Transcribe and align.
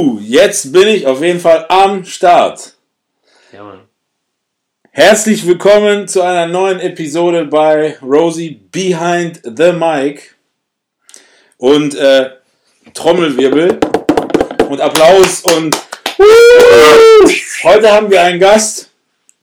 Jetzt 0.00 0.72
bin 0.72 0.88
ich 0.88 1.06
auf 1.06 1.22
jeden 1.22 1.38
Fall 1.38 1.66
am 1.68 2.04
Start. 2.04 2.74
Ja, 3.52 3.62
Mann. 3.62 3.80
Herzlich 4.90 5.46
willkommen 5.46 6.08
zu 6.08 6.22
einer 6.22 6.48
neuen 6.48 6.80
Episode 6.80 7.44
bei 7.44 7.96
Rosie 8.02 8.60
Behind 8.72 9.40
the 9.44 9.72
Mic. 9.72 10.34
Und 11.58 11.94
äh, 11.94 12.30
Trommelwirbel 12.92 13.78
und 14.68 14.80
Applaus 14.80 15.42
und 15.42 15.76
heute 17.62 17.92
haben 17.92 18.10
wir 18.10 18.22
einen 18.22 18.40
Gast. 18.40 18.90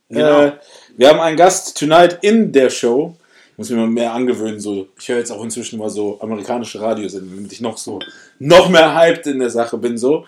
Genau. 0.09 0.41
Äh, 0.43 0.51
wir 0.97 1.07
haben 1.07 1.21
einen 1.21 1.37
Gast 1.37 1.77
tonight 1.77 2.19
in 2.21 2.51
der 2.51 2.69
Show. 2.69 3.15
Ich 3.53 3.57
muss 3.57 3.69
mir 3.69 3.77
mal 3.77 3.87
mehr 3.87 4.13
angewöhnen. 4.13 4.59
So, 4.59 4.89
ich 4.99 5.07
höre 5.07 5.19
jetzt 5.19 5.31
auch 5.31 5.43
inzwischen 5.43 5.79
mal 5.79 5.89
so 5.89 6.19
amerikanische 6.19 6.81
Radiosendungen, 6.81 7.37
damit 7.37 7.53
ich 7.53 7.61
noch 7.61 7.77
so 7.77 7.99
noch 8.41 8.69
mehr 8.69 8.95
hyped 8.95 9.27
in 9.27 9.39
der 9.39 9.51
Sache 9.51 9.77
bin. 9.77 9.97
So. 9.97 10.25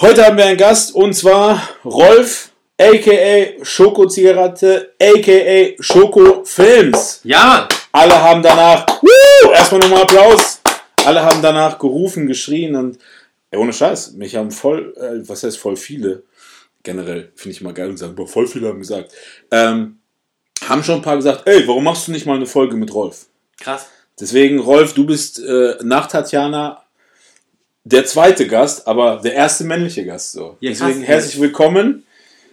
Heute 0.00 0.24
haben 0.24 0.36
wir 0.36 0.44
einen 0.44 0.56
Gast 0.56 0.94
und 0.94 1.14
zwar 1.14 1.60
Rolf, 1.84 2.50
aka 2.80 3.64
Schoko-Zigarette, 3.64 4.94
aka 5.02 5.74
Schoko-Films. 5.80 7.20
Ja, 7.24 7.44
Mann. 7.44 7.68
Alle 7.90 8.22
haben 8.22 8.42
danach, 8.42 8.86
Woo! 9.02 9.50
erstmal 9.52 9.80
nochmal 9.80 10.02
Applaus. 10.02 10.60
Alle 11.04 11.22
haben 11.22 11.42
danach 11.42 11.78
gerufen, 11.78 12.28
geschrien 12.28 12.76
und 12.76 12.98
ey, 13.50 13.58
ohne 13.58 13.72
Scheiß, 13.72 14.12
mich 14.12 14.36
haben 14.36 14.52
voll, 14.52 14.94
äh, 14.96 15.28
was 15.28 15.42
heißt 15.42 15.58
voll 15.58 15.76
viele, 15.76 16.22
generell 16.84 17.32
finde 17.34 17.56
ich 17.56 17.62
mal 17.62 17.74
geil 17.74 17.88
und 17.88 17.96
sagen, 17.96 18.14
boah, 18.14 18.28
voll 18.28 18.46
viele 18.46 18.68
haben 18.68 18.78
gesagt, 18.78 19.12
ähm, 19.50 19.98
haben 20.68 20.84
schon 20.84 20.96
ein 20.96 21.02
paar 21.02 21.16
gesagt, 21.16 21.48
ey, 21.48 21.66
warum 21.66 21.84
machst 21.84 22.06
du 22.06 22.12
nicht 22.12 22.26
mal 22.26 22.36
eine 22.36 22.46
Folge 22.46 22.76
mit 22.76 22.94
Rolf? 22.94 23.26
Krass. 23.58 23.88
Deswegen, 24.20 24.60
Rolf, 24.60 24.92
du 24.94 25.06
bist 25.06 25.40
äh, 25.40 25.76
nach 25.82 26.06
Tatjana 26.06 26.84
der 27.90 28.04
zweite 28.04 28.46
Gast, 28.46 28.86
aber 28.86 29.20
der 29.22 29.34
erste 29.34 29.64
männliche 29.64 30.04
Gast. 30.04 30.32
So. 30.32 30.56
Ja, 30.60 30.70
krass. 30.70 30.80
Deswegen 30.80 31.02
herzlich 31.02 31.40
willkommen. 31.40 32.04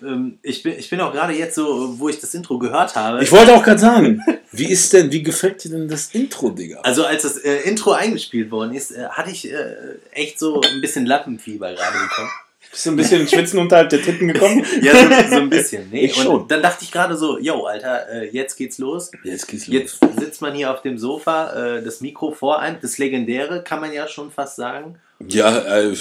Ähm, 0.02 0.40
ich, 0.42 0.64
bin, 0.64 0.78
ich 0.78 0.90
bin 0.90 1.00
auch 1.02 1.12
gerade 1.12 1.34
jetzt 1.34 1.56
so, 1.56 2.00
wo 2.00 2.10
ich 2.10 2.20
das 2.20 2.34
Intro 2.34 2.58
gehört 2.58 2.96
habe. 2.96 3.24
Ich 3.24 3.32
wollte 3.32 3.54
auch 3.54 3.64
gerade 3.64 3.80
sagen, 3.80 4.22
wie 4.52 4.70
ist 4.70 4.94
denn, 4.94 5.12
wie 5.12 5.24
gefällt 5.24 5.64
dir 5.64 5.72
denn 5.72 5.88
das 5.88 6.10
Intro, 6.14 6.50
Digga? 6.50 6.80
also 6.82 7.06
als 7.06 7.24
das 7.24 7.38
äh, 7.38 7.58
Intro 7.64 7.92
eingespielt 7.92 8.52
worden 8.52 8.74
ist, 8.74 8.92
äh, 8.92 9.08
hatte 9.10 9.32
ich 9.32 9.52
äh, 9.52 9.76
echt 10.12 10.40
so 10.40 10.62
ein 10.62 10.82
bisschen 10.82 11.06
Lappenfieber 11.06 11.74
gerade 11.74 11.98
bekommen. 11.98 12.30
Bist 12.72 12.86
du 12.86 12.90
ein 12.90 12.96
bisschen 12.98 13.28
Schwitzen 13.28 13.60
unterhalb 13.60 13.90
der 13.90 14.02
Titten 14.02 14.28
gekommen? 14.28 14.66
Ja, 14.82 14.94
so, 14.94 15.36
so 15.36 15.42
ein 15.42 15.50
bisschen. 15.50 15.90
Nee. 15.92 16.06
Ich 16.06 16.18
und 16.18 16.24
schon. 16.24 16.48
dann 16.50 16.62
dachte 16.62 16.84
ich 16.84 16.92
gerade 16.92 17.16
so, 17.16 17.40
yo, 17.40 17.66
Alter, 17.66 18.10
äh, 18.10 18.30
jetzt 18.30 18.58
geht's 18.58 18.80
los. 18.80 19.12
Jetzt 19.24 19.48
geht's 19.48 19.68
los. 19.68 19.74
Jetzt 19.74 20.00
sitzt 20.20 20.42
man 20.42 20.54
hier 20.54 20.72
auf 20.72 20.82
dem 20.82 20.98
Sofa, 20.98 21.78
äh, 21.78 21.84
das 21.84 22.02
Mikro 22.02 22.32
vor 22.32 22.60
einem, 22.60 22.78
das 22.82 22.98
Legendäre, 22.98 23.64
kann 23.64 23.80
man 23.80 23.94
ja 23.94 24.10
schon 24.10 24.30
fast 24.30 24.58
sagen. 24.58 25.00
Ja, 25.20 25.60
äh, 25.60 25.96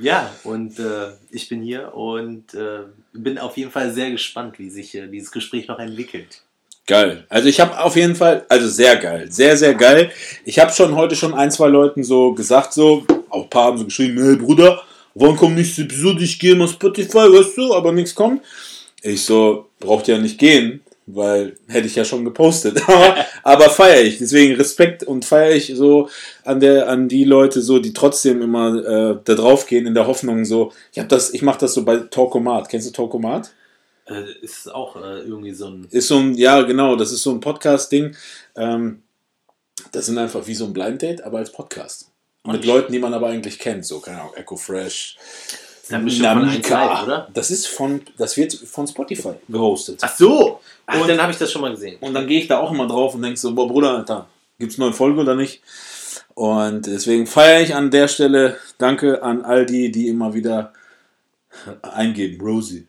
Ja, 0.00 0.30
und 0.44 0.78
äh, 0.78 1.12
ich 1.30 1.48
bin 1.48 1.62
hier 1.62 1.94
und 1.94 2.52
äh, 2.54 2.80
bin 3.12 3.38
auf 3.38 3.56
jeden 3.56 3.70
Fall 3.70 3.92
sehr 3.92 4.10
gespannt, 4.10 4.58
wie 4.58 4.70
sich 4.70 4.94
äh, 4.94 5.06
dieses 5.06 5.30
Gespräch 5.30 5.68
noch 5.68 5.78
entwickelt. 5.78 6.42
geil. 6.86 7.24
Also 7.28 7.48
ich 7.48 7.60
habe 7.60 7.78
auf 7.82 7.96
jeden 7.96 8.14
Fall, 8.14 8.44
also 8.48 8.68
sehr 8.68 8.96
geil, 8.96 9.30
sehr, 9.30 9.56
sehr 9.56 9.74
geil. 9.74 10.10
Ich 10.44 10.58
habe 10.58 10.72
schon 10.72 10.94
heute 10.96 11.16
schon 11.16 11.32
ein, 11.34 11.50
zwei 11.50 11.68
Leuten 11.68 12.02
so 12.04 12.32
gesagt, 12.34 12.72
so, 12.74 13.06
auch 13.30 13.44
ein 13.44 13.50
paar 13.50 13.64
haben 13.66 13.78
so 13.78 13.84
geschrieben, 13.84 14.22
hey 14.22 14.36
Bruder, 14.36 14.82
wann 15.14 15.36
kommt 15.36 15.54
nächste 15.56 15.82
Episode? 15.82 16.22
Ich 16.22 16.38
gehe 16.38 16.54
mal 16.54 16.68
Spotify, 16.68 17.30
weißt 17.32 17.56
du, 17.56 17.74
aber 17.74 17.92
nichts 17.92 18.14
kommt. 18.14 18.42
Ich 19.02 19.22
so, 19.24 19.68
braucht 19.80 20.08
ja 20.08 20.18
nicht 20.18 20.38
gehen, 20.38 20.80
weil 21.06 21.56
hätte 21.68 21.86
ich 21.86 21.94
ja 21.94 22.04
schon 22.04 22.24
gepostet. 22.24 22.82
aber 22.88 23.26
aber 23.42 23.70
feiere 23.70 24.02
ich. 24.02 24.18
Deswegen 24.18 24.54
Respekt 24.54 25.02
und 25.02 25.24
feiere 25.24 25.54
ich 25.54 25.72
so 25.74 26.08
an 26.44 26.60
der 26.60 26.88
an 26.88 27.08
die 27.08 27.24
Leute 27.24 27.60
so, 27.60 27.78
die 27.78 27.92
trotzdem 27.92 28.42
immer 28.42 28.74
äh, 28.76 29.18
da 29.22 29.34
drauf 29.34 29.66
gehen 29.66 29.86
in 29.86 29.94
der 29.94 30.06
Hoffnung 30.06 30.44
so. 30.44 30.72
Ich 30.92 30.98
habe 30.98 31.08
das, 31.08 31.32
ich 31.34 31.42
mache 31.42 31.58
das 31.58 31.74
so 31.74 31.84
bei 31.84 31.98
Talkomat. 31.98 32.68
Kennst 32.68 32.88
du 32.88 32.92
Talkomat? 32.92 33.52
Äh, 34.06 34.24
ist 34.42 34.72
auch 34.72 34.96
äh, 34.96 35.20
irgendwie 35.20 35.52
so 35.52 35.68
ein. 35.68 35.86
Ist 35.90 36.08
so 36.08 36.18
ein, 36.18 36.34
ja 36.34 36.62
genau, 36.62 36.96
das 36.96 37.12
ist 37.12 37.22
so 37.22 37.30
ein 37.30 37.40
Podcast-Ding. 37.40 38.16
Ähm, 38.56 39.02
das 39.92 40.06
sind 40.06 40.18
einfach 40.18 40.46
wie 40.46 40.54
so 40.54 40.64
ein 40.66 40.72
Blind 40.72 41.02
Date, 41.02 41.22
aber 41.22 41.38
als 41.38 41.52
Podcast. 41.52 42.10
Mit 42.46 42.66
Leuten, 42.66 42.92
die 42.92 42.98
man 42.98 43.14
aber 43.14 43.28
eigentlich 43.28 43.58
kennt, 43.58 43.86
so, 43.86 44.00
keine 44.00 44.20
Ahnung, 44.20 44.34
Echo 44.34 44.56
Fresh. 44.56 45.16
Ist 45.84 45.90
ja 45.90 45.98
bestimmt 45.98 46.28
von 46.28 46.48
1 46.48 46.68
Live, 46.70 47.02
oder? 47.04 47.28
Das 47.34 47.50
ist 47.50 47.66
von, 47.68 48.00
das 48.16 48.36
wird 48.38 48.54
von 48.54 48.86
Spotify 48.86 49.34
gehostet. 49.48 49.98
Ach 50.02 50.16
so! 50.16 50.60
Ach, 50.86 51.00
Und- 51.00 51.08
dann 51.08 51.20
habe 51.20 51.30
ich 51.30 51.36
das 51.38 51.52
schon 51.52 51.60
mal 51.60 51.70
gesehen. 51.70 51.98
Und 52.00 52.14
dann 52.14 52.26
gehe 52.26 52.40
ich 52.40 52.48
da 52.48 52.58
auch 52.58 52.72
immer 52.72 52.86
drauf 52.86 53.14
und 53.14 53.20
denke 53.22 53.38
so, 53.38 53.54
boah 53.54 53.68
Bruder, 53.68 53.98
Alter, 53.98 54.26
gibt's 54.58 54.78
neue 54.78 54.92
Folge 54.94 55.20
oder 55.20 55.34
nicht? 55.34 55.60
Und 56.34 56.86
deswegen 56.86 57.26
feiere 57.26 57.60
ich 57.62 57.74
an 57.74 57.90
der 57.90 58.08
Stelle, 58.08 58.56
danke 58.78 59.22
an 59.22 59.42
all 59.44 59.66
die, 59.66 59.92
die 59.92 60.08
immer 60.08 60.32
wieder 60.34 60.72
eingeben, 61.82 62.40
Rosie. 62.40 62.86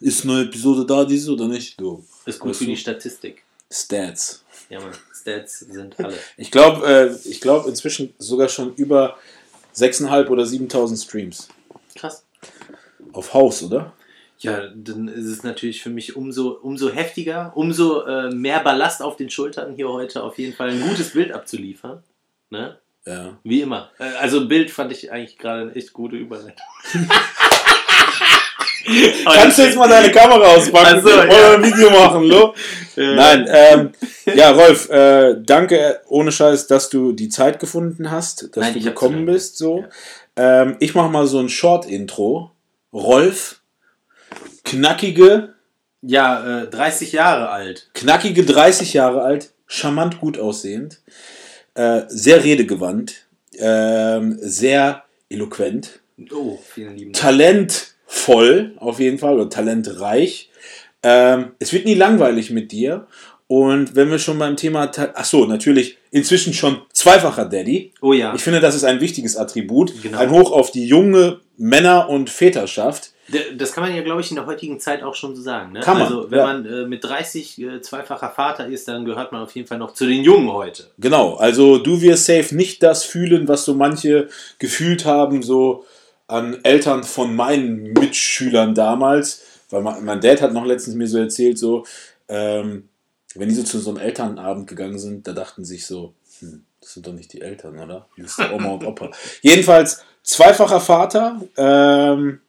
Ist 0.00 0.24
eine 0.24 0.32
neue 0.32 0.44
Episode 0.46 0.86
da, 0.86 1.04
diese 1.04 1.32
oder 1.32 1.46
nicht? 1.46 1.76
So, 1.78 2.02
Ist 2.24 2.38
gut 2.40 2.56
für 2.56 2.64
du? 2.64 2.70
die 2.70 2.76
Statistik. 2.76 3.42
Stats. 3.70 4.42
Ja, 4.70 4.80
man. 4.80 4.92
Stats 5.14 5.60
sind 5.60 5.98
alle. 6.00 6.14
Ich 6.38 6.50
glaube, 6.50 6.86
äh, 6.86 7.28
ich 7.28 7.40
glaube 7.42 7.68
inzwischen 7.68 8.14
sogar 8.18 8.48
schon 8.48 8.74
über 8.76 9.18
6.500 9.76 10.28
oder 10.28 10.44
7.000 10.44 11.04
Streams. 11.04 11.48
Krass. 11.94 12.24
Auf 13.12 13.34
Haus, 13.34 13.62
oder? 13.62 13.92
Ja, 14.38 14.68
dann 14.74 15.08
ist 15.08 15.26
es 15.26 15.42
natürlich 15.42 15.82
für 15.82 15.90
mich 15.90 16.16
umso, 16.16 16.52
umso 16.52 16.90
heftiger, 16.90 17.52
umso 17.54 18.06
äh, 18.06 18.30
mehr 18.30 18.60
Ballast 18.60 19.02
auf 19.02 19.16
den 19.16 19.28
Schultern, 19.28 19.74
hier 19.74 19.88
heute 19.90 20.22
auf 20.22 20.38
jeden 20.38 20.54
Fall 20.54 20.70
ein 20.70 20.80
gutes 20.80 21.12
Bild 21.12 21.32
abzuliefern. 21.32 22.02
Ne? 22.48 22.78
Ja. 23.04 23.38
Wie 23.42 23.60
immer. 23.60 23.90
Äh, 23.98 24.04
also 24.18 24.48
Bild 24.48 24.70
fand 24.70 24.92
ich 24.92 25.12
eigentlich 25.12 25.36
gerade 25.36 25.62
eine 25.62 25.74
echt 25.74 25.92
gute 25.92 26.16
Überleitung. 26.16 26.66
Kannst 29.24 29.58
du 29.58 29.62
jetzt 29.62 29.76
mal 29.76 29.88
deine 29.88 30.10
Kamera 30.10 30.54
auspacken? 30.54 31.02
So, 31.02 31.08
wir 31.08 31.26
ja. 31.26 31.54
ein 31.54 31.62
Video 31.64 31.90
machen, 31.90 32.24
lo? 32.24 32.54
Nein, 32.96 33.46
ähm, 33.48 33.92
ja, 34.34 34.50
Rolf, 34.50 34.88
äh, 34.90 35.36
danke 35.42 36.00
ohne 36.08 36.32
Scheiß, 36.32 36.66
dass 36.66 36.88
du 36.88 37.12
die 37.12 37.28
Zeit 37.28 37.60
gefunden 37.60 38.10
hast, 38.10 38.56
dass 38.56 38.64
Nein, 38.64 38.74
du 38.74 38.80
gekommen 38.80 39.26
bist. 39.26 39.58
So. 39.58 39.84
Ähm, 40.42 40.76
ich 40.80 40.94
mache 40.94 41.10
mal 41.10 41.26
so 41.26 41.38
ein 41.38 41.50
Short-Intro. 41.50 42.52
Rolf, 42.94 43.60
knackige, 44.64 45.54
Ja, 46.02 46.62
äh, 46.62 46.66
30 46.66 47.12
Jahre 47.12 47.50
alt. 47.50 47.90
knackige 47.92 48.44
30 48.44 48.94
Jahre 48.94 49.20
alt, 49.22 49.52
charmant 49.66 50.18
gut 50.18 50.38
aussehend, 50.38 51.02
äh, 51.74 52.02
sehr 52.08 52.42
redegewandt, 52.42 53.26
ähm, 53.58 54.38
sehr 54.40 55.04
eloquent, 55.28 56.00
Oh, 56.32 56.58
vielen 56.74 56.96
lieben 56.96 57.12
Dank. 57.12 57.22
talentvoll 57.22 58.72
auf 58.78 58.98
jeden 58.98 59.18
Fall 59.18 59.34
oder 59.34 59.50
talentreich. 59.50 60.50
Ähm, 61.02 61.52
es 61.58 61.72
wird 61.74 61.84
nie 61.84 61.94
langweilig 61.94 62.50
mit 62.50 62.72
dir. 62.72 63.06
Und 63.46 63.94
wenn 63.96 64.10
wir 64.10 64.18
schon 64.18 64.38
beim 64.38 64.56
Thema, 64.56 64.86
Ta- 64.88 65.12
ach 65.14 65.24
so, 65.26 65.44
natürlich 65.44 65.98
inzwischen 66.10 66.52
schon 66.52 66.82
zweifacher 66.92 67.44
Daddy. 67.44 67.92
Oh 68.00 68.12
ja. 68.12 68.34
Ich 68.34 68.42
finde, 68.42 68.60
das 68.60 68.74
ist 68.74 68.84
ein 68.84 69.00
wichtiges 69.00 69.36
Attribut. 69.36 70.02
Genau. 70.02 70.18
Ein 70.18 70.30
Hoch 70.30 70.50
auf 70.52 70.70
die 70.70 70.86
junge 70.86 71.40
Männer- 71.56 72.08
und 72.08 72.30
Väterschaft. 72.30 73.12
Das 73.56 73.72
kann 73.72 73.84
man 73.84 73.94
ja, 73.94 74.02
glaube 74.02 74.20
ich, 74.20 74.30
in 74.30 74.36
der 74.36 74.46
heutigen 74.46 74.80
Zeit 74.80 75.04
auch 75.04 75.14
schon 75.14 75.36
so 75.36 75.42
sagen. 75.42 75.72
Ne? 75.72 75.80
Kann 75.80 75.98
man, 75.98 76.06
also, 76.08 76.30
wenn 76.30 76.38
ja. 76.38 76.46
man 76.46 76.66
äh, 76.66 76.86
mit 76.86 77.04
30 77.04 77.60
äh, 77.60 77.80
zweifacher 77.80 78.30
Vater 78.30 78.66
ist, 78.66 78.88
dann 78.88 79.04
gehört 79.04 79.30
man 79.30 79.42
auf 79.42 79.54
jeden 79.54 79.68
Fall 79.68 79.78
noch 79.78 79.94
zu 79.94 80.06
den 80.06 80.24
Jungen 80.24 80.52
heute. 80.52 80.90
Genau, 80.98 81.36
also 81.36 81.78
du 81.78 82.00
wirst 82.02 82.26
safe 82.26 82.56
nicht 82.56 82.82
das 82.82 83.04
fühlen, 83.04 83.46
was 83.46 83.64
so 83.64 83.74
manche 83.74 84.28
gefühlt 84.58 85.04
haben, 85.04 85.44
so 85.44 85.84
an 86.26 86.58
Eltern 86.64 87.04
von 87.04 87.36
meinen 87.36 87.92
Mitschülern 87.92 88.74
damals. 88.74 89.42
Weil 89.70 89.82
mein, 89.82 90.04
mein 90.04 90.20
Dad 90.20 90.42
hat 90.42 90.52
noch 90.52 90.64
letztens 90.64 90.96
mir 90.96 91.06
so 91.06 91.18
erzählt, 91.18 91.56
so, 91.56 91.84
ähm, 92.28 92.88
wenn 93.34 93.48
die 93.48 93.54
so 93.54 93.62
zu 93.62 93.78
so 93.78 93.90
einem 93.90 94.00
Elternabend 94.00 94.66
gegangen 94.66 94.98
sind, 94.98 95.26
da 95.26 95.32
dachten 95.32 95.64
sich 95.64 95.86
so, 95.86 96.14
hm, 96.40 96.64
das 96.80 96.94
sind 96.94 97.06
doch 97.06 97.12
nicht 97.12 97.32
die 97.32 97.42
Eltern, 97.42 97.78
oder? 97.78 98.08
Das 98.16 98.38
ist 98.38 98.50
Oma 98.52 98.70
und 98.70 98.84
Opa. 98.84 99.10
Jedenfalls 99.42 100.02
zweifacher 100.22 100.80
Vater. 100.80 101.40
Ähm, 101.56 102.40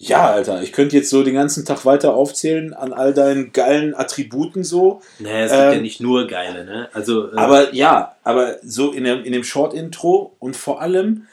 ja, 0.00 0.30
Alter, 0.30 0.62
ich 0.62 0.72
könnte 0.72 0.96
jetzt 0.96 1.10
so 1.10 1.24
den 1.24 1.34
ganzen 1.34 1.64
Tag 1.64 1.84
weiter 1.84 2.14
aufzählen 2.14 2.72
an 2.72 2.92
all 2.92 3.12
deinen 3.12 3.52
geilen 3.52 3.96
Attributen 3.96 4.62
so. 4.62 5.02
Naja, 5.18 5.44
es 5.44 5.50
gibt 5.50 5.62
Ähm, 5.64 5.72
ja 5.72 5.80
nicht 5.80 6.00
nur 6.00 6.26
geile, 6.28 6.64
ne? 6.64 6.88
Also, 6.92 7.32
äh, 7.32 7.36
Aber 7.36 7.74
ja, 7.74 8.14
aber 8.22 8.58
so 8.62 8.92
in 8.92 9.02
dem, 9.02 9.24
in 9.24 9.32
dem 9.32 9.42
Short-Intro 9.42 10.36
und 10.38 10.56
vor 10.56 10.80
allem 10.80 11.26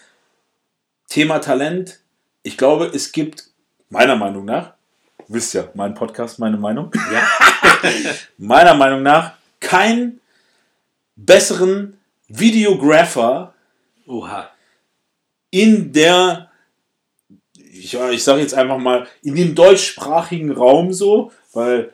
Thema 1.10 1.38
Talent, 1.40 2.00
ich 2.42 2.58
glaube, 2.58 2.88
es 2.92 3.12
gibt 3.12 3.50
meiner 3.90 4.16
Meinung 4.16 4.46
nach, 4.46 4.74
wisst 5.28 5.54
ja, 5.54 5.66
mein 5.76 5.94
Podcast, 5.94 6.40
meine 6.40 6.58
Meinung, 6.58 6.92
Ja. 7.14 7.22
meiner 8.38 8.74
Meinung 8.74 9.04
nach 9.04 9.34
keinen 9.60 10.22
besseren 11.16 12.00
Videographer 12.28 13.54
Oha. 14.08 14.50
in 15.52 15.92
der, 15.94 16.52
ich, 17.56 17.94
ich 17.94 18.24
sage 18.24 18.42
jetzt 18.42 18.54
einfach 18.54 18.78
mal, 18.78 19.08
in 19.22 19.36
dem 19.36 19.56
deutschsprachigen 19.56 20.52
Raum 20.52 20.94
so, 20.94 21.32
weil, 21.54 21.94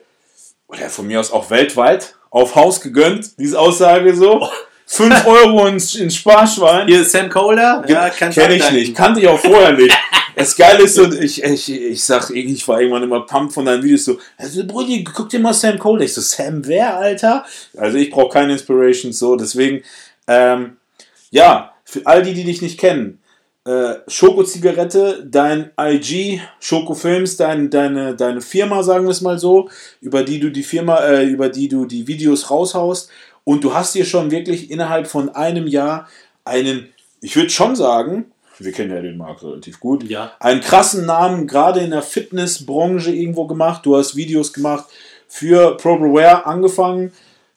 oder 0.66 0.88
von 0.88 1.06
mir 1.06 1.20
aus 1.20 1.32
auch 1.32 1.50
weltweit, 1.50 2.16
auf 2.30 2.54
Haus 2.54 2.80
gegönnt, 2.80 3.38
diese 3.38 3.58
Aussage 3.58 4.16
so. 4.16 4.48
5 4.92 5.26
Euro 5.26 5.66
ins, 5.66 5.94
ins 5.94 6.16
Sparschwein. 6.16 6.86
Hier 6.86 7.04
Sam 7.04 7.30
Kohler? 7.30 7.82
Ja, 7.88 8.10
kannst 8.10 8.38
Kenne 8.38 8.56
ich 8.56 8.70
nicht, 8.70 8.94
kannte 8.94 9.20
ich 9.20 9.28
auch 9.28 9.38
vorher 9.38 9.72
nicht. 9.72 9.96
Das 10.34 10.56
Geile 10.56 10.84
ist 10.84 10.94
so, 10.94 11.12
ich, 11.12 11.42
ich, 11.44 11.70
ich 11.70 12.02
sag, 12.02 12.30
ich 12.30 12.66
war 12.66 12.80
irgendwann 12.80 13.02
immer 13.02 13.26
pumped 13.26 13.52
von 13.52 13.66
deinen 13.66 13.82
Videos 13.82 14.06
so, 14.06 14.18
also 14.38 14.66
Brudi, 14.66 15.04
guck 15.04 15.28
dir 15.28 15.40
mal 15.40 15.52
Sam 15.52 15.78
Cole. 15.78 16.06
Ich 16.06 16.14
so, 16.14 16.22
Sam 16.22 16.66
wer, 16.66 16.96
Alter? 16.96 17.44
Also 17.76 17.98
ich 17.98 18.08
brauche 18.08 18.32
keine 18.32 18.54
Inspiration, 18.54 19.12
so, 19.12 19.36
deswegen, 19.36 19.82
ähm, 20.26 20.78
ja, 21.30 21.74
für 21.84 22.06
all 22.06 22.22
die, 22.22 22.32
die 22.32 22.44
dich 22.44 22.62
nicht 22.62 22.80
kennen, 22.80 23.20
äh, 23.66 23.96
Schoko-Zigarette, 24.08 25.22
dein 25.30 25.70
IG, 25.78 26.40
Schoko-Films, 26.60 27.36
dein, 27.36 27.68
deine, 27.68 28.16
deine 28.16 28.40
Firma, 28.40 28.82
sagen 28.82 29.04
wir 29.04 29.10
es 29.10 29.20
mal 29.20 29.38
so, 29.38 29.68
über 30.00 30.22
die 30.22 30.40
du 30.40 30.50
die 30.50 30.62
Firma, 30.62 30.98
äh, 31.04 31.26
über 31.26 31.50
die 31.50 31.68
du 31.68 31.84
die 31.84 32.08
Videos 32.08 32.50
raushaust 32.50 33.10
und 33.44 33.64
du 33.64 33.74
hast 33.74 33.94
dir 33.94 34.04
schon 34.04 34.30
wirklich 34.30 34.70
innerhalb 34.70 35.06
von 35.06 35.28
einem 35.30 35.66
Jahr 35.66 36.08
einen, 36.44 36.88
ich 37.20 37.36
würde 37.36 37.50
schon 37.50 37.76
sagen, 37.76 38.26
wir 38.58 38.72
kennen 38.72 38.94
ja 38.94 39.00
den 39.02 39.16
Markt 39.16 39.42
relativ 39.42 39.80
gut, 39.80 40.04
Ja. 40.04 40.32
einen 40.38 40.60
krassen 40.60 41.06
Namen 41.06 41.46
gerade 41.46 41.80
in 41.80 41.90
der 41.90 42.02
Fitnessbranche 42.02 43.10
irgendwo 43.10 43.46
gemacht. 43.46 43.84
Du 43.84 43.96
hast 43.96 44.14
Videos 44.14 44.52
gemacht 44.52 44.86
für 45.26 45.76
ProBeware 45.76 46.46
angefangen, 46.46 47.12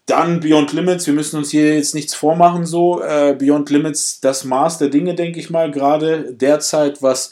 dann 0.08 0.40
Beyond 0.40 0.74
Limits. 0.74 1.06
Wir 1.06 1.14
müssen 1.14 1.38
uns 1.38 1.52
hier 1.52 1.76
jetzt 1.76 1.94
nichts 1.94 2.16
vormachen, 2.16 2.66
so 2.66 3.02
äh, 3.02 3.36
Beyond 3.38 3.70
Limits 3.70 4.20
das 4.22 4.46
Maß 4.46 4.78
der 4.80 4.90
Dinge, 4.90 5.14
denke 5.16 5.40
ich 5.40 5.50
mal, 5.50 5.70
gerade 5.70 6.34
derzeit, 6.34 7.04
was 7.04 7.32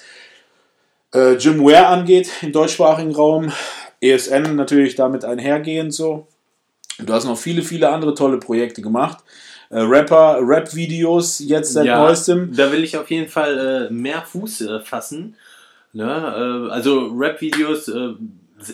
äh, 1.14 1.36
Gymwear 1.36 1.88
angeht 1.88 2.30
im 2.42 2.52
deutschsprachigen 2.52 3.16
Raum. 3.16 3.52
ESN 4.02 4.56
natürlich 4.56 4.96
damit 4.96 5.24
einhergehend 5.24 5.94
so. 5.94 6.28
Du 7.00 7.13
hast 7.13 7.25
noch 7.25 7.38
viele, 7.38 7.62
viele 7.62 7.90
andere 7.90 8.13
tolle 8.13 8.38
Projekte 8.38 8.81
gemacht. 8.81 9.24
Äh, 9.69 9.80
Rapper, 9.80 10.40
Rap-Videos 10.42 11.40
jetzt 11.40 11.74
seit 11.74 11.86
neuestem. 11.86 12.56
Da 12.56 12.72
will 12.72 12.84
ich 12.84 12.98
auf 12.98 13.10
jeden 13.10 13.30
Fall 13.30 13.88
äh, 13.90 13.94
mehr 13.94 14.22
Fuß 14.22 14.62
äh, 14.62 14.80
fassen. 14.81 15.36
Ne? 15.94 16.06
Äh, 16.06 16.72
also 16.72 17.07
Rap-Videos 17.07 17.88
äh, 17.88 18.13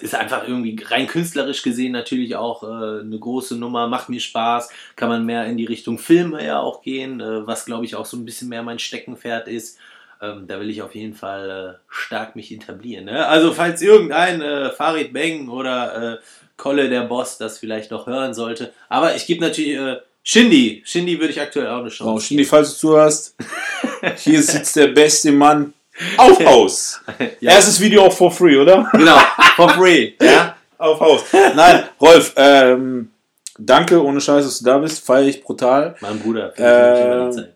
ist 0.02 0.16
einfach 0.16 0.48
irgendwie 0.48 0.78
rein 0.84 1.08
künstlerisch 1.08 1.64
gesehen 1.64 1.94
natürlich 1.94 2.36
auch 2.36 2.64
äh, 2.64 3.02
eine 3.02 3.18
große 3.18 3.56
Nummer, 3.56 3.88
macht 3.88 4.10
mir 4.10 4.20
Spaß, 4.20 4.70
kann 4.96 5.10
man 5.10 5.26
mehr 5.26 5.46
in 5.46 5.58
die 5.58 5.66
Richtung 5.66 5.98
Filme 5.98 6.46
ja 6.46 6.60
auch 6.60 6.82
gehen, 6.82 7.22
was 7.22 7.66
glaube 7.66 7.86
ich 7.86 7.96
auch 7.96 8.06
so 8.06 8.18
ein 8.18 8.26
bisschen 8.26 8.50
mehr 8.50 8.62
mein 8.62 8.78
Steckenpferd 8.80 9.48
ist. 9.48 9.80
Ähm, 10.22 10.48
da 10.48 10.60
will 10.60 10.70
ich 10.70 10.82
auf 10.82 10.96
jeden 10.96 11.14
Fall 11.14 11.50
äh, 11.80 11.80
stark 11.88 12.36
mich 12.36 12.52
etablieren. 12.52 13.06
Ne? 13.06 13.26
Also 13.26 13.54
falls 13.54 13.82
irgendein 13.82 14.42
äh, 14.42 14.70
Farid 14.70 15.14
Bang 15.14 15.48
oder 15.48 16.16
äh, 16.16 16.18
Kolle 16.60 16.90
der 16.90 17.02
Boss 17.06 17.40
das 17.40 17.58
vielleicht 17.58 17.90
noch 17.90 18.06
hören 18.06 18.36
sollte. 18.36 18.72
Aber 18.90 19.16
ich 19.16 19.26
gebe 19.26 19.42
natürlich 19.42 19.76
äh, 19.80 19.98
Shindy. 20.22 20.84
Shindy 20.86 21.18
würde 21.20 21.32
ich 21.32 21.42
aktuell 21.42 21.68
auch 21.70 21.80
eine 21.80 21.90
Chance 21.90 22.14
Oh, 22.14 22.20
Shindy, 22.20 22.46
falls 22.46 22.74
du 22.74 22.78
zuhörst, 22.78 23.36
hier 24.18 24.44
sitzt 24.44 24.76
der 24.76 24.88
beste 24.90 25.32
Mann 25.32 25.74
auf 26.18 26.40
Haus. 26.46 27.02
Ja. 27.40 27.54
Erstes 27.54 27.80
Video 27.80 28.04
auch 28.04 28.14
for 28.14 28.30
free, 28.32 28.58
oder? 28.58 28.88
Genau, 28.92 29.18
for 29.56 29.70
free. 29.70 30.14
Ja? 30.22 30.56
auf 30.78 31.00
Haus. 31.00 31.24
Nein, 31.56 31.86
Rolf, 32.00 32.34
ähm, 32.36 33.10
danke, 33.58 34.04
ohne 34.04 34.22
Scheiß, 34.22 34.46
dass 34.46 34.60
du 34.60 34.66
da 34.66 34.78
bist. 34.78 35.04
Feier 35.06 35.24
ich 35.28 35.42
brutal. 35.42 35.96
Mein 36.02 36.20
Bruder. 36.20 36.54
Zeit. 36.54 37.54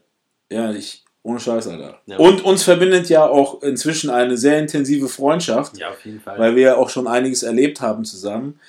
Ja, 0.49 0.71
ich, 0.71 1.03
ohne 1.23 1.39
Scheiß, 1.39 1.67
Alter. 1.67 1.99
Ja. 2.05 2.17
Und 2.17 2.43
uns 2.43 2.63
verbindet 2.63 3.09
ja 3.09 3.25
auch 3.25 3.61
inzwischen 3.63 4.09
eine 4.09 4.37
sehr 4.37 4.59
intensive 4.59 5.07
Freundschaft, 5.07 5.77
Ja, 5.77 5.89
auf 5.89 6.03
jeden 6.05 6.19
Fall. 6.21 6.37
weil 6.39 6.55
wir 6.55 6.63
ja 6.63 6.75
auch 6.77 6.89
schon 6.89 7.07
einiges 7.07 7.43
erlebt 7.43 7.81
haben 7.81 8.03
zusammen. 8.05 8.59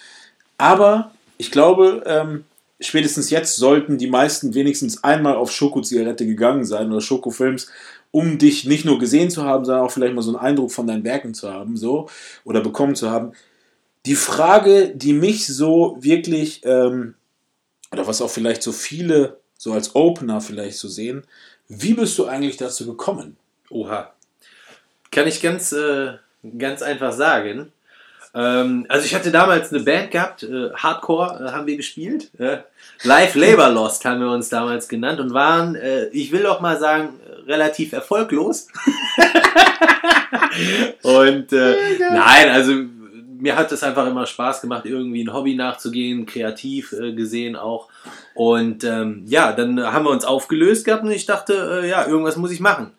Aber 0.59 1.12
ich 1.37 1.51
glaube, 1.51 2.03
ähm, 2.06 2.45
spätestens 2.81 3.31
jetzt 3.31 3.56
sollten 3.56 3.99
die 3.99 4.06
meisten 4.06 4.55
wenigstens 4.55 5.03
einmal 5.03 5.37
auf 5.37 5.51
Schoko-Zigarette 5.51 6.27
gegangen 6.27 6.65
sein 6.65 6.91
oder 6.91 7.01
Schokofilms, 7.01 7.69
um 8.11 8.39
dich 8.39 8.65
nicht 8.65 8.85
nur 8.85 8.99
gesehen 8.99 9.31
zu 9.31 9.45
haben, 9.45 9.65
sondern 9.65 9.85
auch 9.85 9.91
vielleicht 9.91 10.15
mal 10.15 10.23
so 10.23 10.31
einen 10.31 10.47
Eindruck 10.47 10.71
von 10.71 10.87
deinen 10.87 11.05
Werken 11.05 11.35
zu 11.35 11.53
haben, 11.53 11.77
so 11.77 12.09
oder 12.45 12.61
bekommen 12.61 12.95
zu 12.95 13.11
haben. 13.11 13.33
Die 14.06 14.15
Frage, 14.15 14.93
die 14.95 15.12
mich 15.12 15.47
so 15.47 15.97
wirklich, 15.99 16.61
ähm, 16.65 17.15
oder 17.91 18.06
was 18.06 18.23
auch 18.23 18.31
vielleicht 18.31 18.62
so 18.62 18.73
viele 18.73 19.39
so 19.56 19.73
als 19.73 19.95
Opener 19.95 20.41
vielleicht 20.41 20.79
so 20.79 20.89
sehen, 20.89 21.25
wie 21.69 21.95
bist 21.95 22.19
du 22.19 22.27
eigentlich 22.27 22.56
dazu 22.56 22.87
gekommen? 22.87 23.37
Oha. 23.71 24.12
Kann 25.11 25.27
ich 25.27 25.41
ganz, 25.41 25.73
äh, 25.73 26.12
ganz 26.59 26.83
einfach 26.83 27.12
sagen. 27.12 27.73
Ähm, 28.34 28.86
also 28.88 29.06
ich 29.06 29.14
hatte 29.14 29.31
damals 29.31 29.72
eine 29.72 29.82
Band 29.84 30.10
gehabt, 30.10 30.42
äh, 30.42 30.70
Hardcore 30.75 31.46
äh, 31.46 31.52
haben 31.52 31.66
wir 31.66 31.76
gespielt. 31.76 32.31
Äh, 32.38 32.58
Live 33.04 33.36
Labor 33.36 33.69
Lost 33.70 34.04
haben 34.04 34.20
wir 34.20 34.31
uns 34.31 34.48
damals 34.48 34.88
genannt 34.88 35.20
und 35.20 35.32
waren, 35.32 35.76
äh, 35.76 36.06
ich 36.06 36.32
will 36.32 36.46
auch 36.46 36.60
mal 36.60 36.78
sagen, 36.78 37.10
relativ 37.46 37.92
erfolglos. 37.92 38.69
und 41.02 41.52
äh, 41.52 41.76
nein, 42.00 42.50
also 42.50 42.72
mir 43.38 43.56
hat 43.56 43.70
es 43.70 43.84
einfach 43.84 44.06
immer 44.06 44.26
Spaß 44.26 44.62
gemacht, 44.62 44.84
irgendwie 44.84 45.22
ein 45.22 45.32
Hobby 45.32 45.54
nachzugehen, 45.54 46.26
kreativ 46.26 46.92
äh, 46.92 47.12
gesehen 47.12 47.54
auch. 47.54 47.88
Und 48.34 48.82
ähm, 48.82 49.22
ja, 49.26 49.52
dann 49.52 49.81
haben 49.81 50.06
wir 50.06 50.10
uns 50.10 50.25
aufgelöst 50.25 50.84
gehabt 50.84 51.04
und 51.04 51.12
ich 51.12 51.26
dachte, 51.26 51.84
ja, 51.88 52.06
irgendwas 52.06 52.36
muss 52.36 52.50
ich 52.50 52.60
machen. 52.60 52.90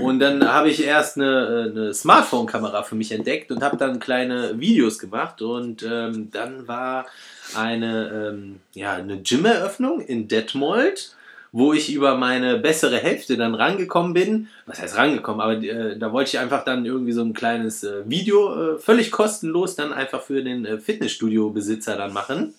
Und 0.00 0.20
dann 0.20 0.46
habe 0.46 0.70
ich 0.70 0.84
erst 0.84 1.16
eine, 1.16 1.26
äh, 1.66 1.70
eine 1.70 1.94
Smartphone-Kamera 1.94 2.82
für 2.82 2.94
mich 2.94 3.12
entdeckt 3.12 3.50
und 3.50 3.62
habe 3.62 3.76
dann 3.76 4.00
kleine 4.00 4.58
Videos 4.58 4.98
gemacht. 4.98 5.42
Und 5.42 5.82
ähm, 5.82 6.30
dann 6.30 6.68
war 6.68 7.06
eine, 7.54 8.30
ähm, 8.32 8.60
ja, 8.74 8.94
eine 8.94 9.18
Gym-Eröffnung 9.22 10.00
in 10.00 10.28
Detmold, 10.28 11.14
wo 11.52 11.72
ich 11.72 11.92
über 11.92 12.16
meine 12.16 12.58
bessere 12.58 12.98
Hälfte 12.98 13.36
dann 13.36 13.54
rangekommen 13.54 14.12
bin. 14.12 14.48
Was 14.66 14.80
heißt 14.80 14.96
rangekommen? 14.96 15.40
Aber 15.40 15.54
äh, 15.54 15.98
da 15.98 16.12
wollte 16.12 16.28
ich 16.30 16.38
einfach 16.38 16.64
dann 16.64 16.84
irgendwie 16.84 17.12
so 17.12 17.22
ein 17.22 17.32
kleines 17.32 17.84
äh, 17.84 18.08
Video 18.08 18.74
äh, 18.74 18.78
völlig 18.78 19.10
kostenlos 19.10 19.74
dann 19.74 19.92
einfach 19.92 20.22
für 20.22 20.42
den 20.42 20.64
äh, 20.64 20.78
Fitnessstudio-Besitzer 20.78 21.96
dann 21.96 22.12
machen. 22.12 22.54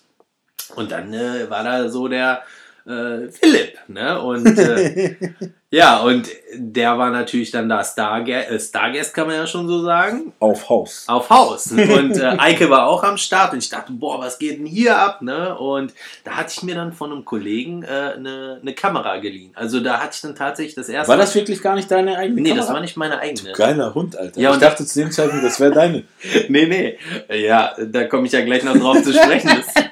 Und 0.76 0.92
dann 0.92 1.14
äh, 1.14 1.50
war 1.50 1.64
da 1.64 1.90
so 1.90 2.08
der 2.08 2.44
äh, 2.86 3.30
Philipp, 3.30 3.78
ne? 3.88 4.22
Und 4.22 4.58
äh, 4.58 5.16
ja, 5.72 6.00
und 6.00 6.28
der 6.56 6.98
war 6.98 7.10
natürlich 7.12 7.52
dann 7.52 7.70
da 7.70 7.84
Starguest, 7.84 8.50
äh, 8.50 8.60
Starguest 8.60 9.14
kann 9.14 9.28
man 9.28 9.36
ja 9.36 9.46
schon 9.48 9.68
so 9.68 9.84
sagen, 9.84 10.34
Auf 10.40 10.68
Haus. 10.70 11.04
auf 11.08 11.30
Haus. 11.30 11.72
Und 11.72 12.18
äh, 12.18 12.24
Eike 12.40 12.70
war 12.70 12.88
auch 12.88 13.04
am 13.04 13.18
Start 13.18 13.54
und 13.54 13.60
ich 13.60 13.70
dachte, 13.70 13.92
boah, 13.92 14.20
was 14.20 14.40
geht 14.40 14.58
denn 14.60 14.66
hier 14.66 14.98
ab, 14.98 15.22
ne? 15.22 15.58
Und 15.58 15.94
da 16.24 16.32
hatte 16.32 16.54
ich 16.56 16.64
mir 16.64 16.76
dann 16.76 16.92
von 16.94 17.12
einem 17.12 17.24
Kollegen 17.26 17.84
äh, 17.84 17.88
eine, 18.16 18.60
eine 18.62 18.74
Kamera 18.74 19.18
geliehen. 19.18 19.52
Also 19.56 19.80
da 19.80 20.00
hatte 20.00 20.12
ich 20.16 20.22
dann 20.22 20.36
tatsächlich 20.36 20.76
das 20.76 20.90
erste 20.90 21.10
War 21.10 21.18
das 21.18 21.36
wirklich 21.36 21.62
gar 21.62 21.76
nicht 21.76 21.90
deine 21.92 22.18
eigene 22.18 22.42
Nee, 22.42 22.50
Kamera? 22.50 22.66
das 22.66 22.74
war 22.74 22.82
nicht 22.82 22.98
meine 22.98 23.20
eigene. 23.20 23.52
Geiler 23.54 23.94
Hund, 23.94 24.16
Alter. 24.18 24.40
Ja, 24.40 24.50
ich 24.50 24.56
und- 24.56 24.62
dachte 24.64 24.86
zu 24.86 25.00
dem 25.00 25.12
Zeitpunkt, 25.12 25.44
das 25.46 25.60
wäre 25.60 25.72
deine. 25.74 26.04
Nee, 26.50 26.66
nee. 26.66 26.98
Ja, 27.46 27.74
da 27.80 28.06
komme 28.06 28.26
ich 28.26 28.32
ja 28.34 28.42
gleich 28.42 28.64
noch 28.64 28.76
drauf 28.78 29.02
zu 29.04 29.14
sprechen. 29.14 29.50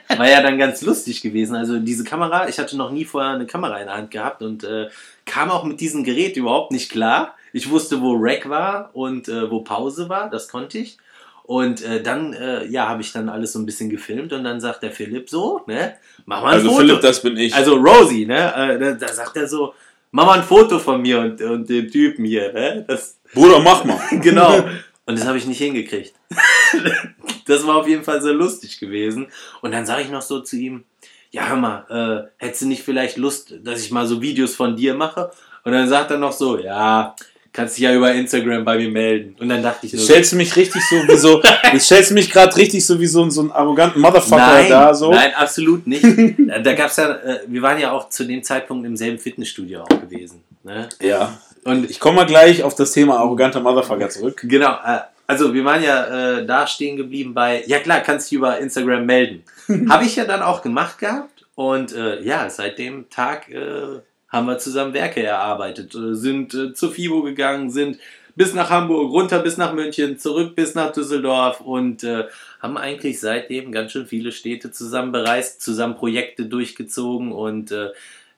Das 0.08 0.18
war 0.20 0.28
ja 0.30 0.42
dann 0.42 0.58
ganz 0.58 0.82
lustig 0.82 1.22
gewesen. 1.22 1.56
Also 1.56 1.78
diese 1.80 2.04
Kamera, 2.04 2.48
ich 2.48 2.58
hatte 2.58 2.76
noch 2.78 2.92
nie 2.92 3.06
vorher 3.06 3.32
eine 3.34 3.46
Kamera 3.46 3.78
in 3.78 3.86
der 3.88 3.96
Hand 3.96 4.12
gehabt 4.12 4.42
und 4.42 4.64
äh, 4.64 4.88
kam 5.26 5.52
auch 5.52 5.64
mit 5.66 5.80
diesem 5.82 6.04
Gerät 6.04 6.38
überhaupt 6.48 6.72
nicht 6.72 6.90
klar. 6.90 7.36
Ich 7.52 7.70
wusste, 7.70 8.02
wo 8.02 8.16
Rack 8.18 8.50
war 8.50 8.92
und 8.94 9.28
äh, 9.28 9.52
wo 9.52 9.62
Pause 9.62 10.08
war, 10.10 10.30
das 10.30 10.48
konnte 10.48 10.78
ich. 10.78 10.98
Und 11.44 11.84
äh, 11.84 12.02
dann, 12.02 12.34
äh, 12.34 12.66
ja, 12.66 12.88
habe 12.88 13.02
ich 13.02 13.12
dann 13.14 13.30
alles 13.30 13.54
so 13.54 13.60
ein 13.60 13.66
bisschen 13.66 13.90
gefilmt 13.90 14.34
und 14.34 14.44
dann 14.44 14.60
sagt 14.60 14.84
der 14.84 14.92
Philipp 14.92 15.30
so, 15.30 15.62
ne, 15.66 15.96
mach 16.26 16.42
mal 16.42 16.50
ein 16.50 16.54
Also 16.56 16.70
Foto. 16.70 16.80
Philipp, 16.80 17.02
das 17.02 17.22
bin 17.22 17.38
ich. 17.38 17.54
Also 17.54 17.76
Rosie, 17.76 18.26
ne, 18.26 18.54
äh, 18.54 18.80
da, 18.80 18.92
da 18.94 19.08
sagt 19.08 19.38
er 19.38 19.48
so, 19.48 19.74
mach 20.12 20.26
mal 20.26 20.40
ein 20.40 20.44
Foto 20.44 20.80
von 20.80 21.02
mir 21.02 21.20
und, 21.20 21.42
und 21.42 21.70
dem 21.70 21.90
Typen 21.90 22.26
hier, 22.26 22.52
ne, 22.52 22.86
das, 22.88 23.18
Bruder, 23.34 23.60
mach 23.60 23.84
mal. 23.84 24.00
genau. 24.22 24.64
Und 25.06 25.18
das 25.18 25.26
habe 25.26 25.38
ich 25.38 25.46
nicht 25.46 25.60
hingekriegt. 25.60 26.14
das 27.48 27.66
war 27.66 27.78
auf 27.78 27.88
jeden 27.88 28.04
Fall 28.04 28.22
sehr 28.22 28.34
lustig 28.34 28.80
gewesen. 28.80 29.28
Und 29.62 29.72
dann 29.72 29.86
sage 29.86 30.02
ich 30.02 30.10
noch 30.10 30.22
so 30.22 30.42
zu 30.42 30.58
ihm, 30.58 30.84
ja, 31.32 31.48
hör 31.48 31.56
mal, 31.56 32.30
äh, 32.40 32.44
hättest 32.46 32.64
du 32.64 32.68
nicht 32.68 32.84
vielleicht 32.84 33.18
Lust, 33.18 33.54
dass 33.64 33.84
ich 33.84 33.92
mal 33.92 34.08
so 34.08 34.22
Videos 34.22 34.56
von 34.56 34.76
dir 34.76 34.94
mache? 34.96 35.32
Und 35.68 35.74
dann 35.74 35.90
sagt 35.90 36.12
er 36.12 36.18
noch 36.18 36.32
so, 36.32 36.58
ja, 36.58 37.14
kannst 37.52 37.76
dich 37.76 37.84
ja 37.84 37.94
über 37.94 38.14
Instagram 38.14 38.64
bei 38.64 38.78
mir 38.78 38.90
melden. 38.90 39.36
Und 39.38 39.50
dann 39.50 39.62
dachte 39.62 39.86
ich 39.86 39.94
nur, 39.94 40.02
stellst 40.02 40.32
du 40.32 40.38
mich 40.38 40.56
richtig 40.56 40.82
so 40.90 40.96
wie 40.96 41.18
so, 41.18 41.42
stellst 41.78 42.12
du 42.12 42.14
mich 42.14 42.32
gerade 42.32 42.56
richtig 42.56 42.86
so 42.86 42.98
wie 43.02 43.06
so, 43.06 43.30
so 43.30 43.42
einen 43.42 43.52
arroganten 43.52 44.00
Motherfucker 44.00 44.38
nein, 44.38 44.70
da 44.70 44.94
so. 44.94 45.12
nein, 45.12 45.34
absolut 45.36 45.86
nicht. 45.86 46.06
da 46.64 46.74
gab's 46.74 46.96
ja, 46.96 47.16
äh, 47.16 47.40
wir 47.48 47.62
waren 47.62 47.78
ja 47.82 47.92
auch 47.92 48.08
zu 48.08 48.24
dem 48.24 48.42
Zeitpunkt 48.44 48.86
im 48.86 48.96
selben 48.96 49.20
Fitnessstudio 49.20 49.82
auch 49.82 49.90
gewesen. 49.90 50.42
Ne? 50.64 50.88
Ja. 51.02 51.38
Und 51.66 51.90
Ich 51.90 52.00
komme 52.00 52.16
mal 52.16 52.26
gleich 52.26 52.64
auf 52.64 52.76
das 52.76 52.94
Thema 52.94 53.18
arroganter 53.18 53.60
Motherfucker 53.60 54.08
zurück. 54.08 54.40
Genau, 54.44 54.72
äh, 54.86 55.00
also 55.28 55.54
wir 55.54 55.66
waren 55.66 55.84
ja 55.84 56.38
äh, 56.38 56.46
da 56.46 56.66
stehen 56.66 56.96
geblieben 56.96 57.34
bei, 57.34 57.66
ja 57.68 57.80
klar, 57.80 58.00
kannst 58.00 58.32
dich 58.32 58.38
über 58.38 58.58
Instagram 58.58 59.06
melden. 59.06 59.44
Habe 59.90 60.06
ich 60.06 60.16
ja 60.16 60.24
dann 60.24 60.42
auch 60.42 60.62
gemacht 60.62 60.98
gehabt 61.00 61.46
und 61.56 61.92
äh, 61.92 62.22
ja, 62.22 62.50
seit 62.50 62.80
dem 62.80 63.10
Tag 63.10 63.50
äh, 63.50 64.00
haben 64.30 64.48
wir 64.48 64.58
zusammen 64.58 64.94
Werke 64.94 65.24
erarbeitet, 65.24 65.96
äh, 65.96 66.16
sind 66.16 66.54
äh, 66.54 66.74
zur 66.74 66.92
FIBO 66.92 67.22
gegangen, 67.24 67.70
sind 67.70 67.98
bis 68.36 68.54
nach 68.54 68.70
Hamburg, 68.70 69.12
runter 69.12 69.40
bis 69.40 69.58
nach 69.58 69.74
München, 69.74 70.20
zurück 70.20 70.56
bis 70.56 70.76
nach 70.76 70.92
Düsseldorf 70.92 71.60
und 71.60 72.04
äh, 72.04 72.26
haben 72.62 72.78
eigentlich 72.78 73.20
seitdem 73.20 73.72
ganz 73.72 73.92
schön 73.92 74.06
viele 74.06 74.32
Städte 74.32 74.72
zusammen 74.72 75.12
bereist, 75.12 75.62
zusammen 75.62 75.96
Projekte 75.96 76.46
durchgezogen 76.46 77.32
und 77.32 77.72
äh, 77.72 77.90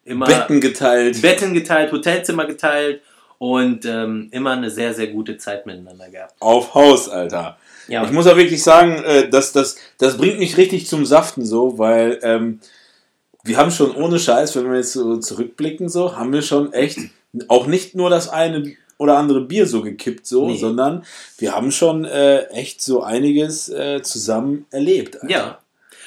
immer 0.06 0.26
Betten 0.26 0.62
geteilt. 0.62 1.22
Betten 1.22 1.54
geteilt, 1.54 1.92
Hotelzimmer 1.92 2.46
geteilt 2.46 3.02
und 3.40 3.86
ähm, 3.86 4.30
immer 4.32 4.52
eine 4.52 4.70
sehr, 4.70 4.94
sehr 4.94 5.08
gute 5.08 5.38
Zeit 5.38 5.66
miteinander 5.66 6.10
gehabt. 6.10 6.36
Auf 6.40 6.74
Haus, 6.74 7.10
Alter. 7.10 7.58
Ja. 7.90 8.04
Ich 8.06 8.12
muss 8.12 8.28
auch 8.28 8.38
wirklich 8.38 8.64
sagen, 8.64 9.04
äh, 9.04 9.30
das, 9.30 9.52
das, 9.52 9.78
das 9.98 10.18
bringt 10.18 10.40
mich 10.40 10.58
richtig 10.58 10.88
zum 10.88 11.06
Saften 11.06 11.46
so, 11.46 11.78
weil 11.78 12.20
ähm, 12.22 12.60
wir 13.50 13.58
haben 13.58 13.72
schon 13.72 13.94
ohne 13.96 14.18
Scheiß, 14.20 14.56
wenn 14.56 14.70
wir 14.72 14.78
jetzt 14.78 14.94
so 14.94 15.18
zurückblicken, 15.18 15.90
so, 15.90 16.16
haben 16.16 16.32
wir 16.32 16.42
schon 16.42 16.72
echt 16.72 17.00
auch 17.50 17.68
nicht 17.68 17.96
nur 17.96 18.10
das 18.10 18.30
eine 18.30 18.76
oder 18.98 19.18
andere 19.18 19.42
Bier 19.42 19.66
so 19.68 19.82
gekippt, 19.82 20.26
so, 20.26 20.48
Nee. 20.48 20.58
sondern 20.58 21.04
wir 21.38 21.54
haben 21.56 21.72
schon 21.72 22.06
äh, 22.06 22.44
echt 22.48 22.82
so 22.82 23.04
einiges 23.04 23.70
äh, 23.70 24.02
zusammen 24.02 24.66
erlebt. 24.72 25.16
Alter. 25.22 25.30
Ja. 25.34 25.60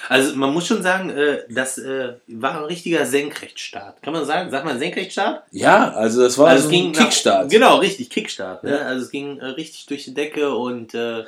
Also 0.09 0.35
man 0.35 0.53
muss 0.53 0.67
schon 0.67 0.83
sagen, 0.83 1.11
äh, 1.11 1.45
das 1.49 1.79
äh, 1.79 2.15
war 2.27 2.59
ein 2.59 2.65
richtiger 2.65 3.07
Senkrechtstart. 3.07 4.03
Kann 4.03 4.13
man 4.13 4.25
sagen? 4.25 4.51
Sagt 4.51 4.65
man 4.65 4.79
Senkrechtstart? 4.79 5.45
Ja, 5.53 5.93
also 5.93 6.23
das 6.23 6.37
war 6.39 6.49
Also 6.49 6.69
so 6.69 6.75
ein 6.75 6.91
nach- 6.91 6.99
Kickstart. 6.99 7.51
Genau, 7.51 7.77
richtig, 7.79 8.11
Kickstart. 8.11 8.65
Ne? 8.65 8.71
Ja. 8.73 8.79
Also 8.79 9.05
es 9.05 9.11
ging 9.13 9.39
äh, 9.39 9.47
richtig 9.47 9.87
durch 9.87 10.05
die 10.05 10.13
Decke 10.15 10.55
und 10.55 10.93
äh, 10.95 11.25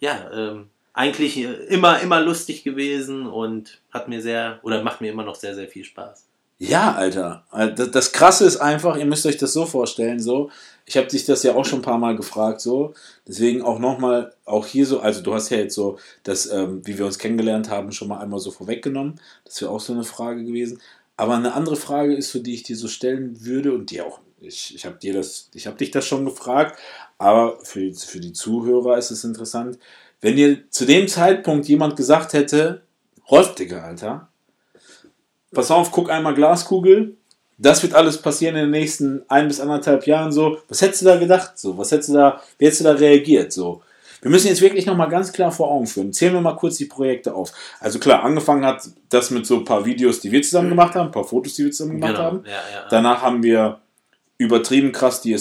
ja, 0.00 0.30
ähm, 0.32 0.66
eigentlich 0.98 1.38
immer, 1.68 2.00
immer 2.00 2.20
lustig 2.20 2.64
gewesen 2.64 3.28
und 3.28 3.80
hat 3.92 4.08
mir 4.08 4.20
sehr, 4.20 4.58
oder 4.64 4.82
macht 4.82 5.00
mir 5.00 5.12
immer 5.12 5.22
noch 5.22 5.36
sehr, 5.36 5.54
sehr 5.54 5.68
viel 5.68 5.84
Spaß. 5.84 6.24
Ja, 6.58 6.94
Alter. 6.94 7.44
Äh, 7.52 7.72
Das, 7.72 7.92
das 7.92 8.12
Krasse 8.12 8.44
ist 8.44 8.56
einfach, 8.56 8.96
ihr 8.96 9.06
müsst 9.06 9.24
euch 9.24 9.36
das 9.36 9.52
so 9.52 9.64
vorstellen, 9.64 10.18
so. 10.18 10.50
Ich 10.86 10.96
habe 10.96 11.06
dich 11.06 11.24
das 11.24 11.44
ja 11.44 11.54
auch 11.54 11.64
schon 11.64 11.78
ein 11.80 11.82
paar 11.82 11.98
Mal 11.98 12.16
gefragt, 12.16 12.60
so. 12.60 12.94
Deswegen 13.28 13.62
auch 13.62 13.78
nochmal, 13.78 14.34
auch 14.44 14.66
hier 14.66 14.86
so, 14.86 14.98
also 14.98 15.22
du 15.22 15.34
hast 15.34 15.50
ja 15.50 15.58
jetzt 15.58 15.76
so, 15.76 16.00
das, 16.24 16.50
ähm, 16.50 16.84
wie 16.84 16.98
wir 16.98 17.06
uns 17.06 17.20
kennengelernt 17.20 17.70
haben, 17.70 17.92
schon 17.92 18.08
mal 18.08 18.18
einmal 18.18 18.40
so 18.40 18.50
vorweggenommen. 18.50 19.20
Das 19.44 19.60
wäre 19.62 19.70
auch 19.70 19.80
so 19.80 19.92
eine 19.92 20.02
Frage 20.02 20.44
gewesen. 20.44 20.80
Aber 21.16 21.36
eine 21.36 21.54
andere 21.54 21.76
Frage 21.76 22.16
ist, 22.16 22.32
für 22.32 22.40
die 22.40 22.54
ich 22.54 22.64
dir 22.64 22.76
so 22.76 22.88
stellen 22.88 23.44
würde 23.44 23.72
und 23.72 23.92
die 23.92 24.02
auch, 24.02 24.18
ich, 24.40 24.74
ich 24.74 24.84
habe 24.84 24.96
dir 24.96 25.12
das, 25.12 25.48
ich 25.54 25.68
habe 25.68 25.76
dich 25.76 25.92
das 25.92 26.06
schon 26.06 26.24
gefragt, 26.24 26.76
aber 27.18 27.60
für, 27.62 27.92
für 27.94 28.18
die 28.20 28.32
Zuhörer 28.32 28.98
ist 28.98 29.12
es 29.12 29.22
interessant. 29.22 29.78
Wenn 30.20 30.36
dir 30.36 30.70
zu 30.70 30.84
dem 30.84 31.08
Zeitpunkt 31.08 31.68
jemand 31.68 31.96
gesagt 31.96 32.32
hätte, 32.32 32.82
Rolf, 33.30 33.54
Digga, 33.54 33.82
Alter, 33.82 34.28
pass 35.52 35.70
auf, 35.70 35.90
guck 35.90 36.10
einmal 36.10 36.34
Glaskugel. 36.34 37.16
Das 37.60 37.82
wird 37.82 37.94
alles 37.94 38.22
passieren 38.22 38.54
in 38.54 38.62
den 38.62 38.70
nächsten 38.70 39.22
ein 39.28 39.48
bis 39.48 39.60
anderthalb 39.60 40.06
Jahren 40.06 40.30
so. 40.30 40.58
Was 40.68 40.80
hättest 40.80 41.02
du 41.02 41.06
da 41.06 41.16
gedacht? 41.16 41.58
So, 41.58 41.76
was 41.76 41.90
hättest 41.90 42.10
du 42.10 42.14
da, 42.14 42.40
wie 42.56 42.66
hättest 42.66 42.80
du 42.80 42.84
da 42.84 42.92
reagiert? 42.92 43.52
So. 43.52 43.82
Wir 44.20 44.30
müssen 44.30 44.48
jetzt 44.48 44.60
wirklich 44.60 44.86
nochmal 44.86 45.08
ganz 45.08 45.32
klar 45.32 45.52
vor 45.52 45.70
Augen 45.70 45.86
führen. 45.86 46.12
Zählen 46.12 46.34
wir 46.34 46.40
mal 46.40 46.56
kurz 46.56 46.76
die 46.76 46.86
Projekte 46.86 47.34
auf. 47.34 47.52
Also 47.80 47.98
klar, 47.98 48.24
angefangen 48.24 48.64
hat 48.64 48.88
das 49.08 49.30
mit 49.30 49.46
so 49.46 49.56
ein 49.56 49.64
paar 49.64 49.84
Videos, 49.84 50.20
die 50.20 50.32
wir 50.32 50.42
zusammen 50.42 50.68
gemacht 50.68 50.94
haben, 50.94 51.06
ein 51.06 51.12
paar 51.12 51.24
Fotos, 51.24 51.54
die 51.54 51.64
wir 51.64 51.72
zusammen 51.72 52.00
gemacht 52.00 52.18
haben. 52.18 52.42
Ja, 52.44 52.50
ja, 52.50 52.56
ja. 52.74 52.86
Danach 52.90 53.22
haben 53.22 53.42
wir 53.42 53.80
übertrieben 54.36 54.92
krass 54.92 55.20
die 55.20 55.32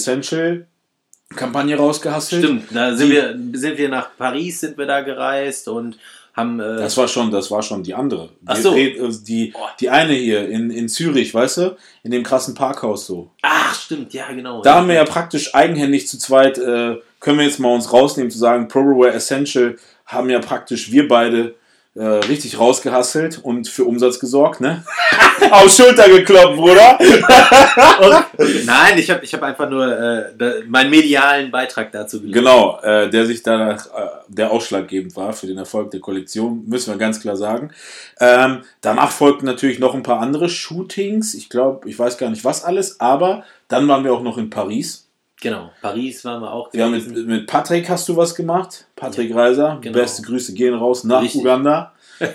Essential-Kampagne 1.31 1.75
rausgehasselt. 1.77 2.43
Stimmt, 2.43 2.63
da 2.73 2.95
sind 2.95 3.11
wir, 3.11 3.37
sind 3.53 3.77
wir 3.77 3.89
nach 3.89 4.09
Paris, 4.17 4.59
sind 4.61 4.77
wir 4.77 4.85
da 4.85 5.01
gereist 5.01 5.67
und 5.67 5.97
haben. 6.35 6.59
Äh, 6.59 6.77
Das 6.77 6.95
war 6.97 7.07
schon, 7.07 7.31
das 7.31 7.51
war 7.51 7.61
schon 7.61 7.83
die 7.83 7.93
andere. 7.93 8.29
Ach 8.45 8.55
so. 8.55 8.75
äh, 8.75 8.95
Die, 9.25 9.53
die 9.79 9.89
eine 9.89 10.13
hier 10.13 10.47
in, 10.49 10.69
in 10.71 10.87
Zürich, 10.89 11.33
weißt 11.33 11.57
du? 11.57 11.77
In 12.03 12.11
dem 12.11 12.23
krassen 12.23 12.53
Parkhaus 12.53 13.05
so. 13.05 13.31
ach, 13.41 13.75
stimmt, 13.75 14.13
ja, 14.13 14.31
genau. 14.31 14.61
Da 14.61 14.75
haben 14.75 14.87
wir 14.87 14.95
ja 14.95 15.05
praktisch 15.05 15.53
eigenhändig 15.53 16.07
zu 16.07 16.17
zweit, 16.17 16.57
äh, 16.57 16.95
können 17.19 17.39
wir 17.39 17.45
jetzt 17.45 17.59
mal 17.59 17.73
uns 17.73 17.91
rausnehmen 17.91 18.31
zu 18.31 18.37
sagen, 18.37 18.67
ProRaware 18.67 19.13
Essential 19.13 19.75
haben 20.05 20.29
ja 20.29 20.39
praktisch 20.39 20.91
wir 20.91 21.07
beide 21.07 21.55
äh, 21.97 22.05
richtig 22.05 22.59
rausgehasselt 22.59 23.39
und 23.43 23.67
für 23.67 23.85
Umsatz 23.85 24.19
gesorgt, 24.19 24.61
ne? 24.61 24.83
Auf 25.51 25.73
Schulter 25.73 26.07
gekloppt, 26.07 26.55
Bruder. 26.55 26.99
Nein, 28.65 28.97
ich 28.97 29.09
habe 29.09 29.23
ich 29.23 29.33
hab 29.33 29.41
einfach 29.41 29.69
nur 29.69 29.87
äh, 29.87 30.25
da, 30.37 30.51
meinen 30.67 30.91
medialen 30.91 31.49
Beitrag 31.49 31.91
dazu 31.91 32.21
geliefert. 32.21 32.43
Genau, 32.43 32.79
äh, 32.81 33.09
der 33.09 33.25
sich 33.25 33.41
danach, 33.41 33.87
äh, 33.87 34.09
der 34.27 34.51
ausschlaggebend 34.51 35.15
war 35.15 35.33
für 35.33 35.47
den 35.47 35.57
Erfolg 35.57 35.89
der 35.89 35.99
Kollektion, 35.99 36.63
müssen 36.67 36.93
wir 36.93 36.99
ganz 36.99 37.19
klar 37.19 37.35
sagen. 37.35 37.71
Ähm, 38.19 38.61
danach 38.81 39.11
folgten 39.11 39.45
natürlich 39.45 39.79
noch 39.79 39.95
ein 39.95 40.03
paar 40.03 40.19
andere 40.19 40.49
Shootings. 40.49 41.33
Ich 41.33 41.49
glaube, 41.49 41.89
ich 41.89 41.97
weiß 41.97 42.17
gar 42.19 42.29
nicht 42.29 42.45
was 42.45 42.63
alles, 42.63 42.99
aber 42.99 43.43
dann 43.69 43.87
waren 43.87 44.03
wir 44.03 44.13
auch 44.13 44.21
noch 44.21 44.37
in 44.37 44.51
Paris. 44.51 45.06
Genau, 45.39 45.71
Paris 45.81 46.25
waren 46.25 46.41
wir 46.41 46.51
auch 46.51 46.73
Ja, 46.73 46.87
mit, 46.87 47.07
mit 47.27 47.45
Patrick 47.47 47.87
hast 47.89 48.09
du 48.09 48.17
was 48.17 48.33
gemacht. 48.33 48.87
Patrick 48.95 49.33
Reiser. 49.35 49.77
genau. 49.81 49.99
Beste 49.99 50.23
Grüße 50.23 50.53
gehen 50.53 50.73
raus 50.73 51.03
nach 51.03 51.21
Richtig. 51.21 51.41
Uganda. 51.41 51.93
Wo 52.19 52.25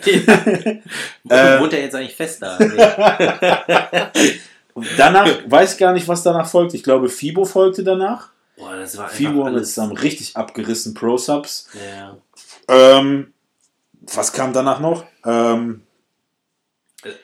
Wohnt 1.35 1.73
er 1.73 1.80
jetzt 1.82 1.94
eigentlich 1.97 2.14
fest 2.14 2.40
da? 2.42 2.56
Danach, 4.97 5.28
weiß 5.47 5.76
gar 5.76 5.92
nicht, 5.92 6.09
was 6.09 6.23
danach 6.23 6.47
folgt. 6.49 6.73
Ich 6.75 6.82
glaube, 6.82 7.09
Fibo 7.11 7.44
folgte 7.44 7.85
danach. 7.85 8.30
Boah, 8.56 8.76
das 8.76 8.97
war 8.97 9.04
einfach 9.04 9.16
Fibo 9.16 9.44
haben 9.44 9.54
wir 9.54 9.62
zusammen 9.64 9.97
richtig 9.97 10.35
abgerissen, 10.37 10.94
Pro-Subs. 10.94 11.68
Ja. 11.75 12.16
Ähm, 12.68 13.32
was 14.00 14.32
kam 14.32 14.52
danach 14.54 14.80
noch? 14.80 15.04
Ähm, 15.26 15.82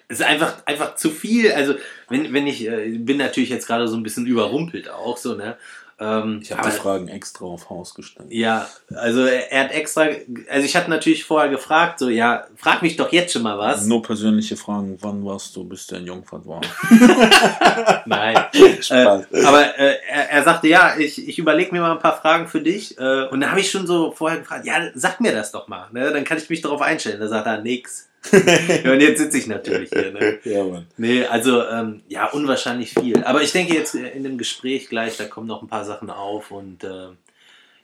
Es 0.09 0.19
ist 0.21 0.23
einfach, 0.23 0.67
einfach 0.67 0.97
zu 0.97 1.11
viel. 1.11 1.51
Also, 1.53 1.75
wenn, 2.09 2.33
wenn 2.33 2.47
ich, 2.47 2.67
äh, 2.67 2.99
bin 2.99 3.19
natürlich 3.19 3.51
jetzt 3.51 3.67
gerade 3.67 3.89
so 3.89 3.97
ein 3.97 4.03
bisschen 4.03 4.27
überrumpelt 4.27 4.91
auch 4.91 5.17
so, 5.17 5.35
ne? 5.35 5.57
Ähm, 6.01 6.39
ich 6.43 6.53
habe 6.53 6.71
die 6.71 6.77
Fragen 6.77 7.09
extra 7.09 7.45
auf 7.45 7.71
Haus 7.71 7.93
gestellt. 7.93 8.29
Ja, 8.31 8.69
also 8.95 9.25
er 9.25 9.51
er 9.51 9.65
hat 9.65 9.73
extra, 9.73 10.07
also 10.49 10.65
ich 10.65 10.77
hatte 10.77 10.91
natürlich 10.91 11.25
vorher 11.25 11.51
gefragt, 11.51 11.99
so, 11.99 12.09
ja, 12.09 12.47
frag 12.57 12.83
mich 12.83 12.97
doch 12.97 13.11
jetzt 13.11 13.33
schon 13.33 13.43
mal 13.43 13.59
was. 13.59 13.85
Nur 13.85 14.01
persönliche 14.01 14.57
Fragen. 14.57 14.97
Wann 15.01 15.25
warst 15.25 15.57
du, 15.57 15.65
bis 15.65 15.89
der 15.89 15.99
in 15.99 16.07
Jungfahrt 16.07 16.47
war? 16.47 16.61
Nein. 18.07 18.37
Spaß. 18.81 19.25
Äh, 19.33 19.45
aber 19.45 19.77
äh, 19.77 19.97
er, 20.09 20.31
er 20.31 20.45
sagte, 20.45 20.69
ja, 20.69 20.97
ich, 20.97 21.27
ich 21.27 21.37
überlege 21.37 21.73
mir 21.73 21.81
mal 21.81 21.93
ein 21.93 21.99
paar 21.99 22.21
Fragen 22.21 22.47
für 22.47 22.61
dich. 22.61 22.97
Äh, 22.97 23.27
und 23.27 23.41
da 23.41 23.51
habe 23.51 23.61
ich 23.61 23.69
schon 23.69 23.89
so 23.89 24.13
vorher 24.13 24.39
gefragt, 24.39 24.67
ja, 24.67 24.91
sag 24.95 25.21
mir 25.21 25.33
das 25.33 25.51
doch 25.51 25.67
mal, 25.67 25.89
ne? 25.91 26.13
dann 26.13 26.23
kann 26.23 26.39
ich 26.39 26.49
mich 26.49 26.61
darauf 26.61 26.81
einstellen. 26.81 27.19
Da 27.19 27.27
sagt 27.27 27.47
er, 27.47 27.61
nix. 27.61 28.09
und 28.33 29.01
jetzt 29.01 29.19
sitze 29.19 29.39
ich 29.39 29.47
natürlich 29.47 29.91
hier. 29.91 30.13
Ne? 30.13 30.39
ja, 30.45 30.65
Mann. 30.65 30.87
Nee, 30.97 31.25
also 31.25 31.65
ähm, 31.65 32.03
ja, 32.09 32.31
unwahrscheinlich 32.31 32.95
viel. 32.95 33.23
Aber 33.25 33.43
ich 33.43 33.53
denke 33.53 33.75
jetzt 33.75 33.95
äh, 33.95 34.09
in 34.11 34.25
dem 34.25 34.39
Gespräch 34.39 34.89
gleich, 34.89 35.17
da 35.17 35.25
kommen 35.25 35.47
noch 35.47 35.63
ein 35.63 35.69
paar 35.69 35.85
Sachen 35.85 36.11
auf 36.11 36.51
und 36.51 36.85
äh, 36.85 37.09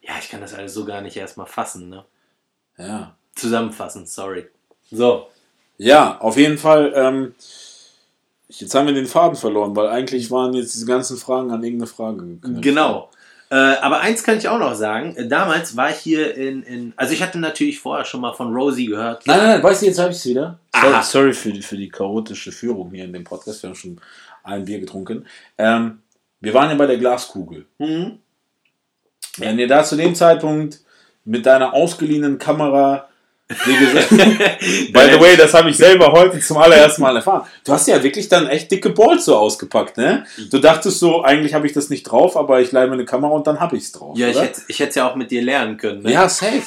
ja, 0.03 0.13
ich 0.21 0.29
kann 0.29 0.41
das 0.41 0.55
alles 0.55 0.75
so 0.75 0.85
gar 0.85 1.01
nicht 1.01 1.17
erstmal 1.17 1.47
fassen. 1.47 1.89
Ne? 1.89 2.05
Ja. 2.79 3.17
Zusammenfassen, 3.35 4.07
sorry. 4.07 4.47
So. 4.91 5.29
Ja, 5.79 6.19
auf 6.21 6.37
jeden 6.37 6.59
Fall. 6.59 6.93
Ähm, 6.95 7.35
jetzt 8.49 8.75
haben 8.75 8.87
wir 8.87 8.95
den 8.95 9.07
Faden 9.07 9.37
verloren, 9.37 9.75
weil 9.75 9.89
eigentlich 9.89 10.31
waren 10.31 10.55
jetzt 10.55 10.75
diese 10.75 10.87
ganzen 10.87 11.17
Fragen 11.17 11.51
an 11.51 11.63
irgendeine 11.63 11.89
Frage 11.89 12.25
geknüpft. 12.25 12.63
Genau. 12.63 13.11
Äh, 13.55 13.77
aber 13.83 14.01
eins 14.01 14.25
kann 14.25 14.37
ich 14.37 14.49
auch 14.49 14.59
noch 14.59 14.75
sagen. 14.75 15.29
Damals 15.29 15.77
war 15.77 15.91
ich 15.91 15.99
hier 15.99 16.35
in, 16.35 16.65
in. 16.65 16.93
Also 16.97 17.15
ich 17.15 17.23
hatte 17.23 17.39
natürlich 17.39 17.79
vorher 17.79 18.05
schon 18.05 18.21
mal 18.21 18.33
von 18.33 18.53
Rosie 18.53 18.87
gehört. 18.87 19.25
Nein, 19.29 19.39
nein, 19.39 19.47
nein, 19.47 19.63
weißt 19.63 19.83
du, 19.83 19.87
jetzt 19.87 20.01
habe 20.01 20.11
ich 20.11 20.17
es 20.17 20.27
wieder. 20.27 20.59
Sorry, 20.75 20.93
Aha. 20.93 21.03
sorry 21.05 21.33
für, 21.33 21.53
die, 21.53 21.63
für 21.63 21.77
die 21.77 21.89
chaotische 21.89 22.51
Führung 22.51 22.91
hier 22.91 23.05
in 23.05 23.13
dem 23.13 23.23
Podcast. 23.23 23.63
Wir 23.63 23.69
haben 23.69 23.77
schon 23.77 24.01
ein 24.43 24.65
Bier 24.65 24.81
getrunken. 24.81 25.25
Ähm, 25.57 26.01
wir 26.41 26.53
waren 26.53 26.69
ja 26.69 26.75
bei 26.75 26.87
der 26.87 26.97
Glaskugel. 26.97 27.67
Mhm. 27.79 28.19
Wenn 29.37 29.57
ihr 29.61 29.69
da 29.69 29.85
zu 29.85 29.95
dem 29.95 30.17
Zeitpunkt 30.17 30.81
mit 31.25 31.47
deiner 31.47 31.75
ausgeliehenen 31.75 32.39
Kamera, 32.39 33.09
wie 33.65 33.77
gesagt, 33.77 34.11
by 34.93 35.13
the 35.13 35.21
way, 35.21 35.37
das 35.37 35.55
habe 35.55 35.71
ich 35.71 35.77
selber 35.77 36.13
heute 36.13 36.41
zum 36.41 36.57
allerersten 36.57 37.03
Mal 37.03 37.17
erfahren. 37.17 37.43
Du 37.65 37.73
hast 37.73 37.87
ja 37.89 38.03
wirklich 38.03 38.29
dann 38.29 38.47
echt 38.49 38.71
dicke 38.71 38.91
Balls 38.91 39.25
so 39.25 39.37
ausgepackt, 39.37 39.97
ne? 39.97 40.25
Du 40.51 40.59
dachtest 40.59 40.99
so, 41.01 41.23
eigentlich 41.23 41.55
habe 41.55 41.67
ich 41.67 41.73
das 41.73 41.91
nicht 41.91 42.05
drauf, 42.05 42.37
aber 42.37 42.61
ich 42.61 42.73
leihe 42.73 42.87
mir 42.87 42.95
eine 42.95 43.05
Kamera 43.05 43.33
und 43.33 43.47
dann 43.47 43.61
habe 43.61 43.77
ich 43.77 43.85
es 43.85 43.93
drauf. 43.93 44.17
Ja, 44.17 44.29
ich 44.29 44.37
oder? 44.37 44.45
hätte 44.45 44.63
ich 44.69 44.79
hätte 44.79 44.91
es 44.91 44.95
ja 44.97 45.11
auch 45.11 45.17
mit 45.17 45.31
dir 45.31 45.43
lernen 45.43 45.77
können. 45.77 46.03
Ne? 46.03 46.13
ja, 46.13 46.29
safe. 46.29 46.63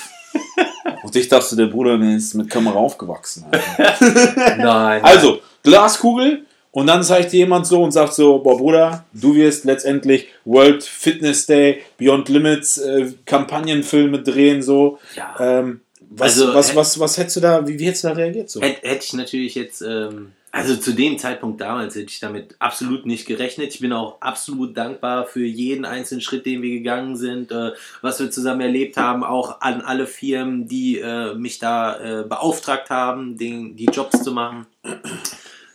und 1.03 1.15
ich 1.15 1.27
dachte, 1.27 1.55
der 1.55 1.67
Bruder 1.67 1.97
der 1.97 2.15
ist 2.15 2.33
mit 2.33 2.49
Kamera 2.49 2.75
aufgewachsen. 2.75 3.45
Alter. 3.51 4.55
Nein. 4.57 5.03
Also, 5.03 5.39
Glaskugel. 5.63 6.43
Und 6.71 6.85
dann 6.85 7.01
zeigt 7.01 7.31
dir 7.31 7.37
jemand 7.37 7.65
so 7.65 7.81
und 7.81 7.91
sagt 7.91 8.13
so, 8.13 8.37
boah 8.37 8.55
Bruder, 8.55 9.05
du 9.11 9.33
wirst 9.33 9.65
letztendlich 9.65 10.27
World 10.45 10.83
Fitness 10.83 11.47
Day, 11.47 11.81
Beyond 11.97 12.29
Limits, 12.29 12.77
äh, 12.77 13.13
Kampagnenfilme 13.25 14.21
drehen, 14.21 14.61
so. 14.61 14.99
Ja. 15.15 15.35
Ähm, 15.39 15.81
was, 16.09 16.39
Also, 16.39 16.53
was, 16.53 16.75
was, 16.75 16.99
was 16.99 17.17
hättest 17.17 17.35
du 17.37 17.39
da, 17.41 17.67
wie, 17.67 17.77
wie 17.79 17.85
hättest 17.85 18.03
du 18.03 18.07
da 18.09 18.13
reagiert? 18.13 18.49
So? 18.49 18.61
Hätte 18.61 18.87
hätte 18.87 19.05
ich 19.05 19.13
natürlich 19.13 19.55
jetzt 19.55 19.81
ähm, 19.81 20.31
Also 20.51 20.75
zu 20.77 20.93
dem 20.93 21.19
Zeitpunkt 21.19 21.59
damals 21.61 21.95
hätte 21.95 22.09
ich 22.09 22.19
damit 22.19 22.55
absolut 22.59 23.05
nicht 23.05 23.25
gerechnet. 23.27 23.73
Ich 23.73 23.79
bin 23.79 23.93
auch 23.93 24.21
absolut 24.21 24.75
dankbar 24.77 25.25
für 25.25 25.45
jeden 25.45 25.85
einzelnen 25.85 26.21
Schritt, 26.21 26.45
den 26.45 26.61
wir 26.61 26.71
gegangen 26.71 27.15
sind, 27.15 27.51
äh, 27.51 27.71
was 28.01 28.19
wir 28.19 28.31
zusammen 28.31 28.61
erlebt 28.61 28.97
haben, 28.97 29.23
auch 29.23 29.61
an 29.61 29.81
alle 29.81 30.07
Firmen, 30.07 30.67
die 30.67 30.99
äh, 30.99 31.35
mich 31.35 31.59
da 31.59 31.99
äh, 31.99 32.23
beauftragt 32.23 32.89
haben, 32.89 33.37
den, 33.37 33.75
die 33.75 33.85
Jobs 33.85 34.23
zu 34.23 34.31
machen. 34.31 34.65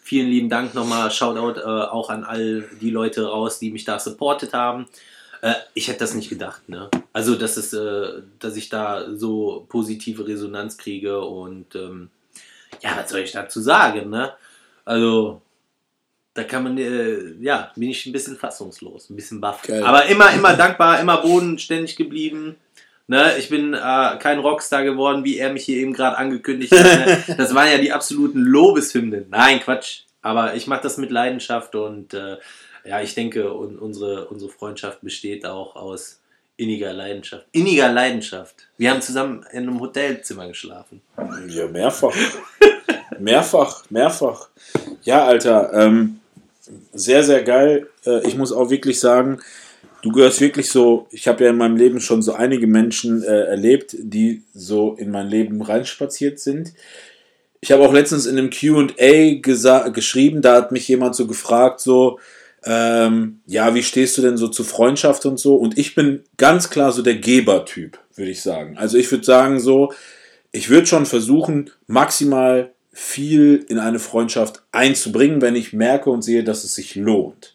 Vielen 0.03 0.29
lieben 0.29 0.49
Dank 0.49 0.75
nochmal, 0.75 1.11
Shoutout 1.11 1.61
äh, 1.61 1.65
auch 1.65 2.11
an 2.11 2.25
all 2.25 2.65
die 2.81 2.91
Leute 2.91 3.27
raus, 3.27 3.59
die 3.59 3.71
mich 3.71 3.85
da 3.85 3.99
supportet 3.99 4.53
haben. 4.53 4.87
Äh, 5.43 5.55
ich 5.75 5.89
hätte 5.89 5.99
das 5.99 6.15
nicht 6.15 6.31
gedacht, 6.31 6.69
ne? 6.69 6.89
Also, 7.13 7.35
dass, 7.35 7.57
es, 7.57 7.73
äh, 7.75 8.23
dass 8.39 8.57
ich 8.57 8.71
da 8.71 9.15
so 9.15 9.67
positive 9.69 10.27
Resonanz 10.27 10.79
kriege 10.79 11.21
und 11.21 11.75
ähm, 11.75 12.09
ja, 12.81 12.97
was 12.97 13.11
soll 13.11 13.21
ich 13.21 13.33
dazu 13.33 13.61
sagen, 13.61 14.09
ne? 14.09 14.33
Also, 14.85 15.43
da 16.35 16.45
kann 16.45 16.63
man, 16.63 16.79
äh, 16.79 17.35
ja, 17.41 17.73
bin 17.77 17.91
ich 17.91 18.07
ein 18.07 18.13
bisschen 18.13 18.37
fassungslos, 18.37 19.11
ein 19.11 19.17
bisschen 19.17 19.41
baff. 19.41 19.63
Geil. 19.63 19.83
Aber 19.83 20.07
immer, 20.07 20.33
immer 20.35 20.55
dankbar, 20.55 21.01
immer 21.01 21.21
bodenständig 21.21 21.97
geblieben. 21.97 22.57
Ne, 23.09 23.37
ich 23.37 23.49
bin 23.49 23.75
äh, 23.75 24.17
kein 24.21 24.39
Rockstar 24.39 24.85
geworden, 24.85 25.25
wie 25.25 25.37
er 25.37 25.53
mich 25.53 25.65
hier 25.65 25.77
eben 25.79 25.93
gerade 25.93 26.17
angekündigt 26.17 26.73
hat. 26.73 27.07
Ne? 27.07 27.25
Das 27.37 27.53
waren 27.53 27.69
ja 27.69 27.79
die 27.79 27.93
absoluten 27.93 28.41
Lobeshymnen. 28.41 29.27
Nein, 29.29 29.61
Quatsch. 29.61 30.03
Aber 30.23 30.55
ich 30.55 30.69
mache 30.69 30.83
das 30.83 30.99
mit 30.99 31.11
Leidenschaft 31.11 31.75
und 31.75 32.15
äh, 32.15 32.37
ja, 32.85 33.01
ich 33.01 33.15
denke, 33.15 33.53
un 33.55 33.79
unsere, 33.79 34.27
unsere 34.29 34.51
Freundschaft 34.51 35.01
besteht 35.03 35.45
auch 35.45 35.77
aus 35.77 36.21
inniger 36.57 36.93
Leidenschaft. 36.93 37.47
Inniger 37.53 37.93
Leidenschaft. 37.93 38.69
Wir 38.77 38.91
haben 38.91 39.03
zusammen 39.03 39.45
in 39.53 39.69
einem 39.69 39.81
Hotelzimmer 39.81 40.49
geschlafen. 40.49 41.01
Ja, 41.49 41.67
mehrfach. 41.67 42.15
mehrfach, 43.19 43.85
mehrfach. 43.91 44.49
Ja, 45.03 45.25
Alter, 45.25 45.73
ähm, 45.73 46.21
sehr, 46.93 47.23
sehr 47.23 47.43
geil. 47.43 47.89
Äh, 48.07 48.27
ich 48.27 48.37
muss 48.37 48.53
auch 48.53 48.71
wirklich 48.71 49.01
sagen, 49.01 49.41
du 50.03 50.13
gehörst 50.13 50.41
wirklich 50.41 50.71
so, 50.71 51.07
ich 51.11 51.27
habe 51.29 51.45
ja 51.45 51.51
in 51.51 51.57
meinem 51.57 51.77
Leben 51.77 52.01
schon 52.01 52.23
so 52.23 52.35
einige 52.35 52.67
Menschen 52.67 53.23
äh, 53.23 53.45
erlebt, 53.45 53.97
die 53.99 54.43
so 54.55 54.95
in 54.95 55.11
mein 55.11 55.29
Leben 55.29 55.63
reinspaziert 55.63 56.39
sind. 56.39 56.73
Ich 57.61 57.71
habe 57.71 57.85
auch 57.85 57.93
letztens 57.93 58.27
in 58.27 58.37
einem 58.37 58.51
QA 58.51 59.91
geschrieben, 59.91 60.43
da 60.43 60.57
hat 60.57 60.73
mich 60.73 60.89
jemand 60.89 61.15
so 61.15 61.29
gefragt, 61.29 61.81
so, 61.81 62.19
ähm, 62.65 63.41
ja, 63.47 63.75
wie 63.75 63.83
stehst 63.83 64.17
du 64.19 64.23
denn 64.23 64.37
so 64.37 64.49
zu 64.49 64.65
Freundschaft 64.65 65.27
und 65.27 65.39
so? 65.39 65.57
Und 65.57 65.79
ich 65.79 65.95
bin 65.95 66.23
ganz 66.37 66.71
klar 66.71 66.93
so 66.93 67.03
der 67.03 67.17
Gebertyp, 67.17 67.99
würde 68.15 68.31
ich 68.31 68.43
sagen. 68.43 68.77
Also 68.79 68.99
ich 68.99 69.11
würde 69.11 69.25
sagen 69.25 69.59
so, 69.59 69.93
ich 70.53 70.69
würde 70.69 70.87
schon 70.87 71.07
versuchen, 71.07 71.71
maximal 71.87 72.73
viel 72.93 73.65
in 73.69 73.79
eine 73.79 73.99
Freundschaft 73.99 74.63
einzubringen, 74.71 75.41
wenn 75.41 75.57
ich 75.57 75.73
merke 75.73 76.11
und 76.11 76.23
sehe, 76.23 76.45
dass 76.45 76.63
es 76.63 76.75
sich 76.75 76.95
lohnt. 76.95 77.55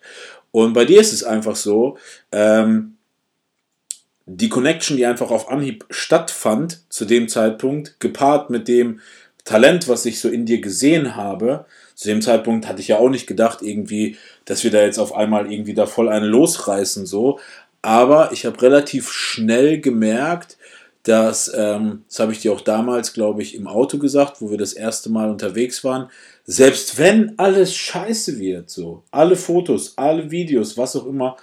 Und 0.52 0.74
bei 0.74 0.86
dir 0.86 1.00
ist 1.00 1.14
es 1.14 1.24
einfach 1.24 1.56
so, 1.56 1.98
ähm, 2.32 2.98
die 4.26 4.50
Connection, 4.50 4.98
die 4.98 5.06
einfach 5.06 5.32
auf 5.32 5.50
Anhieb 5.50 5.86
stattfand 5.90 6.82
zu 6.90 7.06
dem 7.06 7.30
Zeitpunkt, 7.30 8.00
gepaart 8.00 8.50
mit 8.50 8.68
dem 8.68 9.00
Talent, 9.46 9.88
was 9.88 10.06
ich 10.06 10.20
so 10.20 10.28
in 10.28 10.46
dir 10.46 10.60
gesehen 10.60 11.16
habe, 11.16 11.66
zu 11.98 12.10
dem 12.10 12.22
Zeitpunkt 12.22 12.68
hatte 12.68 12.80
ich 12.80 12.90
ja 12.90 13.00
auch 13.00 13.10
nicht 13.10 13.26
gedacht, 13.26 13.64
irgendwie, 13.64 14.18
dass 14.46 14.64
wir 14.64 14.70
da 14.70 14.84
jetzt 14.84 15.00
auf 15.00 15.16
einmal 15.16 15.52
irgendwie 15.52 15.74
da 15.74 15.88
voll 15.88 16.10
einen 16.10 16.28
losreißen, 16.28 17.08
so. 17.08 17.40
Aber 17.82 18.32
ich 18.32 18.46
habe 18.46 18.62
relativ 18.62 19.12
schnell 19.12 19.82
gemerkt, 19.82 20.58
dass, 21.02 21.52
ähm, 21.56 22.04
das 22.08 22.20
habe 22.20 22.34
ich 22.34 22.40
dir 22.40 22.54
auch 22.54 22.62
damals, 22.62 23.14
glaube 23.14 23.42
ich, 23.42 23.56
im 23.56 23.66
Auto 23.66 23.98
gesagt, 23.98 24.42
wo 24.42 24.52
wir 24.52 24.60
das 24.60 24.74
erste 24.74 25.10
Mal 25.10 25.28
unterwegs 25.28 25.84
waren, 25.84 26.12
selbst 26.46 27.00
wenn 27.00 27.34
alles 27.40 27.74
scheiße 27.74 28.38
wird, 28.38 28.70
so, 28.70 29.02
alle 29.10 29.36
Fotos, 29.36 29.98
alle 29.98 30.30
Videos, 30.30 30.78
was 30.78 30.96
auch 30.96 31.08
immer, 31.08 31.36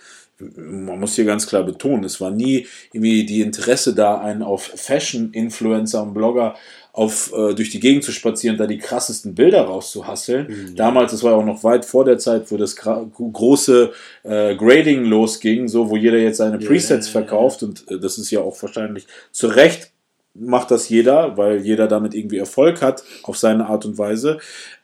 man 0.56 1.00
muss 1.00 1.16
hier 1.16 1.24
ganz 1.24 1.46
klar 1.46 1.62
betonen, 1.62 2.04
es 2.04 2.20
war 2.20 2.30
nie 2.30 2.66
irgendwie 2.92 3.24
die 3.24 3.40
Interesse 3.40 3.94
da, 3.94 4.20
einen 4.20 4.42
auf 4.42 4.64
Fashion-Influencer 4.74 6.02
und 6.02 6.14
Blogger 6.14 6.54
auf, 6.92 7.32
äh, 7.32 7.54
durch 7.54 7.71
die 7.71 7.80
Gegend 7.80 8.04
zu 8.04 8.12
spazieren 8.12 8.56
da 8.56 8.69
die 8.69 8.78
krassesten 8.78 9.34
Bilder 9.34 9.62
rauszuhasseln. 9.62 10.47
Mhm. 10.47 10.76
Damals, 10.76 11.10
das 11.10 11.25
war 11.25 11.32
ja 11.32 11.38
auch 11.38 11.45
noch 11.45 11.64
weit 11.64 11.84
vor 11.84 12.04
der 12.04 12.19
Zeit, 12.19 12.50
wo 12.52 12.56
das 12.56 12.76
große 12.76 13.92
äh, 14.23 14.54
Grading 14.54 15.04
losging, 15.04 15.66
so 15.66 15.90
wo 15.90 15.97
jeder 15.97 16.19
jetzt 16.19 16.36
seine 16.36 16.58
Presets 16.58 17.06
yeah, 17.06 17.21
verkauft 17.21 17.64
und 17.64 17.90
äh, 17.90 17.99
das 17.99 18.16
ist 18.16 18.30
ja 18.30 18.40
auch 18.40 18.60
wahrscheinlich 18.62 19.06
zu 19.32 19.49
Recht 19.49 19.90
macht 20.34 20.71
das 20.73 20.88
jeder, 20.88 21.36
weil 21.36 21.60
jeder 21.60 21.86
damit 21.86 22.14
irgendwie 22.14 22.38
Erfolg 22.38 22.82
hat 22.82 23.04
auf 23.23 23.38
seine 23.38 23.66
Art 23.66 23.84
und 23.86 23.99
Weise. 23.99 24.38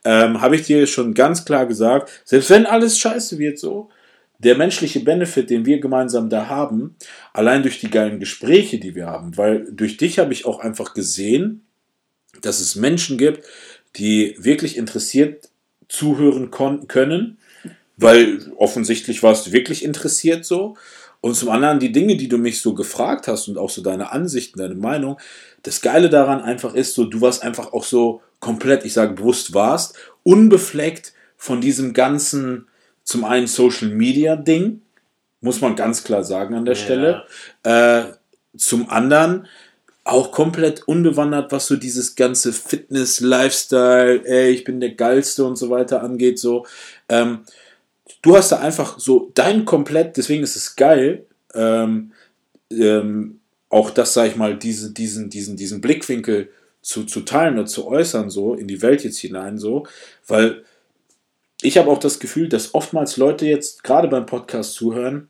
Ähm, 0.04 0.40
Habe 0.40 0.54
ich 0.54 0.62
dir 0.62 0.87
schon 0.87 1.12
ganz 1.12 1.44
klar 1.44 1.66
gesagt, 1.66 2.22
selbst 2.24 2.50
wenn 2.50 2.66
alles 2.66 2.98
scheiße 2.98 3.38
wird 3.38 3.58
so, 3.58 3.88
der 4.42 4.57
menschliche 4.57 5.00
Benefit, 5.00 5.50
den 5.50 5.66
wir 5.66 5.81
gemeinsam 5.81 6.31
da 6.31 6.48
haben, 6.48 6.96
allein 7.33 7.62
durch 7.62 7.79
die 7.79 7.90
geilen 7.90 8.20
Gespräche, 8.20 8.79
die 8.79 8.94
wir 8.94 9.07
haben, 9.07 9.37
weil 9.37 9.66
durch 9.70 9.96
dich 9.96 10.18
habe 10.18 10.33
ich 10.33 10.46
auch 10.46 10.61
einfach 10.61 10.94
gesehen, 10.94 11.62
dass 12.40 12.61
es 12.61 12.74
Menschen 12.74 13.18
gibt, 13.18 13.44
die 13.96 14.35
wirklich 14.38 14.76
interessiert 14.76 15.48
zuhören 15.88 16.50
können, 16.50 17.38
weil 17.96 18.50
offensichtlich 18.57 19.22
warst 19.22 19.46
du 19.46 19.53
wirklich 19.53 19.85
interessiert 19.85 20.44
so. 20.44 20.76
Und 21.20 21.35
zum 21.35 21.50
anderen 21.50 21.81
die 21.81 21.92
Dinge, 21.92 22.16
die 22.16 22.29
du 22.29 22.38
mich 22.38 22.62
so 22.62 22.72
gefragt 22.72 23.29
hast 23.29 23.48
und 23.48 23.59
auch 23.59 23.68
so 23.68 23.83
deine 23.83 24.11
Ansichten, 24.11 24.59
deine 24.59 24.74
Meinung. 24.74 25.18
Das 25.62 25.83
Geile 25.83 26.09
daran 26.09 26.40
einfach 26.40 26.74
ist 26.74 26.94
so, 26.94 27.05
du 27.05 27.20
warst 27.20 27.42
einfach 27.42 27.74
auch 27.74 27.85
so 27.85 28.22
komplett, 28.38 28.87
ich 28.87 28.94
sage 28.94 29.12
bewusst 29.12 29.53
warst, 29.53 29.96
unbefleckt 30.22 31.12
von 31.37 31.61
diesem 31.61 31.92
ganzen, 31.92 32.68
zum 33.11 33.25
einen 33.25 33.49
Social 33.49 33.88
Media 33.88 34.37
Ding, 34.37 34.83
muss 35.40 35.61
man 35.61 35.75
ganz 35.75 36.05
klar 36.05 36.23
sagen 36.23 36.55
an 36.55 36.64
der 36.64 36.77
ja. 36.77 36.81
Stelle. 36.81 37.25
Äh, 37.64 38.05
zum 38.57 38.88
anderen 38.88 39.49
auch 40.05 40.31
komplett 40.31 40.87
unbewandert, 40.87 41.51
was 41.51 41.66
so 41.66 41.77
dieses 41.77 42.14
ganze 42.14 42.53
Fitness, 42.53 43.18
Lifestyle, 43.20 44.25
ey, 44.25 44.51
ich 44.51 44.62
bin 44.62 44.79
der 44.79 44.94
Geilste 44.94 45.44
und 45.44 45.57
so 45.57 45.70
weiter 45.70 46.05
angeht. 46.05 46.38
So, 46.38 46.66
ähm, 47.09 47.40
du 48.23 48.37
hast 48.37 48.53
da 48.53 48.61
einfach 48.61 49.01
so 49.01 49.33
dein 49.35 49.64
komplett, 49.64 50.16
deswegen 50.16 50.44
ist 50.44 50.55
es 50.55 50.77
geil, 50.77 51.27
ähm, 51.55 52.12
ähm, 52.70 53.40
auch 53.70 53.90
das, 53.90 54.14
sag 54.14 54.29
ich 54.29 54.37
mal, 54.37 54.57
diese, 54.57 54.92
diesen, 54.92 55.31
diesen, 55.31 55.57
diesen 55.57 55.81
Blickwinkel 55.81 56.49
zu, 56.81 57.05
zu 57.05 57.23
teilen 57.23 57.55
oder 57.55 57.66
zu 57.66 57.88
äußern, 57.88 58.31
so 58.31 58.55
in 58.55 58.68
die 58.68 58.83
Welt 58.83 59.03
jetzt 59.03 59.18
hinein, 59.18 59.59
so, 59.59 59.85
weil 60.29 60.64
ich 61.62 61.79
habe 61.79 61.90
auch 61.90 61.99
das 61.99 62.18
Gefühl, 62.18 62.49
dass 62.49 62.75
oftmals 62.75 63.16
Leute 63.16 63.46
jetzt 63.46 63.85
gerade 63.85 64.09
beim 64.09 64.27
Podcast 64.27 64.75
zuhören 64.75 65.29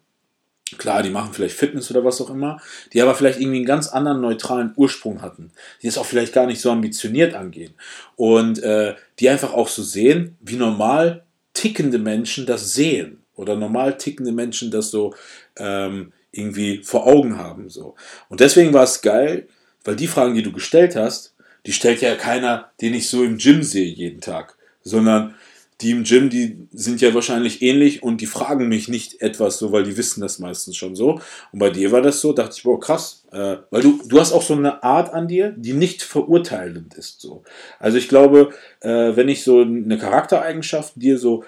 Klar, 0.79 1.03
die 1.03 1.11
machen 1.11 1.33
vielleicht 1.33 1.57
Fitness 1.57 1.90
oder 1.90 2.05
was 2.05 2.21
auch 2.21 2.31
immer, 2.31 2.61
die 2.93 3.03
aber 3.03 3.14
vielleicht 3.14 3.40
irgendwie 3.40 3.59
einen 3.59 3.66
ganz 3.66 3.88
anderen 3.88 4.21
neutralen 4.21 4.73
Ursprung 4.77 5.21
hatten, 5.21 5.51
die 5.83 5.88
es 5.88 5.99
auch 5.99 6.07
vielleicht 6.07 6.33
gar 6.33 6.47
nicht 6.47 6.61
so 6.61 6.71
ambitioniert 6.71 7.35
angehen 7.35 7.75
und 8.16 8.62
äh, 8.62 8.95
die 9.19 9.29
einfach 9.29 9.53
auch 9.53 9.69
so 9.69 9.83
sehen, 9.83 10.37
wie 10.40 10.57
normal 10.57 11.25
tickende 11.55 11.99
Menschen 11.99 12.47
das 12.47 12.73
sehen 12.73 13.19
oder 13.35 13.57
normal 13.57 13.97
tickende 13.97 14.33
Menschen 14.33 14.71
das 14.71 14.90
so 14.90 15.14
ähm, 15.57 16.12
irgendwie 16.31 16.83
vor 16.85 17.07
Augen 17.07 17.37
haben. 17.37 17.69
So. 17.69 17.97
Und 18.29 18.40
deswegen 18.40 18.73
war 18.73 18.85
es 18.85 19.03
geil, 19.03 19.49
weil 19.85 19.97
die 19.97 20.07
Fragen, 20.07 20.35
die 20.35 20.43
du 20.43 20.53
gestellt 20.53 20.95
hast, 20.95 21.35
die 21.66 21.73
stellt 21.73 22.01
ja 22.01 22.14
keiner, 22.14 22.71
den 22.81 22.95
ich 22.95 23.09
so 23.09 23.25
im 23.25 23.38
Gym 23.38 23.62
sehe 23.62 23.93
jeden 23.93 24.21
Tag, 24.21 24.57
sondern 24.83 25.35
die 25.81 25.93
im 25.93 26.05
Gym, 26.05 26.31
die 26.31 26.69
sind 26.73 27.01
ja 27.01 27.14
wahrscheinlich 27.14 27.62
ähnlich 27.62 28.03
und 28.03 28.21
die 28.21 28.27
fragen 28.27 28.69
mich 28.69 28.88
nicht 28.88 29.21
etwas 29.23 29.59
so, 29.59 29.73
weil 29.73 29.85
die 29.85 29.97
wissen 29.97 30.21
das 30.21 30.38
meistens 30.38 30.77
schon 30.77 30.95
so. 30.95 31.21
Und 31.53 31.59
bei 31.59 31.71
dir 31.71 31.90
war 31.93 32.03
das 32.03 32.21
so, 32.21 32.33
dachte 32.33 32.55
ich, 32.57 32.62
boah, 32.62 32.79
krass. 32.79 33.25
Äh, 33.33 33.57
weil 33.71 33.83
du, 33.83 34.01
du 34.07 34.21
hast 34.21 34.33
auch 34.33 34.43
so 34.43 34.55
eine 34.55 34.83
Art 34.83 35.12
an 35.12 35.29
dir, 35.29 35.55
die 35.57 35.73
nicht 35.73 36.03
verurteilend 36.03 36.95
ist. 36.95 37.21
So. 37.21 37.43
Also 37.79 37.99
ich 37.99 38.09
glaube, 38.09 38.51
äh, 38.81 39.16
wenn 39.16 39.29
ich 39.29 39.43
so 39.43 39.62
eine 39.62 39.99
Charaktereigenschaft 39.99 40.93
dir 40.97 41.19
so, 41.19 41.45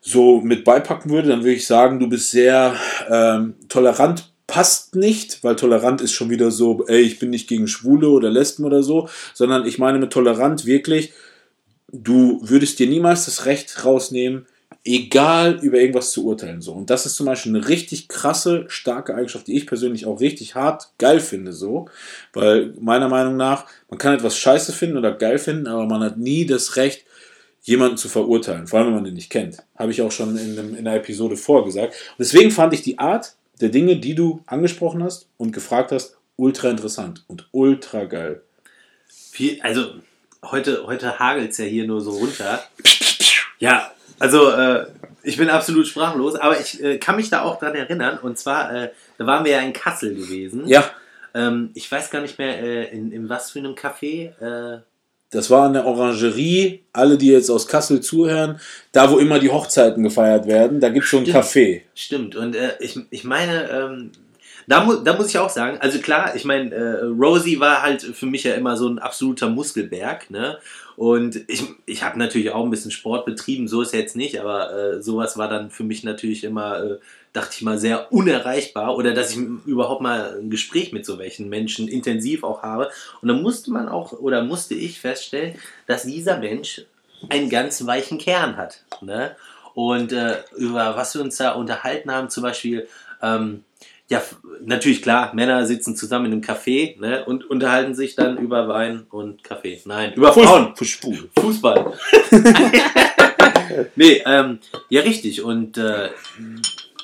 so 0.00 0.40
mit 0.40 0.64
beipacken 0.64 1.10
würde, 1.10 1.28
dann 1.28 1.40
würde 1.40 1.52
ich 1.52 1.66
sagen, 1.66 1.98
du 1.98 2.08
bist 2.08 2.30
sehr 2.30 2.74
ähm, 3.08 3.54
tolerant 3.68 4.30
passt 4.50 4.96
nicht, 4.96 5.44
weil 5.44 5.54
tolerant 5.54 6.00
ist 6.00 6.12
schon 6.12 6.28
wieder 6.28 6.50
so, 6.50 6.84
ey, 6.88 7.02
ich 7.02 7.20
bin 7.20 7.30
nicht 7.30 7.48
gegen 7.48 7.68
Schwule 7.68 8.08
oder 8.08 8.30
Lesben 8.30 8.64
oder 8.64 8.82
so, 8.82 9.08
sondern 9.32 9.64
ich 9.64 9.78
meine 9.78 10.00
mit 10.00 10.12
tolerant 10.12 10.66
wirklich, 10.66 11.12
du 11.92 12.40
würdest 12.42 12.78
dir 12.78 12.88
niemals 12.88 13.24
das 13.24 13.46
Recht 13.46 13.84
rausnehmen, 13.84 14.46
egal 14.84 15.58
über 15.62 15.78
irgendwas 15.78 16.10
zu 16.10 16.24
urteilen. 16.24 16.62
So. 16.62 16.72
Und 16.72 16.90
das 16.90 17.04
ist 17.04 17.16
zum 17.16 17.26
Beispiel 17.26 17.54
eine 17.54 17.68
richtig 17.68 18.08
krasse, 18.08 18.64
starke 18.68 19.14
Eigenschaft, 19.14 19.46
die 19.46 19.56
ich 19.56 19.66
persönlich 19.66 20.06
auch 20.06 20.20
richtig 20.20 20.54
hart 20.54 20.92
geil 20.98 21.20
finde. 21.20 21.52
So. 21.52 21.88
Weil 22.32 22.74
meiner 22.80 23.08
Meinung 23.08 23.36
nach, 23.36 23.66
man 23.88 23.98
kann 23.98 24.14
etwas 24.14 24.38
scheiße 24.38 24.72
finden 24.72 24.96
oder 24.96 25.12
geil 25.12 25.38
finden, 25.38 25.66
aber 25.66 25.86
man 25.86 26.02
hat 26.02 26.18
nie 26.18 26.46
das 26.46 26.76
Recht, 26.76 27.04
jemanden 27.62 27.98
zu 27.98 28.08
verurteilen, 28.08 28.66
vor 28.66 28.78
allem 28.78 28.88
wenn 28.88 28.94
man 28.94 29.04
den 29.04 29.14
nicht 29.14 29.28
kennt. 29.28 29.58
Habe 29.76 29.92
ich 29.92 30.00
auch 30.00 30.10
schon 30.10 30.36
in, 30.38 30.58
einem, 30.58 30.74
in 30.74 30.86
einer 30.86 30.96
Episode 30.96 31.36
vorgesagt. 31.36 31.92
Und 31.92 32.18
deswegen 32.18 32.50
fand 32.50 32.72
ich 32.72 32.80
die 32.80 32.98
Art 32.98 33.34
der 33.60 33.68
Dinge, 33.68 33.96
die 33.96 34.14
du 34.14 34.42
angesprochen 34.46 35.02
hast 35.02 35.28
und 35.36 35.52
gefragt 35.52 35.92
hast, 35.92 36.16
ultra 36.36 36.70
interessant 36.70 37.24
und 37.28 37.48
ultra 37.52 38.04
geil. 38.04 38.40
Viel, 39.06 39.60
also 39.60 39.92
heute, 40.44 40.86
heute 40.86 41.18
hagelt 41.18 41.50
es 41.50 41.58
ja 41.58 41.64
hier 41.64 41.86
nur 41.86 42.00
so 42.00 42.10
runter. 42.10 42.62
Ja, 43.58 43.90
also 44.18 44.50
äh, 44.50 44.86
ich 45.22 45.36
bin 45.36 45.48
absolut 45.50 45.86
sprachlos, 45.86 46.34
aber 46.34 46.58
ich 46.60 46.82
äh, 46.82 46.98
kann 46.98 47.16
mich 47.16 47.30
da 47.30 47.42
auch 47.42 47.58
dran 47.58 47.74
erinnern. 47.74 48.18
Und 48.22 48.38
zwar, 48.38 48.74
äh, 48.74 48.90
da 49.18 49.26
waren 49.26 49.44
wir 49.44 49.52
ja 49.52 49.60
in 49.60 49.72
Kassel 49.72 50.14
gewesen. 50.14 50.66
Ja, 50.66 50.84
Ähm, 51.32 51.70
ich 51.74 51.90
weiß 51.90 52.10
gar 52.10 52.22
nicht 52.22 52.38
mehr, 52.38 52.58
äh, 52.60 52.84
in, 52.90 53.12
in 53.12 53.28
was 53.28 53.52
für 53.52 53.60
einem 53.60 53.74
Café. 53.74 54.30
Äh, 54.40 54.80
das 55.30 55.48
war 55.48 55.68
eine 55.68 55.84
Orangerie. 55.84 56.82
Alle, 56.92 57.16
die 57.18 57.28
jetzt 57.28 57.50
aus 57.50 57.68
Kassel 57.68 58.00
zuhören, 58.00 58.58
da 58.90 59.12
wo 59.12 59.18
immer 59.18 59.38
die 59.38 59.50
Hochzeiten 59.50 60.02
gefeiert 60.02 60.48
werden, 60.48 60.80
da 60.80 60.88
gibt 60.88 61.04
es 61.04 61.10
so 61.12 61.18
ein 61.18 61.26
Stimmt. 61.26 61.44
Café. 61.44 61.82
Stimmt, 61.94 62.34
und 62.34 62.56
äh, 62.56 62.72
ich, 62.80 62.98
ich 63.10 63.22
meine, 63.22 63.70
ähm, 63.70 64.10
da, 64.70 64.84
mu 64.84 64.94
da 64.94 65.16
muss 65.16 65.26
ich 65.26 65.38
auch 65.38 65.50
sagen, 65.50 65.78
also 65.80 65.98
klar, 65.98 66.36
ich 66.36 66.44
meine, 66.44 66.72
äh, 66.72 67.04
Rosie 67.04 67.58
war 67.58 67.82
halt 67.82 68.02
für 68.02 68.26
mich 68.26 68.44
ja 68.44 68.54
immer 68.54 68.76
so 68.76 68.88
ein 68.88 69.00
absoluter 69.00 69.48
Muskelberg, 69.48 70.30
ne? 70.30 70.58
Und 70.96 71.40
ich, 71.48 71.64
ich 71.86 72.04
habe 72.04 72.20
natürlich 72.20 72.50
auch 72.50 72.62
ein 72.62 72.70
bisschen 72.70 72.92
Sport 72.92 73.26
betrieben, 73.26 73.66
so 73.66 73.82
ist 73.82 73.92
jetzt 73.92 74.14
nicht, 74.14 74.38
aber 74.38 74.72
äh, 74.72 75.02
sowas 75.02 75.36
war 75.36 75.48
dann 75.48 75.70
für 75.70 75.82
mich 75.82 76.04
natürlich 76.04 76.44
immer, 76.44 76.84
äh, 76.84 76.98
dachte 77.32 77.50
ich 77.56 77.62
mal, 77.62 77.78
sehr 77.78 78.12
unerreichbar 78.12 78.96
oder 78.96 79.12
dass 79.12 79.32
ich 79.32 79.38
überhaupt 79.66 80.02
mal 80.02 80.38
ein 80.38 80.50
Gespräch 80.50 80.92
mit 80.92 81.04
so 81.04 81.18
welchen 81.18 81.48
Menschen 81.48 81.88
intensiv 81.88 82.44
auch 82.44 82.62
habe. 82.62 82.90
Und 83.22 83.28
dann 83.28 83.42
musste 83.42 83.72
man 83.72 83.88
auch 83.88 84.12
oder 84.12 84.44
musste 84.44 84.74
ich 84.74 85.00
feststellen, 85.00 85.56
dass 85.88 86.04
dieser 86.04 86.38
Mensch 86.38 86.82
einen 87.28 87.50
ganz 87.50 87.84
weichen 87.86 88.18
Kern 88.18 88.56
hat. 88.56 88.84
Ne? 89.00 89.34
Und 89.74 90.12
äh, 90.12 90.36
über 90.56 90.96
was 90.96 91.14
wir 91.14 91.22
uns 91.22 91.38
da 91.38 91.52
unterhalten 91.52 92.12
haben, 92.12 92.30
zum 92.30 92.44
Beispiel, 92.44 92.86
ähm, 93.20 93.64
ja, 94.10 94.20
natürlich 94.60 95.02
klar, 95.02 95.32
Männer 95.34 95.64
sitzen 95.66 95.94
zusammen 95.94 96.26
in 96.26 96.32
einem 96.32 96.42
Café 96.42 96.98
ne, 97.00 97.24
und 97.24 97.48
unterhalten 97.48 97.94
sich 97.94 98.16
dann 98.16 98.38
über 98.38 98.66
Wein 98.66 99.06
und 99.08 99.44
Kaffee. 99.44 99.80
Nein, 99.84 100.14
über 100.14 100.32
Frauen. 100.32 100.74
Fußball. 100.74 101.28
Fußball. 101.38 101.92
nee, 103.94 104.20
ähm, 104.26 104.58
ja, 104.88 105.02
richtig. 105.02 105.42
Und 105.42 105.78
äh, 105.78 106.08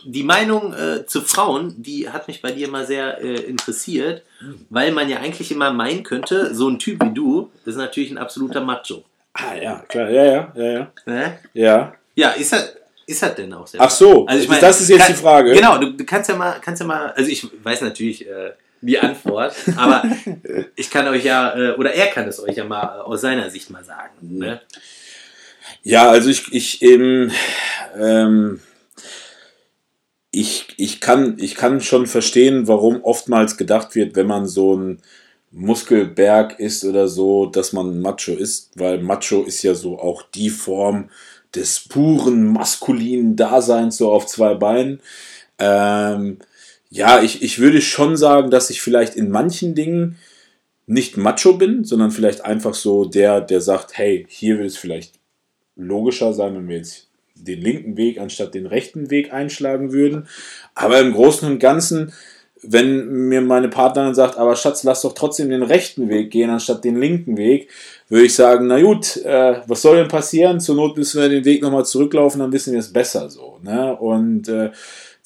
die 0.04 0.24
Meinung 0.24 0.74
äh, 0.74 1.06
zu 1.06 1.20
Frauen, 1.20 1.80
die 1.80 2.10
hat 2.10 2.26
mich 2.26 2.42
bei 2.42 2.50
dir 2.50 2.66
immer 2.66 2.84
sehr 2.84 3.22
äh, 3.22 3.34
interessiert, 3.36 4.22
weil 4.68 4.90
man 4.90 5.08
ja 5.08 5.18
eigentlich 5.18 5.52
immer 5.52 5.72
meinen 5.72 6.02
könnte, 6.02 6.56
so 6.56 6.68
ein 6.68 6.80
Typ 6.80 7.04
wie 7.04 7.14
du, 7.14 7.52
das 7.64 7.74
ist 7.74 7.80
natürlich 7.80 8.10
ein 8.10 8.18
absoluter 8.18 8.62
Macho. 8.62 9.04
Ah 9.32 9.54
ja, 9.54 9.84
klar, 9.88 10.10
ja, 10.10 10.24
ja, 10.24 10.52
ja, 10.56 10.72
ja. 10.72 10.92
Ne? 11.06 11.38
Ja. 11.54 11.94
Ja, 12.16 12.30
ist 12.30 12.52
er, 12.52 12.68
ist 13.06 13.22
er 13.22 13.30
denn 13.30 13.52
auch 13.52 13.66
sehr? 13.66 13.80
Ach 13.80 13.90
so, 13.90 14.26
Also 14.26 14.42
ich 14.42 14.48
meine, 14.48 14.60
das 14.60 14.80
ist 14.80 14.90
jetzt 14.90 15.06
kann, 15.06 15.12
die 15.12 15.18
Frage. 15.20 15.52
Genau, 15.52 15.78
du, 15.78 15.92
du 15.92 16.04
kannst 16.04 16.28
ja 16.28 16.36
mal, 16.36 16.58
kannst 16.60 16.80
ja 16.80 16.86
mal, 16.86 17.12
also 17.12 17.30
ich 17.30 17.46
weiß 17.62 17.82
natürlich 17.82 18.26
äh, 18.26 18.52
die 18.80 18.98
Antwort, 18.98 19.54
aber 19.76 20.02
ich 20.74 20.90
kann 20.90 21.06
euch 21.08 21.24
ja, 21.24 21.56
äh, 21.56 21.72
oder 21.76 21.92
er 21.94 22.08
kann 22.08 22.26
es 22.26 22.40
euch 22.40 22.56
ja 22.56 22.64
mal 22.64 23.00
aus 23.00 23.20
seiner 23.20 23.48
Sicht 23.50 23.70
mal 23.70 23.84
sagen. 23.84 24.14
Ne? 24.20 24.60
Ja, 25.82 26.10
also 26.10 26.28
ich, 26.30 26.52
ich, 26.52 26.82
ähm, 26.82 27.30
ähm, 27.96 28.60
ich, 30.32 30.68
ich, 30.76 31.00
kann, 31.00 31.36
ich 31.38 31.54
kann 31.54 31.80
schon 31.80 32.06
verstehen, 32.06 32.66
warum 32.66 33.04
oftmals 33.04 33.56
gedacht 33.56 33.94
wird, 33.94 34.16
wenn 34.16 34.26
man 34.26 34.46
so 34.46 34.76
ein 34.76 35.00
Muskelberg 35.52 36.58
ist 36.58 36.84
oder 36.84 37.08
so, 37.08 37.46
dass 37.46 37.72
man 37.72 38.00
Macho 38.00 38.32
ist, 38.32 38.72
weil 38.74 39.00
Macho 39.00 39.44
ist 39.44 39.62
ja 39.62 39.74
so 39.74 39.98
auch 39.98 40.22
die 40.22 40.50
Form 40.50 41.08
des 41.56 41.80
puren 41.80 42.52
maskulinen 42.52 43.36
Daseins, 43.36 43.96
so 43.96 44.12
auf 44.12 44.26
zwei 44.26 44.54
Beinen. 44.54 45.00
Ähm, 45.58 46.38
ja, 46.90 47.22
ich, 47.22 47.42
ich 47.42 47.58
würde 47.58 47.80
schon 47.80 48.16
sagen, 48.16 48.50
dass 48.50 48.70
ich 48.70 48.80
vielleicht 48.80 49.16
in 49.16 49.30
manchen 49.30 49.74
Dingen 49.74 50.16
nicht 50.86 51.16
Macho 51.16 51.54
bin, 51.54 51.84
sondern 51.84 52.12
vielleicht 52.12 52.44
einfach 52.44 52.74
so 52.74 53.04
der, 53.04 53.40
der 53.40 53.60
sagt, 53.60 53.98
hey, 53.98 54.26
hier 54.28 54.58
wird 54.58 54.68
es 54.68 54.76
vielleicht 54.76 55.14
logischer 55.74 56.32
sein, 56.32 56.54
wenn 56.54 56.68
wir 56.68 56.76
jetzt 56.76 57.08
den 57.34 57.60
linken 57.60 57.96
Weg 57.96 58.18
anstatt 58.18 58.54
den 58.54 58.66
rechten 58.66 59.10
Weg 59.10 59.32
einschlagen 59.32 59.92
würden. 59.92 60.28
Aber 60.74 61.00
im 61.00 61.12
Großen 61.12 61.50
und 61.50 61.58
Ganzen, 61.58 62.12
wenn 62.68 63.29
mir 63.29 63.40
meine 63.40 63.68
Partnerin 63.68 64.14
sagt, 64.14 64.37
aber 64.37 64.57
Schatz, 64.57 64.83
lass 64.85 65.02
doch 65.02 65.14
trotzdem 65.14 65.50
den 65.50 65.62
rechten 65.62 66.09
Weg 66.09 66.31
gehen 66.31 66.50
anstatt 66.50 66.85
den 66.85 66.98
linken 66.98 67.37
Weg, 67.37 67.68
würde 68.09 68.26
ich 68.26 68.35
sagen, 68.35 68.66
na 68.66 68.81
gut, 68.81 69.16
äh, 69.18 69.61
was 69.66 69.83
soll 69.83 69.96
denn 69.96 70.09
passieren? 70.09 70.61
Zur 70.61 70.76
Not 70.76 70.96
müssen 70.96 71.20
wir 71.20 71.29
den 71.29 71.44
Weg 71.44 71.62
nochmal 71.62 71.85
zurücklaufen, 71.85 72.40
dann 72.40 72.52
wissen 72.52 72.72
wir 72.72 72.81
es 72.81 72.92
besser 72.92 73.31
so. 73.31 73.59
Ne? 73.62 73.96
Und 73.96 74.48
äh, 74.48 74.70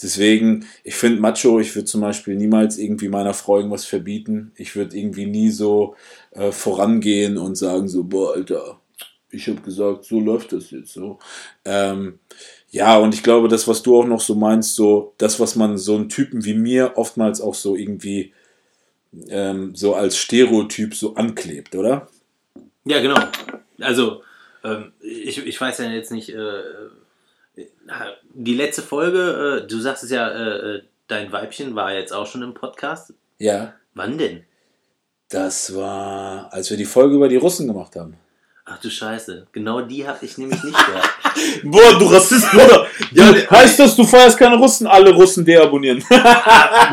deswegen, 0.03 0.66
ich 0.85 0.94
finde 0.94 1.20
Macho, 1.20 1.61
ich 1.61 1.74
würde 1.74 1.87
zum 1.87 2.00
Beispiel 2.00 2.37
niemals 2.37 2.79
irgendwie 2.79 3.09
meiner 3.09 3.35
Frau 3.35 3.57
irgendwas 3.57 3.85
verbieten. 3.85 4.53
Ich 4.57 4.76
würde 4.76 4.96
irgendwie 4.96 5.26
nie 5.26 5.50
so 5.50 5.94
äh, 6.33 6.53
vorangehen 6.53 7.38
und 7.38 7.57
sagen 7.57 7.88
so, 7.88 8.05
boah, 8.05 8.35
Alter, 8.35 8.81
ich 9.31 9.46
habe 9.48 9.61
gesagt, 9.61 10.05
so 10.05 10.20
läuft 10.20 10.53
das 10.53 10.70
jetzt 10.70 10.92
so. 10.92 11.18
Ähm, 11.64 12.18
ja, 12.70 12.96
und 12.98 13.14
ich 13.14 13.22
glaube, 13.22 13.48
das, 13.48 13.66
was 13.66 13.83
du 13.83 13.98
auch 13.98 14.06
noch 14.06 14.20
so 14.20 14.35
meinst, 14.35 14.76
so 14.76 15.14
das, 15.18 15.40
was 15.40 15.56
man 15.56 15.76
so 15.76 15.96
einen 15.96 16.09
Typen 16.09 16.44
wie 16.44 16.54
mir 16.54 16.92
oftmals 16.96 17.40
auch 17.40 17.54
so 17.54 17.74
irgendwie 17.74 18.33
ähm, 19.28 19.74
so 19.74 19.94
als 19.94 20.16
Stereotyp 20.16 20.94
so 20.94 21.16
anklebt, 21.16 21.74
oder? 21.74 22.09
Ja, 22.85 23.00
genau. 23.00 23.18
Also, 23.80 24.22
ähm, 24.62 24.92
ich, 25.00 25.44
ich 25.44 25.61
weiß 25.61 25.78
ja 25.78 25.90
jetzt 25.90 26.12
nicht, 26.12 26.30
äh, 26.30 26.61
äh, 27.56 27.66
die 28.35 28.54
letzte 28.54 28.83
Folge, 28.83 29.62
äh, 29.64 29.66
du 29.66 29.80
sagst 29.80 30.04
es 30.04 30.11
ja, 30.11 30.28
äh, 30.28 30.76
äh, 30.76 30.83
dein 31.09 31.33
Weibchen 31.33 31.74
war 31.74 31.92
jetzt 31.92 32.12
auch 32.12 32.26
schon 32.26 32.42
im 32.42 32.54
Podcast. 32.54 33.14
Ja. 33.38 33.74
Wann 33.94 34.16
denn? 34.16 34.44
Das 35.28 35.74
war, 35.74 36.52
als 36.52 36.70
wir 36.70 36.76
die 36.76 36.85
Folge 36.85 37.16
über 37.16 37.28
die 37.28 37.37
Russen 37.37 37.66
gemacht 37.66 37.96
haben. 37.96 38.16
Ach 38.64 38.79
du 38.79 38.90
Scheiße, 38.90 39.46
genau 39.53 39.81
die 39.81 40.07
habe 40.07 40.25
ich 40.25 40.38
nämlich 40.38 40.62
nicht 40.62 40.87
gehört. 40.87 41.11
Boah, 41.64 41.99
du 41.99 42.07
Rassist, 42.07 42.51
Bruder! 42.51 42.87
Ja, 43.12 43.51
heißt 43.51 43.81
das, 43.81 43.96
du 43.96 44.05
feierst 44.05 44.38
keine 44.38 44.57
Russen? 44.57 44.87
Alle 44.87 45.11
Russen 45.12 45.44
deabonnieren. 45.44 46.05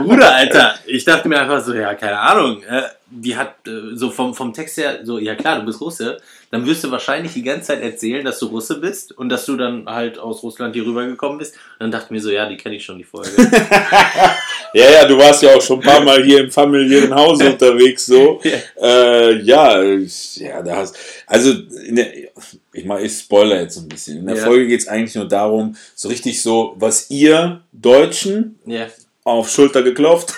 Bruder, 0.04 0.34
Alter, 0.36 0.76
ich 0.86 1.04
dachte 1.04 1.28
mir 1.28 1.40
einfach 1.40 1.64
so, 1.64 1.74
ja, 1.74 1.94
keine 1.94 2.20
Ahnung. 2.20 2.64
Die 3.10 3.38
hat 3.38 3.68
äh, 3.68 3.96
so 3.96 4.10
vom, 4.12 4.34
vom 4.34 4.54
Text 4.54 4.78
her, 4.78 5.00
so, 5.04 5.18
ja 5.18 5.36
klar, 5.36 5.60
du 5.60 5.66
bist 5.66 5.80
Russe. 5.80 6.18
Dann 6.52 6.66
wirst 6.66 6.84
du 6.84 6.92
wahrscheinlich 6.92 7.34
die 7.34 7.44
ganze 7.44 7.68
Zeit 7.68 7.82
erzählen, 7.82 8.24
dass 8.24 8.40
du 8.40 8.48
Russe 8.48 8.80
bist 8.80 9.12
und 9.18 9.30
dass 9.30 9.46
du 9.46 9.56
dann 9.58 9.86
halt 9.86 10.20
aus 10.20 10.44
Russland 10.44 10.76
hier 10.76 10.86
rübergekommen 10.86 11.38
bist. 11.38 11.56
Und 11.56 11.62
dann 11.80 11.92
dachte 11.92 12.06
ich 12.06 12.12
mir 12.12 12.22
so, 12.22 12.32
ja, 12.32 12.48
die 12.48 12.58
kenne 12.58 12.76
ich 12.76 12.86
schon, 12.86 12.98
die 12.98 13.04
Folge. 13.04 13.32
Ja, 14.74 14.90
ja, 14.92 15.06
du 15.06 15.18
warst 15.18 15.42
ja 15.42 15.56
auch 15.56 15.62
schon 15.62 15.80
ein 15.80 15.86
paar 15.86 16.02
Mal 16.02 16.24
hier 16.24 16.42
im 16.42 16.52
familiären 16.52 17.14
Haus 17.14 17.42
unterwegs, 17.44 18.06
so. 18.06 18.42
Äh, 18.82 19.42
ja, 19.42 19.82
ja, 19.82 20.62
da 20.62 20.76
hast, 20.78 20.96
also, 21.26 21.54
der, 21.54 22.12
ich 22.74 22.86
mal, 22.86 23.04
ich 23.04 23.18
spoiler 23.18 23.62
jetzt 23.62 23.78
ein 23.78 23.88
bisschen. 23.88 24.20
In 24.20 24.28
der 24.28 24.36
Ja. 24.36 24.46
Folge 24.46 24.68
geht 24.68 24.82
es 24.82 24.88
eigentlich 24.88 25.16
nur 25.16 25.28
darum, 25.28 25.76
so 25.96 26.10
richtig 26.10 26.42
so, 26.42 26.76
was 26.78 27.10
ihr 27.10 27.62
Deutschen 27.72 28.60
ja. 28.66 28.88
Auf 29.28 29.50
Schulter 29.50 29.84
geklopft, 29.84 30.34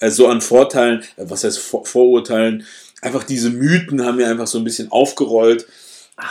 äh, 0.00 0.10
so 0.10 0.28
an 0.28 0.40
Vorteilen, 0.40 1.02
äh, 1.16 1.24
was 1.28 1.44
heißt 1.44 1.58
Vor 1.58 1.84
Vorurteilen, 1.84 2.66
einfach 3.02 3.24
diese 3.24 3.50
Mythen 3.50 4.04
haben 4.04 4.18
wir 4.18 4.28
einfach 4.28 4.46
so 4.46 4.58
ein 4.58 4.64
bisschen 4.64 4.90
aufgerollt 4.90 5.66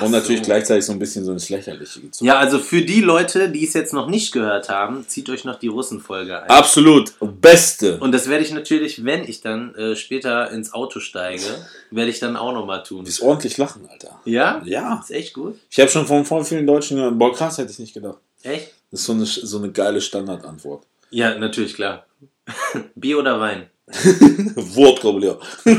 und 0.01 0.09
natürlich 0.09 0.39
so. 0.39 0.45
gleichzeitig 0.45 0.83
so 0.83 0.93
ein 0.93 0.99
bisschen 0.99 1.23
so 1.23 1.31
ins 1.31 1.49
Lächerliche 1.49 2.01
gezogen. 2.01 2.25
Ja, 2.25 2.39
also 2.39 2.57
für 2.57 2.81
die 2.81 3.01
Leute, 3.01 3.49
die 3.49 3.67
es 3.67 3.73
jetzt 3.73 3.93
noch 3.93 4.07
nicht 4.07 4.31
gehört 4.31 4.67
haben, 4.67 5.07
zieht 5.07 5.29
euch 5.29 5.45
noch 5.45 5.59
die 5.59 5.67
Russen-Folge 5.67 6.41
ein. 6.41 6.49
Absolut, 6.49 7.13
beste. 7.19 7.99
Und 7.99 8.11
das 8.11 8.27
werde 8.27 8.43
ich 8.43 8.51
natürlich, 8.51 9.05
wenn 9.05 9.23
ich 9.23 9.41
dann 9.41 9.75
äh, 9.75 9.95
später 9.95 10.49
ins 10.49 10.73
Auto 10.73 10.99
steige, 10.99 11.43
werde 11.91 12.09
ich 12.09 12.19
dann 12.19 12.35
auch 12.35 12.51
nochmal 12.51 12.81
tun. 12.81 12.99
Du 12.99 13.03
bist 13.03 13.21
ordentlich 13.21 13.57
lachen, 13.57 13.87
Alter. 13.87 14.19
Ja? 14.25 14.63
Ja. 14.65 15.01
Ist 15.03 15.11
echt 15.11 15.35
gut. 15.35 15.59
Ich 15.69 15.79
habe 15.79 15.91
schon 15.91 16.07
von, 16.07 16.25
von 16.25 16.43
vielen 16.43 16.65
Deutschen 16.65 16.97
gehört, 16.97 17.19
boah, 17.19 17.31
krass, 17.31 17.59
hätte 17.59 17.71
ich 17.71 17.77
nicht 17.77 17.93
gedacht. 17.93 18.17
Echt? 18.41 18.71
Das 18.89 19.01
ist 19.01 19.05
so 19.05 19.13
eine, 19.13 19.25
so 19.25 19.57
eine 19.59 19.71
geile 19.71 20.01
Standardantwort. 20.01 20.83
Ja, 21.15 21.33
natürlich, 21.33 21.75
klar. 21.75 22.05
Bier 22.95 23.19
oder 23.19 23.39
Wein? 23.39 23.69
Wortproblem. 23.87 25.37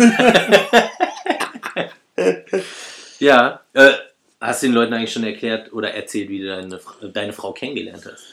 Ja. 3.19 3.61
Äh, 3.75 3.93
hast 4.41 4.63
du 4.63 4.67
den 4.69 4.75
Leuten 4.75 4.95
eigentlich 4.95 5.13
schon 5.13 5.25
erklärt 5.25 5.73
oder 5.73 5.91
erzählt, 5.93 6.31
wie 6.31 6.41
du 6.41 6.47
deine, 6.47 6.81
deine 7.13 7.33
Frau 7.35 7.53
kennengelernt 7.53 8.05
hast? 8.11 8.25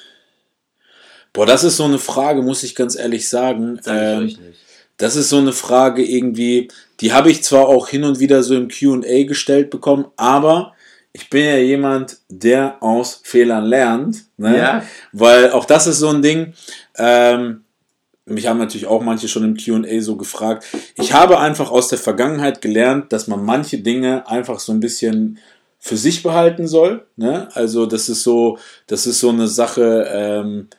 Boah, 1.34 1.46
das 1.46 1.66
ist 1.66 1.78
so 1.78 1.84
eine 1.84 2.00
Frage, 2.00 2.42
muss 2.42 2.64
ich 2.64 2.76
ganz 2.76 2.96
ehrlich 2.96 3.28
sagen. 3.28 3.80
Sag 3.82 3.96
ich 3.96 4.02
Ähm, 4.02 4.26
euch 4.26 4.40
nicht. 4.40 4.60
Das 4.98 5.16
ist 5.18 5.30
so 5.30 5.38
eine 5.38 5.52
Frage 5.52 6.06
irgendwie, 6.06 6.70
die 7.02 7.12
habe 7.12 7.30
ich 7.32 7.44
zwar 7.44 7.68
auch 7.68 7.90
hin 7.90 8.04
und 8.06 8.20
wieder 8.20 8.44
so 8.44 8.56
im 8.56 8.70
QA 8.70 9.24
gestellt 9.24 9.70
bekommen, 9.70 10.06
aber 10.16 10.74
ich 11.14 11.30
bin 11.30 11.46
ja 11.46 11.58
jemand, 11.58 12.18
der 12.28 12.78
aus 12.82 13.22
Fehlern 13.24 13.66
lernt. 13.66 14.26
Ne? 14.38 14.58
Ja. 14.58 14.84
Weil 15.12 15.52
auch 15.52 15.66
das 15.66 15.86
ist 15.86 16.00
so 16.00 16.10
ein 16.10 16.24
Ding. 16.24 16.54
Ähm, 16.98 17.64
mich 18.26 18.48
haben 18.48 18.58
natürlich 18.58 18.88
auch 18.88 19.02
manche 19.02 19.28
schon 19.28 19.44
im 19.44 19.56
QA 19.56 20.02
so 20.02 20.16
gefragt. 20.16 20.66
Ich 20.96 21.14
habe 21.14 21.40
einfach 21.40 21.70
aus 21.70 21.88
der 21.88 22.00
Vergangenheit 22.00 22.62
gelernt, 22.62 23.14
dass 23.14 23.28
man 23.28 23.44
manche 23.44 23.80
Dinge 23.80 24.28
einfach 24.28 24.60
so 24.60 24.72
ein 24.72 24.80
bisschen 24.80 25.38
für 25.78 25.98
sich 25.98 26.24
behalten 26.24 26.68
soll. 26.68 27.06
Ne? 27.16 27.48
Also 27.54 27.86
das 27.86 28.10
ist 28.10 28.24
so, 28.24 28.58
das 28.88 29.06
ist 29.06 29.20
so 29.20 29.30
eine 29.30 29.48
Sache. 29.48 30.08
Ähm, 30.10 30.70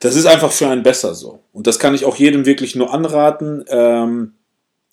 das 0.00 0.14
ist 0.14 0.26
einfach 0.26 0.52
für 0.52 0.68
einen 0.68 0.82
besser 0.82 1.14
so. 1.14 1.40
Und 1.52 1.66
das 1.66 1.78
kann 1.78 1.94
ich 1.94 2.04
auch 2.04 2.16
jedem 2.16 2.46
wirklich 2.46 2.76
nur 2.76 2.94
anraten. 2.94 3.64
Ähm, 3.68 4.34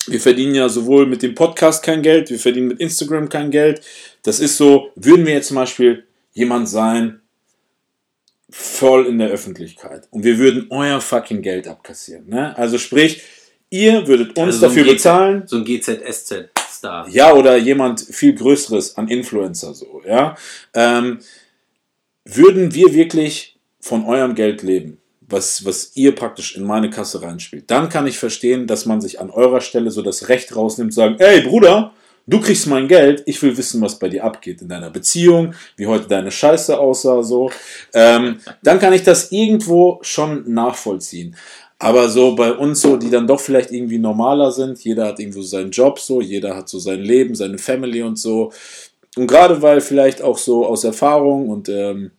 Wir 0.08 0.20
verdienen 0.20 0.54
ja 0.54 0.68
sowohl 0.68 1.06
mit 1.06 1.22
dem 1.22 1.34
Podcast 1.34 1.82
kein 1.82 2.02
Geld, 2.02 2.30
wir 2.30 2.38
verdienen 2.38 2.68
mit 2.68 2.80
Instagram 2.80 3.28
kein 3.28 3.50
Geld. 3.50 3.80
Das 4.22 4.40
ist 4.40 4.56
so, 4.56 4.90
würden 4.94 5.26
wir 5.26 5.34
jetzt 5.34 5.48
zum 5.48 5.56
Beispiel 5.56 6.04
jemand 6.32 6.68
sein, 6.68 7.20
voll 8.50 9.06
in 9.06 9.18
der 9.18 9.28
Öffentlichkeit 9.28 10.06
und 10.10 10.24
wir 10.24 10.38
würden 10.38 10.66
euer 10.70 11.00
fucking 11.00 11.42
Geld 11.42 11.66
abkassieren. 11.66 12.28
Ne? 12.28 12.56
Also 12.56 12.78
sprich, 12.78 13.22
ihr 13.70 14.06
würdet 14.06 14.30
uns 14.30 14.38
Also 14.38 14.58
so 14.58 14.66
dafür 14.66 14.84
GZ 14.84 14.92
bezahlen. 14.92 15.42
So 15.46 15.56
ein 15.56 15.64
GZSZ-Star. 15.64 17.08
Ja, 17.08 17.34
oder 17.34 17.56
jemand 17.56 18.00
viel 18.00 18.34
Größeres 18.34 18.96
an 18.96 19.08
Influencer 19.08 19.74
so, 19.74 20.02
ja. 20.06 20.36
Ähm, 20.74 21.18
würden 22.24 22.74
wir 22.74 22.94
wirklich 22.94 23.56
von 23.80 24.04
eurem 24.04 24.34
Geld 24.34 24.62
leben, 24.62 24.98
was, 25.28 25.64
was 25.64 25.92
ihr 25.94 26.14
praktisch 26.14 26.56
in 26.56 26.64
meine 26.64 26.90
Kasse 26.90 27.22
reinspielt, 27.22 27.70
dann 27.70 27.88
kann 27.88 28.06
ich 28.06 28.18
verstehen, 28.18 28.66
dass 28.66 28.86
man 28.86 29.00
sich 29.00 29.20
an 29.20 29.30
eurer 29.30 29.60
Stelle 29.60 29.90
so 29.90 30.02
das 30.02 30.28
Recht 30.28 30.54
rausnimmt, 30.54 30.94
sagen, 30.94 31.16
ey 31.18 31.40
Bruder, 31.40 31.92
du 32.26 32.40
kriegst 32.40 32.66
mein 32.66 32.88
Geld, 32.88 33.22
ich 33.26 33.40
will 33.42 33.56
wissen, 33.56 33.80
was 33.80 33.98
bei 33.98 34.08
dir 34.08 34.24
abgeht 34.24 34.62
in 34.62 34.68
deiner 34.68 34.90
Beziehung, 34.90 35.54
wie 35.76 35.86
heute 35.86 36.08
deine 36.08 36.30
Scheiße 36.30 36.78
aussah, 36.78 37.22
so. 37.22 37.50
Ähm, 37.94 38.40
dann 38.62 38.78
kann 38.78 38.92
ich 38.92 39.02
das 39.02 39.32
irgendwo 39.32 39.98
schon 40.02 40.52
nachvollziehen. 40.52 41.36
Aber 41.78 42.08
so 42.08 42.34
bei 42.34 42.52
uns 42.52 42.80
so, 42.80 42.96
die 42.96 43.10
dann 43.10 43.26
doch 43.26 43.40
vielleicht 43.40 43.70
irgendwie 43.70 43.98
normaler 43.98 44.50
sind, 44.50 44.82
jeder 44.82 45.08
hat 45.08 45.20
irgendwo 45.20 45.42
seinen 45.42 45.70
Job 45.70 45.98
so, 45.98 46.22
jeder 46.22 46.56
hat 46.56 46.68
so 46.68 46.78
sein 46.78 47.00
Leben, 47.00 47.34
seine 47.34 47.58
Family 47.58 48.02
und 48.02 48.18
so. 48.18 48.50
Und 49.16 49.26
gerade 49.26 49.60
weil 49.60 49.80
vielleicht 49.80 50.22
auch 50.22 50.38
so 50.38 50.66
aus 50.66 50.84
Erfahrung 50.84 51.48
und 51.48 51.68
ähm, 51.68 52.12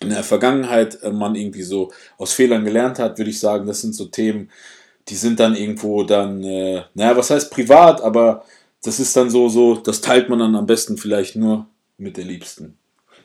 in 0.00 0.10
der 0.10 0.22
Vergangenheit 0.22 1.02
äh, 1.02 1.10
man 1.10 1.34
irgendwie 1.34 1.62
so 1.62 1.92
aus 2.16 2.32
Fehlern 2.32 2.64
gelernt 2.64 2.98
hat, 2.98 3.18
würde 3.18 3.30
ich 3.30 3.40
sagen, 3.40 3.66
das 3.66 3.80
sind 3.80 3.94
so 3.94 4.06
Themen, 4.06 4.50
die 5.08 5.16
sind 5.16 5.40
dann 5.40 5.56
irgendwo 5.56 6.04
dann, 6.04 6.42
äh, 6.44 6.82
naja, 6.94 7.16
was 7.16 7.30
heißt 7.30 7.50
privat, 7.50 8.00
aber 8.00 8.44
das 8.82 9.00
ist 9.00 9.16
dann 9.16 9.30
so, 9.30 9.48
so, 9.48 9.76
das 9.76 10.00
teilt 10.00 10.28
man 10.28 10.38
dann 10.38 10.54
am 10.54 10.66
besten 10.66 10.96
vielleicht 10.96 11.36
nur 11.36 11.66
mit 11.96 12.16
der 12.16 12.24
Liebsten. 12.24 12.76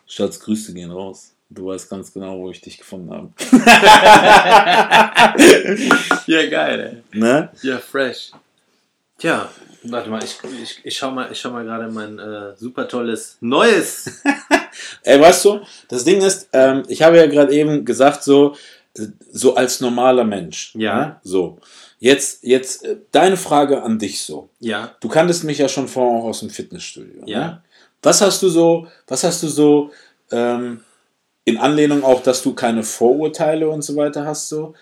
Schatz, 0.07 0.39
Grüße 0.39 0.73
gehen 0.73 0.91
raus. 0.91 1.31
Du 1.49 1.67
weißt 1.67 1.89
ganz 1.89 2.11
genau, 2.11 2.39
wo 2.39 2.49
ich 2.49 2.61
dich 2.61 2.77
gefunden 2.77 3.11
habe. 3.11 3.29
Ja, 6.25 6.49
geil, 6.49 7.03
ey. 7.11 7.19
Ne? 7.19 7.49
Ja, 7.61 7.77
fresh. 7.77 8.31
Tja, 9.17 9.49
warte 9.83 10.09
mal, 10.09 10.23
ich, 10.23 10.37
ich, 10.61 10.79
ich 10.83 10.97
schau 10.97 11.11
mal, 11.11 11.31
ich 11.31 11.39
schau 11.39 11.51
mal 11.51 11.63
gerade 11.63 11.91
mein 11.91 12.19
äh, 12.19 12.55
super 12.55 12.87
tolles 12.87 13.37
neues. 13.41 14.21
Ey, 15.03 15.19
weißt 15.19 15.45
du, 15.45 15.61
das 15.87 16.03
Ding 16.03 16.21
ist, 16.21 16.49
ähm, 16.53 16.83
ich 16.87 17.01
habe 17.01 17.17
ja 17.17 17.27
gerade 17.27 17.53
eben 17.53 17.85
gesagt, 17.85 18.23
so, 18.23 18.55
so 19.31 19.55
als 19.55 19.81
normaler 19.81 20.23
Mensch. 20.23 20.73
Ja. 20.75 20.99
Ne? 20.99 21.15
So. 21.23 21.59
Jetzt, 21.99 22.43
jetzt, 22.43 22.83
äh, 22.85 22.97
deine 23.11 23.37
Frage 23.37 23.81
an 23.83 23.99
dich 23.99 24.23
so. 24.23 24.49
Ja. 24.59 24.95
Du 24.99 25.07
kanntest 25.07 25.43
mich 25.43 25.57
ja 25.57 25.69
schon 25.69 25.87
vorher 25.87 26.19
auch 26.19 26.25
aus 26.25 26.39
dem 26.41 26.49
Fitnessstudio. 26.49 27.23
Ja. 27.25 27.39
Ne? 27.39 27.63
Was 28.01 28.21
hast 28.21 28.41
du 28.43 28.49
so, 28.49 28.87
was 29.07 29.23
hast 29.23 29.41
du 29.43 29.47
so, 29.47 29.91
ähm, 30.31 30.81
in 31.45 31.57
Anlehnung 31.57 32.03
auch, 32.03 32.23
dass 32.23 32.41
du 32.41 32.53
keine 32.53 32.83
Vorurteile 32.83 33.69
und 33.69 33.81
so 33.81 33.95
weiter 33.95 34.25
hast, 34.25 34.49
so? 34.49 34.73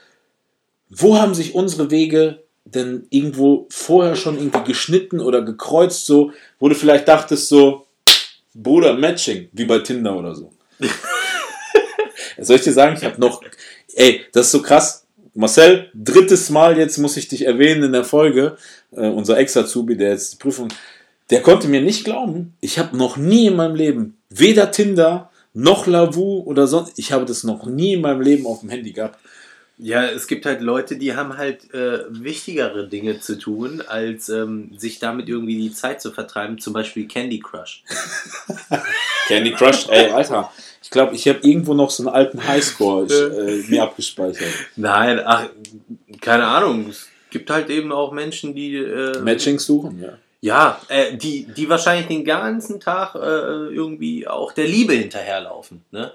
Wo 0.90 1.18
haben 1.18 1.34
sich 1.34 1.56
unsere 1.56 1.90
Wege 1.90 2.44
denn 2.66 3.08
irgendwo 3.10 3.68
vorher 3.70 4.16
schon 4.16 4.38
irgendwie 4.38 4.64
geschnitten 4.64 5.20
oder 5.20 5.42
gekreuzt, 5.42 6.06
so, 6.06 6.32
wo 6.60 6.70
du 6.70 6.76
vielleicht 6.76 7.08
dachtest, 7.08 7.50
so, 7.50 7.86
Bruder, 8.54 8.94
Matching, 8.94 9.50
wie 9.54 9.66
bei 9.66 9.80
Tinder 9.80 10.16
oder 10.16 10.36
so. 10.36 10.52
Soll 12.40 12.58
ich 12.58 12.64
dir 12.64 12.74
sagen, 12.74 12.96
ich 12.98 13.04
habe 13.04 13.20
noch, 13.20 13.42
ey, 13.94 14.22
das 14.34 14.48
ist 14.48 14.52
so 14.52 14.62
krass. 14.62 15.06
Marcel, 15.34 15.90
drittes 15.94 16.50
Mal 16.50 16.78
jetzt 16.78 16.98
muss 16.98 17.16
ich 17.16 17.28
dich 17.28 17.46
erwähnen 17.46 17.84
in 17.84 17.92
der 17.94 18.04
Folge, 18.04 18.58
äh, 18.92 19.08
unser 19.08 19.38
Ex-Azubi, 19.38 19.96
der 19.96 20.10
jetzt 20.10 20.34
die 20.34 20.38
Prüfung, 20.38 20.68
der 21.30 21.42
konnte 21.42 21.70
mir 21.70 21.82
nicht 21.82 22.04
glauben, 22.04 22.54
ich 22.60 22.78
habe 22.78 22.98
noch 22.98 23.16
nie 23.16 23.48
in 23.48 23.56
meinem 23.56 23.76
Leben, 23.76 24.18
weder 24.30 24.72
Tinder 24.72 25.32
noch 25.54 25.88
Lavu 25.88 26.42
oder 26.42 26.68
sonst, 26.68 26.94
ich 26.98 27.14
habe 27.14 27.26
das 27.26 27.44
noch 27.44 27.66
nie 27.66 27.94
in 27.94 28.02
meinem 28.02 28.22
Leben 28.22 28.46
auf 28.46 28.60
dem 28.60 28.70
Handy 28.70 28.92
gehabt. 28.92 29.18
Ja, 29.84 30.06
es 30.06 30.28
gibt 30.28 30.46
halt 30.46 30.62
Leute, 30.62 30.96
die 30.96 31.16
haben 31.16 31.38
halt 31.38 31.74
äh, 31.74 32.04
wichtigere 32.10 32.88
Dinge 32.88 33.20
zu 33.20 33.40
tun, 33.40 33.82
als 33.88 34.30
ähm, 34.30 34.70
sich 34.78 35.00
damit 35.00 35.28
irgendwie 35.28 35.58
die 35.58 35.74
Zeit 35.74 36.04
zu 36.04 36.12
vertreiben, 36.12 36.60
zum 36.60 36.74
Beispiel 36.74 37.08
Candy 37.08 37.40
Crush. 37.40 37.84
Candy 39.28 39.54
Crush, 39.54 39.88
ey, 39.90 40.12
Alter. 40.12 40.52
Ich 40.84 40.92
glaube, 40.92 41.16
ich 41.16 41.28
habe 41.28 41.40
irgendwo 41.42 41.74
noch 41.74 41.90
so 41.90 42.04
einen 42.04 42.14
alten 42.14 42.48
Highscore 42.48 43.08
ich, 43.08 43.12
äh, 43.12 43.72
mir 43.72 43.82
abgespeichert. 43.82 44.54
Nein, 44.76 45.20
ach, 45.26 45.50
keine 46.22 46.46
Ahnung. 46.46 46.90
Es 46.90 47.08
gibt 47.32 47.50
halt 47.50 47.72
eben 47.72 47.92
auch 47.92 48.12
Menschen, 48.12 48.54
die 48.54 48.76
äh, 48.76 49.20
Matchings 49.20 49.66
suchen, 49.66 50.00
ja. 50.00 50.16
Ja, 50.42 50.82
äh, 50.88 51.16
die, 51.16 51.46
die 51.46 51.70
wahrscheinlich 51.70 52.08
den 52.08 52.26
ganzen 52.26 52.80
Tag 52.80 53.14
äh, 53.16 53.20
irgendwie 53.20 54.28
auch 54.28 54.52
der 54.52 54.68
Liebe 54.68 54.94
hinterherlaufen. 54.94 55.84
Ne? 55.92 56.12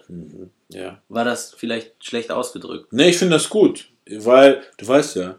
Ja. 0.68 1.00
War 1.08 1.24
das 1.24 1.54
vielleicht 1.56 2.04
schlecht 2.04 2.32
ausgedrückt? 2.32 2.92
Nee, 2.92 3.10
ich 3.10 3.18
finde 3.18 3.36
das 3.36 3.48
gut, 3.48 3.88
weil 4.10 4.62
du 4.78 4.88
weißt 4.88 5.16
ja, 5.16 5.36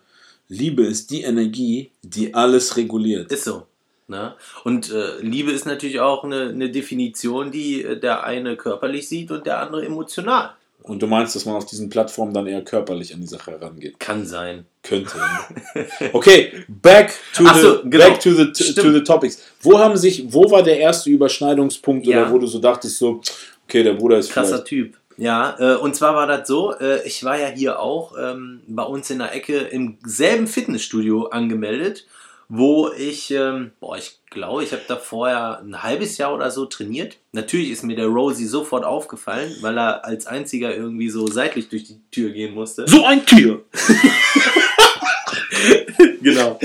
Liebe 0.48 0.84
ist 0.86 1.12
die 1.12 1.24
Energie, 1.24 1.92
die 2.02 2.34
alles 2.34 2.78
reguliert. 2.78 3.30
Ist 3.30 3.44
so. 3.44 3.68
Ne? 4.08 4.36
Und 4.64 4.90
äh, 4.90 5.20
Liebe 5.20 5.52
ist 5.52 5.66
natürlich 5.66 6.00
auch 6.00 6.24
eine, 6.24 6.44
eine 6.44 6.70
Definition, 6.70 7.52
die 7.52 7.84
äh, 7.84 8.00
der 8.00 8.24
eine 8.24 8.56
körperlich 8.56 9.10
sieht 9.10 9.32
und 9.32 9.46
der 9.46 9.60
andere 9.60 9.86
emotional. 9.86 10.52
Und 10.88 11.02
du 11.02 11.08
meinst, 11.08 11.36
dass 11.36 11.46
man 11.46 11.56
auf 11.56 11.66
diesen 11.66 11.90
Plattformen 11.90 12.34
dann 12.34 12.48
eher 12.48 12.64
körperlich 12.64 13.14
an 13.14 13.22
die 13.22 13.28
Sache 13.28 13.52
herangeht? 13.52 14.00
Kann 14.00 14.26
sein. 14.26 14.66
Könnte. 14.84 15.18
Okay, 16.14 16.54
back 16.68 17.14
to 17.34 17.44
Ach 17.46 17.56
the, 17.56 17.62
so, 17.62 17.82
genau. 17.84 18.10
back 18.10 18.20
to 18.20 18.32
the, 18.32 18.52
to 18.52 18.92
the 18.92 19.04
topics. 19.04 19.44
Wo 19.62 19.78
haben 19.78 19.98
sich, 19.98 20.32
wo 20.34 20.50
war 20.50 20.64
der 20.64 20.80
erste 20.80 21.10
Überschneidungspunkt 21.10 22.06
Ja. 22.08 22.22
oder 22.22 22.32
wo 22.32 22.40
du 22.40 22.48
so 22.48 22.60
dachtest 22.60 22.98
so, 22.98 23.22
okay, 23.68 23.84
der 23.84 23.94
Bruder 23.94 24.18
ist 24.18 24.32
Krasser 24.32 24.64
Typ. 24.64 24.96
Ja, 25.18 25.56
äh, 25.60 25.76
und 25.78 25.96
zwar 25.96 26.16
war 26.16 26.28
das 26.28 26.48
so, 26.48 26.74
äh, 26.78 27.06
ich 27.06 27.24
war 27.24 27.40
ja 27.40 27.48
hier 27.48 27.80
auch 27.80 28.14
ähm, 28.18 28.62
bei 28.68 28.84
uns 28.84 29.10
in 29.10 29.18
der 29.20 29.34
Ecke 29.34 29.58
im 29.58 29.98
selben 30.06 30.48
Fitnessstudio 30.48 31.26
angemeldet, 31.28 32.06
wo 32.50 32.90
ich, 32.98 33.32
ähm, 33.32 33.72
boah, 33.80 33.98
ich 33.98 34.20
glaube, 34.30 34.64
ich 34.64 34.72
habe 34.72 34.84
da 34.88 34.96
vorher 34.96 35.60
ein 35.60 35.84
halbes 35.84 36.18
Jahr 36.18 36.34
oder 36.34 36.50
so 36.50 36.66
trainiert. 36.66 37.18
Natürlich 37.34 37.72
ist 37.72 37.84
mir 37.84 37.96
der 37.96 38.08
Rosie 38.08 38.46
sofort 38.46 38.86
aufgefallen, 38.86 39.54
weil 39.62 39.78
er 39.78 40.06
als 40.06 40.28
einziger 40.28 40.76
irgendwie 40.76 41.10
so 41.10 41.28
seitlich 41.28 41.70
durch 41.70 41.84
die 41.84 42.00
Tür 42.12 42.32
gehen 42.32 42.54
musste. 42.54 42.88
so 42.88 43.06
ein 43.06 43.26
Tier. 43.26 43.64
genau. 46.22 46.58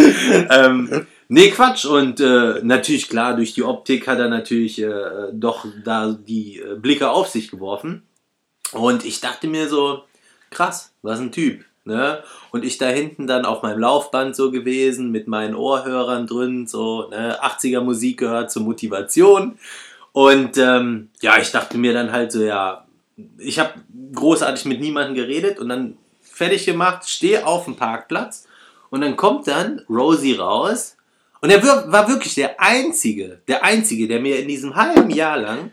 ähm, 0.51 1.07
nee, 1.29 1.51
Quatsch. 1.51 1.85
Und 1.85 2.21
äh, 2.21 2.61
natürlich, 2.63 3.09
klar, 3.09 3.35
durch 3.35 3.55
die 3.55 3.65
Optik 3.65 4.07
hat 4.07 4.21
er 4.21 4.29
natürlich 4.29 4.81
äh, 4.81 5.33
doch 5.33 5.67
da 5.85 6.13
die 6.13 6.61
äh, 6.61 6.77
Blicke 6.77 7.11
auf 7.11 7.29
sich 7.29 7.51
geworfen. 7.51 8.03
Und 8.73 9.05
ich 9.05 9.21
dachte 9.21 9.49
mir 9.49 9.69
so, 9.69 10.05
krass, 10.51 10.93
was 11.03 11.19
ein 11.19 11.33
Typ. 11.33 11.65
Ne? 11.85 12.23
Und 12.51 12.65
ich 12.65 12.79
da 12.79 12.87
hinten 12.87 13.27
dann 13.27 13.45
auf 13.45 13.63
meinem 13.63 13.81
Laufband 13.81 14.37
so 14.37 14.51
gewesen, 14.51 15.11
mit 15.11 15.27
meinen 15.27 15.55
Ohrhörern 15.55 16.27
drin, 16.27 16.67
so 16.67 17.09
ne? 17.11 17.43
80er 17.43 17.81
Musik 17.81 18.19
gehört 18.19 18.53
zur 18.53 18.63
Motivation. 18.63 19.59
Und 20.13 20.59
ähm, 20.59 21.11
ja, 21.21 21.39
ich 21.39 21.51
dachte 21.51 21.79
mir 21.79 21.93
dann 21.93 22.13
halt 22.13 22.31
so, 22.33 22.43
ja, 22.43 22.87
ich 23.39 23.59
habe 23.59 23.73
großartig 24.15 24.65
mit 24.67 24.81
niemandem 24.81 25.15
geredet 25.15 25.59
und 25.59 25.69
dann 25.69 25.97
fertig 26.21 26.67
gemacht, 26.67 27.09
stehe 27.09 27.47
auf 27.47 27.65
dem 27.65 27.77
Parkplatz 27.77 28.47
und 28.91 29.01
dann 29.01 29.17
kommt 29.17 29.49
dann 29.49 29.83
Rosie 29.89 30.35
raus 30.35 30.97
und 31.41 31.51
er 31.51 31.63
war 31.63 32.09
wirklich 32.09 32.37
der 32.37 32.61
Einzige, 32.61 33.41
der 33.49 33.65
Einzige, 33.65 34.07
der 34.07 34.21
mir 34.21 34.39
in 34.39 34.47
diesem 34.47 34.77
halben 34.77 35.11
Jahr 35.11 35.39
lang 35.39 35.71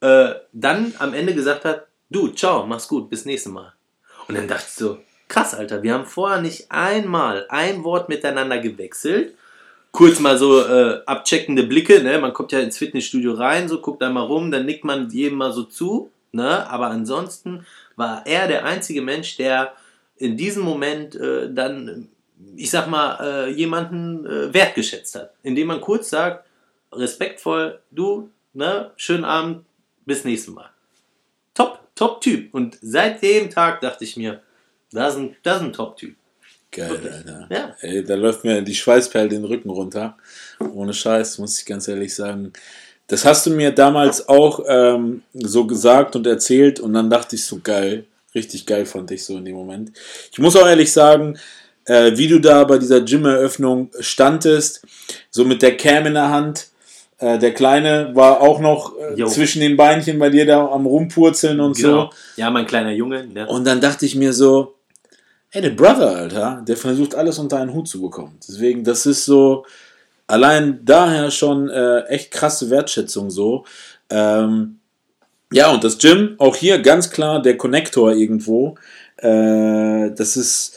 äh, 0.00 0.34
dann 0.52 0.92
am 0.98 1.14
Ende 1.14 1.34
gesagt 1.34 1.64
hat, 1.64 1.86
du, 2.10 2.28
ciao, 2.28 2.66
mach's 2.66 2.88
gut, 2.88 3.08
bis 3.08 3.24
nächstes 3.24 3.52
Mal. 3.52 3.72
Und 4.26 4.36
dann 4.36 4.48
dachte 4.48 4.64
ich 4.66 4.74
so, 4.74 4.98
krass, 5.28 5.54
Alter, 5.54 5.82
wir 5.82 5.94
haben 5.94 6.06
vorher 6.06 6.40
nicht 6.40 6.66
einmal 6.70 7.46
ein 7.48 7.84
Wort 7.84 8.08
miteinander 8.08 8.58
gewechselt. 8.58 9.34
Kurz 9.92 10.20
mal 10.20 10.36
so 10.36 10.60
äh, 10.60 11.00
abcheckende 11.06 11.62
Blicke, 11.62 12.02
ne? 12.02 12.18
Man 12.18 12.34
kommt 12.34 12.52
ja 12.52 12.60
ins 12.60 12.78
Fitnessstudio 12.78 13.32
rein, 13.32 13.68
so 13.68 13.80
guckt 13.80 14.02
einmal 14.02 14.26
rum, 14.26 14.50
dann 14.50 14.66
nickt 14.66 14.84
man 14.84 15.10
jedem 15.10 15.38
mal 15.38 15.52
so 15.52 15.64
zu, 15.64 16.10
ne? 16.32 16.68
Aber 16.68 16.88
ansonsten 16.88 17.66
war 17.96 18.26
er 18.26 18.48
der 18.48 18.64
einzige 18.64 19.02
Mensch, 19.02 19.36
der 19.36 19.72
in 20.16 20.36
diesem 20.36 20.62
Moment 20.62 21.14
äh, 21.14 21.52
dann, 21.52 22.08
ich 22.56 22.70
sag 22.70 22.88
mal, 22.88 23.18
äh, 23.20 23.50
jemanden 23.50 24.26
äh, 24.26 24.52
wertgeschätzt 24.52 25.14
hat. 25.14 25.32
Indem 25.42 25.68
man 25.68 25.80
kurz 25.80 26.10
sagt, 26.10 26.44
respektvoll, 26.92 27.80
du, 27.90 28.30
ne, 28.52 28.90
schönen 28.96 29.24
Abend, 29.24 29.64
bis 30.04 30.24
nächstes 30.24 30.54
Mal. 30.54 30.70
Top, 31.54 31.80
Top-Typ. 31.94 32.52
Und 32.54 32.78
seit 32.80 33.22
dem 33.22 33.50
Tag 33.50 33.80
dachte 33.80 34.04
ich 34.04 34.16
mir, 34.16 34.42
das 34.92 35.14
ist 35.14 35.20
ein, 35.20 35.36
das 35.42 35.56
ist 35.56 35.62
ein 35.62 35.72
Top-Typ. 35.72 36.14
Geil, 36.70 36.90
Alter. 37.12 37.48
Ja. 37.50 37.74
Ey, 37.80 38.04
da 38.04 38.14
läuft 38.14 38.44
mir 38.44 38.60
die 38.62 38.74
Schweißperle 38.74 39.28
den 39.28 39.44
Rücken 39.44 39.70
runter. 39.70 40.16
Ohne 40.74 40.92
Scheiß, 40.92 41.38
muss 41.38 41.58
ich 41.58 41.64
ganz 41.66 41.88
ehrlich 41.88 42.14
sagen. 42.14 42.52
Das 43.06 43.24
hast 43.24 43.46
du 43.46 43.50
mir 43.50 43.70
damals 43.70 44.28
auch 44.28 44.60
ähm, 44.68 45.22
so 45.32 45.66
gesagt 45.66 46.14
und 46.14 46.26
erzählt 46.26 46.78
und 46.78 46.92
dann 46.92 47.08
dachte 47.08 47.36
ich 47.36 47.44
so 47.46 47.60
geil, 47.62 48.04
richtig 48.34 48.66
geil 48.66 48.84
fand 48.84 49.10
ich 49.10 49.24
so 49.24 49.38
in 49.38 49.46
dem 49.46 49.56
Moment. 49.56 49.92
Ich 50.30 50.38
muss 50.38 50.56
auch 50.56 50.66
ehrlich 50.66 50.92
sagen, 50.92 51.38
äh, 51.86 52.12
wie 52.18 52.28
du 52.28 52.38
da 52.38 52.64
bei 52.64 52.76
dieser 52.76 53.00
Gym-Eröffnung 53.00 53.90
standest, 54.00 54.82
so 55.30 55.46
mit 55.46 55.62
der 55.62 55.78
Cam 55.78 56.04
in 56.04 56.14
der 56.14 56.28
Hand. 56.28 56.68
Äh, 57.16 57.38
der 57.38 57.54
Kleine 57.54 58.10
war 58.14 58.42
auch 58.42 58.60
noch 58.60 58.92
äh, 59.16 59.24
zwischen 59.24 59.60
den 59.60 59.78
Beinchen 59.78 60.18
bei 60.18 60.28
dir 60.28 60.44
da 60.44 60.66
am 60.68 60.84
Rumpurzeln 60.84 61.60
und 61.60 61.78
Genau. 61.78 62.10
so. 62.10 62.10
Ja, 62.36 62.50
mein 62.50 62.66
kleiner 62.66 62.92
Junge. 62.92 63.26
Ne? 63.26 63.46
Und 63.48 63.66
dann 63.66 63.80
dachte 63.80 64.04
ich 64.04 64.14
mir 64.16 64.34
so, 64.34 64.74
ey, 65.50 65.62
der 65.62 65.70
Brother, 65.70 66.16
Alter, 66.16 66.62
der 66.66 66.76
versucht 66.76 67.14
alles 67.14 67.38
unter 67.38 67.58
einen 67.58 67.72
Hut 67.72 67.88
zu 67.88 68.00
bekommen. 68.00 68.38
Deswegen, 68.46 68.84
das 68.84 69.06
ist 69.06 69.24
so, 69.24 69.64
allein 70.26 70.80
daher 70.84 71.30
schon 71.30 71.68
äh, 71.70 72.02
echt 72.04 72.30
krasse 72.30 72.70
Wertschätzung 72.70 73.30
so. 73.30 73.64
Ähm, 74.10 74.78
ja, 75.52 75.70
und 75.72 75.82
das 75.82 75.98
Gym, 75.98 76.34
auch 76.38 76.56
hier 76.56 76.78
ganz 76.80 77.10
klar 77.10 77.40
der 77.40 77.56
Connector 77.56 78.12
irgendwo. 78.12 78.76
Äh, 79.16 80.10
das 80.12 80.36
ist, 80.36 80.76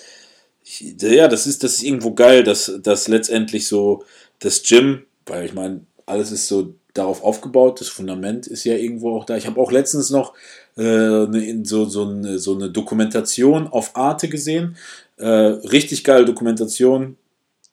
ja, 0.64 1.28
das 1.28 1.46
ist, 1.46 1.64
das 1.64 1.76
ist 1.76 1.84
irgendwo 1.84 2.14
geil, 2.14 2.44
dass, 2.44 2.72
dass 2.82 3.08
letztendlich 3.08 3.68
so 3.68 4.04
das 4.40 4.64
Gym, 4.64 5.06
weil 5.26 5.46
ich 5.46 5.54
meine, 5.54 5.82
alles 6.06 6.32
ist 6.32 6.48
so 6.48 6.74
darauf 6.94 7.24
aufgebaut, 7.24 7.80
das 7.80 7.90
Fundament 7.90 8.48
ist 8.48 8.64
ja 8.64 8.76
irgendwo 8.76 9.16
auch 9.16 9.26
da. 9.26 9.36
Ich 9.38 9.48
habe 9.48 9.60
auch 9.60 9.72
letztens 9.72 10.10
noch 10.10 10.34
so, 10.76 11.86
so, 11.86 12.08
eine, 12.08 12.40
so 12.40 12.56
eine 12.56 12.70
Dokumentation 12.70 13.68
auf 13.68 13.96
Arte 13.96 14.30
gesehen. 14.30 14.78
Äh, 15.18 15.28
richtig 15.28 16.04
geile 16.04 16.26
Dokumentation, 16.26 17.18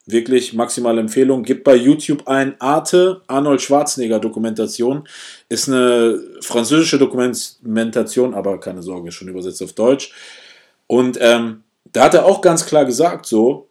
wirklich 0.07 0.55
maximale 0.55 1.01
Empfehlung. 1.01 1.43
Gib 1.43 1.65
bei 1.65 1.77
YouTube 1.77 2.27
ein 2.27 2.61
Arte 2.61 3.23
Arnold 3.27 3.63
Schwarzenegger 3.63 4.19
Dokumentation. 4.19 5.07
Ist 5.49 5.69
eine 5.69 6.21
französische 6.41 6.99
Dokumentation, 6.99 8.35
aber 8.35 8.59
keine 8.59 8.83
Sorge, 8.83 9.13
schon 9.13 9.29
übersetzt 9.29 9.63
auf 9.63 9.75
Deutsch. 9.75 10.13
Und 10.87 11.19
ähm, 11.21 11.63
da 11.93 12.05
hat 12.05 12.15
er 12.15 12.25
auch 12.25 12.41
ganz 12.41 12.67
klar 12.67 12.85
gesagt, 12.85 13.27
so, 13.27 13.68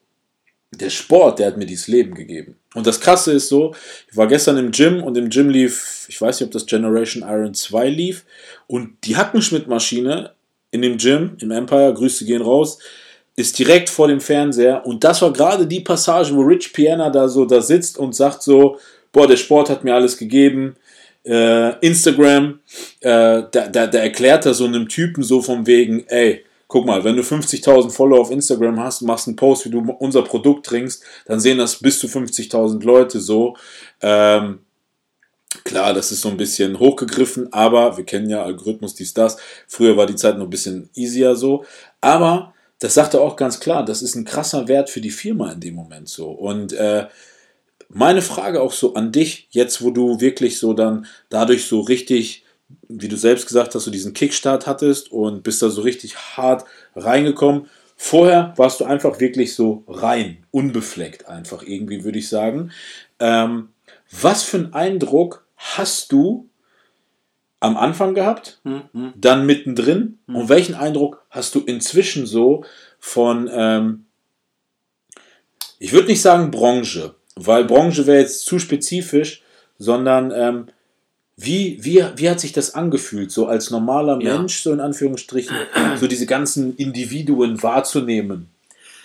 der 0.72 0.90
Sport, 0.90 1.40
der 1.40 1.48
hat 1.48 1.58
mir 1.58 1.66
dieses 1.66 1.88
Leben 1.88 2.14
gegeben. 2.14 2.56
Und 2.76 2.86
das 2.86 3.00
Krasse 3.00 3.34
ist 3.34 3.50
so, 3.50 3.74
ich 4.10 4.18
war 4.18 4.28
gestern 4.28 4.58
im 4.58 4.72
Gym 4.72 5.02
und 5.04 5.18
im 5.18 5.30
Gym 5.30 5.50
lief, 5.50 6.06
ich 6.10 6.22
weiß 6.22 6.40
nicht, 6.40 6.48
ob 6.48 6.52
das 6.52 6.66
Generation 6.66 7.24
Iron 7.28 7.54
2 7.54 7.90
lief, 7.90 8.26
und 8.68 8.98
die 9.06 9.16
Hackenschmidt-Maschine 9.16 10.32
in 10.72 10.82
dem 10.82 10.98
Gym, 10.98 11.38
im 11.42 11.52
Empire, 11.52 11.94
Grüße 11.94 12.26
gehen 12.26 12.42
raus, 12.42 12.80
ist 13.36 13.58
direkt 13.58 13.90
vor 13.90 14.08
dem 14.08 14.20
Fernseher. 14.20 14.86
Und 14.86 15.04
das 15.04 15.22
war 15.22 15.32
gerade 15.32 15.66
die 15.66 15.80
Passage, 15.80 16.36
wo 16.36 16.42
Rich 16.42 16.74
Piana 16.74 17.10
da 17.10 17.28
so 17.30 17.46
da 17.46 17.62
sitzt 17.62 17.98
und 17.98 18.16
sagt 18.16 18.44
so, 18.44 18.78
boah, 19.12 19.28
der 19.28 19.38
Sport 19.38 19.70
hat 19.70 19.84
mir 19.84 19.96
alles 19.96 20.18
gegeben. 20.18 20.76
Äh, 21.24 21.78
Instagram, 21.86 22.60
äh, 23.02 23.44
da, 23.52 23.68
da, 23.68 23.88
da 23.88 23.98
erklärt 24.00 24.46
er 24.46 24.54
so 24.54 24.66
einem 24.66 24.88
Typen 24.90 25.24
so 25.24 25.42
von 25.42 25.68
wegen, 25.68 26.06
ey, 26.08 26.44
guck 26.68 26.86
mal, 26.86 27.04
wenn 27.04 27.16
du 27.16 27.22
50.000 27.22 27.90
Follower 27.92 28.20
auf 28.20 28.32
Instagram 28.32 28.80
hast, 28.80 29.02
machst 29.02 29.28
einen 29.28 29.36
Post, 29.36 29.66
wie 29.66 29.70
du 29.70 29.80
unser 30.00 30.22
Produkt 30.24 30.66
trinkst, 30.66 31.04
dann 31.26 31.40
sehen 31.40 31.58
das 31.58 31.80
bis 31.80 32.00
zu 32.00 32.08
50.000 32.08 32.84
Leute 32.84 33.20
so. 33.20 33.56
Ähm, 34.02 34.60
klar, 35.64 35.94
das 35.94 36.12
ist 36.12 36.22
so 36.22 36.30
ein 36.30 36.38
bisschen 36.38 36.78
hochgegriffen, 36.78 37.52
aber 37.54 37.98
wir 37.98 38.04
kennen 38.04 38.30
ja 38.30 38.44
Algorithmus, 38.44 38.96
dies, 38.96 39.14
das. 39.14 39.38
Früher 39.68 39.96
war 39.96 40.06
die 40.06 40.16
Zeit 40.16 40.38
noch 40.38 40.46
ein 40.46 40.50
bisschen 40.50 40.90
easier 40.94 41.36
so. 41.36 41.64
Aber 42.02 42.54
das 42.80 42.94
sagt 42.94 43.14
er 43.14 43.22
auch 43.22 43.36
ganz 43.36 43.60
klar, 43.60 43.84
das 43.84 44.02
ist 44.02 44.16
ein 44.16 44.26
krasser 44.26 44.68
Wert 44.68 44.90
für 44.90 45.02
die 45.02 45.10
Firma 45.10 45.52
in 45.52 45.62
dem 45.62 45.74
Moment 45.74 46.10
so. 46.10 46.30
Und 46.30 46.74
äh, 46.74 47.08
meine 47.90 48.22
Frage 48.22 48.62
auch 48.62 48.74
so 48.74 48.94
an 48.94 49.12
dich, 49.12 49.48
jetzt 49.52 49.82
wo 49.82 49.92
du 49.92 50.20
wirklich 50.20 50.60
so 50.60 50.74
dann 50.74 51.06
dadurch 51.30 51.66
so 51.66 51.80
richtig, 51.80 52.44
wie 52.90 53.08
du 53.08 53.18
selbst 53.18 53.48
gesagt 53.48 53.76
hast, 53.76 53.84
so 53.84 53.92
diesen 53.92 54.14
Kickstart 54.14 54.68
hattest 54.68 55.12
und 55.12 55.44
bist 55.44 55.62
da 55.62 55.70
so 55.70 55.82
richtig 55.82 56.18
hart 56.38 56.66
reingekommen. 56.96 57.68
Vorher 57.96 58.54
warst 58.58 58.80
du 58.80 58.86
einfach 58.86 59.20
wirklich 59.20 59.56
so 59.56 59.84
rein, 59.88 60.46
unbefleckt 60.52 61.28
einfach 61.28 61.64
irgendwie, 61.64 62.04
würde 62.04 62.20
ich 62.20 62.30
sagen. 62.30 62.72
Ähm, 63.20 63.70
was 64.12 64.44
für 64.44 64.58
einen 64.58 64.74
Eindruck 64.74 65.46
hast 65.56 66.12
du 66.12 66.48
am 67.60 67.76
Anfang 67.76 68.14
gehabt, 68.14 68.60
Hm, 68.64 69.14
dann 69.16 69.46
mittendrin 69.46 70.20
und 70.28 70.48
welchen 70.48 70.76
Eindruck 70.76 71.26
hast 71.32 71.56
du 71.56 71.62
inzwischen 71.62 72.28
so 72.28 72.64
von, 73.00 73.50
ähm, 73.52 74.06
ich 75.80 75.92
würde 75.92 76.08
nicht 76.08 76.22
sagen 76.22 76.52
Branche, 76.52 77.16
weil 77.36 77.66
Branche 77.66 78.06
wäre 78.06 78.20
jetzt 78.20 78.46
zu 78.46 78.60
spezifisch, 78.60 79.44
sondern 79.80 80.32
ähm, 80.36 80.68
wie, 81.40 81.78
wie, 81.82 82.04
wie 82.16 82.30
hat 82.30 82.40
sich 82.40 82.52
das 82.52 82.74
angefühlt, 82.74 83.32
so 83.32 83.46
als 83.46 83.70
normaler 83.70 84.20
Ja. 84.20 84.38
Mensch, 84.38 84.62
so 84.62 84.74
in 84.74 84.80
Anführungsstrichen, 84.80 85.56
so 86.00 86.08
diese 86.08 86.26
ganzen 86.26 86.76
Individuen 86.78 87.62
wahrzunehmen? 87.62 88.50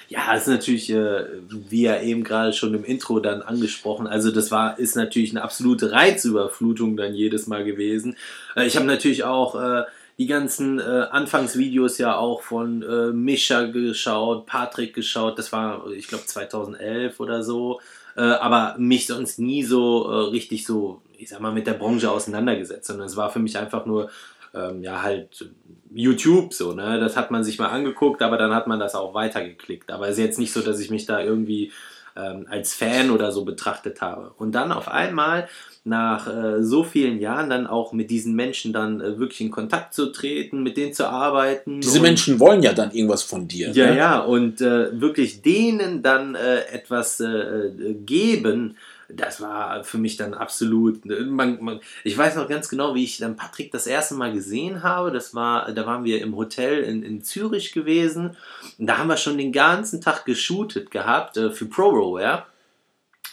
Ja, 0.09 0.35
ist 0.35 0.49
natürlich, 0.49 0.91
äh, 0.91 1.25
wie 1.49 1.83
ja 1.83 2.01
eben 2.01 2.25
gerade 2.25 2.55
schon 2.55 2.75
im 2.75 2.85
Intro 2.85 3.21
dann 3.21 3.43
angesprochen, 3.43 4.07
also 4.07 4.31
das 4.31 4.51
war, 4.51 4.79
ist 4.79 4.97
natürlich 4.97 5.31
eine 5.31 5.43
absolute 5.43 5.93
Reizüberflutung 5.93 6.97
dann 6.97 7.15
jedes 7.15 7.47
Mal 7.47 7.65
gewesen. 7.65 8.17
Äh, 8.57 8.67
ich 8.67 8.77
habe 8.77 8.87
natürlich 8.87 9.25
auch 9.25 9.55
äh, 9.55 9.85
die 10.19 10.27
ganzen 10.27 10.79
Anfangsvideos 10.79 11.97
ja 11.97 12.15
auch 12.17 12.43
von 12.43 12.85
Mischa 13.25 13.63
geschaut, 13.63 14.45
Patrick 14.45 14.93
geschaut, 14.95 15.39
das 15.39 15.53
war, 15.53 15.91
ich 15.91 16.07
glaube, 16.07 16.27
2011 16.27 17.19
oder 17.19 17.43
so, 17.43 17.81
äh, 18.17 18.23
aber 18.23 18.77
mich 18.79 19.07
sonst 19.07 19.39
nie 19.39 19.63
so 19.63 20.11
äh, 20.11 20.31
richtig 20.31 20.67
so, 20.67 21.03
ich 21.17 21.29
sag 21.29 21.41
mal, 21.41 21.53
mit 21.53 21.67
der 21.67 21.75
Branche 21.75 22.11
auseinandergesetzt, 22.11 22.87
sondern 22.87 23.07
es 23.07 23.17
war 23.17 23.31
für 23.31 23.39
mich 23.39 23.59
einfach 23.59 23.87
nur, 23.87 24.11
ähm, 24.55 24.83
ja, 24.83 25.03
halt 25.03 25.49
YouTube 25.95 26.53
so, 26.53 26.73
ne? 26.73 26.99
Das 27.01 27.17
hat 27.17 27.31
man 27.31 27.45
sich 27.45 27.59
mal 27.59 27.69
angeguckt, 27.69 28.23
aber 28.23 28.37
dann 28.37 28.55
hat 28.55 28.67
man 28.67 28.81
das 28.81 28.95
auch 28.95 29.15
weitergeklickt. 29.15 29.91
Aber 29.91 30.09
es 30.09 30.19
ist 30.19 30.25
jetzt 30.25 30.39
nicht 30.39 30.53
so, 30.53 30.61
dass 30.61 30.81
ich 30.81 30.91
mich 30.91 31.07
da 31.07 31.21
irgendwie 31.21 31.73
ähm, 32.17 32.47
als 32.49 32.75
Fan 32.75 33.11
oder 33.11 33.33
so 33.33 33.45
betrachtet 33.45 34.01
habe. 34.01 34.33
Und 34.37 34.53
dann 34.53 34.73
auf 34.73 34.89
einmal 34.89 35.49
nach 35.85 36.29
äh, 36.29 36.63
so 36.63 36.85
vielen 36.85 37.19
Jahren 37.19 37.51
dann 37.51 37.67
auch 37.67 37.93
mit 37.93 38.11
diesen 38.11 38.37
Menschen 38.37 38.73
dann 38.73 39.01
äh, 39.01 39.19
wirklich 39.19 39.41
in 39.41 39.51
Kontakt 39.51 39.95
zu 39.95 40.13
treten, 40.13 40.63
mit 40.63 40.77
denen 40.77 40.93
zu 40.93 41.09
arbeiten. 41.09 41.81
Diese 41.81 42.01
Menschen 42.01 42.39
wollen 42.39 42.63
ja 42.63 42.73
dann 42.73 42.93
irgendwas 42.93 43.25
von 43.25 43.49
dir. 43.49 43.71
ja, 43.73 43.87
ne? 43.87 43.97
ja, 43.97 44.21
und 44.21 44.61
äh, 44.61 45.01
wirklich 45.01 45.43
denen 45.43 46.03
dann 46.03 46.37
äh, 46.37 46.67
etwas 46.67 47.19
äh, 47.19 47.27
äh, 47.27 47.95
geben, 47.95 48.77
das 49.09 49.41
war 49.41 49.83
für 49.83 49.99
mich 49.99 50.17
dann 50.17 50.35
absolut. 50.35 51.05
Man, 51.05 51.63
man, 51.63 51.81
ich 52.05 52.17
weiß 52.17 52.37
noch 52.37 52.49
ganz 52.49 52.69
genau, 52.69 52.95
wie 52.95 53.05
ich 53.05 53.19
dann 53.19 53.37
Patrick 53.37 53.73
das 53.73 53.87
erste 53.87 54.15
Mal 54.15 54.33
gesehen 54.33 54.85
habe. 54.85 55.11
Das 55.11 55.35
war, 55.35 55.71
da 55.73 55.85
waren 55.85 56.05
wir 56.05 56.23
im 56.23 56.35
Hotel 56.37 56.85
in, 56.85 57.03
in 57.03 57.23
Zürich 57.23 57.73
gewesen. 57.73 58.37
Und 58.79 58.87
da 58.87 58.99
haben 58.99 59.09
wir 59.09 59.19
schon 59.19 59.37
den 59.37 59.53
ganzen 59.53 60.01
Tag 60.01 60.25
geshootet 60.25 60.91
gehabt 60.91 61.37
für 61.37 61.67
ProRow, 61.67 62.21
ja. 62.21 62.47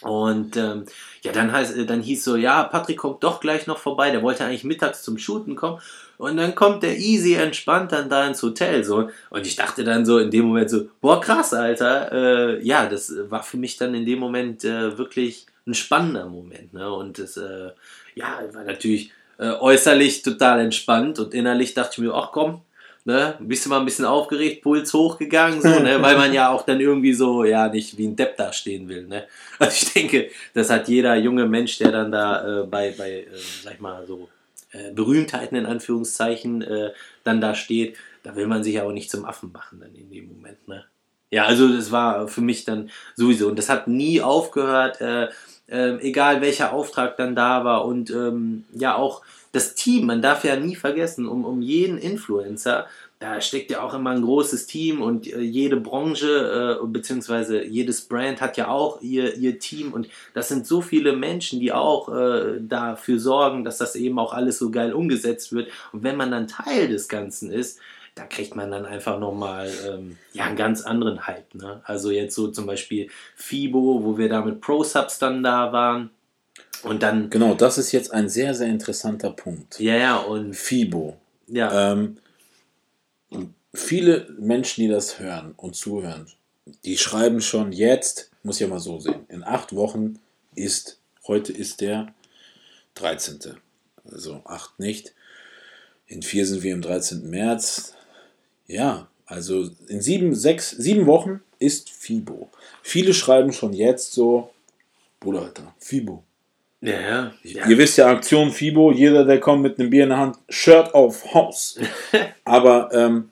Und 0.02 0.56
ähm, 0.56 0.86
ja, 1.22 1.32
dann, 1.32 1.52
heißt, 1.52 1.76
äh, 1.76 1.86
dann 1.86 2.02
hieß 2.02 2.24
so, 2.24 2.36
ja, 2.36 2.64
Patrick 2.64 2.98
kommt 2.98 3.22
doch 3.22 3.40
gleich 3.40 3.66
noch 3.66 3.78
vorbei. 3.78 4.10
Der 4.10 4.22
wollte 4.22 4.44
eigentlich 4.44 4.64
mittags 4.64 5.02
zum 5.02 5.18
Shooten 5.18 5.56
kommen. 5.56 5.80
Und 6.16 6.36
dann 6.36 6.54
kommt 6.54 6.82
der 6.82 6.98
easy 6.98 7.34
entspannt 7.34 7.92
dann 7.92 8.10
da 8.10 8.26
ins 8.26 8.42
Hotel. 8.42 8.84
So. 8.84 9.10
Und 9.30 9.46
ich 9.46 9.56
dachte 9.56 9.84
dann 9.84 10.04
so 10.04 10.18
in 10.18 10.30
dem 10.30 10.46
Moment 10.46 10.70
so, 10.70 10.88
boah, 11.00 11.20
krass, 11.20 11.54
Alter. 11.54 12.12
Äh, 12.12 12.64
ja, 12.64 12.86
das 12.86 13.12
war 13.28 13.42
für 13.42 13.56
mich 13.56 13.76
dann 13.76 13.94
in 13.94 14.06
dem 14.06 14.18
Moment 14.18 14.64
äh, 14.64 14.96
wirklich 14.96 15.46
ein 15.66 15.74
spannender 15.74 16.26
Moment. 16.26 16.72
Ne? 16.72 16.90
Und 16.92 17.18
das, 17.18 17.36
äh, 17.36 17.70
ja, 18.14 18.40
war 18.52 18.64
natürlich 18.64 19.12
äh, 19.38 19.52
äußerlich 19.52 20.22
total 20.22 20.60
entspannt 20.60 21.18
und 21.18 21.32
innerlich 21.34 21.74
dachte 21.74 21.92
ich 21.92 21.98
mir, 21.98 22.14
ach 22.14 22.30
komm, 22.32 22.60
ne, 23.04 23.36
bist 23.40 23.64
du 23.64 23.70
mal 23.70 23.80
ein 23.80 23.84
bisschen 23.84 24.04
aufgeregt, 24.04 24.62
Puls 24.62 24.92
hochgegangen, 24.92 25.62
so, 25.62 25.68
ne, 25.80 26.00
weil 26.02 26.16
man 26.16 26.32
ja 26.32 26.50
auch 26.50 26.64
dann 26.64 26.80
irgendwie 26.80 27.12
so, 27.12 27.44
ja, 27.44 27.68
nicht 27.68 27.96
wie 27.96 28.06
ein 28.06 28.16
Depp 28.16 28.36
da 28.36 28.52
stehen 28.52 28.88
will, 28.88 29.06
ne. 29.06 29.26
Also 29.58 29.86
ich 29.86 29.92
denke, 29.92 30.30
das 30.54 30.70
hat 30.70 30.88
jeder 30.88 31.16
junge 31.16 31.46
Mensch, 31.46 31.78
der 31.78 31.92
dann 31.92 32.12
da 32.12 32.62
äh, 32.62 32.66
bei, 32.66 32.94
bei 32.96 33.10
äh, 33.10 33.26
sag 33.62 33.74
ich 33.74 33.80
mal, 33.80 34.06
so 34.06 34.28
äh, 34.72 34.92
Berühmtheiten 34.92 35.56
in 35.56 35.66
Anführungszeichen 35.66 36.62
äh, 36.62 36.90
dann 37.24 37.40
da 37.40 37.54
steht, 37.54 37.96
da 38.22 38.36
will 38.36 38.46
man 38.46 38.64
sich 38.64 38.74
ja 38.74 38.84
auch 38.84 38.92
nicht 38.92 39.10
zum 39.10 39.24
Affen 39.24 39.52
machen 39.52 39.80
dann 39.80 39.94
in 39.94 40.10
dem 40.10 40.28
Moment, 40.28 40.66
ne. 40.68 40.84
Ja, 41.32 41.44
also 41.44 41.68
das 41.68 41.92
war 41.92 42.26
für 42.26 42.40
mich 42.40 42.64
dann 42.64 42.90
sowieso 43.14 43.46
und 43.48 43.58
das 43.58 43.68
hat 43.68 43.86
nie 43.86 44.20
aufgehört, 44.20 45.00
äh, 45.00 45.28
ähm, 45.68 46.00
egal 46.00 46.40
welcher 46.40 46.72
Auftrag 46.72 47.16
dann 47.16 47.36
da 47.36 47.64
war 47.64 47.84
und 47.84 48.10
ähm, 48.10 48.64
ja 48.72 48.96
auch 48.96 49.22
das 49.52 49.74
Team, 49.74 50.06
man 50.06 50.22
darf 50.22 50.44
ja 50.44 50.56
nie 50.56 50.76
vergessen, 50.76 51.26
um, 51.26 51.44
um 51.44 51.60
jeden 51.60 51.98
Influencer, 51.98 52.86
da 53.18 53.40
steckt 53.42 53.70
ja 53.70 53.82
auch 53.82 53.92
immer 53.92 54.10
ein 54.10 54.22
großes 54.22 54.66
Team 54.66 55.02
und 55.02 55.26
äh, 55.26 55.40
jede 55.40 55.76
Branche 55.76 56.78
äh, 56.80 56.86
beziehungsweise 56.86 57.64
jedes 57.64 58.00
Brand 58.02 58.40
hat 58.40 58.56
ja 58.56 58.68
auch 58.68 59.02
ihr, 59.02 59.36
ihr 59.36 59.58
Team 59.58 59.92
und 59.92 60.08
das 60.32 60.48
sind 60.48 60.66
so 60.66 60.80
viele 60.80 61.14
Menschen, 61.14 61.60
die 61.60 61.72
auch 61.72 62.08
äh, 62.08 62.58
dafür 62.60 63.18
sorgen, 63.18 63.62
dass 63.62 63.76
das 63.76 63.94
eben 63.94 64.18
auch 64.18 64.32
alles 64.32 64.58
so 64.58 64.70
geil 64.70 64.94
umgesetzt 64.94 65.52
wird 65.52 65.68
und 65.92 66.02
wenn 66.02 66.16
man 66.16 66.30
dann 66.30 66.48
Teil 66.48 66.88
des 66.88 67.08
Ganzen 67.08 67.50
ist, 67.50 67.78
da 68.14 68.24
kriegt 68.24 68.56
man 68.56 68.70
dann 68.70 68.86
einfach 68.86 69.18
nochmal 69.18 69.70
ähm, 69.86 70.16
ja, 70.32 70.44
einen 70.44 70.56
ganz 70.56 70.82
anderen 70.82 71.26
Hype. 71.26 71.54
Ne? 71.54 71.80
Also 71.84 72.10
jetzt 72.10 72.34
so 72.34 72.48
zum 72.48 72.66
Beispiel 72.66 73.08
FIBO, 73.36 74.02
wo 74.02 74.18
wir 74.18 74.28
da 74.28 74.42
mit 74.42 74.60
Pro-Subs 74.60 75.18
dann 75.18 75.42
da 75.42 75.72
waren. 75.72 76.10
Und 76.82 77.02
dann, 77.02 77.30
Genau, 77.30 77.54
das 77.54 77.78
ist 77.78 77.92
jetzt 77.92 78.12
ein 78.12 78.28
sehr, 78.28 78.54
sehr 78.54 78.68
interessanter 78.68 79.30
Punkt. 79.30 79.78
ja, 79.80 79.96
ja, 79.96 80.16
und 80.18 80.54
FIBO. 80.54 81.16
ja, 81.46 81.92
Ähm, 81.92 82.16
viele 83.74 84.28
Menschen, 84.38 84.82
die 84.82 84.88
das 84.88 85.18
hören 85.18 85.52
und 85.56 85.76
zuhören, 85.76 86.26
die 86.84 86.96
schreiben 86.98 87.40
schon 87.40 87.72
jetzt, 87.72 88.30
muss 88.42 88.58
ja 88.58 88.66
mal 88.68 88.80
so 88.80 88.98
sehen, 88.98 89.26
in 89.28 89.42
acht 89.44 89.74
Wochen 89.74 90.18
ist, 90.54 90.98
heute 91.26 91.52
ist 91.52 91.80
der 91.80 92.12
13. 92.94 93.56
Also 94.10 94.42
acht 94.44 94.78
nicht. 94.78 95.14
In 96.06 96.22
vier 96.22 96.46
sind 96.46 96.62
wir 96.62 96.74
am 96.74 96.82
13. 96.82 97.28
März. 97.30 97.94
Ja, 98.66 99.08
also 99.26 99.70
in 99.86 100.00
sieben, 100.00 100.34
sechs, 100.34 100.70
sieben 100.70 101.06
Wochen 101.06 101.40
ist 101.58 101.90
FIBO. 101.90 102.50
Viele 102.82 103.14
schreiben 103.14 103.52
schon 103.52 103.72
jetzt 103.72 104.12
so, 104.12 104.50
Bruder, 105.20 105.42
Alter, 105.42 105.74
FIBO. 105.78 106.24
Ja, 106.80 107.00
ja. 107.00 107.32
ja. 107.42 107.68
Ihr 107.68 107.78
wisst 107.78 107.98
ja, 107.98 108.08
Aktion 108.08 108.50
FIBO, 108.50 108.92
jeder, 108.92 109.24
der 109.24 109.38
kommt 109.38 109.62
mit 109.62 109.78
einem 109.78 109.90
Bier 109.90 110.04
in 110.04 110.10
der 110.10 110.18
Hand, 110.18 110.36
Shirt 110.48 110.94
auf 110.94 111.34
Haus. 111.34 111.78
Aber 112.44 112.90
ähm, 112.92 113.30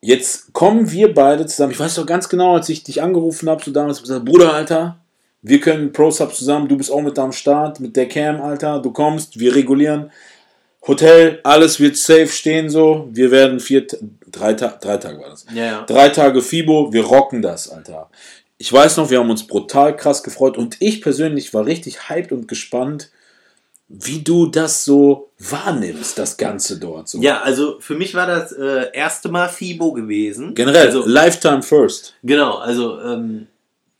jetzt 0.00 0.52
kommen 0.52 0.90
wir 0.90 1.14
beide 1.14 1.46
zusammen. 1.46 1.72
Ich 1.72 1.80
weiß 1.80 1.94
doch 1.94 2.06
ganz 2.06 2.28
genau, 2.28 2.56
als 2.56 2.68
ich 2.68 2.84
dich 2.84 3.02
angerufen 3.02 3.48
habe, 3.48 3.62
so 3.64 3.70
damals 3.70 4.02
gesagt, 4.02 4.24
Bruder, 4.24 4.52
Alter, 4.52 4.98
wir 5.40 5.60
können 5.60 5.92
Pro 5.92 6.10
Sub 6.10 6.34
zusammen, 6.34 6.68
du 6.68 6.76
bist 6.76 6.90
auch 6.90 7.00
mit 7.00 7.18
am 7.18 7.32
Start, 7.32 7.80
mit 7.80 7.96
der 7.96 8.08
Cam, 8.08 8.40
Alter, 8.42 8.80
du 8.80 8.90
kommst, 8.90 9.38
wir 9.38 9.54
regulieren. 9.54 10.10
Hotel, 10.86 11.40
alles 11.44 11.80
wird 11.80 11.96
safe 11.96 12.28
stehen 12.28 12.70
so. 12.70 13.08
Wir 13.10 13.30
werden 13.30 13.60
vier, 13.60 13.86
drei, 14.30 14.54
drei 14.54 14.96
Tage 14.96 15.20
war 15.20 15.30
das. 15.30 15.44
Ja, 15.52 15.64
ja. 15.64 15.82
Drei 15.82 16.08
Tage 16.08 16.40
FIBO, 16.40 16.92
wir 16.92 17.04
rocken 17.04 17.42
das, 17.42 17.68
Alter. 17.68 18.08
Ich 18.58 18.72
weiß 18.72 18.96
noch, 18.96 19.10
wir 19.10 19.20
haben 19.20 19.30
uns 19.30 19.46
brutal 19.46 19.96
krass 19.96 20.22
gefreut 20.22 20.58
und 20.58 20.76
ich 20.80 21.00
persönlich 21.00 21.54
war 21.54 21.64
richtig 21.64 22.08
hyped 22.08 22.32
und 22.32 22.48
gespannt, 22.48 23.10
wie 23.88 24.20
du 24.20 24.46
das 24.46 24.84
so 24.84 25.30
wahrnimmst, 25.38 26.18
das 26.18 26.36
Ganze 26.36 26.78
dort. 26.78 27.08
So. 27.08 27.20
Ja, 27.20 27.40
also 27.40 27.78
für 27.80 27.94
mich 27.94 28.14
war 28.14 28.26
das 28.26 28.52
äh, 28.52 28.88
erste 28.92 29.30
Mal 29.30 29.48
FIBO 29.48 29.92
gewesen. 29.92 30.54
Generell, 30.54 30.88
also, 30.88 31.06
Lifetime 31.06 31.62
First. 31.62 32.14
Genau, 32.22 32.56
also 32.56 33.00
ähm, 33.00 33.46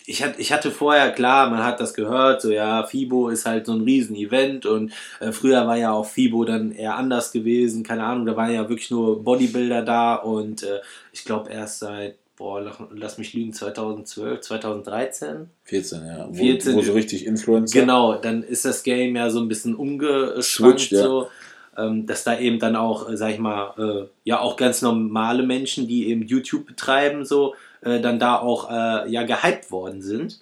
ich, 0.04 0.22
hatte, 0.22 0.40
ich 0.40 0.52
hatte 0.52 0.70
vorher, 0.70 1.12
klar, 1.12 1.48
man 1.48 1.64
hat 1.64 1.80
das 1.80 1.94
gehört, 1.94 2.42
so 2.42 2.50
ja, 2.50 2.82
FIBO 2.84 3.28
ist 3.28 3.46
halt 3.46 3.64
so 3.64 3.72
ein 3.72 3.82
Riesen-Event 3.82 4.66
und 4.66 4.92
äh, 5.20 5.32
früher 5.32 5.66
war 5.66 5.76
ja 5.76 5.92
auch 5.92 6.06
FIBO 6.06 6.44
dann 6.44 6.72
eher 6.72 6.96
anders 6.96 7.32
gewesen, 7.32 7.82
keine 7.82 8.04
Ahnung, 8.04 8.26
da 8.26 8.36
waren 8.36 8.52
ja 8.52 8.68
wirklich 8.68 8.90
nur 8.90 9.22
Bodybuilder 9.22 9.82
da 9.82 10.16
und 10.16 10.64
äh, 10.64 10.80
ich 11.12 11.24
glaube 11.24 11.50
erst 11.50 11.78
seit 11.78 12.16
boah, 12.38 12.88
lass 12.94 13.18
mich 13.18 13.34
lügen, 13.34 13.52
2012, 13.52 14.40
2013? 14.40 15.50
14, 15.64 16.06
ja. 16.06 16.28
Wo, 16.30 16.34
14, 16.34 16.76
wo 16.76 16.82
so 16.82 16.92
richtig 16.92 17.26
Influencer. 17.26 17.80
Genau, 17.80 18.14
dann 18.14 18.44
ist 18.44 18.64
das 18.64 18.84
Game 18.84 19.16
ja 19.16 19.28
so 19.28 19.40
ein 19.40 19.48
bisschen 19.48 19.74
umgeschwankt, 19.74 20.92
ja. 20.92 21.02
so, 21.02 21.28
ähm, 21.76 22.06
dass 22.06 22.22
da 22.22 22.38
eben 22.38 22.60
dann 22.60 22.76
auch, 22.76 23.10
äh, 23.10 23.16
sag 23.16 23.32
ich 23.32 23.40
mal, 23.40 23.74
äh, 23.76 24.08
ja 24.22 24.38
auch 24.40 24.56
ganz 24.56 24.82
normale 24.82 25.42
Menschen, 25.42 25.88
die 25.88 26.08
eben 26.08 26.22
YouTube 26.22 26.66
betreiben, 26.66 27.24
so, 27.24 27.54
äh, 27.80 28.00
dann 28.00 28.18
da 28.20 28.38
auch 28.38 28.70
ja 28.70 29.24
gehypt 29.24 29.70
worden 29.70 30.00
sind. 30.00 30.40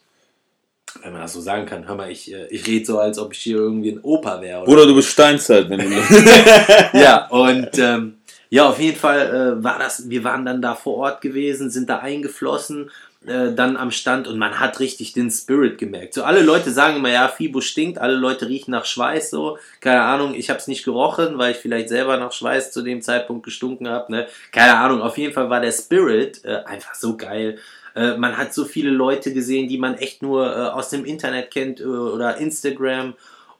Wenn 1.02 1.12
man 1.12 1.20
das 1.22 1.34
so 1.34 1.40
sagen 1.40 1.66
kann, 1.66 1.86
hör 1.86 1.94
mal, 1.94 2.10
ich, 2.10 2.32
ich 2.32 2.66
rede 2.66 2.86
so, 2.86 2.98
als 2.98 3.18
ob 3.18 3.34
ich 3.34 3.40
hier 3.40 3.56
irgendwie 3.56 3.90
ein 3.90 4.00
Opa 4.00 4.40
wäre. 4.40 4.60
oder 4.60 4.66
Bruder, 4.66 4.86
du 4.86 4.94
bist 4.94 5.08
Steinzeit, 5.08 5.68
wenn 5.68 5.80
du. 5.80 5.86
ja, 6.98 7.26
und 7.28 7.68
ähm, 7.78 8.15
ja, 8.48 8.68
auf 8.68 8.78
jeden 8.78 8.98
Fall 8.98 9.58
äh, 9.58 9.64
war 9.64 9.78
das, 9.78 10.08
wir 10.08 10.24
waren 10.24 10.44
dann 10.44 10.62
da 10.62 10.74
vor 10.74 10.96
Ort 10.96 11.20
gewesen, 11.20 11.70
sind 11.70 11.88
da 11.88 11.98
eingeflossen, 11.98 12.90
äh, 13.26 13.52
dann 13.52 13.76
am 13.76 13.90
Stand 13.90 14.28
und 14.28 14.38
man 14.38 14.60
hat 14.60 14.78
richtig 14.78 15.12
den 15.12 15.30
Spirit 15.30 15.78
gemerkt. 15.78 16.14
So 16.14 16.22
alle 16.22 16.42
Leute 16.42 16.70
sagen 16.70 16.96
immer, 16.96 17.10
ja, 17.10 17.26
Fibo 17.26 17.60
stinkt, 17.60 17.98
alle 17.98 18.14
Leute 18.14 18.48
riechen 18.48 18.70
nach 18.70 18.84
Schweiß 18.84 19.30
so. 19.30 19.58
Keine 19.80 20.02
Ahnung, 20.02 20.34
ich 20.34 20.48
habe 20.48 20.60
es 20.60 20.68
nicht 20.68 20.84
gerochen, 20.84 21.36
weil 21.38 21.52
ich 21.52 21.58
vielleicht 21.58 21.88
selber 21.88 22.18
nach 22.18 22.32
Schweiß 22.32 22.70
zu 22.70 22.82
dem 22.82 23.02
Zeitpunkt 23.02 23.44
gestunken 23.44 23.88
habe. 23.88 24.12
Ne? 24.12 24.28
Keine 24.52 24.76
Ahnung, 24.76 25.02
auf 25.02 25.18
jeden 25.18 25.32
Fall 25.32 25.50
war 25.50 25.60
der 25.60 25.72
Spirit 25.72 26.44
äh, 26.44 26.62
einfach 26.64 26.94
so 26.94 27.16
geil. 27.16 27.58
Äh, 27.96 28.16
man 28.16 28.36
hat 28.36 28.54
so 28.54 28.64
viele 28.64 28.90
Leute 28.90 29.32
gesehen, 29.32 29.68
die 29.68 29.78
man 29.78 29.96
echt 29.96 30.22
nur 30.22 30.46
äh, 30.46 30.60
aus 30.68 30.90
dem 30.90 31.04
Internet 31.04 31.50
kennt 31.50 31.80
äh, 31.80 31.84
oder 31.84 32.36
Instagram 32.36 33.14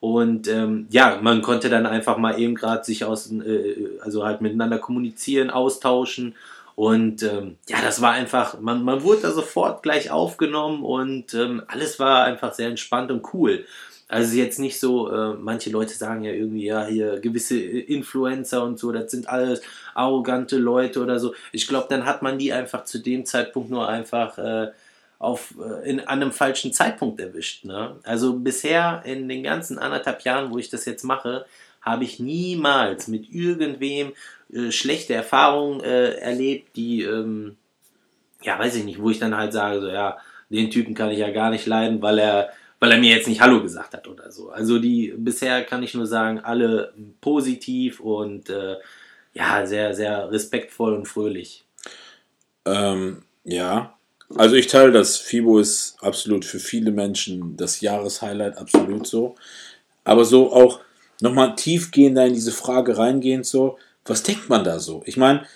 und 0.07 0.47
ähm, 0.47 0.87
ja, 0.89 1.19
man 1.21 1.43
konnte 1.43 1.69
dann 1.69 1.85
einfach 1.85 2.17
mal 2.17 2.39
eben 2.39 2.55
gerade 2.55 2.85
sich 2.85 3.05
aus, 3.05 3.29
äh, 3.33 3.89
also 4.03 4.25
halt 4.25 4.41
miteinander 4.41 4.79
kommunizieren, 4.79 5.51
austauschen. 5.51 6.37
Und 6.77 7.25
ähm, 7.25 7.57
ja, 7.69 7.79
das 7.83 8.01
war 8.01 8.13
einfach, 8.13 8.61
man, 8.61 8.85
man 8.85 9.03
wurde 9.03 9.23
da 9.23 9.31
sofort 9.33 9.83
gleich 9.83 10.13
aufgenommen 10.13 10.85
und 10.85 11.35
ähm, 11.35 11.61
alles 11.67 11.99
war 11.99 12.23
einfach 12.23 12.55
sehr 12.55 12.69
entspannt 12.69 13.11
und 13.11 13.35
cool. 13.35 13.65
Also 14.07 14.37
jetzt 14.37 14.61
nicht 14.61 14.79
so, 14.79 15.11
äh, 15.11 15.35
manche 15.35 15.71
Leute 15.71 15.95
sagen 15.95 16.23
ja 16.23 16.31
irgendwie, 16.31 16.67
ja, 16.67 16.87
hier 16.87 17.19
gewisse 17.19 17.59
Influencer 17.59 18.63
und 18.63 18.79
so, 18.79 18.93
das 18.93 19.11
sind 19.11 19.29
alles 19.29 19.61
arrogante 19.95 20.57
Leute 20.57 21.03
oder 21.03 21.19
so. 21.19 21.35
Ich 21.51 21.67
glaube, 21.67 21.87
dann 21.91 22.07
hat 22.07 22.23
man 22.23 22.39
die 22.39 22.53
einfach 22.53 22.85
zu 22.85 23.01
dem 23.01 23.27
Zeitpunkt 23.27 23.71
nur 23.71 23.89
einfach 23.89 24.39
äh, 24.39 24.69
auf, 25.19 25.55
äh, 25.59 25.89
in, 25.89 26.01
an 26.01 26.23
einem 26.23 26.33
falschen 26.33 26.73
Zeitpunkt 26.73 27.21
erwischt. 27.21 27.65
Ne? 27.65 27.97
Also 28.05 28.35
bisher 28.39 29.03
in 29.05 29.29
den 29.29 29.43
ganzen 29.43 29.79
anderthalb 29.79 30.23
Jahren, 30.23 30.51
wo 30.51 30.59
ich 30.59 30.71
das 30.71 30.85
jetzt 30.85 31.05
mache, 31.05 31.47
habe 31.81 32.05
ich 32.05 32.19
niemals 32.19 33.09
mit 33.09 33.33
irgendwem 33.33 34.13
äh, 34.53 34.71
schlechte 34.71 35.15
Erfahrungen 35.15 35.81
äh, 35.81 36.15
erlebt, 36.15 36.77
die, 36.77 37.03
ähm, 37.03 37.57
ja, 38.43 38.59
weiß 38.59 38.77
ich 38.77 38.85
nicht, 38.85 39.01
wo 39.01 39.11
ich 39.11 39.19
dann 39.19 39.37
halt 39.37 39.53
sage, 39.53 39.81
so, 39.81 39.89
ja, 39.89 40.19
den 40.51 40.71
Typen 40.71 40.95
kann 40.95 41.11
ich 41.11 41.19
ja 41.19 41.31
gar 41.31 41.51
nicht 41.51 41.67
leiden, 41.67 42.03
weil 42.03 42.19
er, 42.19 42.51
weil 42.79 42.93
er 42.93 42.99
mir 42.99 43.15
jetzt 43.15 43.29
nicht 43.29 43.41
Hallo 43.41 43.63
gesagt 43.63 43.95
hat 43.95 44.07
oder 44.07 44.31
so. 44.31 44.51
Also 44.51 44.79
die, 44.79 45.15
bisher 45.17 45.65
kann 45.65 45.83
ich 45.83 45.95
nur 45.95 46.07
sagen, 46.07 46.41
alle 46.41 46.93
positiv 47.21 48.01
und 48.01 48.51
äh, 48.51 48.77
ja, 49.33 49.67
sehr, 49.67 49.95
sehr 49.95 50.31
respektvoll 50.31 50.95
und 50.95 51.07
fröhlich. 51.07 51.65
Ähm, 52.65 53.23
ja, 53.45 53.96
also 54.35 54.57
ich 54.57 54.67
teile 54.67 54.93
das. 54.93 55.17
FIBO 55.19 55.59
ist 55.59 55.97
absolut 56.01 56.45
für 56.45 56.59
viele 56.59 56.91
Menschen 56.91 57.57
das 57.57 57.81
Jahreshighlight, 57.81 58.59
absolut 58.59 59.07
so. 59.07 59.37
Aber 60.05 60.25
so 60.25 60.53
auch 60.53 60.81
nochmal 61.21 61.55
tiefgehender 61.55 62.27
in 62.27 62.35
diese 62.35 62.53
Frage 62.53 62.99
reingehen, 62.99 63.45
so, 63.45 63.79
was 64.05 64.23
denkt 64.23 64.49
man 64.49 64.65
da 64.65 64.79
so? 64.79 65.03
Ich 65.07 65.17
meine, 65.17 65.47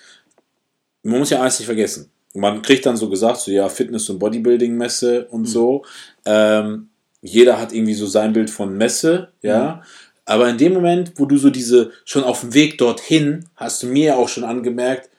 man 1.03 1.19
muss 1.19 1.31
ja 1.31 1.43
eins 1.43 1.59
nicht 1.59 1.67
vergessen. 1.67 2.11
Man 2.35 2.63
kriegt 2.63 2.87
dann 2.87 2.97
so 2.97 3.09
gesagt, 3.09 3.39
so 3.39 3.51
ja, 3.51 3.69
Fitness- 3.69 4.09
und 4.09 4.19
Bodybuilding-Messe 4.19 5.27
und 5.27 5.43
mhm. 5.43 5.47
so. 5.47 5.85
Ähm, 6.25 6.89
jeder 7.23 7.59
hat 7.59 7.73
irgendwie 7.73 7.95
so 7.95 8.07
sein 8.07 8.33
Bild 8.33 8.51
von 8.51 8.77
Messe, 8.77 9.33
ja. 9.43 9.77
Mhm. 9.77 9.83
Aber 10.27 10.49
in 10.49 10.59
dem 10.59 10.75
Moment, 10.75 11.13
wo 11.17 11.27
du 11.27 11.37
so 11.39 11.51
diese, 11.51 11.91
schon 12.05 12.23
auf 12.23 12.43
dem 12.43 12.55
Weg 12.55 12.79
dorthin, 12.79 13.47
hast 13.57 13.83
du 13.83 13.89
mir 13.89 14.17
auch 14.17 14.29
schon 14.29 14.45
angemerkt, 14.45 15.11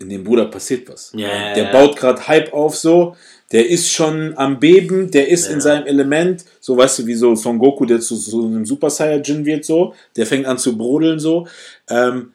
in 0.00 0.08
dem 0.08 0.24
Bruder 0.24 0.46
passiert 0.46 0.88
was. 0.88 1.12
Yeah. 1.14 1.54
Der 1.54 1.64
baut 1.64 1.96
gerade 1.96 2.26
Hype 2.26 2.52
auf 2.52 2.76
so, 2.76 3.16
der 3.52 3.68
ist 3.68 3.92
schon 3.92 4.36
am 4.36 4.60
Beben, 4.60 5.10
der 5.10 5.28
ist 5.28 5.46
yeah. 5.46 5.54
in 5.54 5.60
seinem 5.60 5.86
Element, 5.86 6.44
so 6.60 6.76
weißt 6.76 7.00
du, 7.00 7.06
wie 7.06 7.14
so 7.14 7.34
Son 7.34 7.58
Goku, 7.58 7.84
der 7.84 8.00
zu 8.00 8.16
so 8.16 8.44
einem 8.46 8.66
Super 8.66 8.90
Saiyajin 8.90 9.44
wird 9.44 9.64
so, 9.64 9.94
der 10.16 10.26
fängt 10.26 10.46
an 10.46 10.58
zu 10.58 10.76
brodeln 10.76 11.18
so. 11.18 11.46
Ähm, 11.88 12.32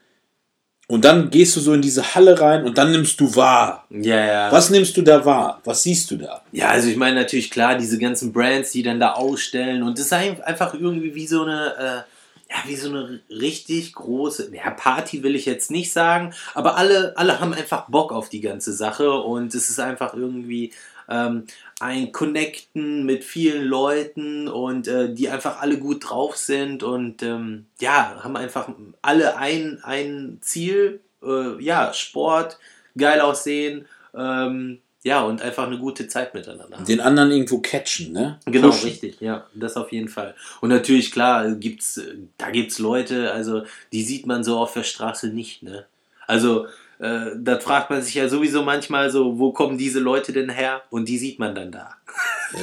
und 0.88 1.06
dann 1.06 1.30
gehst 1.30 1.56
du 1.56 1.62
so 1.62 1.74
in 1.74 1.82
diese 1.82 2.14
Halle 2.14 2.40
rein 2.40 2.66
und 2.66 2.78
dann 2.78 2.92
nimmst 2.92 3.20
du 3.20 3.34
wahr. 3.36 3.88
Ja, 3.90 4.26
ja. 4.26 4.52
Was 4.52 4.70
nimmst 4.70 4.96
du 4.98 5.02
da 5.02 5.24
wahr? 5.24 5.62
Was 5.64 5.84
siehst 5.84 6.12
du 6.12 6.18
da? 6.18 6.44
Ja, 6.52 6.70
also 6.70 6.90
ich 6.90 6.98
meine 6.98 7.16
natürlich 7.16 7.50
klar, 7.50 7.78
diese 7.78 7.98
ganzen 7.98 8.34
Brands, 8.34 8.72
die 8.74 8.84
dann 8.84 9.00
da 9.00 9.14
ausstellen 9.14 9.82
und 9.84 9.98
das 9.98 10.08
ist 10.08 10.14
einfach 10.14 10.74
irgendwie 10.74 11.16
wie 11.16 11.26
so 11.26 11.44
eine, 11.44 12.06
äh, 12.06 12.13
ja, 12.54 12.70
wie 12.70 12.76
so 12.76 12.90
eine 12.90 13.20
richtig 13.30 13.94
große, 13.94 14.54
ja, 14.56 14.70
Party 14.70 15.24
will 15.24 15.36
ich 15.36 15.46
jetzt 15.46 15.72
nicht 15.72 15.92
sagen, 15.92 16.34
aber 16.54 16.78
alle, 16.78 17.18
alle 17.18 17.40
haben 17.40 17.54
einfach 17.54 17.90
Bock 17.90 18.12
auf 18.12 18.30
die 18.30 18.42
ganze 18.42 18.74
Sache 18.74 19.12
und 19.12 19.56
es 19.56 19.70
ist 19.70 19.80
einfach 19.80 20.14
irgendwie 20.14 20.72
ähm, 21.10 21.48
ein 21.80 22.12
Connecten 22.12 23.06
mit 23.06 23.24
vielen 23.24 23.64
Leuten 23.64 24.48
und 24.48 24.88
äh, 24.88 25.14
die 25.14 25.30
einfach 25.30 25.62
alle 25.62 25.78
gut 25.78 26.10
drauf 26.10 26.38
sind 26.38 26.84
und 26.84 27.24
ähm, 27.24 27.66
ja, 27.82 28.24
haben 28.24 28.38
einfach 28.38 28.70
alle 29.02 29.38
ein, 29.38 29.80
ein 29.84 30.38
Ziel, 30.42 31.02
äh, 31.24 31.62
ja, 31.62 31.92
Sport, 31.94 32.60
geil 32.96 33.20
aussehen, 33.20 33.88
ähm, 34.16 34.80
ja, 35.04 35.22
und 35.24 35.42
einfach 35.42 35.68
eine 35.68 35.78
gute 35.78 36.08
Zeit 36.08 36.34
miteinander 36.34 36.78
haben. 36.78 36.86
Den 36.86 37.02
anderen 37.02 37.32
irgendwo 37.32 37.60
catchen, 37.60 38.14
ne? 38.14 38.40
Genau, 38.46 38.70
Pushen. 38.70 38.90
richtig, 38.90 39.20
ja, 39.20 39.46
das 39.54 39.76
auf 39.76 39.92
jeden 39.92 40.08
Fall. 40.08 40.34
Und 40.62 40.70
natürlich, 40.70 41.12
klar, 41.12 41.52
gibt's, 41.56 42.02
da 42.38 42.50
gibt's 42.52 42.80
Leute, 42.80 43.32
also 43.32 43.64
die 43.92 44.04
sieht 44.04 44.26
man 44.26 44.46
so 44.46 44.58
auf 44.58 44.74
der 44.74 44.84
Straße 44.84 45.28
nicht, 45.28 45.62
ne? 45.62 45.86
Also, 46.26 46.68
äh, 47.00 47.32
da 47.38 47.60
fragt 47.60 47.90
man 47.90 48.02
sich 48.02 48.16
ja 48.16 48.30
sowieso 48.30 48.64
manchmal 48.64 49.10
so, 49.10 49.38
wo 49.38 49.52
kommen 49.52 49.78
diese 49.78 50.00
Leute 50.00 50.32
denn 50.32 50.50
her? 50.50 50.84
Und 50.90 51.10
die 51.10 51.18
sieht 51.18 51.38
man 51.38 51.54
dann 51.54 51.70
da. 51.70 51.96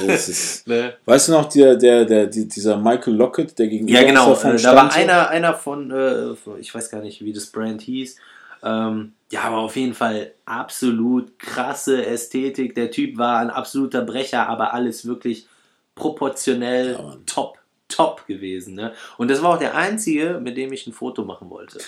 Ist, 0.07 0.67
ne? 0.67 0.95
Weißt 1.05 1.27
du 1.27 1.33
noch, 1.33 1.45
der, 1.45 1.75
der, 1.75 2.05
der, 2.05 2.25
dieser 2.25 2.77
Michael 2.77 3.13
Lockett, 3.13 3.59
der 3.59 3.67
gegenüber 3.67 3.99
Ja, 3.99 4.07
genau, 4.07 4.33
äh, 4.33 4.57
da 4.59 4.75
war 4.75 4.91
einer, 4.91 5.29
einer 5.29 5.53
von, 5.53 5.91
äh, 5.91 6.59
ich 6.59 6.73
weiß 6.73 6.89
gar 6.89 7.01
nicht, 7.01 7.23
wie 7.23 7.33
das 7.33 7.45
Brand 7.47 7.83
hieß, 7.83 8.15
ähm, 8.63 9.13
ja, 9.31 9.43
aber 9.43 9.57
auf 9.59 9.75
jeden 9.77 9.93
Fall 9.93 10.33
absolut 10.45 11.39
krasse 11.39 12.05
Ästhetik. 12.05 12.75
Der 12.75 12.91
Typ 12.91 13.17
war 13.17 13.39
ein 13.39 13.49
absoluter 13.49 14.01
Brecher, 14.01 14.47
aber 14.47 14.73
alles 14.73 15.05
wirklich 15.05 15.47
proportionell 15.95 16.93
ja, 16.99 17.17
top. 17.25 17.57
top 17.87 18.27
gewesen. 18.27 18.75
Ne? 18.75 18.93
Und 19.17 19.29
das 19.29 19.41
war 19.41 19.51
auch 19.51 19.59
der 19.59 19.75
einzige, 19.75 20.39
mit 20.41 20.57
dem 20.57 20.73
ich 20.73 20.85
ein 20.85 20.93
Foto 20.93 21.23
machen 21.23 21.49
wollte. 21.49 21.79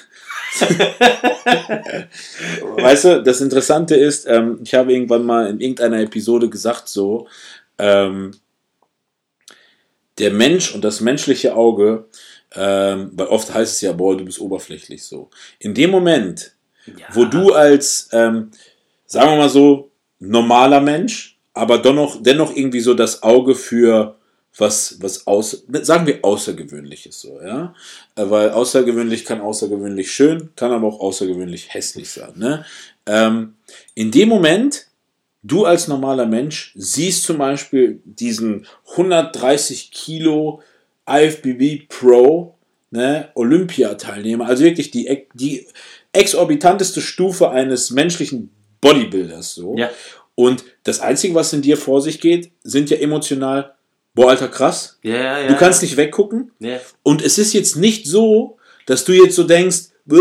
Weißt 2.78 3.06
du, 3.06 3.24
das 3.24 3.42
Interessante 3.42 3.96
ist, 3.96 4.26
ähm, 4.26 4.60
ich 4.64 4.74
habe 4.74 4.94
irgendwann 4.94 5.26
mal 5.26 5.48
in 5.48 5.60
irgendeiner 5.60 6.00
Episode 6.00 6.50
gesagt, 6.50 6.88
so, 6.88 7.28
ähm, 7.78 8.32
der 10.18 10.32
Mensch 10.32 10.74
und 10.74 10.84
das 10.84 11.02
menschliche 11.02 11.56
Auge, 11.56 12.06
ähm, 12.56 13.12
weil 13.14 13.28
oft 13.28 13.54
heißt 13.54 13.74
es 13.74 13.82
ja, 13.82 13.92
boah, 13.92 14.16
du 14.16 14.24
bist 14.26 14.40
oberflächlich 14.40 15.04
so. 15.04 15.30
In 15.60 15.74
dem 15.74 15.90
Moment, 15.90 16.54
Ja. 16.86 17.08
wo 17.14 17.26
du 17.26 17.54
als, 17.54 18.10
ähm, 18.12 18.52
sagen 19.06 19.32
wir 19.32 19.38
mal 19.38 19.50
so, 19.50 19.92
normaler 20.20 20.82
Mensch, 20.82 21.38
aber 21.54 21.78
dennoch, 21.78 22.22
dennoch 22.22 22.56
irgendwie 22.56 22.80
so 22.80 22.94
das 22.94 23.24
Auge 23.24 23.56
für 23.56 24.16
was, 24.58 24.98
was 25.02 25.26
aus, 25.26 25.64
sagen 25.82 26.06
wir 26.06 26.20
außergewöhnliches 26.24 27.22
so, 27.22 27.40
ja, 27.42 27.74
Äh, 28.16 28.30
weil 28.30 28.52
außergewöhnlich 28.52 29.26
kann 29.26 29.42
außergewöhnlich 29.42 30.12
schön, 30.12 30.50
kann 30.56 30.72
aber 30.72 30.88
auch 30.88 31.00
außergewöhnlich 31.00 31.74
hässlich 31.74 32.10
sein, 32.12 32.34
ne? 32.36 32.66
Ähm, 33.06 33.56
in 33.96 34.12
dem 34.12 34.30
Moment, 34.30 34.88
du 35.42 35.66
als 35.66 35.88
normaler 35.88 36.26
Mensch 36.26 36.74
siehst 36.76 37.24
zum 37.24 37.38
Beispiel 37.38 38.02
diesen 38.06 38.68
130 38.92 39.92
Kilo 39.92 40.62
IFBB 41.10 41.88
Pro, 41.90 42.56
ne, 42.92 43.30
Olympiateilnehmer, 43.34 44.46
also 44.46 44.64
wirklich 44.64 44.92
die, 44.92 45.28
die 45.34 45.68
exorbitanteste 46.14 47.02
Stufe 47.02 47.50
eines 47.50 47.90
menschlichen 47.90 48.52
Bodybuilders, 48.82 49.56
so. 49.56 49.76
Ja. 49.78 49.90
Und 50.36 50.64
das 50.84 51.00
Einzige, 51.00 51.36
was 51.36 51.54
in 51.54 51.62
dir 51.62 51.78
vor 51.78 52.02
sich 52.02 52.20
geht, 52.20 52.52
sind 52.64 52.90
ja 52.90 52.98
emotional, 52.98 53.76
boah, 54.14 54.30
alter, 54.30 54.48
krass. 54.48 55.00
Ja, 55.04 55.16
ja, 55.16 55.40
ja. 55.40 55.48
Du 55.48 55.56
kannst 55.56 55.82
nicht 55.82 55.98
weggucken. 55.98 56.52
Ja. 56.60 56.80
Und 57.04 57.22
es 57.22 57.38
ist 57.38 57.54
jetzt 57.54 57.76
nicht 57.76 58.08
so, 58.08 58.58
dass 58.86 59.06
du 59.06 59.14
jetzt 59.14 59.36
so 59.36 59.44
denkst, 59.44 59.90
"Bäh", 60.06 60.18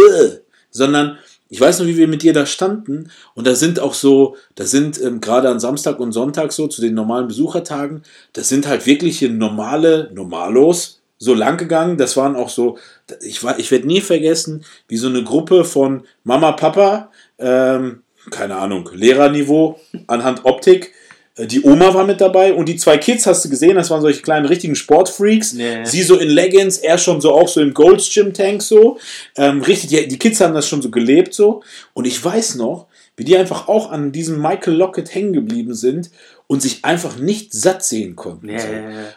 sondern 0.71 1.19
ich 1.49 1.61
weiß 1.61 1.81
noch, 1.81 1.87
wie 1.87 1.99
wir 1.99 2.09
mit 2.09 2.23
dir 2.23 2.33
da 2.33 2.47
standen 2.47 3.11
und 3.35 3.47
da 3.47 3.55
sind 3.55 3.79
auch 3.79 3.93
so, 3.93 4.37
da 4.55 4.65
sind 4.65 4.99
ähm, 5.03 5.21
gerade 5.21 5.51
an 5.51 5.61
Samstag 5.61 6.01
und 6.01 6.13
Sonntag 6.13 6.51
so 6.53 6.67
zu 6.67 6.81
den 6.81 6.95
normalen 6.95 7.29
Besuchertagen, 7.29 8.03
das 8.33 8.49
sind 8.49 8.67
halt 8.67 8.87
wirkliche 8.87 9.29
normale 9.29 10.11
Normalos 10.15 11.02
so 11.23 11.35
lang 11.35 11.57
gegangen. 11.57 11.97
Das 11.99 12.17
waren 12.17 12.35
auch 12.35 12.49
so, 12.49 12.79
ich, 13.23 13.45
war- 13.45 13.59
ich 13.59 13.71
werde 13.71 13.87
nie 13.87 14.01
vergessen, 14.01 14.65
wie 14.89 14.97
so 14.97 15.09
eine 15.09 15.23
Gruppe 15.23 15.65
von 15.65 16.03
Mama, 16.25 16.53
Papa, 16.53 17.11
ähm, 17.39 18.03
keine 18.31 18.57
Ahnung, 18.57 18.91
Lehrerniveau 18.93 19.79
anhand 20.09 20.45
Optik. 20.45 20.93
Äh, 21.37 21.47
Die 21.47 21.63
Oma 21.63 21.95
war 21.95 22.05
mit 22.05 22.21
dabei 22.21 22.53
und 22.55 22.69
die 22.69 22.77
zwei 22.77 22.99
Kids 22.99 23.27
hast 23.27 23.45
du 23.45 23.49
gesehen, 23.51 23.77
das 23.77 23.89
waren 23.91 24.01
solche 24.03 24.23
kleinen 24.23 24.47
richtigen 24.47 24.75
Sportfreaks. 24.75 25.53
Ja. 25.53 25.85
Sie 25.85 26.03
so 26.03 26.17
in 26.19 26.29
Leggings, 26.29 26.79
er 26.79 26.99
schon 26.99 27.21
so 27.21 27.33
auch 27.33 27.49
so 27.49 27.61
im 27.61 27.73
Gold's 27.73 28.13
Gym 28.13 28.35
Tank 28.35 28.61
so. 28.63 28.99
Ähm, 29.37 29.63
richtig, 29.63 29.91
die, 29.91 30.09
die 30.09 30.19
Kids 30.19 30.41
haben 30.41 30.55
das 30.55 30.67
schon 30.69 30.83
so 30.83 30.91
gelebt 30.91 31.35
so. 31.35 31.63
Und 31.95 32.05
ich 32.07 32.23
weiß 32.25 32.57
noch, 32.57 32.87
wie 33.17 33.25
die 33.25 33.37
einfach 33.37 33.69
auch 33.69 33.91
an 33.93 34.11
diesem 34.11 34.41
Michael 34.43 34.75
Lockett 34.75 35.15
hängen 35.15 35.33
geblieben 35.35 35.75
sind 35.75 36.11
und 36.49 36.63
sich 36.63 36.85
einfach 36.85 37.17
nicht 37.19 37.53
satt 37.53 37.85
sehen 37.85 38.17
konnten. 38.17 38.49
Ja, 38.49 38.59
so. 38.59 38.67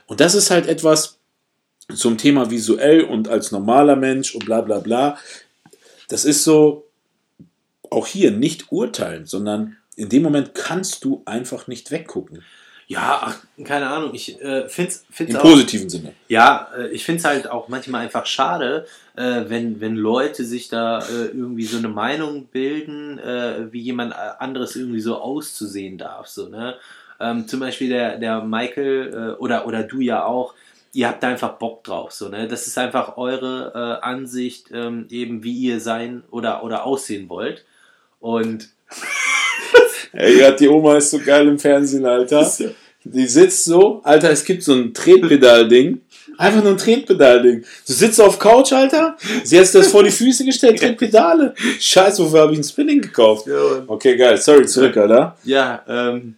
Und 0.08 0.20
das 0.20 0.36
ist 0.36 0.52
halt 0.52 0.68
etwas 0.68 1.18
zum 1.94 2.18
Thema 2.18 2.50
visuell 2.50 3.04
und 3.04 3.28
als 3.28 3.52
normaler 3.52 3.96
Mensch 3.96 4.34
und 4.36 4.46
bla 4.46 4.62
bla 4.62 4.80
bla. 4.80 5.18
Das 6.08 6.26
ist 6.26 6.44
so, 6.44 6.86
auch 7.90 8.08
hier 8.08 8.32
nicht 8.32 8.72
urteilen, 8.72 9.26
sondern 9.26 9.78
in 9.96 10.10
dem 10.10 10.24
Moment 10.24 10.54
kannst 10.54 11.04
du 11.06 11.22
einfach 11.26 11.68
nicht 11.68 11.92
weggucken. 11.92 12.44
Ja, 12.88 13.20
ach, 13.24 13.38
keine 13.64 13.88
Ahnung. 13.88 14.12
Ich 14.14 14.40
äh, 14.42 14.70
finde 14.70 14.92
es 14.92 15.04
Im 15.20 15.36
auch. 15.38 15.42
positiven 15.42 15.90
Sinne. 15.90 16.14
Ja, 16.28 16.70
äh, 16.78 16.90
ich 16.90 17.04
finde 17.04 17.20
es 17.20 17.26
halt 17.26 17.50
auch 17.50 17.68
manchmal 17.68 18.02
einfach 18.02 18.28
schade, 18.28 18.86
äh, 19.16 19.46
wenn, 19.48 19.82
wenn 19.82 19.96
Leute 19.96 20.46
sich 20.46 20.68
da 20.68 21.00
äh, 21.00 21.28
irgendwie 21.28 21.66
so 21.66 21.80
eine 21.80 21.88
Meinung 21.88 22.46
bilden, 22.46 23.18
äh, 23.18 23.72
wie 23.72 23.82
jemand 23.82 24.12
äh, 24.14 24.16
anderes 24.38 24.76
irgendwie 24.76 25.00
so 25.00 25.18
auszusehen 25.18 25.98
darf. 25.98 26.28
So, 26.28 26.48
ne? 26.48 26.76
ähm, 27.20 27.48
zum 27.48 27.60
Beispiel 27.60 27.90
der, 27.90 28.18
der 28.20 28.44
Michael 28.44 29.38
oder, 29.40 29.66
oder 29.66 29.82
du 29.82 30.00
ja 30.02 30.24
auch, 30.24 30.54
ihr 30.96 31.10
habt 31.10 31.22
da 31.22 31.28
einfach 31.28 31.54
Bock 31.58 31.84
drauf. 31.84 32.14
So, 32.14 32.30
ne? 32.30 32.48
Das 32.48 32.68
ist 32.68 32.78
einfach 32.78 33.18
eure 33.18 34.00
äh, 34.02 34.06
Ansicht, 34.06 34.70
ähm, 34.74 35.08
eben 35.10 35.44
wie 35.44 35.54
ihr 35.54 35.80
sein 35.82 36.24
oder, 36.32 36.64
oder 36.64 36.86
aussehen 36.86 37.28
wollt. 37.30 37.66
Und 38.20 38.70
Ey, 40.14 40.56
die 40.56 40.70
Oma 40.70 40.96
ist 40.98 41.12
so 41.12 41.20
geil 41.20 41.48
im 41.48 41.60
Fernsehen, 41.60 42.06
Alter. 42.06 42.50
Die 43.04 43.28
sitzt 43.28 43.66
so, 43.66 44.02
Alter, 44.04 44.32
es 44.32 44.46
gibt 44.46 44.64
so 44.64 44.74
ein 44.74 44.94
Tretpedal-Ding. 44.94 46.02
Einfach 46.38 46.64
nur 46.64 46.72
ein 46.72 46.78
Tretpedal-Ding. 46.78 47.66
Du 47.86 47.94
sitzt 47.94 48.22
auf 48.22 48.40
Couch, 48.40 48.72
Alter. 48.72 49.18
Sie 49.44 49.60
hat 49.60 49.76
das 49.76 49.88
vor 49.88 50.04
die 50.04 50.12
Füße 50.12 50.46
gestellt, 50.46 50.80
Tretpedale. 50.80 51.54
Scheiße, 51.80 52.24
wofür 52.24 52.42
habe 52.42 52.54
ich 52.54 52.60
ein 52.60 52.64
Spinning 52.64 53.02
gekauft? 53.02 53.48
Okay, 53.88 54.16
geil. 54.16 54.38
Sorry, 54.38 54.66
zurück, 54.66 54.96
Alter. 54.96 55.38
Ja, 55.44 55.84
ähm, 55.88 56.36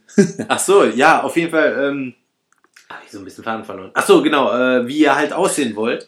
ach 0.48 0.60
so, 0.60 0.84
ja, 0.84 1.22
auf 1.22 1.38
jeden 1.38 1.52
Fall, 1.52 1.90
ähm, 1.90 2.14
habe 2.90 3.02
ich 3.06 3.12
so 3.12 3.20
ein 3.20 3.26
bisschen 3.26 3.44
Faden 3.44 3.66
verloren. 3.66 3.92
Ach 3.94 4.06
so, 4.06 4.22
genau, 4.22 4.52
äh, 4.52 4.88
wie 4.88 5.00
ihr 5.00 5.16
halt 5.16 5.34
aussehen 5.34 5.76
wollt. 5.76 6.08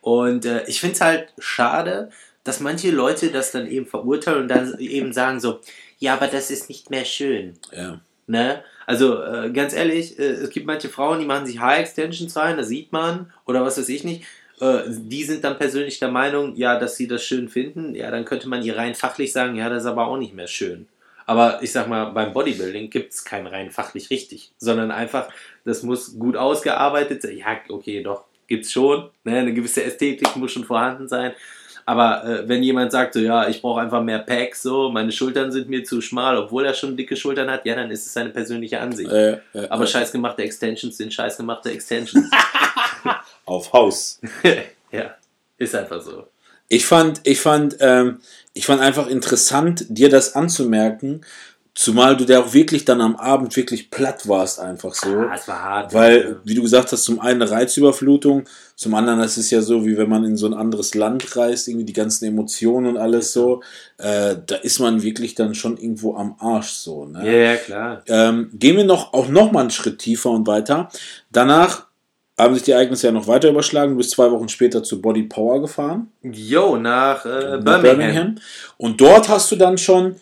Und 0.00 0.44
äh, 0.44 0.64
ich 0.66 0.80
finde 0.80 0.94
es 0.94 1.00
halt 1.00 1.32
schade, 1.38 2.10
dass 2.44 2.60
manche 2.60 2.90
Leute 2.90 3.30
das 3.30 3.52
dann 3.52 3.66
eben 3.66 3.86
verurteilen 3.86 4.42
und 4.42 4.48
dann 4.48 4.78
eben 4.78 5.12
sagen 5.12 5.40
so, 5.40 5.60
ja, 5.98 6.14
aber 6.14 6.28
das 6.28 6.50
ist 6.50 6.68
nicht 6.68 6.90
mehr 6.90 7.04
schön. 7.04 7.54
Ja. 7.72 8.00
Ne? 8.26 8.62
Also 8.86 9.22
äh, 9.22 9.50
ganz 9.50 9.74
ehrlich, 9.74 10.18
äh, 10.18 10.22
es 10.22 10.50
gibt 10.50 10.66
manche 10.66 10.88
Frauen, 10.88 11.20
die 11.20 11.26
machen 11.26 11.46
sich 11.46 11.60
High-Extensions 11.60 12.36
rein, 12.36 12.56
das 12.56 12.68
sieht 12.68 12.92
man, 12.92 13.32
oder 13.46 13.64
was 13.64 13.78
weiß 13.78 13.88
ich 13.88 14.04
nicht. 14.04 14.24
Äh, 14.60 14.82
die 14.86 15.24
sind 15.24 15.44
dann 15.44 15.58
persönlich 15.58 15.98
der 15.98 16.10
Meinung, 16.10 16.56
ja, 16.56 16.78
dass 16.78 16.96
sie 16.96 17.06
das 17.06 17.22
schön 17.22 17.48
finden. 17.48 17.94
Ja, 17.94 18.10
dann 18.10 18.24
könnte 18.24 18.48
man 18.48 18.62
ihr 18.62 18.76
rein 18.76 18.94
fachlich 18.94 19.32
sagen, 19.32 19.56
ja, 19.56 19.68
das 19.68 19.82
ist 19.82 19.88
aber 19.88 20.06
auch 20.06 20.16
nicht 20.16 20.34
mehr 20.34 20.46
schön. 20.46 20.88
Aber 21.26 21.62
ich 21.62 21.72
sag 21.72 21.88
mal, 21.88 22.06
beim 22.06 22.32
Bodybuilding 22.32 22.88
gibt 22.88 23.12
es 23.12 23.24
kein 23.24 23.46
rein 23.46 23.70
fachlich 23.70 24.08
richtig, 24.08 24.52
sondern 24.56 24.90
einfach, 24.90 25.28
das 25.68 25.82
muss 25.82 26.18
gut 26.18 26.36
ausgearbeitet 26.36 27.22
sein. 27.22 27.38
Ja, 27.38 27.58
okay, 27.68 28.02
doch, 28.02 28.24
gibt's 28.46 28.72
schon. 28.72 29.10
Ne? 29.24 29.38
Eine 29.38 29.54
gewisse 29.54 29.84
Ästhetik 29.84 30.34
muss 30.36 30.52
schon 30.52 30.64
vorhanden 30.64 31.08
sein. 31.08 31.32
Aber 31.84 32.24
äh, 32.24 32.48
wenn 32.48 32.62
jemand 32.62 32.92
sagt, 32.92 33.14
so, 33.14 33.20
ja, 33.20 33.48
ich 33.48 33.62
brauche 33.62 33.80
einfach 33.80 34.02
mehr 34.02 34.18
Packs, 34.18 34.60
so, 34.62 34.90
meine 34.90 35.10
Schultern 35.10 35.50
sind 35.52 35.70
mir 35.70 35.84
zu 35.84 36.02
schmal, 36.02 36.36
obwohl 36.36 36.66
er 36.66 36.74
schon 36.74 36.96
dicke 36.96 37.16
Schultern 37.16 37.50
hat, 37.50 37.64
ja, 37.64 37.74
dann 37.74 37.90
ist 37.90 38.04
es 38.04 38.12
seine 38.12 38.28
persönliche 38.28 38.78
Ansicht. 38.78 39.10
Äh, 39.10 39.38
äh, 39.54 39.68
Aber 39.70 39.86
scheißgemachte 39.86 40.42
Extensions 40.42 40.98
sind 40.98 41.14
scheißgemachte 41.14 41.70
Extensions. 41.70 42.30
auf 43.46 43.72
Haus. 43.72 44.20
ja, 44.92 45.14
ist 45.56 45.74
einfach 45.74 46.02
so. 46.02 46.26
Ich 46.68 46.84
fand, 46.84 47.20
ich 47.24 47.40
fand, 47.40 47.76
ähm, 47.80 48.20
ich 48.52 48.66
fand 48.66 48.82
einfach 48.82 49.06
interessant, 49.06 49.86
dir 49.88 50.10
das 50.10 50.34
anzumerken, 50.34 51.22
zumal 51.78 52.16
du 52.16 52.24
da 52.24 52.40
auch 52.40 52.52
wirklich 52.52 52.84
dann 52.84 53.00
am 53.00 53.14
Abend 53.14 53.54
wirklich 53.54 53.88
platt 53.88 54.26
warst, 54.26 54.58
einfach 54.58 54.94
so. 54.94 55.10
Ah, 55.10 55.34
es 55.36 55.46
war 55.46 55.62
hart. 55.62 55.94
Weil, 55.94 56.40
wie 56.42 56.56
du 56.56 56.62
gesagt 56.62 56.90
hast, 56.90 57.04
zum 57.04 57.20
einen 57.20 57.40
eine 57.40 57.52
Reizüberflutung, 57.52 58.48
zum 58.74 58.94
anderen 58.96 59.20
ist 59.20 59.36
es 59.36 59.52
ja 59.52 59.62
so, 59.62 59.86
wie 59.86 59.96
wenn 59.96 60.08
man 60.08 60.24
in 60.24 60.36
so 60.36 60.46
ein 60.46 60.54
anderes 60.54 60.96
Land 60.96 61.36
reist, 61.36 61.68
irgendwie 61.68 61.84
die 61.84 61.92
ganzen 61.92 62.24
Emotionen 62.24 62.88
und 62.88 62.96
alles 62.96 63.32
so, 63.32 63.62
äh, 63.98 64.34
da 64.44 64.56
ist 64.56 64.80
man 64.80 65.04
wirklich 65.04 65.36
dann 65.36 65.54
schon 65.54 65.76
irgendwo 65.76 66.16
am 66.16 66.34
Arsch 66.40 66.70
so. 66.70 67.04
Ne? 67.04 67.24
ja, 67.24 67.52
ja, 67.52 67.56
klar. 67.56 68.02
Ähm, 68.08 68.50
gehen 68.54 68.76
wir 68.76 68.84
noch 68.84 69.12
auch 69.12 69.28
noch 69.28 69.52
mal 69.52 69.60
einen 69.60 69.70
Schritt 69.70 70.00
tiefer 70.00 70.30
und 70.30 70.48
weiter. 70.48 70.88
Danach 71.30 71.86
haben 72.36 72.54
sich 72.54 72.64
die 72.64 72.72
Ereignisse 72.72 73.06
ja 73.06 73.12
noch 73.12 73.28
weiter 73.28 73.50
überschlagen. 73.50 73.92
Du 73.92 73.98
bist 73.98 74.10
zwei 74.10 74.28
Wochen 74.32 74.48
später 74.48 74.82
zu 74.82 75.00
Body 75.00 75.22
Power 75.22 75.60
gefahren. 75.60 76.10
Yo, 76.22 76.76
nach, 76.76 77.24
äh, 77.24 77.58
nach 77.58 77.80
Birmingham. 77.80 78.34
Und 78.78 79.00
dort 79.00 79.28
hast 79.28 79.52
du 79.52 79.56
dann 79.56 79.78
schon 79.78 80.16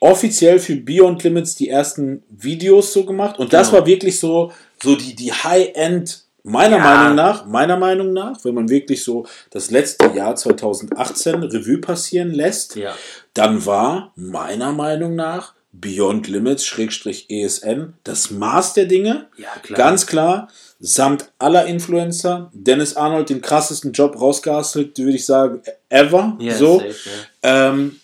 offiziell 0.00 0.58
für 0.58 0.76
Beyond 0.76 1.22
Limits 1.24 1.54
die 1.54 1.68
ersten 1.68 2.22
Videos 2.30 2.92
so 2.92 3.04
gemacht. 3.04 3.38
Und 3.38 3.52
das 3.52 3.68
Genau. 3.68 3.80
war 3.80 3.86
wirklich 3.86 4.18
so, 4.20 4.52
so 4.82 4.94
die, 4.94 5.14
die 5.14 5.32
High-End, 5.32 6.22
meiner 6.42 6.76
Ja. 6.76 6.82
Meinung 6.84 7.14
nach, 7.16 7.46
meiner 7.46 7.76
Meinung 7.76 8.12
nach, 8.12 8.44
wenn 8.44 8.54
man 8.54 8.68
wirklich 8.68 9.02
so 9.02 9.26
das 9.50 9.70
letzte 9.70 10.06
Jahr 10.14 10.36
2018 10.36 11.42
Revue 11.42 11.78
passieren 11.78 12.30
lässt, 12.32 12.76
Ja. 12.76 12.94
dann 13.34 13.64
war 13.66 14.12
meiner 14.16 14.72
Meinung 14.72 15.14
nach 15.16 15.54
Beyond 15.72 16.28
Limits 16.28 16.64
Schrägstrich 16.64 17.26
ESN 17.28 17.94
das 18.04 18.30
Maß 18.30 18.74
der 18.74 18.86
Dinge. 18.86 19.26
Ja, 19.36 19.48
klar. 19.62 19.76
Ganz 19.76 20.06
klar, 20.06 20.48
samt 20.80 21.30
aller 21.38 21.66
Influencer. 21.66 22.50
Dennis 22.54 22.96
Arnold 22.96 23.28
den 23.28 23.42
krassesten 23.42 23.92
Job 23.92 24.18
rausgehastelt, 24.18 24.96
würde 24.98 25.16
ich 25.16 25.26
sagen, 25.26 25.60
ever. 25.90 26.38
So. 26.56 26.78
safe. 26.78 26.94
Ähm, 27.42 27.96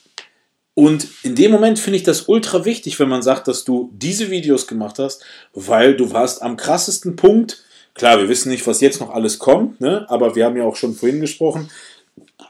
und 0.74 1.06
in 1.22 1.34
dem 1.34 1.52
Moment 1.52 1.78
finde 1.78 1.98
ich 1.98 2.02
das 2.02 2.28
ultra 2.28 2.64
wichtig, 2.64 2.98
wenn 2.98 3.08
man 3.08 3.22
sagt, 3.22 3.46
dass 3.46 3.64
du 3.64 3.90
diese 3.92 4.30
Videos 4.30 4.66
gemacht 4.66 4.98
hast, 4.98 5.22
weil 5.52 5.94
du 5.96 6.12
warst 6.12 6.42
am 6.42 6.56
krassesten 6.56 7.14
Punkt. 7.16 7.62
Klar, 7.94 8.18
wir 8.18 8.28
wissen 8.28 8.48
nicht, 8.50 8.66
was 8.66 8.80
jetzt 8.80 9.00
noch 9.00 9.10
alles 9.10 9.38
kommt, 9.38 9.80
ne? 9.82 10.06
aber 10.08 10.34
wir 10.34 10.46
haben 10.46 10.56
ja 10.56 10.64
auch 10.64 10.76
schon 10.76 10.94
vorhin 10.94 11.20
gesprochen. 11.20 11.68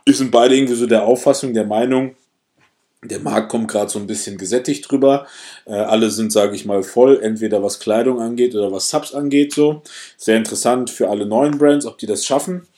Wir 0.04 0.14
sind 0.14 0.30
beide 0.30 0.54
irgendwie 0.54 0.74
so 0.74 0.86
der 0.86 1.04
Auffassung, 1.04 1.52
der 1.52 1.66
Meinung, 1.66 2.14
Der 3.04 3.18
Markt 3.18 3.48
kommt 3.48 3.66
gerade 3.66 3.90
so 3.90 3.98
ein 3.98 4.06
bisschen 4.06 4.38
gesättigt 4.38 4.88
drüber. 4.88 5.26
Äh, 5.64 5.72
alle 5.72 6.08
sind, 6.10 6.30
sage 6.32 6.54
ich 6.54 6.64
mal, 6.64 6.84
voll, 6.84 7.18
entweder 7.20 7.60
was 7.60 7.80
Kleidung 7.80 8.20
angeht 8.20 8.54
oder 8.54 8.70
was 8.70 8.88
Subs 8.88 9.12
angeht. 9.12 9.52
So 9.52 9.82
sehr 10.16 10.36
interessant 10.36 10.88
für 10.90 11.08
alle 11.08 11.26
neuen 11.26 11.58
Brands, 11.58 11.86
ob 11.86 11.98
die 11.98 12.06
das 12.06 12.24
schaffen, 12.24 12.68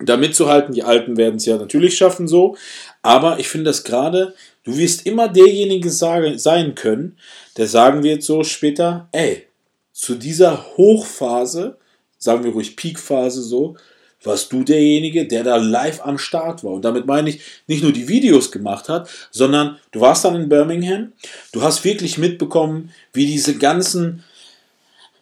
da 0.00 0.16
mitzuhalten. 0.16 0.74
Die 0.74 0.82
Alten 0.82 1.16
werden 1.16 1.36
es 1.36 1.46
ja 1.46 1.56
natürlich 1.56 1.96
schaffen, 1.96 2.26
so. 2.26 2.56
Aber 3.02 3.38
ich 3.38 3.48
finde 3.48 3.70
das 3.70 3.84
gerade. 3.84 4.34
Du 4.66 4.76
wirst 4.76 5.06
immer 5.06 5.28
derjenige 5.28 5.90
sage, 5.90 6.40
sein 6.40 6.74
können, 6.74 7.16
der 7.56 7.68
sagen 7.68 8.02
wird 8.02 8.24
so 8.24 8.42
später, 8.42 9.08
ey, 9.12 9.46
zu 9.92 10.16
dieser 10.16 10.76
Hochphase, 10.76 11.78
sagen 12.18 12.42
wir 12.42 12.50
ruhig 12.50 12.74
Peakphase 12.74 13.42
so, 13.42 13.76
warst 14.24 14.52
du 14.52 14.64
derjenige, 14.64 15.28
der 15.28 15.44
da 15.44 15.54
live 15.56 16.00
am 16.04 16.18
Start 16.18 16.64
war. 16.64 16.72
Und 16.72 16.84
damit 16.84 17.06
meine 17.06 17.30
ich, 17.30 17.40
nicht 17.68 17.84
nur 17.84 17.92
die 17.92 18.08
Videos 18.08 18.50
gemacht 18.50 18.88
hat, 18.88 19.08
sondern 19.30 19.78
du 19.92 20.00
warst 20.00 20.24
dann 20.24 20.34
in 20.34 20.48
Birmingham, 20.48 21.12
du 21.52 21.62
hast 21.62 21.84
wirklich 21.84 22.18
mitbekommen, 22.18 22.90
wie 23.12 23.26
diese 23.26 23.56
ganzen, 23.56 24.24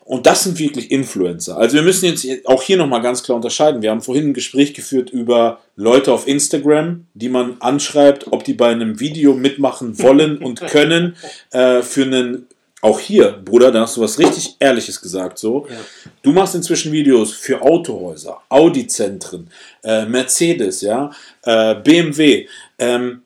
und 0.05 0.27
das 0.27 0.45
sind 0.45 0.59
wirklich 0.59 0.91
Influencer. 0.91 1.57
Also 1.57 1.77
wir 1.77 1.83
müssen 1.83 2.05
jetzt 2.05 2.27
auch 2.47 2.63
hier 2.63 2.77
nochmal 2.77 3.01
ganz 3.01 3.23
klar 3.23 3.37
unterscheiden. 3.37 3.81
Wir 3.81 3.91
haben 3.91 4.03
vorhin 4.03 4.29
ein 4.29 4.35
Gespräch 4.35 4.75
geführt 4.75 5.11
über 5.11 5.61
Leute 5.77 6.13
auf 6.13 6.29
Instagram, 6.29 7.07
die 7.15 7.31
man 7.31 7.57
anschreibt, 7.61 8.31
ob 8.31 8.45
die 8.45 8.53
bei 8.53 8.69
einem 8.69 9.01
Video 9.01 9.33
mitmachen 9.33 9.99
wollen 9.99 10.39
und 10.45 10.61
können 10.61 11.17
äh, 11.53 11.83
für 11.83 12.03
einen 12.03 12.47
auch 12.83 13.01
hier, 13.01 13.41
Bruder, 13.43 13.73
da 13.73 13.81
hast 13.81 13.97
du 13.97 14.03
was 14.03 14.19
richtig 14.19 14.57
Ehrliches 14.61 15.01
gesagt. 15.01 15.39
So, 15.39 15.67
ja. 15.71 15.77
du 16.21 16.33
machst 16.33 16.55
inzwischen 16.55 16.93
Videos 16.93 17.33
für 17.33 17.63
Autohäuser, 17.63 18.43
Audi-Zentren, 18.51 19.49
äh, 19.83 20.05
Mercedes, 20.05 20.83
ja, 20.83 21.11
äh, 21.45 21.77
BMW. 21.77 22.47
Ähm, 22.79 23.23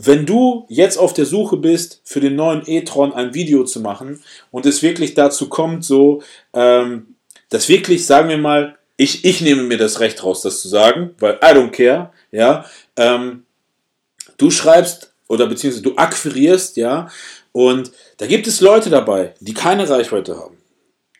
wenn 0.00 0.26
du 0.26 0.64
jetzt 0.68 0.96
auf 0.96 1.12
der 1.12 1.26
Suche 1.26 1.56
bist, 1.56 2.00
für 2.04 2.20
den 2.20 2.36
neuen 2.36 2.62
e-tron 2.66 3.12
ein 3.12 3.34
Video 3.34 3.64
zu 3.64 3.80
machen 3.80 4.22
und 4.52 4.64
es 4.64 4.80
wirklich 4.80 5.14
dazu 5.14 5.48
kommt, 5.48 5.84
so, 5.84 6.22
ähm, 6.54 7.16
dass 7.48 7.68
wirklich, 7.68 8.06
sagen 8.06 8.28
wir 8.28 8.38
mal, 8.38 8.78
ich, 8.96 9.24
ich 9.24 9.40
nehme 9.40 9.64
mir 9.64 9.76
das 9.76 9.98
Recht 9.98 10.22
raus, 10.22 10.42
das 10.42 10.60
zu 10.60 10.68
sagen, 10.68 11.16
weil 11.18 11.34
I 11.42 11.48
don't 11.48 11.70
care, 11.70 12.12
ja, 12.30 12.64
ähm, 12.96 13.42
du 14.36 14.52
schreibst 14.52 15.12
oder 15.26 15.48
beziehungsweise 15.48 15.82
du 15.82 15.96
akquirierst, 15.96 16.76
ja, 16.76 17.08
und 17.50 17.90
da 18.18 18.26
gibt 18.26 18.46
es 18.46 18.60
Leute 18.60 18.90
dabei, 18.90 19.34
die 19.40 19.54
keine 19.54 19.88
Reichweite 19.88 20.36
haben. 20.36 20.58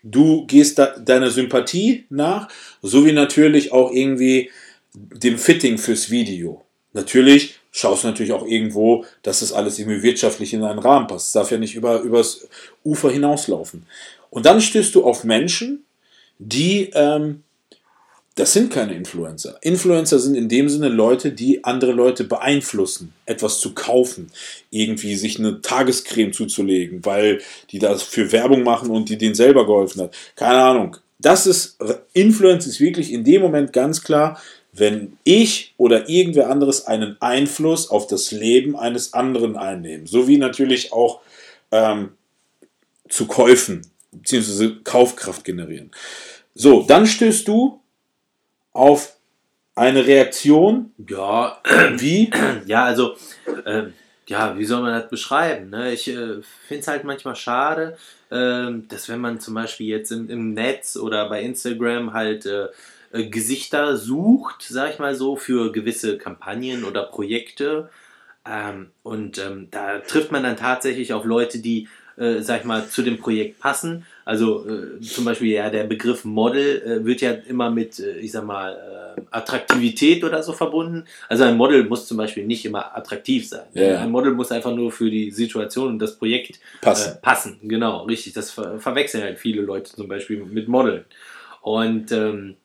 Du 0.05 0.47
gehst 0.47 0.79
da 0.79 0.97
deiner 0.97 1.31
Sympathie 1.31 2.07
nach, 2.11 2.49
sowie 2.81 3.13
natürlich 3.13 3.73
auch 3.73 3.91
irgendwie 3.91 4.51
dem 4.95 5.37
Fitting 5.37 5.79
fürs 5.79 6.11
Video. 6.11 6.65
Natürlich 6.93 7.57
schaust 7.79 8.05
natürlich 8.05 8.33
auch 8.33 8.47
irgendwo, 8.47 9.05
dass 9.23 9.41
das 9.41 9.53
alles 9.53 9.79
irgendwie 9.79 10.03
wirtschaftlich 10.03 10.53
in 10.53 10.65
einen 10.65 10.79
Rahmen 10.79 11.07
passt. 11.07 11.29
Es 11.29 11.33
darf 11.33 11.51
ja 11.51 11.59
nicht 11.59 11.75
über, 11.75 12.01
übers 12.01 12.49
Ufer 12.85 13.11
hinauslaufen. 13.11 13.87
Und 14.31 14.47
dann 14.47 14.61
stößt 14.61 14.95
du 14.95 15.05
auf 15.05 15.25
Menschen, 15.25 15.85
die 16.39 16.91
ähm, 16.95 17.43
das 18.39 18.53
sind 18.53 18.73
keine 18.73 18.95
Influencer. 18.95 19.59
Influencer 19.63 20.21
sind 20.21 20.37
in 20.37 20.49
dem 20.49 20.69
Sinne 20.69 20.89
Leute, 20.89 21.33
die 21.33 21.65
andere 21.65 21.91
Leute 21.91 22.23
beeinflussen, 22.23 23.13
etwas 23.27 23.59
zu 23.59 23.75
kaufen, 23.75 24.31
irgendwie 24.71 25.17
sich 25.17 25.41
eine 25.41 25.61
Tagescreme 25.61 26.33
zuzulegen, 26.33 27.05
weil 27.05 27.41
die 27.73 27.81
das 27.81 28.05
für 28.05 28.31
Werbung 28.31 28.63
machen 28.63 28.91
und 28.91 29.09
die 29.09 29.19
denen 29.19 29.35
selber 29.35 29.67
geholfen 29.67 30.03
hat. 30.03 30.15
Keine 30.37 30.63
Ahnung. 30.63 30.97
Das 31.19 31.49
ist, 31.49 31.79
Influence 32.13 32.69
ist 32.69 32.79
wirklich 32.79 33.13
in 33.13 33.25
dem 33.25 33.43
Moment 33.43 33.73
ganz 33.73 34.05
klar, 34.05 34.41
wenn 34.79 35.19
ich 35.25 35.75
oder 35.77 36.09
irgendwer 36.09 36.51
anderes 36.51 36.87
einen 36.87 37.21
Einfluss 37.21 37.91
auf 37.91 38.07
das 38.07 38.33
Leben 38.33 38.77
eines 38.77 39.15
anderen 39.15 39.57
einnehmen. 39.57 40.07
So 40.07 40.29
wie 40.29 40.39
natürlich 40.39 40.93
auch 40.93 41.21
ähm, 41.71 42.11
zu 43.09 43.27
Käufen 43.27 43.83
bzw. 44.13 44.77
Kaufkraft 44.85 45.45
generieren. 45.45 45.91
So, 46.55 46.83
dann 46.83 47.07
stößt 47.07 47.47
du 47.47 47.81
auf 48.73 49.17
eine 49.75 50.07
Reaktion? 50.07 50.93
Ja, 51.09 51.61
wie? 51.97 52.31
Ja, 52.67 52.85
also, 52.85 53.15
äh, 53.65 53.85
ja, 54.27 54.59
wie 54.59 54.65
soll 54.65 54.83
man 54.83 55.01
das 55.01 55.09
beschreiben? 55.09 55.71
Ne? 55.71 55.93
Ich 55.93 56.09
äh, 56.09 56.43
finde 56.67 56.81
es 56.81 56.89
halt 56.89 57.05
manchmal 57.05 57.37
schade, 57.37 57.97
äh, 58.31 58.71
dass 58.89 59.09
wenn 59.09 59.21
man 59.21 59.41
zum 59.41 59.55
Beispiel 59.55 59.87
jetzt 59.87 60.11
im, 60.11 60.29
im 60.29 60.53
Netz 60.53 60.97
oder 60.97 61.29
bei 61.29 61.43
Instagram 61.43 62.13
halt 62.13 62.45
äh, 63.13 63.27
Gesichter 63.27 63.97
sucht, 63.97 64.63
sag 64.69 64.93
ich 64.93 64.99
mal 64.99 65.15
so, 65.15 65.37
für 65.37 65.73
gewisse 65.73 66.19
Kampagnen 66.19 66.85
oder 66.85 67.05
Projekte. 67.05 67.91
Ähm, 68.47 68.91
und 69.03 69.39
ähm, 69.39 69.69
da 69.71 69.99
trifft 69.99 70.33
man 70.33 70.43
dann 70.43 70.57
tatsächlich 70.57 71.13
auf 71.13 71.25
Leute, 71.25 71.59
die 71.59 71.89
äh, 72.19 72.43
sag 72.43 72.61
ich 72.61 72.65
mal, 72.65 72.89
zu 72.89 73.03
dem 73.03 73.19
Projekt 73.19 73.61
passen. 73.61 74.05
Also 74.25 74.67
äh, 74.69 75.01
zum 75.01 75.25
Beispiel 75.25 75.53
ja 75.53 75.71
der 75.71 75.85
Begriff 75.85 76.25
Model 76.25 76.83
äh, 76.83 77.05
wird 77.05 77.21
ja 77.21 77.31
immer 77.31 77.71
mit, 77.71 78.01
äh, 78.01 78.19
ich 78.19 78.33
sag 78.33 78.45
mal, 78.45 79.17
äh, 79.17 79.21
Attraktivität 79.31 80.25
oder 80.25 80.43
so 80.43 80.53
verbunden. 80.53 81.05
Also 81.29 81.45
ein 81.45 81.57
Model 81.57 81.85
muss 81.85 82.07
zum 82.07 82.17
Beispiel 82.17 82.45
nicht 82.45 82.65
immer 82.65 82.97
attraktiv 82.97 83.49
sein. 83.49 83.67
Ja. 83.73 84.01
Ein 84.01 84.11
Model 84.11 84.33
muss 84.33 84.51
einfach 84.51 84.75
nur 84.75 84.91
für 84.91 85.11
die 85.11 85.31
Situation 85.31 85.89
und 85.89 85.99
das 86.01 86.17
Projekt 86.17 86.59
passen. 86.81 87.19
passen. 87.23 87.59
Genau, 87.63 88.05
richtig. 88.05 88.33
Das 88.33 88.51
ver 88.51 88.81
verwechseln 88.81 89.23
halt 89.23 89.39
viele 89.39 89.63
Leute 89.63 89.95
zum 89.95 90.09
Beispiel 90.09 90.45
mit 90.45 90.69
Modeln. 90.69 91.05
Und 91.63 92.13
ähm, 92.13 92.57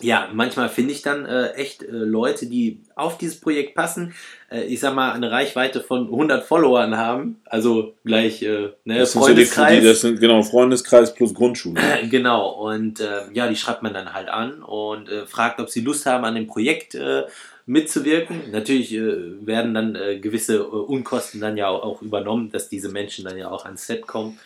ja, 0.00 0.28
manchmal 0.32 0.68
finde 0.68 0.92
ich 0.92 1.00
dann 1.00 1.24
äh, 1.24 1.52
echt 1.52 1.82
äh, 1.82 1.86
Leute, 1.90 2.46
die 2.46 2.80
auf 2.96 3.16
dieses 3.16 3.40
Projekt 3.40 3.74
passen, 3.74 4.14
äh, 4.50 4.64
ich 4.64 4.80
sag 4.80 4.94
mal, 4.94 5.12
eine 5.12 5.30
Reichweite 5.30 5.80
von 5.80 6.04
100 6.04 6.44
Followern 6.44 6.98
haben, 6.98 7.40
also 7.46 7.94
gleich 8.04 8.42
äh, 8.42 8.72
ne, 8.84 8.98
das 8.98 9.14
Freundeskreis. 9.14 9.70
Sind 9.70 9.76
so 9.76 9.80
die, 9.80 9.86
das 9.86 10.00
sind 10.02 10.20
genau 10.20 10.42
Freundeskreis 10.42 11.14
plus 11.14 11.32
Grundschule. 11.32 11.80
genau, 12.10 12.50
und 12.50 13.00
äh, 13.00 13.32
ja, 13.32 13.48
die 13.48 13.56
schreibt 13.56 13.82
man 13.82 13.94
dann 13.94 14.12
halt 14.12 14.28
an 14.28 14.62
und 14.62 15.08
äh, 15.08 15.26
fragt, 15.26 15.60
ob 15.60 15.70
sie 15.70 15.80
Lust 15.80 16.04
haben, 16.04 16.24
an 16.26 16.34
dem 16.34 16.46
Projekt 16.46 16.94
äh, 16.94 17.22
mitzuwirken. 17.64 18.50
Natürlich 18.52 18.92
äh, 18.92 19.46
werden 19.46 19.72
dann 19.72 19.96
äh, 19.96 20.18
gewisse 20.18 20.56
äh, 20.56 20.60
Unkosten 20.60 21.40
dann 21.40 21.56
ja 21.56 21.68
auch, 21.68 21.82
auch 21.82 22.02
übernommen, 22.02 22.50
dass 22.50 22.68
diese 22.68 22.90
Menschen 22.90 23.24
dann 23.24 23.38
ja 23.38 23.50
auch 23.50 23.64
ans 23.64 23.86
Set 23.86 24.06
kommen. 24.06 24.38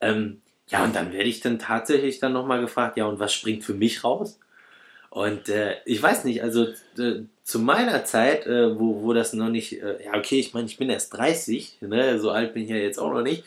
Ähm, 0.00 0.40
ja, 0.66 0.82
und 0.82 0.94
dann 0.96 1.12
werde 1.12 1.28
ich 1.28 1.40
dann 1.40 1.58
tatsächlich 1.58 2.18
dann 2.18 2.32
nochmal 2.32 2.60
gefragt, 2.60 2.96
ja, 2.96 3.06
und 3.06 3.20
was 3.20 3.32
springt 3.32 3.64
für 3.64 3.74
mich 3.74 4.02
raus? 4.02 4.38
Und 5.10 5.48
äh, 5.48 5.76
ich 5.84 6.02
weiß 6.02 6.24
nicht, 6.24 6.42
also 6.42 6.66
zu 7.48 7.58
meiner 7.58 8.04
Zeit, 8.04 8.46
äh, 8.46 8.78
wo, 8.78 9.02
wo 9.02 9.14
das 9.14 9.32
noch 9.32 9.48
nicht, 9.48 9.82
äh, 9.82 10.04
ja 10.04 10.18
okay, 10.18 10.38
ich 10.38 10.52
meine, 10.52 10.66
ich 10.66 10.76
bin 10.76 10.90
erst 10.90 11.16
30, 11.16 11.78
ne, 11.80 12.18
so 12.18 12.30
alt 12.30 12.52
bin 12.52 12.64
ich 12.64 12.70
ja 12.70 12.76
jetzt 12.76 12.98
auch 12.98 13.12
noch 13.12 13.22
nicht. 13.22 13.42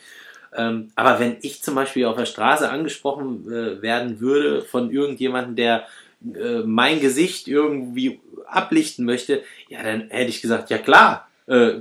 Ähm, 0.54 0.90
aber 0.96 1.20
wenn 1.20 1.36
ich 1.42 1.62
zum 1.62 1.76
Beispiel 1.76 2.04
auf 2.06 2.16
der 2.16 2.26
Straße 2.26 2.68
angesprochen 2.68 3.46
äh, 3.50 3.80
werden 3.80 4.20
würde 4.20 4.62
von 4.62 4.90
irgendjemandem, 4.90 5.54
der 5.54 5.86
äh, 6.34 6.58
mein 6.64 7.00
Gesicht 7.00 7.46
irgendwie 7.46 8.20
ablichten 8.46 9.04
möchte, 9.04 9.42
ja, 9.68 9.84
dann 9.84 10.10
hätte 10.10 10.30
ich 10.30 10.42
gesagt, 10.42 10.68
ja 10.70 10.78
klar, 10.78 11.28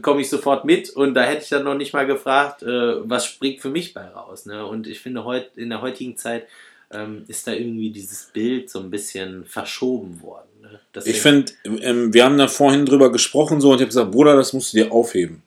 komme 0.01 0.21
ich 0.21 0.29
sofort 0.29 0.65
mit 0.65 0.89
und 0.89 1.13
da 1.13 1.21
hätte 1.21 1.43
ich 1.43 1.49
dann 1.49 1.63
noch 1.63 1.75
nicht 1.75 1.93
mal 1.93 2.07
gefragt, 2.07 2.63
was 2.63 3.27
springt 3.27 3.61
für 3.61 3.69
mich 3.69 3.93
bei 3.93 4.01
raus. 4.01 4.47
Ne? 4.47 4.65
Und 4.65 4.87
ich 4.87 4.99
finde, 4.99 5.23
heut, 5.23 5.51
in 5.55 5.69
der 5.69 5.81
heutigen 5.81 6.17
Zeit 6.17 6.47
ähm, 6.93 7.23
ist 7.27 7.47
da 7.47 7.53
irgendwie 7.53 7.91
dieses 7.91 8.29
Bild 8.33 8.69
so 8.69 8.79
ein 8.79 8.89
bisschen 8.89 9.45
verschoben 9.45 10.21
worden. 10.21 10.49
Ne? 10.61 10.79
Ich 11.05 11.21
finde, 11.21 11.51
ähm, 11.65 12.13
wir 12.13 12.25
haben 12.25 12.37
da 12.37 12.47
vorhin 12.47 12.85
drüber 12.85 13.11
gesprochen 13.11 13.61
so 13.61 13.69
und 13.69 13.75
ich 13.75 13.81
habe 13.81 13.89
gesagt, 13.89 14.11
Bruder, 14.11 14.35
das 14.35 14.53
musst 14.53 14.73
du 14.73 14.77
dir 14.77 14.91
aufheben. 14.91 15.43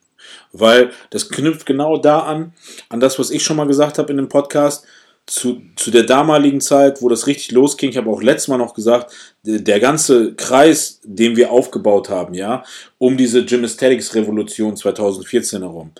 Weil 0.52 0.90
das 1.10 1.28
knüpft 1.28 1.66
genau 1.66 1.96
da 1.96 2.20
an, 2.20 2.52
an 2.88 3.00
das, 3.00 3.18
was 3.18 3.30
ich 3.30 3.42
schon 3.42 3.56
mal 3.56 3.66
gesagt 3.66 3.98
habe 3.98 4.10
in 4.10 4.16
dem 4.16 4.28
Podcast. 4.28 4.86
Zu, 5.26 5.62
zu 5.76 5.90
der 5.90 6.02
damaligen 6.02 6.60
Zeit, 6.60 7.00
wo 7.00 7.08
das 7.08 7.26
richtig 7.26 7.52
losging, 7.52 7.88
ich 7.88 7.96
habe 7.96 8.10
auch 8.10 8.20
letztes 8.20 8.48
Mal 8.48 8.58
noch 8.58 8.74
gesagt, 8.74 9.10
der, 9.42 9.80
ganze 9.80 10.34
Kreis, 10.34 11.00
den 11.02 11.34
wir 11.34 11.50
aufgebaut 11.50 12.10
haben, 12.10 12.34
ja, 12.34 12.62
um 12.98 13.16
diese 13.16 13.42
Gymnastics-Revolution 13.42 14.76
2014 14.76 15.62
herum. 15.62 15.92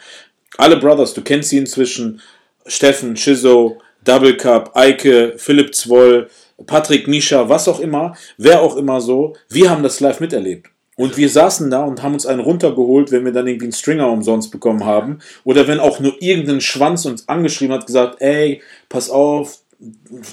Alle 0.59 0.77
Brothers, 0.77 1.15
du 1.15 1.23
kennst 1.23 1.49
sie 1.49 1.57
inzwischen, 1.57 2.21
Steffen, 2.67 3.15
Chizo, 3.15 3.81
Double 4.05 4.37
Cup, 4.37 4.71
Eike, 4.75 5.35
Philipp 5.37 5.75
Zwoll, 5.75 6.29
Patrick 6.67 7.09
Mischa, 7.09 7.49
was 7.49 7.69
auch 7.69 7.81
immer, 7.81 8.17
wer 8.37 8.63
auch 8.63 8.77
immer 8.77 9.01
so, 9.01 9.35
wir 9.49 9.71
haben 9.71 9.83
das 9.83 10.01
live 10.01 10.21
miterlebt. 10.21 10.69
Und 10.97 11.17
wir 11.17 11.29
saßen 11.29 11.71
da 11.71 11.83
und 11.83 12.03
haben 12.03 12.15
uns 12.15 12.27
einen 12.27 12.41
runtergeholt, 12.41 13.11
wenn 13.11 13.25
wir 13.25 13.33
dann 13.33 13.49
irgendwie 13.49 13.67
einen 13.67 13.73
Stringer 13.73 14.09
umsonst 14.09 14.53
bekommen 14.53 14.85
haben. 14.85 15.19
Oder 15.43 15.67
wenn 15.67 15.81
auch 15.81 15.99
nur 15.99 16.15
irgendein 16.23 16.61
Schwanz 16.61 17.05
uns 17.05 17.29
angeschrieben 17.29 17.75
hat, 17.75 17.87
gesagt, 17.87 18.21
ey, 18.21 18.63
pass 18.89 19.11
auf, 19.11 19.59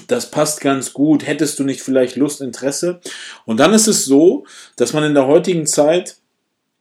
das 0.06 0.30
passt 0.30 0.60
ganz 0.60 0.92
gut, 0.92 1.26
hättest 1.26 1.58
du 1.58 1.64
nicht 1.64 1.82
vielleicht 1.82 2.14
Lust, 2.14 2.40
Interesse? 2.40 3.00
Und 3.44 3.58
dann 3.58 3.74
ist 3.74 3.88
es 3.88 4.04
so, 4.04 4.46
dass 4.76 4.92
man 4.92 5.02
in 5.02 5.14
der 5.14 5.26
heutigen 5.26 5.66
Zeit 5.66 6.16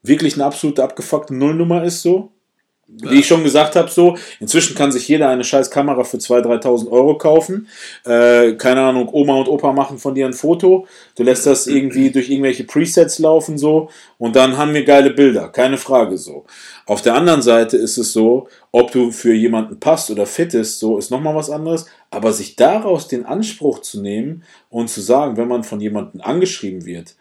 wirklich 0.03 0.35
eine 0.35 0.45
absolute 0.45 0.83
abgefuckte 0.83 1.35
Nullnummer 1.35 1.83
ist 1.83 2.01
so. 2.01 2.31
Wie 2.99 3.19
ich 3.19 3.27
schon 3.27 3.43
gesagt 3.43 3.75
habe, 3.75 3.89
so, 3.89 4.17
inzwischen 4.39 4.75
kann 4.75 4.91
sich 4.91 5.07
jeder 5.07 5.29
eine 5.29 5.43
scheiß 5.43 5.71
Kamera 5.71 6.03
für 6.03 6.17
2.000, 6.17 6.61
3.000 6.61 6.91
Euro 6.91 7.17
kaufen. 7.17 7.67
Äh, 8.05 8.53
keine 8.53 8.81
Ahnung, 8.81 9.09
Oma 9.11 9.35
und 9.35 9.47
Opa 9.47 9.73
machen 9.73 9.97
von 9.97 10.13
dir 10.13 10.25
ein 10.25 10.33
Foto. 10.33 10.85
Du 11.15 11.23
lässt 11.23 11.45
das 11.45 11.67
irgendwie 11.67 12.11
durch 12.11 12.29
irgendwelche 12.29 12.63
Presets 12.65 13.19
laufen, 13.19 13.57
so, 13.57 13.89
und 14.17 14.35
dann 14.35 14.57
haben 14.57 14.73
wir 14.73 14.83
geile 14.83 15.11
Bilder. 15.11 15.49
Keine 15.49 15.77
Frage, 15.77 16.17
so. 16.17 16.45
Auf 16.85 17.01
der 17.01 17.15
anderen 17.15 17.41
Seite 17.41 17.77
ist 17.77 17.97
es 17.97 18.11
so, 18.13 18.47
ob 18.71 18.91
du 18.91 19.11
für 19.11 19.33
jemanden 19.33 19.79
passt 19.79 20.09
oder 20.11 20.25
fit 20.25 20.53
ist, 20.53 20.79
so, 20.79 20.97
ist 20.97 21.11
nochmal 21.11 21.35
was 21.35 21.49
anderes. 21.49 21.85
Aber 22.09 22.33
sich 22.33 22.55
daraus 22.55 23.07
den 23.07 23.25
Anspruch 23.25 23.79
zu 23.79 24.01
nehmen 24.01 24.43
und 24.69 24.89
zu 24.89 25.01
sagen, 25.01 25.37
wenn 25.37 25.47
man 25.47 25.63
von 25.63 25.79
jemandem 25.79 26.21
angeschrieben 26.21 26.85
wird, 26.85 27.15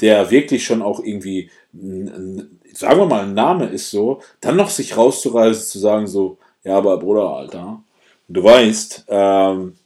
der 0.00 0.30
wirklich 0.30 0.64
schon 0.64 0.80
auch 0.82 1.00
irgendwie, 1.04 1.50
n- 1.74 2.08
n- 2.08 2.59
sagen 2.74 3.00
wir 3.00 3.06
mal, 3.06 3.22
ein 3.22 3.34
Name 3.34 3.66
ist 3.66 3.90
so, 3.90 4.22
dann 4.40 4.56
noch 4.56 4.70
sich 4.70 4.96
rauszureißen, 4.96 5.64
zu 5.64 5.78
sagen 5.78 6.06
so, 6.06 6.38
ja, 6.64 6.76
aber 6.76 6.98
Bruder, 6.98 7.28
Alter, 7.28 7.82
du 8.28 8.42
weißt, 8.42 9.04
ähm, 9.08 9.76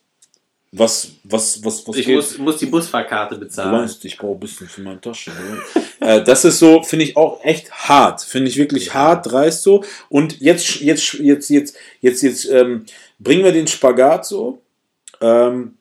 was, 0.76 1.12
was, 1.22 1.64
was, 1.64 1.86
was 1.86 1.96
Ich 1.96 2.06
geht. 2.06 2.16
muss, 2.16 2.36
muss 2.38 2.56
die 2.56 2.66
Busfahrkarte 2.66 3.36
Du 3.36 3.42
bezahlen. 3.42 3.82
weißt, 3.84 4.04
ich 4.06 4.18
brauche 4.18 4.34
ein 4.34 4.40
bisschen 4.40 4.66
für 4.66 4.80
meine 4.80 5.00
Tasche. 5.00 5.30
Ne? 5.30 5.84
äh, 6.00 6.24
das 6.24 6.44
ist 6.44 6.58
so, 6.58 6.82
finde 6.82 7.04
ich 7.04 7.16
auch 7.16 7.44
echt 7.44 7.70
hart. 7.70 8.22
Finde 8.22 8.48
ich 8.48 8.56
wirklich 8.56 8.92
hart, 8.92 9.30
dreist 9.30 9.62
so. 9.62 9.84
Und 10.08 10.40
jetzt, 10.40 10.80
jetzt, 10.80 11.12
jetzt, 11.14 11.48
jetzt, 11.48 11.76
jetzt, 12.00 12.22
jetzt 12.22 12.44
ähm, 12.50 12.86
bringen 13.20 13.44
wir 13.44 13.52
den 13.52 13.68
Spagat 13.68 14.26
so. 14.26 14.58
Ähm, 15.20 15.76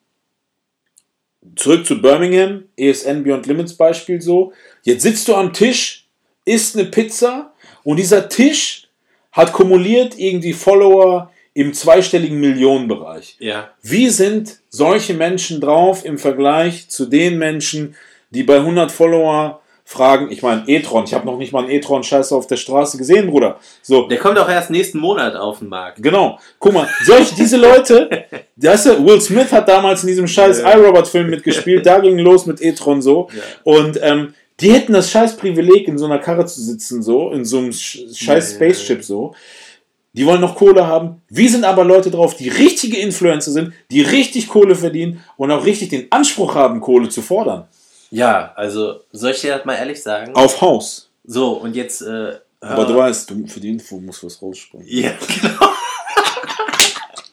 zurück 1.55 1.87
zu 1.87 1.99
Birmingham, 1.99 2.65
ESN 2.77 3.23
Beyond 3.23 3.47
Limits 3.47 3.73
Beispiel 3.73 4.21
so. 4.21 4.53
Jetzt 4.83 5.01
sitzt 5.01 5.27
du 5.27 5.33
am 5.33 5.53
Tisch, 5.53 6.02
isst 6.45 6.77
eine 6.77 6.85
Pizza 6.85 7.53
und 7.83 7.97
dieser 7.97 8.29
Tisch 8.29 8.87
hat 9.31 9.53
kumuliert 9.53 10.17
irgendwie 10.17 10.53
Follower 10.53 11.31
im 11.53 11.73
zweistelligen 11.73 12.39
Millionenbereich. 12.39 13.35
Ja. 13.39 13.69
Wie 13.81 14.09
sind 14.09 14.59
solche 14.69 15.13
Menschen 15.13 15.61
drauf 15.61 16.03
im 16.05 16.17
Vergleich 16.17 16.89
zu 16.89 17.05
den 17.05 17.37
Menschen, 17.37 17.95
die 18.31 18.43
bei 18.43 18.57
100 18.57 18.91
Follower 18.91 19.59
fragen, 19.85 20.31
ich 20.31 20.41
meine, 20.41 20.63
e-tron, 20.67 21.03
ich 21.03 21.13
habe 21.13 21.25
noch 21.25 21.37
nicht 21.37 21.51
mal 21.51 21.63
einen 21.63 21.71
e-tron-Scheiße 21.71 22.33
auf 22.35 22.47
der 22.47 22.55
Straße 22.55 22.97
gesehen, 22.97 23.29
Bruder. 23.29 23.59
So, 23.81 24.07
Der 24.07 24.17
kommt 24.17 24.39
auch 24.39 24.49
erst 24.49 24.69
nächsten 24.69 24.97
Monat 24.97 25.35
auf 25.35 25.59
den 25.59 25.69
Markt. 25.69 26.01
genau. 26.01 26.39
Guck 26.57 26.73
mal, 26.73 26.87
solche, 27.05 27.35
diese 27.35 27.57
Leute, 27.57 28.25
du, 28.55 29.05
Will 29.05 29.21
Smith 29.21 29.51
hat 29.51 29.67
damals 29.67 30.03
in 30.03 30.07
diesem 30.07 30.27
scheiß 30.27 30.59
iRobot-Film 30.59 31.29
mitgespielt, 31.29 31.85
da 31.85 31.99
ging 31.99 32.17
los 32.17 32.45
mit 32.45 32.61
e-tron 32.61 33.01
so. 33.01 33.29
Und 33.63 33.99
ähm, 34.01 34.33
die 34.63 34.71
hätten 34.71 34.93
das 34.93 35.11
scheiß 35.11 35.37
Privileg, 35.37 35.87
in 35.87 35.97
so 35.97 36.05
einer 36.05 36.19
Karre 36.19 36.45
zu 36.45 36.61
sitzen, 36.61 37.03
so, 37.03 37.31
in 37.31 37.45
so 37.45 37.59
einem 37.59 37.69
sch- 37.69 38.15
scheiß 38.17 38.51
ja. 38.51 38.55
Spaceship 38.57 39.03
so. 39.03 39.35
Die 40.15 40.25
wollen 40.25 40.41
noch 40.41 40.55
Kohle 40.55 40.85
haben. 40.85 41.21
Wir 41.29 41.49
sind 41.49 41.63
aber 41.65 41.83
Leute 41.83 42.11
drauf, 42.11 42.35
die 42.35 42.49
richtige 42.49 42.97
Influencer 42.97 43.51
sind, 43.51 43.73
die 43.91 44.01
richtig 44.01 44.47
Kohle 44.47 44.75
verdienen 44.75 45.23
und 45.37 45.51
auch 45.51 45.65
richtig 45.65 45.89
den 45.89 46.11
Anspruch 46.11 46.55
haben, 46.55 46.81
Kohle 46.81 47.09
zu 47.09 47.21
fordern. 47.21 47.67
Ja, 48.11 48.53
also 48.55 49.01
soll 49.11 49.31
ich 49.31 49.41
dir 49.41 49.55
das 49.57 49.65
mal 49.65 49.73
ehrlich 49.75 50.01
sagen? 50.01 50.35
Auf 50.35 50.61
Haus. 50.61 51.09
So, 51.25 51.53
und 51.53 51.75
jetzt. 51.75 52.01
Äh, 52.03 52.35
Aber 52.59 52.85
du 52.85 52.95
weißt, 52.95 53.29
du, 53.29 53.47
für 53.47 53.59
die 53.59 53.69
Info 53.69 53.99
musst 53.99 54.23
was 54.23 54.39
rausspringen. 54.41 54.85
Ja, 54.87 55.11
genau. 55.41 55.69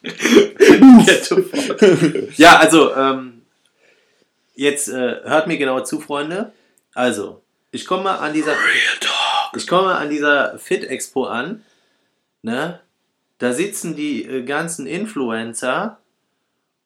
Ja, 2.37 2.57
also, 2.57 2.95
ähm, 2.95 3.41
jetzt 4.55 4.87
äh, 4.87 5.17
hört 5.23 5.47
mir 5.47 5.57
genau 5.57 5.81
zu, 5.81 5.99
Freunde. 5.99 6.51
Also, 6.93 7.41
ich 7.71 7.85
komme 7.85 8.19
an 8.19 8.33
dieser. 8.33 8.55
Ich 9.55 9.67
komme 9.67 9.95
an 9.95 10.09
dieser 10.09 10.57
Fit 10.59 10.83
Expo 10.83 11.25
an. 11.25 11.63
Ne? 12.41 12.79
Da 13.37 13.53
sitzen 13.53 13.95
die 13.95 14.23
äh, 14.23 14.43
ganzen 14.43 14.87
Influencer 14.87 15.99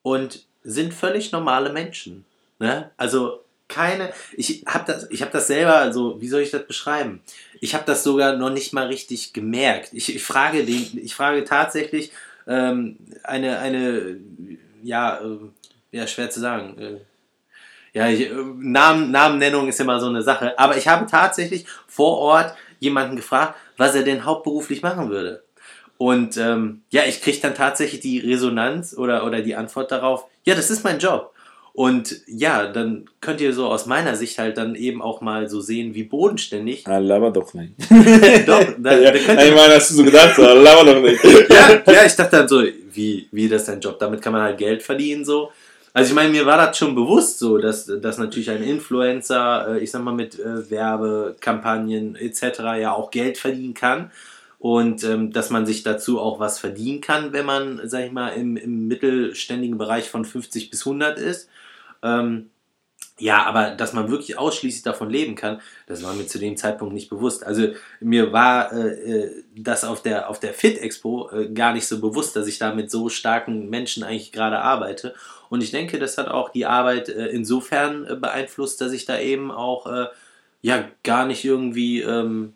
und 0.02 0.46
sind 0.64 0.94
völlig 0.94 1.32
normale 1.32 1.72
Menschen. 1.72 2.26
Ne? 2.60 2.92
Also 2.98 3.42
keine, 3.68 4.14
ich 4.34 4.64
habe 4.68 4.92
das, 4.92 5.10
ich 5.10 5.22
habe 5.22 5.32
das 5.32 5.48
selber, 5.48 5.92
so, 5.92 6.22
wie 6.22 6.28
soll 6.28 6.42
ich 6.42 6.52
das 6.52 6.68
beschreiben? 6.68 7.22
Ich 7.62 7.74
habe 7.74 7.86
das 7.86 8.04
sogar 8.04 8.38
noch 8.38 8.52
nicht 8.52 8.74
mal 8.74 8.88
richtig 8.88 9.34
gemerkt. 9.34 9.90
Ich, 9.94 10.16
ich 10.16 10.24
frage 10.24 10.66
den, 10.66 11.00
ich 11.04 11.16
frage 11.16 11.44
tatsächlich 11.44 12.12
ähm, 12.48 12.98
eine, 13.24 13.60
eine, 13.60 14.18
ja, 14.84 15.20
äh, 15.20 15.40
ja, 15.92 16.08
schwer 16.08 16.30
zu 16.30 16.40
sagen. 16.40 16.78
Äh, 16.78 16.98
ja, 17.96 18.10
ich, 18.10 18.30
äh, 18.30 18.34
Namen, 18.58 19.10
Namennennung 19.10 19.70
ist 19.70 19.80
immer 19.80 20.00
so 20.02 20.08
eine 20.08 20.22
Sache. 20.22 20.60
Aber 20.60 20.76
ich 20.78 20.88
habe 20.88 21.10
tatsächlich 21.10 21.66
vor 21.88 22.18
Ort 22.20 22.54
jemanden 22.80 23.16
gefragt, 23.16 23.56
was 23.78 23.96
er 23.96 24.04
denn 24.04 24.26
hauptberuflich 24.26 24.82
machen 24.82 25.10
würde. 25.10 25.44
Und 25.98 26.36
ähm, 26.36 26.82
ja, 26.90 27.04
ich 27.08 27.22
kriege 27.22 27.40
dann 27.42 27.56
tatsächlich 27.56 28.02
die 28.02 28.20
Resonanz 28.20 28.96
oder, 28.98 29.26
oder 29.26 29.42
die 29.42 29.56
Antwort 29.56 29.92
darauf, 29.94 30.26
ja, 30.44 30.56
das 30.56 30.70
ist 30.70 30.84
mein 30.84 31.00
Job. 31.00 31.32
Und 31.72 32.22
ja, 32.28 32.68
dann 32.68 33.06
könnt 33.22 33.40
ihr 33.40 33.54
so 33.54 33.68
aus 33.68 33.86
meiner 33.86 34.16
Sicht 34.16 34.40
halt 34.40 34.58
dann 34.58 34.76
eben 34.76 35.02
auch 35.02 35.22
mal 35.22 35.50
so 35.50 35.62
sehen, 35.62 35.94
wie 35.94 36.04
bodenständig. 36.04 36.86
Ah, 36.88 36.98
laber 36.98 37.32
doch 37.32 37.54
nicht. 37.54 37.74
Doch, 38.48 38.66
da, 38.78 38.98
ja, 38.98 39.12
da 39.12 39.20
könnt 39.20 39.42
ich 39.42 39.48
ihr, 39.48 39.56
meine, 39.56 39.76
hast 39.76 39.92
du 39.92 39.96
so 39.96 40.04
gedacht, 40.04 40.36
so, 40.36 40.42
laber 40.42 40.84
doch 40.84 41.02
nicht. 41.02 41.24
ja, 41.50 41.82
ja, 41.86 42.06
ich 42.06 42.16
dachte 42.16 42.38
dann 42.38 42.48
so, 42.48 42.62
wie, 42.92 43.28
wie 43.32 43.48
das 43.48 43.66
dein 43.66 43.80
Job? 43.80 44.00
Damit 44.00 44.22
kann 44.22 44.34
man 44.34 44.42
halt 44.42 44.58
Geld 44.58 44.84
verdienen 44.84 45.24
so. 45.24 45.52
Also 45.96 46.10
ich 46.10 46.16
meine, 46.16 46.30
mir 46.30 46.46
war 46.46 46.58
das 46.58 46.78
schon 46.78 46.94
bewusst 46.94 47.40
so, 47.40 47.58
dass, 47.58 47.86
dass 47.86 48.18
natürlich 48.18 48.50
ein 48.50 48.62
Influencer, 48.62 49.76
äh, 49.76 49.80
ich 49.80 49.92
sag 49.92 50.04
mal, 50.04 50.14
mit 50.14 50.38
äh, 50.38 50.70
Werbekampagnen 50.70 52.18
etc. 52.18 52.60
ja 52.82 52.92
auch 52.92 53.12
Geld 53.12 53.38
verdienen 53.38 53.74
kann. 53.74 54.12
Und 54.60 55.06
ähm, 55.06 55.32
dass 55.32 55.52
man 55.52 55.66
sich 55.66 55.84
dazu 55.84 56.20
auch 56.20 56.38
was 56.38 56.60
verdienen 56.60 57.00
kann, 57.00 57.32
wenn 57.32 57.46
man, 57.46 57.80
sag 57.86 58.04
ich 58.04 58.12
mal, 58.12 58.32
im, 58.32 58.58
im 58.58 58.90
mittelständigen 58.90 59.78
Bereich 59.78 60.10
von 60.10 60.26
50 60.26 60.70
bis 60.70 60.86
100 60.86 61.18
ist. 61.18 61.48
Ähm, 62.04 62.50
ja, 63.18 63.44
aber 63.44 63.72
dass 63.72 63.94
man 63.94 64.12
wirklich 64.12 64.38
ausschließlich 64.38 64.84
davon 64.84 65.10
leben 65.10 65.36
kann, 65.36 65.62
das 65.88 66.04
war 66.04 66.14
mir 66.14 66.28
zu 66.28 66.40
dem 66.40 66.58
Zeitpunkt 66.58 66.94
nicht 66.94 67.10
bewusst. 67.10 67.46
Also 67.46 67.70
mir 68.02 68.34
war 68.34 68.74
äh, 68.74 68.88
äh, 68.88 69.44
das 69.56 69.86
auf 69.86 70.02
der, 70.02 70.30
auf 70.30 70.42
der 70.42 70.54
Fit 70.54 70.78
Expo 70.78 71.30
äh, 71.32 71.48
gar 71.48 71.72
nicht 71.72 71.88
so 71.88 72.02
bewusst, 72.02 72.36
dass 72.36 72.48
ich 72.48 72.60
da 72.60 72.76
mit 72.76 72.92
so 72.92 73.08
starken 73.08 73.70
Menschen 73.70 74.04
eigentlich 74.04 74.34
gerade 74.34 74.60
arbeite. 74.60 75.16
Und 75.50 75.64
ich 75.64 75.72
denke, 75.72 76.00
das 76.00 76.18
hat 76.18 76.28
auch 76.28 76.50
die 76.50 76.66
Arbeit 76.66 77.10
äh, 77.10 77.28
insofern 77.28 78.06
äh, 78.06 78.16
beeinflusst, 78.16 78.82
dass 78.82 78.92
ich 78.92 79.06
da 79.06 79.20
eben 79.20 79.52
auch 79.52 79.88
äh, 79.88 80.08
ja 80.62 80.86
gar 81.04 81.26
nicht 81.26 81.46
irgendwie 81.46 82.02
ähm, 82.02 82.54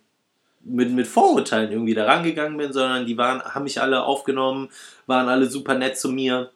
mit, 0.64 0.92
mit 0.92 1.08
Vorurteilen 1.08 1.72
irgendwie 1.72 1.94
da 1.94 2.06
rangegangen 2.06 2.58
bin, 2.58 2.74
sondern 2.74 3.06
die 3.06 3.18
waren, 3.18 3.42
haben 3.42 3.64
mich 3.64 3.82
alle 3.82 4.04
aufgenommen, 4.04 4.70
waren 5.08 5.30
alle 5.30 5.50
super 5.50 5.76
nett 5.76 5.98
zu 5.98 6.10
mir 6.10 6.52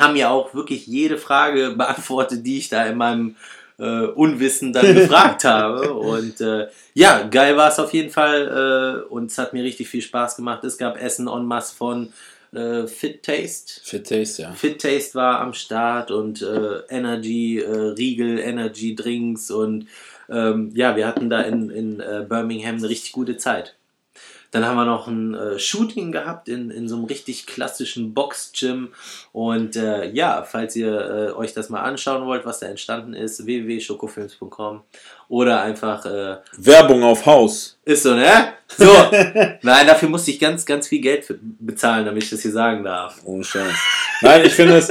haben 0.00 0.14
mir 0.14 0.30
auch 0.30 0.54
wirklich 0.54 0.86
jede 0.86 1.18
Frage 1.18 1.70
beantwortet, 1.76 2.44
die 2.44 2.58
ich 2.58 2.68
da 2.68 2.84
in 2.84 2.96
meinem 2.96 3.36
äh, 3.78 4.06
Unwissen 4.06 4.72
dann 4.72 4.94
gefragt 4.94 5.44
habe. 5.44 5.92
Und 5.92 6.40
äh, 6.40 6.68
ja, 6.94 7.22
geil 7.24 7.56
war 7.56 7.68
es 7.68 7.78
auf 7.78 7.92
jeden 7.92 8.10
Fall 8.10 9.04
äh, 9.06 9.12
und 9.12 9.30
es 9.30 9.38
hat 9.38 9.52
mir 9.52 9.62
richtig 9.62 9.88
viel 9.88 10.02
Spaß 10.02 10.36
gemacht. 10.36 10.64
Es 10.64 10.78
gab 10.78 11.00
Essen 11.00 11.28
en 11.28 11.44
masse 11.44 11.76
von 11.76 12.12
äh, 12.52 12.86
Fit 12.86 13.22
Taste. 13.22 13.80
Fit 13.82 14.08
Taste, 14.08 14.42
ja. 14.42 14.52
Fit 14.52 14.80
Taste 14.80 15.14
war 15.14 15.40
am 15.40 15.52
Start 15.52 16.10
und 16.10 16.42
äh, 16.42 16.80
Energy, 16.88 17.58
äh, 17.58 17.70
Riegel, 17.70 18.38
Energy 18.38 18.94
Drinks 18.94 19.50
und 19.50 19.86
ähm, 20.28 20.70
ja, 20.74 20.96
wir 20.96 21.06
hatten 21.06 21.28
da 21.28 21.42
in, 21.42 21.70
in 21.70 22.00
äh, 22.00 22.24
Birmingham 22.28 22.76
eine 22.76 22.88
richtig 22.88 23.12
gute 23.12 23.36
Zeit. 23.36 23.76
Dann 24.50 24.66
haben 24.66 24.76
wir 24.76 24.84
noch 24.84 25.06
ein 25.06 25.34
äh, 25.34 25.58
Shooting 25.58 26.10
gehabt 26.10 26.48
in, 26.48 26.70
in 26.70 26.88
so 26.88 26.96
einem 26.96 27.04
richtig 27.04 27.46
klassischen 27.46 28.14
Box-Gym. 28.14 28.88
Und 29.32 29.76
äh, 29.76 30.10
ja, 30.10 30.42
falls 30.42 30.74
ihr 30.74 30.92
äh, 30.92 31.32
euch 31.32 31.54
das 31.54 31.68
mal 31.68 31.82
anschauen 31.82 32.26
wollt, 32.26 32.44
was 32.44 32.58
da 32.58 32.66
entstanden 32.66 33.14
ist, 33.14 33.46
www.schokofilms.com 33.46 34.82
oder 35.28 35.62
einfach, 35.62 36.04
äh, 36.04 36.38
Werbung 36.56 37.04
auf 37.04 37.24
Haus. 37.24 37.78
ist 37.84 38.02
so, 38.02 38.14
ne? 38.14 38.54
So, 38.76 38.86
nein, 39.62 39.86
dafür 39.86 40.08
musste 40.08 40.32
ich 40.32 40.40
ganz, 40.40 40.66
ganz 40.66 40.88
viel 40.88 41.00
Geld 41.00 41.32
bezahlen, 41.60 42.04
damit 42.04 42.24
ich 42.24 42.30
das 42.30 42.42
hier 42.42 42.52
sagen 42.52 42.82
darf. 42.82 43.20
Ohne 43.24 43.44
Scheiß. 43.44 43.74
Nein, 44.22 44.44
ich 44.44 44.52
finde 44.52 44.74
das, 44.74 44.90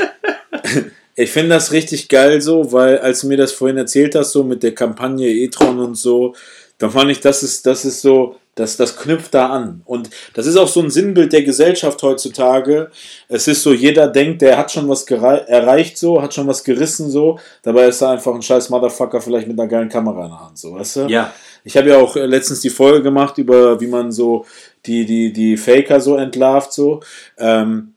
ich 1.16 1.30
finde 1.30 1.50
das 1.50 1.74
richtig 1.74 2.08
geil 2.08 2.40
so, 2.40 2.72
weil 2.72 3.00
als 3.00 3.22
du 3.22 3.28
mir 3.28 3.38
das 3.38 3.52
vorhin 3.52 3.78
erzählt 3.78 4.16
hast, 4.16 4.32
so 4.32 4.44
mit 4.44 4.64
der 4.64 4.74
Kampagne 4.74 5.28
e-tron 5.28 5.80
und 5.80 5.96
so, 5.96 6.34
dann 6.80 6.92
fand 6.92 7.12
ich, 7.12 7.20
das 7.20 7.44
ist, 7.44 7.66
das 7.66 7.86
ist 7.86 8.02
so, 8.02 8.38
das, 8.56 8.78
das 8.78 8.98
knüpft 8.98 9.34
da 9.34 9.48
an. 9.50 9.82
Und 9.86 10.10
das 10.34 10.46
ist 10.46 10.58
auch 10.58 10.68
so 10.68 10.82
ein 10.82 10.90
Sinnbild 10.90 11.32
der 11.32 11.44
Gesellschaft 11.44 12.02
heutzutage. 12.04 12.90
Es 13.28 13.48
ist 13.48 13.64
so, 13.64 13.74
jeder 13.74 14.08
denkt, 14.08 14.42
der 14.42 14.58
hat 14.58 14.72
schon 14.72 14.90
was 14.90 15.04
erreicht, 15.04 15.98
so, 15.98 16.22
hat 16.22 16.34
schon 16.34 16.48
was 16.48 16.64
gerissen, 16.64 17.10
so. 17.10 17.40
Dabei 17.64 17.88
ist 17.88 18.02
er 18.02 18.10
einfach 18.10 18.34
ein 18.34 18.42
scheiß 18.42 18.70
Motherfucker, 18.70 19.22
vielleicht 19.22 19.48
mit 19.48 19.60
einer 19.60 19.70
geilen 19.70 19.90
Kamera 19.90 20.26
in 20.26 20.32
der 20.32 20.40
Hand, 20.40 20.58
so, 20.58 20.74
weißt 20.74 20.96
du? 20.98 21.00
Ja, 21.08 21.34
Ich 21.64 21.78
habe 21.78 21.90
ja 21.90 21.98
auch 21.98 22.16
äh, 22.16 22.26
letztens 22.26 22.62
die 22.62 22.70
Folge 22.70 23.04
gemacht 23.04 23.38
über, 23.38 23.80
wie 23.80 23.88
man 23.88 24.12
so 24.12 24.46
die, 24.86 25.06
die, 25.06 25.32
die 25.32 25.58
Faker 25.58 26.00
so 26.00 26.16
entlarvt, 26.16 26.74
so. 26.74 27.02
Ähm, 27.38 27.94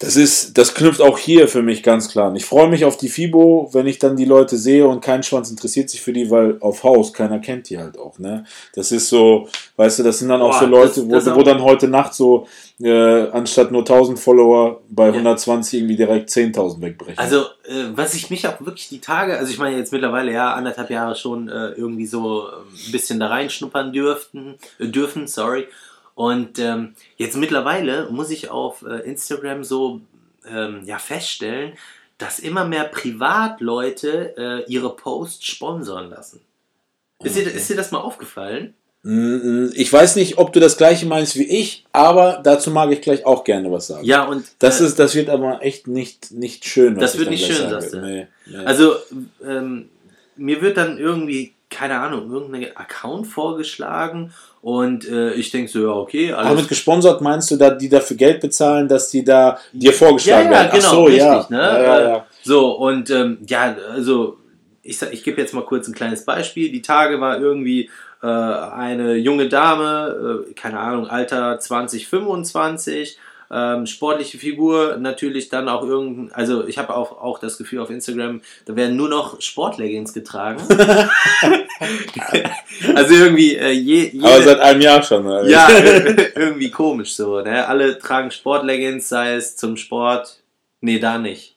Das 0.00 0.14
ist, 0.14 0.56
das 0.56 0.74
knüpft 0.74 1.00
auch 1.00 1.18
hier 1.18 1.48
für 1.48 1.60
mich 1.60 1.82
ganz 1.82 2.08
klar. 2.08 2.28
an. 2.28 2.36
Ich 2.36 2.44
freue 2.44 2.68
mich 2.68 2.84
auf 2.84 2.96
die 2.96 3.08
FIBO, 3.08 3.70
wenn 3.72 3.88
ich 3.88 3.98
dann 3.98 4.16
die 4.16 4.26
Leute 4.26 4.56
sehe 4.56 4.86
und 4.86 5.00
kein 5.00 5.24
Schwanz 5.24 5.50
interessiert 5.50 5.90
sich 5.90 6.00
für 6.00 6.12
die, 6.12 6.30
weil 6.30 6.56
auf 6.60 6.84
Haus 6.84 7.12
keiner 7.12 7.40
kennt 7.40 7.68
die 7.68 7.78
halt 7.78 7.98
auch, 7.98 8.16
ne? 8.20 8.44
Das 8.76 8.92
ist 8.92 9.08
so, 9.08 9.48
weißt 9.74 9.98
du, 9.98 10.02
das 10.04 10.20
sind 10.20 10.28
dann 10.28 10.40
auch 10.40 10.52
Boah, 10.52 10.60
so 10.60 10.66
Leute, 10.66 11.00
das- 11.00 11.04
wo, 11.04 11.10
das 11.10 11.26
wo 11.26 11.30
auch- 11.40 11.42
dann 11.42 11.62
heute 11.62 11.88
Nacht 11.88 12.14
so 12.14 12.46
äh, 12.80 13.28
anstatt 13.32 13.72
nur 13.72 13.80
1000 13.84 14.20
Follower 14.20 14.80
bei 14.88 15.08
120 15.12 15.80
irgendwie 15.80 15.96
direkt 15.96 16.30
10.000 16.30 16.80
wegbrechen. 16.80 17.18
Also, 17.18 17.40
äh, 17.64 17.86
was 17.96 18.14
ich 18.14 18.30
mich 18.30 18.46
auch 18.46 18.60
wirklich 18.64 18.88
die 18.88 19.00
Tage, 19.00 19.36
also 19.36 19.50
ich 19.50 19.58
meine 19.58 19.76
jetzt 19.78 19.90
mittlerweile 19.92 20.32
ja 20.32 20.54
anderthalb 20.54 20.90
Jahre 20.90 21.16
schon 21.16 21.48
äh, 21.48 21.70
irgendwie 21.70 22.06
so 22.06 22.42
äh, 22.46 22.50
ein 22.86 22.92
bisschen 22.92 23.18
da 23.18 23.26
reinschnuppern 23.26 23.92
dürften, 23.92 24.54
äh, 24.78 24.86
dürfen, 24.86 25.26
sorry. 25.26 25.66
Und 26.18 26.58
ähm, 26.58 26.94
jetzt 27.16 27.36
mittlerweile 27.36 28.08
muss 28.10 28.30
ich 28.30 28.50
auf 28.50 28.82
äh, 28.82 29.08
Instagram 29.08 29.62
so 29.62 30.00
ähm, 30.50 30.80
ja, 30.84 30.98
feststellen, 30.98 31.74
dass 32.18 32.40
immer 32.40 32.64
mehr 32.64 32.86
Privatleute 32.86 34.34
äh, 34.36 34.64
ihre 34.66 34.96
Posts 34.96 35.46
sponsern 35.46 36.10
lassen. 36.10 36.40
Ist, 37.22 37.36
dir, 37.36 37.42
ist 37.42 37.70
dir 37.70 37.76
das 37.76 37.92
mal 37.92 38.00
aufgefallen? 38.00 38.74
Mm, 39.04 39.68
Ich 39.74 39.92
weiß 39.92 40.16
nicht, 40.16 40.38
ob 40.38 40.52
du 40.52 40.58
das 40.58 40.76
gleiche 40.76 41.06
meinst 41.06 41.36
wie 41.36 41.46
ich, 41.46 41.86
aber 41.92 42.40
dazu 42.42 42.72
mag 42.72 42.90
ich 42.90 43.00
gleich 43.00 43.24
auch 43.24 43.44
gerne 43.44 43.70
was 43.70 43.86
sagen. 43.86 44.04
Ja, 44.04 44.24
und 44.24 44.44
Das, 44.58 44.80
äh, 44.80 44.86
ist, 44.86 44.98
das 44.98 45.14
wird 45.14 45.28
aber 45.28 45.62
echt 45.62 45.86
nicht, 45.86 46.32
nicht 46.32 46.64
schön. 46.64 46.96
Das 46.98 47.16
wird 47.16 47.30
nicht 47.30 47.46
schön, 47.46 47.70
sagst 47.70 47.94
du. 47.94 48.00
Nee, 48.00 48.26
nee. 48.46 48.56
Also, 48.64 48.96
ähm, 49.46 49.88
mir 50.34 50.62
wird 50.62 50.78
dann 50.78 50.98
irgendwie, 50.98 51.54
keine 51.70 52.00
Ahnung, 52.00 52.28
irgendein 52.28 52.76
Account 52.76 53.28
vorgeschlagen 53.28 54.32
und 54.68 55.08
äh, 55.08 55.32
ich 55.32 55.50
denke 55.50 55.70
so, 55.70 55.80
ja, 55.80 55.92
okay, 55.94 56.30
aber 56.30 56.50
alles 56.50 56.60
mit 56.60 56.68
gesponsert 56.68 57.22
meinst 57.22 57.50
du, 57.50 57.56
da, 57.56 57.70
die 57.70 57.88
dafür 57.88 58.18
Geld 58.18 58.42
bezahlen, 58.42 58.86
dass 58.86 59.10
die 59.10 59.24
da 59.24 59.58
dir 59.72 59.94
vorgeschlagen 59.94 60.52
ja, 60.52 60.64
ja, 60.64 60.64
werden? 60.64 60.78
genau, 60.78 60.88
Ach 60.88 60.92
so, 60.92 61.04
richtig, 61.04 61.22
ja. 61.22 61.46
Ne? 61.48 61.56
ja, 61.58 62.00
ja. 62.02 62.26
So, 62.42 62.72
und 62.72 63.08
ähm, 63.08 63.38
ja, 63.46 63.74
also 63.90 64.36
ich, 64.82 65.00
ich 65.00 65.24
gebe 65.24 65.40
jetzt 65.40 65.54
mal 65.54 65.64
kurz 65.64 65.88
ein 65.88 65.94
kleines 65.94 66.22
Beispiel. 66.26 66.70
Die 66.70 66.82
Tage 66.82 67.18
war 67.18 67.40
irgendwie 67.40 67.88
äh, 68.22 68.26
eine 68.26 69.14
junge 69.14 69.48
Dame, 69.48 70.44
äh, 70.50 70.52
keine 70.52 70.80
Ahnung, 70.80 71.06
Alter 71.06 71.58
20, 71.58 72.06
25, 72.06 73.18
ähm, 73.50 73.86
sportliche 73.86 74.38
Figur, 74.38 74.96
natürlich 74.98 75.48
dann 75.48 75.68
auch 75.68 75.82
irgendein, 75.82 76.32
also 76.32 76.66
ich 76.66 76.78
habe 76.78 76.94
auch, 76.94 77.12
auch 77.20 77.38
das 77.38 77.58
Gefühl 77.58 77.80
auf 77.80 77.90
Instagram, 77.90 78.42
da 78.66 78.76
werden 78.76 78.96
nur 78.96 79.08
noch 79.08 79.40
Sportleggings 79.40 80.12
getragen. 80.12 80.60
also 82.94 83.14
irgendwie 83.14 83.56
äh, 83.56 83.70
je, 83.70 84.10
jede, 84.10 84.26
Aber 84.26 84.42
seit 84.42 84.60
einem 84.60 84.80
Jahr 84.80 85.02
schon. 85.02 85.26
Alter. 85.26 85.48
ja, 85.48 85.68
irgendwie 86.34 86.70
komisch 86.70 87.14
so. 87.14 87.40
Ne? 87.40 87.66
Alle 87.66 87.98
tragen 87.98 88.30
Sportleggings, 88.30 89.08
sei 89.08 89.34
es 89.34 89.56
zum 89.56 89.76
Sport. 89.76 90.40
Nee, 90.80 90.98
da 90.98 91.18
nicht. 91.18 91.56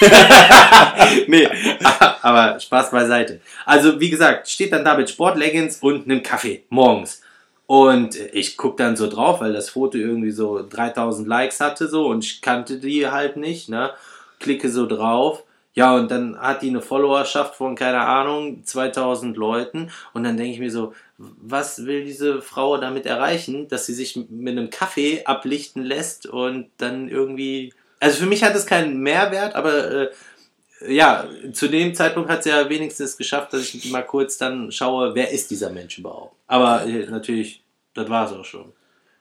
nee, 1.26 1.48
aber 2.22 2.58
Spaß 2.58 2.90
beiseite. 2.90 3.40
Also, 3.64 4.00
wie 4.00 4.10
gesagt, 4.10 4.48
steht 4.48 4.72
dann 4.72 4.84
da 4.84 4.96
mit 4.96 5.08
Sportleggings 5.08 5.78
und 5.78 6.04
einem 6.04 6.22
Kaffee 6.22 6.64
morgens. 6.68 7.22
Und 7.68 8.16
ich 8.32 8.56
guck 8.56 8.78
dann 8.78 8.96
so 8.96 9.10
drauf, 9.10 9.42
weil 9.42 9.52
das 9.52 9.68
Foto 9.68 9.98
irgendwie 9.98 10.30
so 10.30 10.66
3000 10.66 11.28
Likes 11.28 11.60
hatte 11.60 11.86
so 11.86 12.06
und 12.06 12.24
ich 12.24 12.40
kannte 12.40 12.78
die 12.78 13.08
halt 13.08 13.36
nicht, 13.36 13.68
ne? 13.68 13.90
Klicke 14.40 14.70
so 14.70 14.86
drauf. 14.86 15.44
Ja, 15.74 15.94
und 15.94 16.10
dann 16.10 16.38
hat 16.40 16.62
die 16.62 16.70
eine 16.70 16.80
Followerschaft 16.80 17.56
von, 17.56 17.74
keine 17.74 18.00
Ahnung, 18.00 18.64
2000 18.64 19.36
Leuten. 19.36 19.90
Und 20.14 20.24
dann 20.24 20.38
denke 20.38 20.54
ich 20.54 20.60
mir 20.60 20.70
so, 20.70 20.94
was 21.18 21.84
will 21.84 22.06
diese 22.06 22.40
Frau 22.40 22.78
damit 22.78 23.04
erreichen, 23.04 23.68
dass 23.68 23.84
sie 23.84 23.92
sich 23.92 24.16
mit 24.16 24.56
einem 24.56 24.70
Kaffee 24.70 25.26
ablichten 25.26 25.82
lässt 25.82 26.26
und 26.26 26.70
dann 26.78 27.08
irgendwie. 27.08 27.74
Also 28.00 28.20
für 28.20 28.26
mich 28.26 28.44
hat 28.44 28.54
es 28.54 28.64
keinen 28.64 29.02
Mehrwert, 29.02 29.54
aber 29.54 29.90
äh, 29.90 30.10
ja, 30.86 31.26
zu 31.52 31.68
dem 31.68 31.94
Zeitpunkt 31.94 32.30
hat 32.30 32.42
sie 32.42 32.50
ja 32.50 32.68
wenigstens 32.68 33.16
geschafft, 33.16 33.52
dass 33.52 33.62
ich 33.62 33.90
mal 33.90 34.02
kurz 34.02 34.38
dann 34.38 34.70
schaue, 34.70 35.14
wer 35.14 35.30
ist 35.30 35.50
dieser 35.50 35.70
Mensch 35.70 35.98
überhaupt. 35.98 36.34
Aber 36.46 36.84
äh, 36.86 37.06
natürlich, 37.06 37.62
das 37.94 38.08
war 38.08 38.26
es 38.26 38.32
auch 38.32 38.44
schon. 38.44 38.72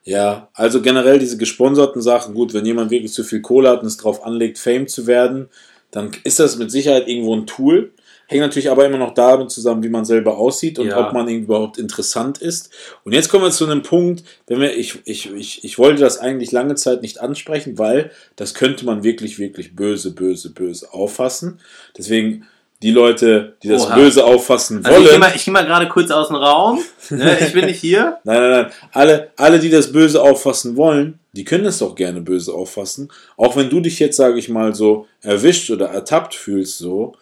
Ja, 0.04 0.50
also 0.54 0.82
generell 0.82 1.20
diese 1.20 1.38
gesponserten 1.38 2.02
Sachen, 2.02 2.34
gut, 2.34 2.54
wenn 2.54 2.66
jemand 2.66 2.92
wirklich 2.92 3.12
zu 3.12 3.24
viel 3.24 3.42
Kohle 3.42 3.70
hat 3.70 3.82
und 3.82 3.88
es 3.88 3.98
drauf 3.98 4.24
anlegt, 4.24 4.58
Fame 4.58 4.88
zu 4.88 5.06
werden, 5.08 5.50
dann 5.92 6.12
ist 6.24 6.40
das 6.40 6.58
mit 6.58 6.72
Sicherheit 6.72 7.08
irgendwo 7.08 7.36
ein 7.36 7.48
Tool. 7.48 7.92
Hängt 8.28 8.42
natürlich 8.42 8.70
aber 8.70 8.86
immer 8.86 8.98
noch 8.98 9.14
damit 9.14 9.52
zusammen, 9.52 9.84
wie 9.84 9.90
man 9.90 10.04
selber 10.06 10.38
aussieht 10.38 10.80
und 10.80 10.88
Ja. 10.88 11.08
ob 11.08 11.14
man 11.14 11.28
überhaupt 11.30 11.78
interessant 11.78 12.40
ist. 12.40 12.70
Und 13.06 13.14
jetzt 13.14 13.30
kommen 13.30 13.46
wir 13.46 13.52
zu 13.52 13.66
einem 13.66 13.84
Punkt, 13.84 14.24
wenn 14.48 14.60
wir, 14.60 14.76
ich, 14.76 15.00
ich, 15.06 15.32
ich, 15.34 15.64
ich 15.64 15.80
wollte 15.80 16.02
das 16.02 16.20
eigentlich 16.20 16.52
lange 16.52 16.76
Zeit 16.76 17.02
nicht 17.02 17.22
ansprechen, 17.22 17.78
weil 17.78 18.12
das 18.36 18.54
könnte 18.54 18.86
man 18.86 19.04
wirklich, 19.04 19.40
wirklich 19.40 19.76
böse, 19.76 20.12
böse, 20.14 20.50
böse 20.52 20.94
auffassen. 20.94 21.60
Deswegen 21.98 22.46
die 22.84 22.92
Leute, 22.92 23.56
die 23.64 23.70
das 23.70 23.88
Oha. 23.88 23.96
böse 23.96 24.24
auffassen 24.24 24.86
Also 24.86 24.90
ich 24.90 24.96
wollen. 25.06 25.10
gehe 25.10 25.20
mal, 25.20 25.32
ich 25.36 25.46
geh 25.46 25.52
mal 25.52 25.66
gerade 25.66 25.88
kurz 25.88 26.12
aus 26.12 26.28
dem 26.28 26.36
Raum. 26.36 26.80
Ne? 27.10 27.38
Ich 27.42 27.54
bin 27.54 27.66
nicht 27.66 27.80
hier. 27.80 28.18
Nein, 28.24 28.40
nein, 28.42 28.52
nein. 28.52 28.72
Alle, 28.92 29.32
alle, 29.38 29.60
die 29.60 29.70
das 29.72 29.92
böse 29.92 30.22
auffassen 30.22 30.76
wollen, 30.76 31.18
die 31.34 31.44
können 31.44 31.66
es 31.66 31.80
doch 31.80 31.96
gerne 31.96 32.22
böse 32.22 32.54
auffassen. 32.54 33.10
Auch 33.36 33.56
wenn 33.56 33.70
du 33.70 33.80
dich 33.80 33.98
jetzt, 34.00 34.18
sage 34.18 34.38
ich 34.38 34.50
mal, 34.50 34.76
so 34.76 35.08
erwischt 35.22 35.72
oder 35.72 35.88
ertappt 35.88 36.36
fühlst, 36.36 36.78
so. 36.78 37.16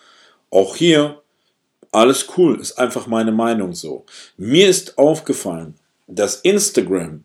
Auch 0.50 0.76
hier, 0.76 1.22
alles 1.92 2.28
cool, 2.38 2.60
ist 2.60 2.78
einfach 2.78 3.08
meine 3.08 3.32
Meinung 3.32 3.74
so. 3.74 4.06
Mir 4.38 4.68
ist 4.68 4.98
aufgefallen, 4.98 5.76
dass 6.08 6.42
Instagram 6.42 7.24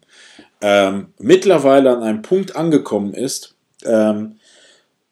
ähm, 0.61 1.13
mittlerweile 1.19 1.91
an 1.91 2.03
einem 2.03 2.23
Punkt 2.23 2.57
angekommen 2.57 3.15
ist. 3.15 3.55
Ähm, 3.85 4.37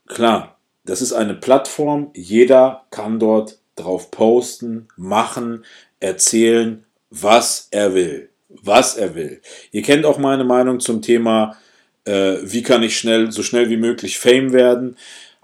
klar, 0.07 0.59
das 0.85 1.03
ist 1.03 1.13
eine 1.13 1.35
Plattform, 1.35 2.11
jeder 2.15 2.85
kann 2.91 3.19
dort 3.19 3.59
drauf 3.77 4.11
posten, 4.11 4.89
machen, 4.97 5.65
erzählen, 6.01 6.85
was 7.11 7.69
er 7.71 7.95
will. 7.95 8.31
Was 8.49 8.97
er 8.97 9.15
will. 9.15 9.41
Ihr 9.73 9.83
kennt 9.83 10.07
auch 10.07 10.19
meine 10.19 10.45
Meinung 10.45 10.81
zum 10.81 11.03
Thema, 11.03 11.57
äh, 12.05 12.39
wie 12.43 12.63
kann 12.63 12.83
ich 12.83 12.99
schnell, 12.99 13.31
so 13.31 13.43
schnell 13.43 13.69
wie 13.69 13.77
möglich 13.77 14.19
Fame 14.19 14.53
werden. 14.53 14.97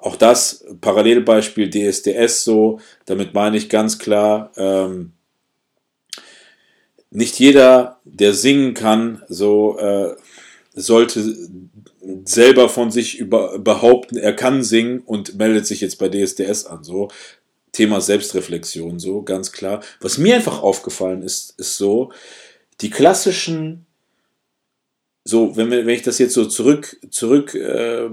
Auch 0.05 0.17
das 0.17 0.63
Parallelbeispiel 0.83 1.71
DSDS 1.71 2.45
so. 2.45 2.79
Damit 3.07 3.33
meine 3.33 3.57
ich 3.57 3.71
ganz 3.71 3.99
klar, 3.99 4.53
ähm, 4.59 5.13
nicht 7.11 7.39
jeder, 7.39 8.01
der 8.05 8.35
singen 8.35 8.75
kann, 8.75 9.23
so 9.31 9.79
äh, 9.79 10.15
sollte 10.75 11.35
selber 12.27 12.69
von 12.69 12.91
sich 12.91 13.19
über, 13.19 13.59
behaupten, 13.59 14.19
er 14.19 14.37
kann 14.37 14.63
singen 14.63 15.01
und 15.01 15.39
meldet 15.39 15.67
sich 15.67 15.81
jetzt 15.81 15.99
bei 15.99 16.11
DSDS 16.11 16.67
an. 16.67 16.85
So 16.85 17.09
Thema 17.73 18.03
Selbstreflexion, 18.03 18.99
so 18.99 19.23
ganz 19.23 19.53
klar. 19.53 19.83
Was 20.03 20.19
mir 20.19 20.35
einfach 20.35 20.63
aufgefallen 20.63 21.23
ist, 21.23 21.59
ist 21.59 21.79
so 21.79 22.13
die 22.83 22.91
klassischen, 22.91 23.87
so 25.25 25.57
wenn, 25.57 25.71
wir, 25.71 25.87
wenn 25.87 25.95
ich 25.95 26.03
das 26.03 26.19
jetzt 26.19 26.35
so 26.35 26.45
zurück 26.45 26.99
zurück 27.11 27.55
äh, 27.55 28.11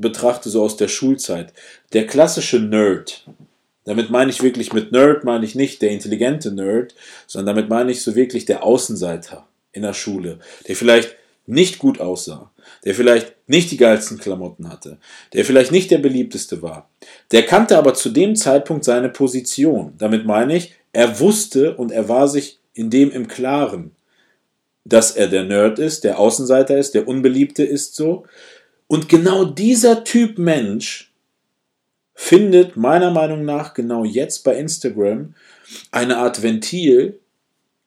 betrachte, 0.00 0.50
so 0.50 0.62
aus 0.62 0.76
der 0.76 0.88
Schulzeit, 0.88 1.52
der 1.92 2.06
klassische 2.06 2.58
Nerd. 2.58 3.26
Damit 3.84 4.10
meine 4.10 4.30
ich 4.30 4.42
wirklich 4.42 4.72
mit 4.72 4.92
Nerd, 4.92 5.24
meine 5.24 5.44
ich 5.44 5.54
nicht 5.54 5.82
der 5.82 5.90
intelligente 5.90 6.52
Nerd, 6.52 6.94
sondern 7.26 7.56
damit 7.56 7.68
meine 7.68 7.92
ich 7.92 8.02
so 8.02 8.14
wirklich 8.14 8.44
der 8.44 8.64
Außenseiter 8.64 9.46
in 9.72 9.82
der 9.82 9.92
Schule, 9.92 10.38
der 10.66 10.76
vielleicht 10.76 11.16
nicht 11.46 11.78
gut 11.78 12.00
aussah, 12.00 12.50
der 12.84 12.94
vielleicht 12.94 13.34
nicht 13.46 13.70
die 13.70 13.76
geilsten 13.76 14.18
Klamotten 14.18 14.70
hatte, 14.70 14.98
der 15.34 15.44
vielleicht 15.44 15.72
nicht 15.72 15.90
der 15.90 15.98
beliebteste 15.98 16.62
war. 16.62 16.88
Der 17.32 17.44
kannte 17.44 17.76
aber 17.76 17.92
zu 17.94 18.08
dem 18.08 18.36
Zeitpunkt 18.36 18.84
seine 18.84 19.10
Position. 19.10 19.92
Damit 19.98 20.24
meine 20.24 20.56
ich, 20.56 20.74
er 20.92 21.20
wusste 21.20 21.76
und 21.76 21.92
er 21.92 22.08
war 22.08 22.28
sich 22.28 22.60
in 22.72 22.88
dem 22.88 23.10
im 23.10 23.28
Klaren, 23.28 23.90
dass 24.84 25.12
er 25.12 25.28
der 25.28 25.44
Nerd 25.44 25.78
ist, 25.78 26.04
der 26.04 26.18
Außenseiter 26.18 26.78
ist, 26.78 26.94
der 26.94 27.08
Unbeliebte 27.08 27.64
ist 27.64 27.94
so. 27.96 28.26
Und 28.86 29.08
genau 29.08 29.44
dieser 29.44 30.04
Typ 30.04 30.38
Mensch 30.38 31.12
findet 32.14 32.76
meiner 32.76 33.10
Meinung 33.10 33.44
nach 33.44 33.74
genau 33.74 34.04
jetzt 34.04 34.44
bei 34.44 34.56
Instagram 34.56 35.34
eine 35.90 36.18
Art 36.18 36.42
Ventil, 36.42 37.18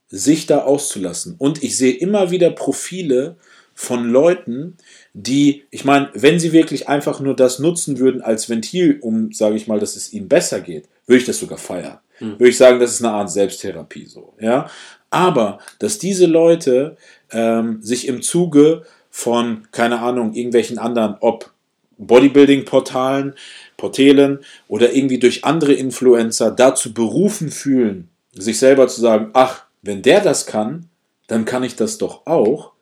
sich 0.10 0.46
da 0.46 0.60
auszulassen. 0.60 1.36
Und 1.38 1.64
ich 1.64 1.78
sehe 1.78 1.94
immer 1.94 2.32
wieder 2.32 2.50
Profile 2.50 3.36
von 3.74 4.10
Leuten, 4.10 4.78
die, 5.14 5.64
ich 5.70 5.86
meine, 5.86 6.10
wenn 6.14 6.40
sie 6.40 6.52
wirklich 6.52 6.88
einfach 6.88 7.20
nur 7.20 7.36
das 7.36 7.60
nutzen 7.60 8.00
würden 8.00 8.22
als 8.22 8.50
Ventil, 8.50 8.98
um, 9.02 9.32
sage 9.32 9.56
ich 9.56 9.68
mal, 9.68 9.80
dass 9.80 9.96
es 9.96 10.14
ihnen 10.14 10.28
besser 10.28 10.62
geht, 10.62 10.86
würde 11.06 11.20
ich 11.20 11.26
das 11.26 11.40
sogar 11.40 11.58
feiern. 11.58 12.00
Würde 12.20 12.50
ich 12.50 12.58
sagen, 12.58 12.80
das 12.80 12.94
ist 12.94 13.04
eine 13.04 13.14
Art 13.14 13.30
Selbsttherapie 13.30 14.08
so, 14.08 14.34
ja. 14.40 14.70
Aber, 15.10 15.60
dass 15.80 16.00
diese 16.00 16.26
Leute 16.26 16.98
ähm, 17.32 17.82
sich 17.82 18.08
im 18.08 18.22
Zuge 18.22 18.84
von, 19.18 19.68
keine 19.72 20.00
Ahnung, 20.02 20.36
irgendwelchen 20.36 20.78
anderen, 20.78 21.16
ob 21.22 21.52
Bodybuilding-Portalen, 21.98 23.34
Portalen 23.76 24.40
oder 24.68 24.94
irgendwie 24.94 25.18
durch 25.18 25.44
andere 25.44 25.74
Influencer 25.74 26.52
dazu 26.52 26.94
berufen 26.94 27.50
fühlen, 27.50 28.10
sich 28.34 28.60
selber 28.60 28.88
zu 28.88 29.02
sagen, 29.02 29.32
ach, 29.34 29.64
wenn 29.82 30.04
der 30.04 30.22
das 30.22 30.46
kann, 30.46 30.90
dann 31.26 31.46
kann 31.46 31.64
ich 31.64 31.76
das 31.76 31.98
doch 31.98 32.28
auch, 32.28 32.74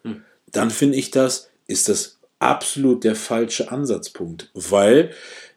dann 0.51 0.71
finde 0.71 0.97
ich 0.97 1.09
das, 1.09 1.49
ist 1.67 1.87
das 1.87 2.19
absolut 2.39 3.05
der 3.05 3.15
falsche 3.15 3.71
Ansatzpunkt, 3.71 4.51
weil 4.53 5.11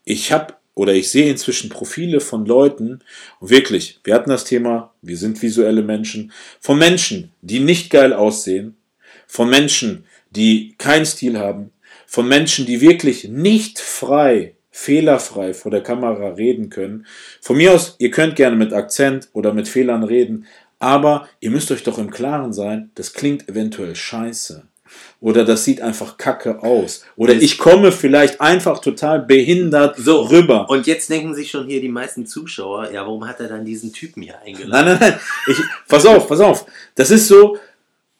ich 0.04 0.30
habe 0.30 0.54
oder 0.74 0.94
ich 0.94 1.10
sehe 1.10 1.28
inzwischen 1.28 1.70
Profile 1.70 2.20
von 2.20 2.46
Leuten, 2.46 3.00
und 3.40 3.50
wirklich, 3.50 3.98
wir 4.04 4.14
hatten 4.14 4.30
das 4.30 4.44
Thema, 4.44 4.94
wir 5.02 5.16
sind 5.16 5.42
visuelle 5.42 5.82
Menschen, 5.82 6.30
von 6.60 6.78
Menschen, 6.78 7.32
die 7.42 7.58
nicht 7.58 7.90
geil 7.90 8.12
aussehen, 8.12 8.76
von 9.26 9.50
Menschen, 9.50 10.04
die 10.30 10.74
keinen 10.78 11.06
Stil 11.06 11.38
haben, 11.38 11.70
von 12.06 12.26
Menschen, 12.28 12.66
die 12.66 12.80
wirklich 12.80 13.24
nicht 13.28 13.78
frei, 13.78 14.54
fehlerfrei 14.70 15.54
vor 15.54 15.70
der 15.70 15.82
Kamera 15.82 16.30
reden 16.30 16.70
können. 16.70 17.06
Von 17.40 17.56
mir 17.56 17.74
aus, 17.74 17.96
ihr 17.98 18.10
könnt 18.10 18.36
gerne 18.36 18.56
mit 18.56 18.72
Akzent 18.72 19.28
oder 19.32 19.52
mit 19.52 19.68
Fehlern 19.68 20.04
reden, 20.04 20.46
aber 20.78 21.28
ihr 21.40 21.50
müsst 21.50 21.70
euch 21.70 21.82
doch 21.82 21.98
im 21.98 22.10
Klaren 22.10 22.52
sein, 22.52 22.90
das 22.94 23.12
klingt 23.12 23.48
eventuell 23.48 23.96
scheiße. 23.96 24.64
Oder 25.20 25.44
das 25.44 25.64
sieht 25.64 25.80
einfach 25.80 26.16
kacke 26.16 26.62
aus. 26.62 27.04
Oder 27.16 27.34
ich 27.34 27.58
komme 27.58 27.92
vielleicht 27.92 28.40
einfach 28.40 28.80
total 28.80 29.20
behindert 29.20 29.96
So, 29.98 30.22
rüber. 30.22 30.68
Und 30.70 30.86
jetzt 30.86 31.10
denken 31.10 31.34
sich 31.34 31.50
schon 31.50 31.66
hier 31.66 31.80
die 31.80 31.88
meisten 31.88 32.24
Zuschauer, 32.24 32.90
ja, 32.92 33.02
warum 33.02 33.26
hat 33.26 33.40
er 33.40 33.48
dann 33.48 33.64
diesen 33.64 33.92
Typen 33.92 34.22
hier 34.22 34.40
eingeladen? 34.40 34.70
Nein, 34.70 34.98
nein, 34.98 35.10
nein. 35.10 35.20
Ich, 35.48 35.58
pass 35.88 36.06
auf, 36.06 36.28
pass 36.28 36.40
auf. 36.40 36.66
Das 36.94 37.10
ist 37.10 37.28
so. 37.28 37.58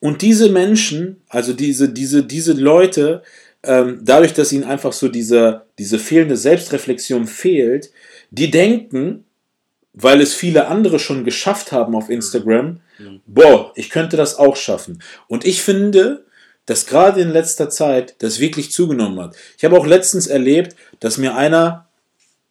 Und 0.01 0.23
diese 0.23 0.51
Menschen, 0.51 1.23
also 1.29 1.53
diese, 1.53 1.89
diese, 1.89 2.25
diese 2.25 2.53
Leute, 2.53 3.23
ähm, 3.63 4.01
dadurch, 4.03 4.33
dass 4.35 4.53
ihnen 4.53 4.65
einfach 4.65 4.93
so 4.93 5.09
diese, 5.09 5.63
diese 5.79 5.99
fehlende 5.99 6.37
Selbstreflexion 6.37 7.27
fehlt, 7.27 7.91
die 8.31 8.51
denken, 8.51 9.25
weil 9.93 10.21
es 10.21 10.35
viele 10.35 10.69
andere 10.69 10.99
schon 10.99 11.25
geschafft 11.25 11.73
haben 11.73 11.97
auf 11.97 12.09
Instagram, 12.09 12.81
boah, 13.27 13.73
ich 13.75 13.91
könnte 13.91 14.17
das 14.17 14.37
auch 14.37 14.57
schaffen. 14.57 15.03
Und 15.27 15.45
ich 15.45 15.63
finde, 15.63 16.25
dass 16.67 16.87
gerade 16.87 17.21
in 17.21 17.31
letzter 17.31 17.71
Zeit 17.71 18.17
das 18.19 18.41
wirklich 18.41 18.71
zugenommen 18.71 19.19
hat. 19.21 19.37
Ich 19.57 19.65
habe 19.65 19.77
auch 19.77 19.87
letztens 19.87 20.27
erlebt, 20.27 20.77
dass 21.01 21.17
mir 21.19 21.35
einer 21.35 21.87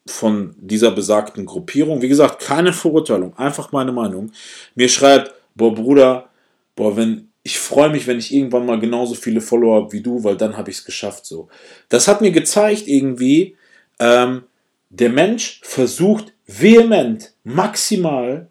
von 0.08 0.56
dieser 0.58 0.92
besagten 0.92 1.46
Gruppierung, 1.46 2.02
wie 2.02 2.08
gesagt, 2.08 2.42
keine 2.42 2.74
Verurteilung, 2.74 3.38
einfach 3.38 3.72
meine 3.72 3.92
Meinung, 3.92 4.32
mir 4.76 4.90
schreibt, 4.90 5.34
boah 5.56 5.76
Bruder, 5.76 6.30
boah, 6.76 6.96
wenn 6.98 7.27
ich 7.48 7.60
freue 7.60 7.90
mich, 7.90 8.08
wenn 8.08 8.20
ich 8.20 8.34
irgendwann 8.34 8.66
mal 8.66 8.78
genauso 8.78 9.16
viele 9.16 9.40
Follower 9.40 9.78
habe 9.78 9.94
wie 9.94 10.02
du, 10.02 10.22
weil 10.26 10.36
dann 10.36 10.58
habe 10.58 10.70
ich 10.70 10.80
es 10.80 10.84
geschafft 10.84 11.26
so. 11.26 11.48
Das 11.88 12.10
hat 12.10 12.20
mir 12.20 12.32
gezeigt 12.32 12.90
irgendwie, 12.90 13.56
ähm, 14.00 14.44
der 14.90 15.08
Mensch 15.08 15.62
versucht 15.64 16.34
vehement, 16.46 17.32
maximal, 17.46 18.50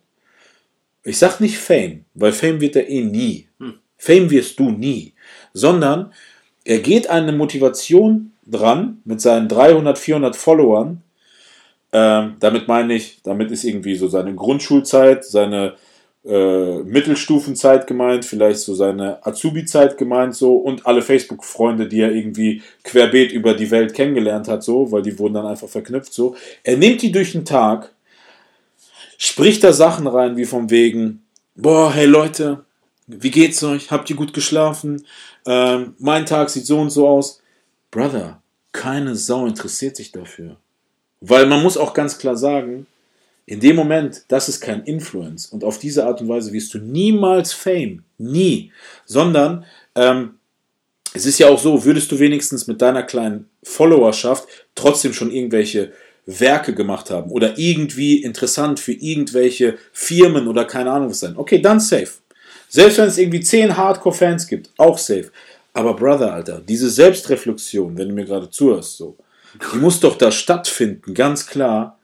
ich 1.04 1.18
sag 1.18 1.40
nicht 1.40 1.58
Fame, 1.58 2.06
weil 2.14 2.32
Fame 2.32 2.62
wird 2.62 2.74
er 2.74 2.88
eh 2.88 3.02
nie. 3.02 3.48
Fame 3.98 4.30
wirst 4.30 4.58
du 4.58 4.70
nie, 4.70 5.12
sondern 5.52 6.14
er 6.64 6.78
geht 6.78 7.10
eine 7.10 7.32
Motivation 7.32 8.32
dran 8.46 9.02
mit 9.04 9.20
seinen 9.20 9.48
300, 9.48 9.98
400 9.98 10.34
Followern. 10.34 11.02
Ähm, 11.92 12.36
damit 12.40 12.66
meine 12.66 12.94
ich, 12.94 13.20
damit 13.22 13.50
ist 13.50 13.64
irgendwie 13.64 13.96
so 13.96 14.08
seine 14.08 14.34
Grundschulzeit, 14.34 15.22
seine 15.22 15.74
äh, 16.26 16.78
Mittelstufenzeit 16.82 17.86
gemeint, 17.86 18.24
vielleicht 18.24 18.60
so 18.60 18.74
seine 18.74 19.24
Azubi-Zeit 19.24 19.96
gemeint, 19.96 20.34
so 20.34 20.56
und 20.56 20.84
alle 20.86 21.02
Facebook-Freunde, 21.02 21.88
die 21.88 22.00
er 22.00 22.12
irgendwie 22.12 22.62
querbeet 22.82 23.32
über 23.32 23.54
die 23.54 23.70
Welt 23.70 23.94
kennengelernt 23.94 24.48
hat, 24.48 24.64
so, 24.64 24.90
weil 24.90 25.02
die 25.02 25.18
wurden 25.18 25.34
dann 25.34 25.46
einfach 25.46 25.68
verknüpft, 25.68 26.12
so. 26.12 26.34
Er 26.64 26.76
nimmt 26.76 27.02
die 27.02 27.12
durch 27.12 27.32
den 27.32 27.44
Tag, 27.44 27.92
spricht 29.18 29.62
da 29.62 29.72
Sachen 29.72 30.06
rein, 30.06 30.36
wie 30.36 30.46
vom 30.46 30.70
wegen, 30.70 31.22
boah, 31.54 31.92
hey 31.92 32.06
Leute, 32.06 32.64
wie 33.06 33.30
geht's 33.30 33.62
euch? 33.62 33.90
Habt 33.92 34.10
ihr 34.10 34.16
gut 34.16 34.32
geschlafen? 34.32 35.06
Ähm, 35.46 35.94
mein 35.98 36.26
Tag 36.26 36.50
sieht 36.50 36.66
so 36.66 36.80
und 36.80 36.90
so 36.90 37.06
aus. 37.06 37.40
Brother, 37.92 38.42
keine 38.72 39.14
Sau 39.14 39.46
interessiert 39.46 39.96
sich 39.96 40.10
dafür. 40.10 40.56
Weil 41.20 41.46
man 41.46 41.62
muss 41.62 41.78
auch 41.78 41.94
ganz 41.94 42.18
klar 42.18 42.36
sagen, 42.36 42.86
in 43.46 43.60
dem 43.60 43.76
Moment, 43.76 44.24
das 44.28 44.48
ist 44.48 44.60
kein 44.60 44.82
Influence. 44.84 45.46
Und 45.46 45.62
auf 45.62 45.78
diese 45.78 46.04
Art 46.04 46.20
und 46.20 46.28
Weise 46.28 46.52
wirst 46.52 46.74
du 46.74 46.78
niemals 46.78 47.52
Fame. 47.52 48.02
Nie. 48.18 48.72
Sondern, 49.04 49.64
ähm, 49.94 50.34
es 51.14 51.24
ist 51.26 51.38
ja 51.38 51.48
auch 51.48 51.58
so, 51.58 51.84
würdest 51.84 52.10
du 52.10 52.18
wenigstens 52.18 52.66
mit 52.66 52.82
deiner 52.82 53.04
kleinen 53.04 53.48
Followerschaft 53.62 54.48
trotzdem 54.74 55.12
schon 55.12 55.30
irgendwelche 55.30 55.92
Werke 56.26 56.74
gemacht 56.74 57.10
haben 57.10 57.30
oder 57.30 57.56
irgendwie 57.56 58.22
interessant 58.22 58.80
für 58.80 58.92
irgendwelche 58.92 59.78
Firmen 59.92 60.48
oder 60.48 60.64
keine 60.64 60.90
Ahnung 60.90 61.10
was 61.10 61.20
sein. 61.20 61.36
Okay, 61.36 61.60
dann 61.60 61.78
safe. 61.78 62.10
Selbst 62.68 62.98
wenn 62.98 63.06
es 63.06 63.16
irgendwie 63.16 63.40
10 63.40 63.76
Hardcore-Fans 63.76 64.48
gibt, 64.48 64.70
auch 64.76 64.98
safe. 64.98 65.30
Aber 65.72 65.94
Brother, 65.94 66.34
Alter, 66.34 66.60
diese 66.60 66.90
Selbstreflexion, 66.90 67.96
wenn 67.96 68.08
du 68.08 68.14
mir 68.14 68.24
gerade 68.24 68.50
zuhörst, 68.50 68.96
so, 68.96 69.16
die 69.72 69.78
muss 69.78 70.00
doch 70.00 70.18
da 70.18 70.32
stattfinden, 70.32 71.14
ganz 71.14 71.46
klar, 71.46 71.95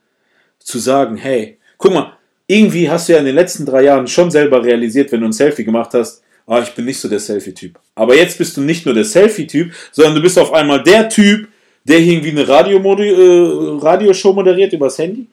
zu 0.63 0.79
sagen, 0.79 1.17
hey, 1.17 1.57
guck 1.77 1.93
mal, 1.93 2.17
irgendwie 2.47 2.89
hast 2.89 3.07
du 3.07 3.13
ja 3.13 3.19
in 3.19 3.25
den 3.25 3.35
letzten 3.35 3.65
drei 3.65 3.83
Jahren 3.83 4.07
schon 4.07 4.31
selber 4.31 4.63
realisiert, 4.63 5.11
wenn 5.11 5.21
du 5.21 5.27
ein 5.27 5.33
Selfie 5.33 5.63
gemacht 5.63 5.91
hast, 5.93 6.21
ah, 6.47 6.61
ich 6.61 6.73
bin 6.73 6.85
nicht 6.85 6.99
so 6.99 7.07
der 7.07 7.19
Selfie-Typ. 7.19 7.79
Aber 7.95 8.15
jetzt 8.15 8.37
bist 8.37 8.57
du 8.57 8.61
nicht 8.61 8.85
nur 8.85 8.93
der 8.93 9.05
Selfie-Typ, 9.05 9.73
sondern 9.91 10.15
du 10.15 10.21
bist 10.21 10.37
auf 10.37 10.53
einmal 10.53 10.83
der 10.83 11.09
Typ, 11.09 11.47
der 11.85 11.99
irgendwie 11.99 12.31
eine 12.31 12.47
Radiomodi 12.47 13.09
äh, 13.09 13.79
Radioshow 13.81 14.33
moderiert 14.33 14.73
übers 14.73 14.97
Handy. 14.97 15.27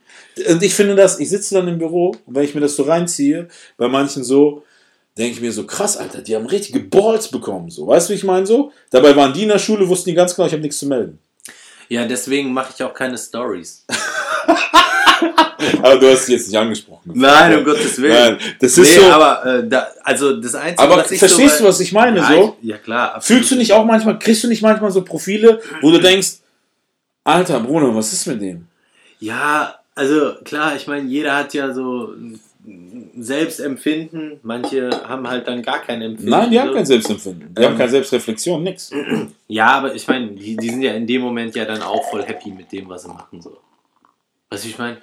Und 0.48 0.62
ich 0.62 0.74
finde 0.74 0.94
das, 0.94 1.18
ich 1.18 1.28
sitze 1.28 1.56
dann 1.56 1.68
im 1.68 1.78
Büro 1.78 2.14
und 2.26 2.34
wenn 2.34 2.44
ich 2.44 2.54
mir 2.54 2.60
das 2.60 2.76
so 2.76 2.84
reinziehe, 2.84 3.48
bei 3.76 3.88
manchen 3.88 4.24
so, 4.24 4.64
denke 5.18 5.32
ich 5.32 5.40
mir 5.40 5.52
so, 5.52 5.66
krass, 5.66 5.96
Alter, 5.96 6.22
die 6.22 6.34
haben 6.34 6.46
richtige 6.46 6.80
Balls 6.80 7.28
bekommen. 7.28 7.70
So, 7.70 7.86
weißt 7.86 8.08
du, 8.08 8.12
wie 8.12 8.16
ich 8.16 8.24
meine 8.24 8.46
so? 8.46 8.72
Dabei 8.90 9.14
waren 9.16 9.32
die 9.32 9.42
in 9.42 9.48
der 9.48 9.58
Schule, 9.58 9.88
wussten 9.88 10.10
die 10.10 10.14
ganz 10.14 10.34
genau, 10.34 10.46
ich 10.46 10.52
habe 10.52 10.62
nichts 10.62 10.78
zu 10.78 10.86
melden. 10.86 11.18
Ja, 11.88 12.06
deswegen 12.06 12.52
mache 12.52 12.72
ich 12.74 12.82
auch 12.82 12.94
keine 12.94 13.18
Stories. 13.18 13.84
Aber 15.82 15.96
du 15.98 16.10
hast 16.10 16.26
sie 16.26 16.32
jetzt 16.32 16.48
nicht 16.48 16.56
angesprochen. 16.58 17.12
Nein, 17.14 17.58
um 17.58 17.64
Gottes 17.64 18.00
Willen. 18.00 18.36
Nein, 18.38 18.38
das 18.60 18.76
Nee, 18.76 18.82
ist 18.82 18.94
so. 18.96 19.02
aber 19.10 19.44
äh, 19.46 19.68
da, 19.68 19.86
also 20.02 20.40
das 20.40 20.54
Einzige, 20.54 20.78
Aber 20.82 20.96
was 21.02 21.10
ich 21.10 21.18
verstehst 21.18 21.58
so, 21.58 21.64
du, 21.64 21.68
was 21.68 21.80
ich 21.80 21.92
meine? 21.92 22.18
ja, 22.18 22.28
so? 22.32 22.56
Ja, 22.62 22.78
klar. 22.78 23.14
absolut. 23.14 23.38
Fühlst 23.40 23.50
du 23.52 23.56
nicht 23.56 23.72
auch 23.72 23.84
manchmal, 23.84 24.18
kriegst 24.18 24.42
du 24.44 24.48
nicht 24.48 24.62
manchmal 24.62 24.90
so 24.90 25.02
Profile, 25.02 25.60
wo 25.82 25.90
du 25.90 25.98
denkst, 25.98 26.38
Alter, 27.24 27.60
Bruno, 27.60 27.94
was 27.94 28.12
ist 28.12 28.26
mit 28.26 28.40
dem? 28.40 28.66
Ja, 29.18 29.74
also 29.94 30.34
klar, 30.44 30.74
ich 30.76 30.86
meine, 30.86 31.06
jeder 31.08 31.36
hat 31.36 31.52
ja 31.52 31.72
so 31.74 32.14
ein 32.14 32.40
Selbstempfinden. 33.18 34.40
Manche 34.42 34.90
haben 35.08 35.28
halt 35.28 35.46
dann 35.46 35.62
gar 35.62 35.80
kein 35.82 36.02
Empfinden. 36.02 36.30
Nein, 36.30 36.50
die 36.50 36.58
haben 36.60 36.68
so. 36.68 36.74
kein 36.74 36.86
Selbstempfinden. 36.86 37.54
Die 37.54 37.62
Ähm. 37.62 37.68
haben 37.70 37.78
keine 37.78 37.90
Selbstreflexion, 37.90 38.62
nix. 38.62 38.90
Ja, 39.48 39.66
aber 39.78 39.94
ich 39.96 40.06
meine, 40.06 40.28
die, 40.28 40.56
die 40.56 40.68
sind 40.70 40.80
ja 40.82 40.92
in 40.94 41.06
dem 41.08 41.22
Moment 41.22 41.56
ja 41.56 41.64
dann 41.64 41.82
auch 41.82 42.08
voll 42.08 42.22
happy 42.22 42.50
mit 42.50 42.70
dem, 42.70 42.88
was 42.88 43.02
sie 43.02 43.08
machen. 43.08 43.42
So. 43.42 43.58
Weißt 44.48 44.62
du, 44.62 44.68
wie 44.68 44.70
ich 44.72 44.78
meine? 44.78 44.98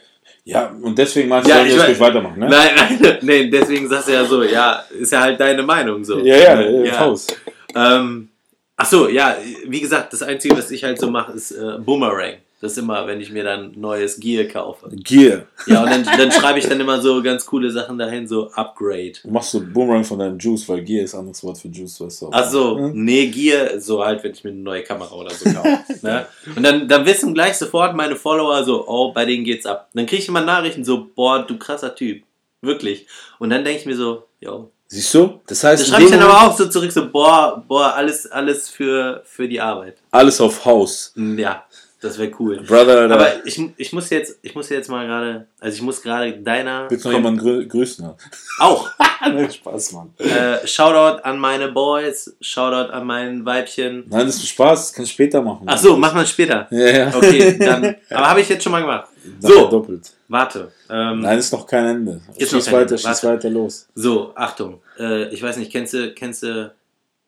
Ja, 0.47 0.71
und 0.81 0.97
deswegen 0.97 1.27
meinst 1.27 1.49
du, 1.49 1.53
Ja, 1.53 1.65
ich 1.65 1.75
das 1.75 1.87
ruhig 1.87 1.99
weitermachen, 1.99 2.39
ne? 2.39 2.47
Nein, 2.47 2.69
nein, 2.73 3.17
nein, 3.21 3.51
deswegen 3.51 3.87
sagst 3.89 4.07
du 4.07 4.13
ja 4.13 4.23
so, 4.23 4.43
ja, 4.43 4.81
ist 4.97 5.11
ja 5.11 5.19
halt 5.19 5.37
deine 5.39 5.61
Meinung 5.61 6.05
so. 6.05 6.19
Ja, 6.19 6.37
ja, 6.37 6.61
ja. 6.61 6.83
ja. 6.85 6.99
Haus. 6.99 7.27
Ähm, 7.75 8.29
ach 8.77 8.85
so, 8.85 9.09
ja, 9.09 9.35
wie 9.65 9.81
gesagt, 9.81 10.13
das 10.13 10.23
Einzige, 10.23 10.57
was 10.57 10.71
ich 10.71 10.85
halt 10.85 10.99
so 10.99 11.11
mache, 11.11 11.33
ist 11.33 11.51
äh, 11.51 11.77
Boomerang. 11.79 12.35
Das 12.59 12.71
ist 12.71 12.79
immer, 12.79 13.05
wenn 13.05 13.21
ich 13.21 13.31
mir 13.31 13.43
dann 13.43 13.71
neues 13.79 14.19
Gear 14.19 14.45
kaufe. 14.45 14.89
Gear. 14.91 15.43
Ja, 15.67 15.83
und 15.83 15.91
dann, 15.91 16.03
dann 16.03 16.31
schreibe 16.31 16.57
ich 16.57 16.67
dann 16.67 16.79
immer 16.79 16.99
so 16.99 17.21
ganz 17.21 17.45
coole 17.45 17.69
Sachen 17.69 17.99
dahin, 17.99 18.27
so 18.27 18.49
Upgrade. 18.51 19.13
Du 19.23 19.29
machst 19.29 19.51
so 19.51 19.61
Boomerang 19.61 20.03
von 20.03 20.17
deinem 20.17 20.39
Juice, 20.39 20.67
weil 20.67 20.81
Gear 20.83 21.03
ist 21.03 21.13
ein 21.13 21.19
anderes 21.19 21.43
Wort 21.43 21.59
für 21.59 21.67
Juice, 21.67 22.01
weißt 22.01 22.21
du. 22.23 22.29
Ach 22.31 22.49
so, 22.49 22.77
Hm? 22.79 22.91
nee, 23.05 23.27
Gear, 23.27 23.79
so 23.79 24.03
halt, 24.03 24.23
wenn 24.23 24.31
ich 24.31 24.43
mir 24.43 24.49
eine 24.49 24.59
neue 24.59 24.81
Kamera 24.83 25.13
oder 25.13 25.29
so 25.29 25.45
kaufe. 25.51 25.83
ne? 26.01 26.25
Und 26.55 26.63
dann, 26.63 26.87
dann 26.87 27.05
wissen 27.05 27.33
gleich 27.35 27.53
sofort 27.57 27.95
meine 27.95 28.15
Follower 28.15 28.63
so, 28.63 28.87
oh, 28.87 29.11
bei 29.11 29.25
denen 29.25 29.43
geht's 29.43 29.67
ab. 29.67 29.89
Dann 29.93 30.07
kriege 30.07 30.23
ich 30.23 30.27
immer 30.27 30.41
Nachrichten 30.41 30.83
so, 30.83 31.07
boah, 31.15 31.45
du 31.45 31.57
krasser 31.59 31.93
Typ. 31.93 32.23
Wirklich. 32.61 33.05
Und 33.37 33.51
dann 33.51 33.63
denke 33.63 33.81
ich 33.81 33.85
mir 33.85 33.95
so, 33.95 34.23
yo. 34.39 34.71
Siehst 34.89 35.13
du? 35.15 35.41
Das 35.47 35.63
heißt, 35.65 35.81
Da 35.83 35.85
in 35.85 35.91
schreibe 35.91 36.03
ich 36.05 36.11
dann 36.11 36.21
aber 36.21 36.47
auch 36.47 36.57
so 36.57 36.65
zurück, 36.69 36.89
so, 36.93 37.09
boah, 37.11 37.61
boah, 37.67 37.93
alles, 37.93 38.25
alles 38.31 38.69
für, 38.69 39.21
für 39.25 39.45
die 39.47 39.59
Arbeit. 39.59 39.97
alles 40.11 40.39
auf 40.39 40.63
Haus. 40.63 41.11
Hm, 41.15 41.37
Ja, 41.37 41.65
das 41.99 42.19
wäre 42.19 42.31
cool. 42.39 42.61
Brother, 42.61 42.99
Alter. 42.99 43.13
Aber 43.15 43.45
ich, 43.45 43.59
ich 43.77 43.91
muss 43.93 44.09
jetzt, 44.11 44.37
ich 44.43 44.53
muss 44.53 44.69
jetzt 44.69 44.89
mal 44.89 45.07
gerade, 45.07 45.47
also 45.59 45.75
ich 45.75 45.81
muss 45.81 46.01
gerade 46.01 46.33
deiner. 46.33 46.89
Willst 46.89 47.05
du 47.05 47.09
noch 47.09 47.17
jemanden 47.17 47.39
grü 47.39 47.67
grüßen? 47.67 48.07
Auch. 48.59 48.89
Nein, 49.21 49.51
Spaß, 49.51 49.93
Mann. 49.93 50.13
Äh, 50.19 50.65
Shoutout 50.67 51.23
an 51.23 51.39
meine 51.39 51.71
Boys, 51.71 52.35
Shoutout 52.39 52.91
an 52.91 53.07
mein 53.07 53.45
Weibchen. 53.45 54.05
Nein, 54.09 54.27
das 54.27 54.35
ist 54.35 54.49
Spaß, 54.49 54.87
das 54.87 54.93
kannst 54.93 55.11
du 55.11 55.13
später 55.13 55.41
machen. 55.41 55.63
Ach 55.65 55.77
so, 55.77 55.97
mach 55.97 56.13
mal 56.13 56.25
später. 56.27 56.67
Ja, 56.69 56.87
ja. 56.87 57.15
Okay, 57.15 57.57
dann. 57.57 57.95
Aber 58.11 58.29
habe 58.29 58.41
ich 58.41 58.49
jetzt 58.49 58.63
schon 58.63 58.71
mal 58.71 58.81
gemacht. 58.81 59.07
So, 59.39 59.67
Doppelt. 59.67 60.11
warte. 60.27 60.71
Ähm, 60.89 61.21
Nein, 61.21 61.39
ist 61.39 61.51
noch 61.51 61.65
kein 61.65 61.85
Ende. 61.85 62.21
Ist 62.35 62.53
noch 62.53 62.59
schieß 62.59 62.65
kein 62.65 62.73
weiter, 62.75 62.91
Ende. 62.91 62.97
schieß 62.99 63.23
weiter 63.23 63.49
los. 63.49 63.87
so, 63.95 64.33
Achtung. 64.35 64.81
Äh, 64.99 65.29
ich 65.29 65.41
weiß 65.41 65.57
nicht, 65.57 65.71
kennst 65.71 65.93
du, 65.93 66.13
kennst 66.13 66.43
du 66.43 66.71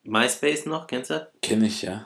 MySpace 0.03 0.67
noch? 0.67 0.85
Kennst 0.85 1.09
du? 1.09 1.27
Kenn 1.41 1.63
ich, 1.63 1.81
ja. 1.81 2.05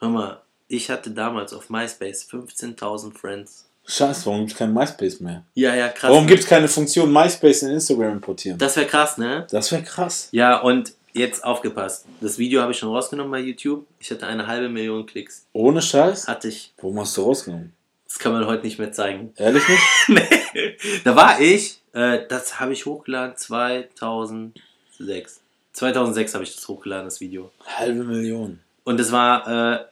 Hör 0.00 0.08
mal, 0.10 0.40
ich 0.68 0.90
hatte 0.90 1.10
damals 1.10 1.52
auf 1.52 1.70
MySpace 1.70 2.26
15.000 2.30 3.16
Friends. 3.16 3.66
Scheiße, 3.86 4.26
warum 4.26 4.40
gibt 4.40 4.52
es 4.52 4.58
kein 4.58 4.72
MySpace 4.72 5.20
mehr? 5.20 5.44
Ja, 5.54 5.74
ja, 5.74 5.88
krass. 5.88 6.10
Warum 6.10 6.26
gibt 6.26 6.40
es 6.40 6.46
keine 6.48 6.68
Funktion 6.68 7.12
MySpace 7.12 7.62
in 7.62 7.70
Instagram 7.72 8.12
importieren? 8.12 8.58
das 8.58 8.76
wäre 8.76 8.86
krass, 8.86 9.18
ne? 9.18 9.46
Das 9.50 9.70
wäre 9.72 9.82
krass. 9.82 10.28
Ja, 10.32 10.60
und 10.60 10.94
jetzt 11.12 11.44
aufgepasst. 11.44 12.06
Das 12.20 12.38
Video 12.38 12.62
habe 12.62 12.72
ich 12.72 12.78
schon 12.78 12.88
rausgenommen 12.88 13.30
bei 13.30 13.40
YouTube. 13.40 13.86
Ich 14.00 14.10
hatte 14.10 14.26
eine 14.26 14.46
halbe 14.46 14.70
Million 14.70 15.04
Klicks. 15.04 15.46
Ohne 15.52 15.82
Scheiß? 15.82 16.28
Hatte 16.28 16.48
ich. 16.48 16.72
Wo 16.78 16.98
hast 16.98 17.16
du 17.16 17.22
rausgenommen? 17.22 17.72
Das 18.06 18.18
kann 18.18 18.32
man 18.32 18.46
heute 18.46 18.64
nicht 18.64 18.78
mehr 18.78 18.92
zeigen. 18.92 19.32
Ehrlich 19.36 19.62
nicht? 19.68 19.82
Nee. 20.54 20.76
da 21.02 21.16
war 21.16 21.40
ich, 21.40 21.80
äh, 21.92 22.20
das 22.28 22.60
habe 22.60 22.72
ich 22.72 22.86
hochgeladen 22.86 23.36
2006. 23.36 25.40
2006 25.72 26.34
habe 26.34 26.44
ich 26.44 26.54
das 26.54 26.68
hochgeladen, 26.68 27.06
das 27.06 27.20
Video. 27.20 27.50
Halbe 27.66 28.04
Million. 28.04 28.60
Und 28.84 29.00
es 29.00 29.10
war 29.10 29.80
äh, 29.80 29.84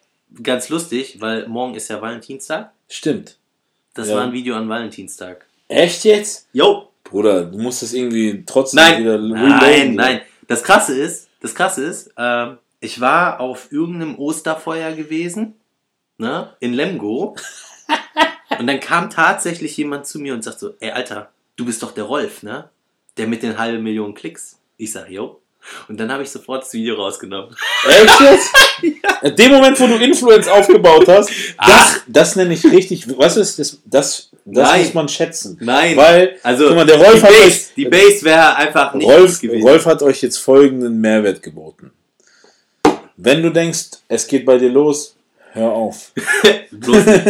ganz 0.43 0.69
lustig, 0.69 1.21
weil 1.21 1.49
morgen 1.49 1.75
ist 1.75 1.89
ja 1.89 2.01
Valentinstag. 2.01 2.73
Stimmt. 2.89 3.39
Das 3.95 4.09
Ja. 4.09 4.17
war 4.17 4.23
ein 4.25 4.33
Video 4.33 4.55
an 4.57 4.69
Valentinstag. 4.69 5.47
Echt 5.69 6.05
jetzt? 6.05 6.49
Jo! 6.53 6.89
Bruder, 7.05 7.45
du 7.45 7.59
musst 7.59 7.83
das 7.83 7.93
irgendwie 7.93 8.43
trotzdem 8.47 8.77
Nein, 8.79 9.01
wieder 9.01 9.19
nein, 9.19 9.53
reloaden. 9.61 9.95
nein. 9.97 10.21
Das 10.49 10.63
Krasse 10.63 10.99
ist, 10.99 11.29
das 11.41 11.55
Krasse 11.55 11.85
ist, 11.85 12.13
ähm, 12.17 12.59
ich 12.81 13.01
war 13.01 13.41
auf 13.41 13.71
irgendeinem 13.71 14.19
Osterfeuer 14.19 14.93
gewesen, 14.93 15.55
ne, 16.17 16.55
in 16.61 16.73
Lemgo. 16.73 17.37
und 18.59 18.67
dann 18.67 18.81
kam 18.81 19.11
tatsächlich 19.11 19.77
jemand 19.77 20.07
zu 20.07 20.19
mir 20.21 20.33
und 20.35 20.43
sagt 20.43 20.59
so, 20.61 20.75
ey 20.81 20.91
Alter, 20.93 21.31
du 21.57 21.67
bist 21.67 21.83
doch 21.83 21.93
der 21.93 22.05
Rolf, 22.05 22.43
ne? 22.43 22.71
Der 23.19 23.27
mit 23.27 23.43
den 23.43 23.59
halben 23.59 23.83
Millionen 23.83 24.15
Klicks. 24.15 24.59
Ich 24.79 24.93
sag, 24.93 25.11
jo. 25.11 25.42
Und 25.89 25.99
dann 25.99 26.11
habe 26.11 26.23
ich 26.23 26.31
sofort 26.31 26.63
das 26.63 26.73
Video 26.73 26.97
rausgenommen. 26.97 27.55
Echt 27.89 28.21
jetzt? 28.21 28.51
In 29.23 29.37
dem 29.37 29.53
Moment, 29.53 29.79
wo 29.81 29.87
du 29.87 29.97
Influence 29.97 30.49
aufgebaut 30.49 31.07
hast, 31.09 31.29
das, 31.31 31.57
Ach. 31.57 31.99
das 32.07 32.37
nenne 32.37 32.55
ich 32.55 32.65
richtig. 32.65 33.07
Was 33.17 33.37
ist 33.37 33.59
das? 33.59 33.79
Das, 33.85 34.31
das 34.45 34.69
Nein. 34.71 34.81
muss 34.85 34.95
man 34.95 35.09
schätzen. 35.09 35.57
Nein. 35.61 35.97
Weil, 35.97 36.39
Also, 36.43 36.67
guck 36.67 36.77
mal, 36.77 36.87
der 36.87 36.97
Rolf 36.97 37.21
die 37.21 37.23
hat 37.23 37.31
Base, 37.31 37.47
euch, 37.47 37.75
die 37.77 37.85
Base 37.85 38.23
wäre 38.25 38.57
einfach 38.57 38.95
nicht 38.95 39.07
Rolf, 39.07 39.41
gewesen. 39.41 39.67
Rolf 39.69 39.87
hat 39.87 40.03
euch 40.03 40.21
jetzt 40.23 40.39
folgenden 40.39 41.01
Mehrwert 41.01 41.43
geboten. 41.43 41.93
Wenn 43.17 43.43
du 43.43 43.51
denkst, 43.51 43.91
es 44.09 44.27
geht 44.27 44.45
bei 44.45 44.59
dir 44.59 44.71
los, 44.71 45.15
hör 45.53 45.73
auf. 45.73 46.13
Bloß 46.71 47.07
nicht. 47.07 47.23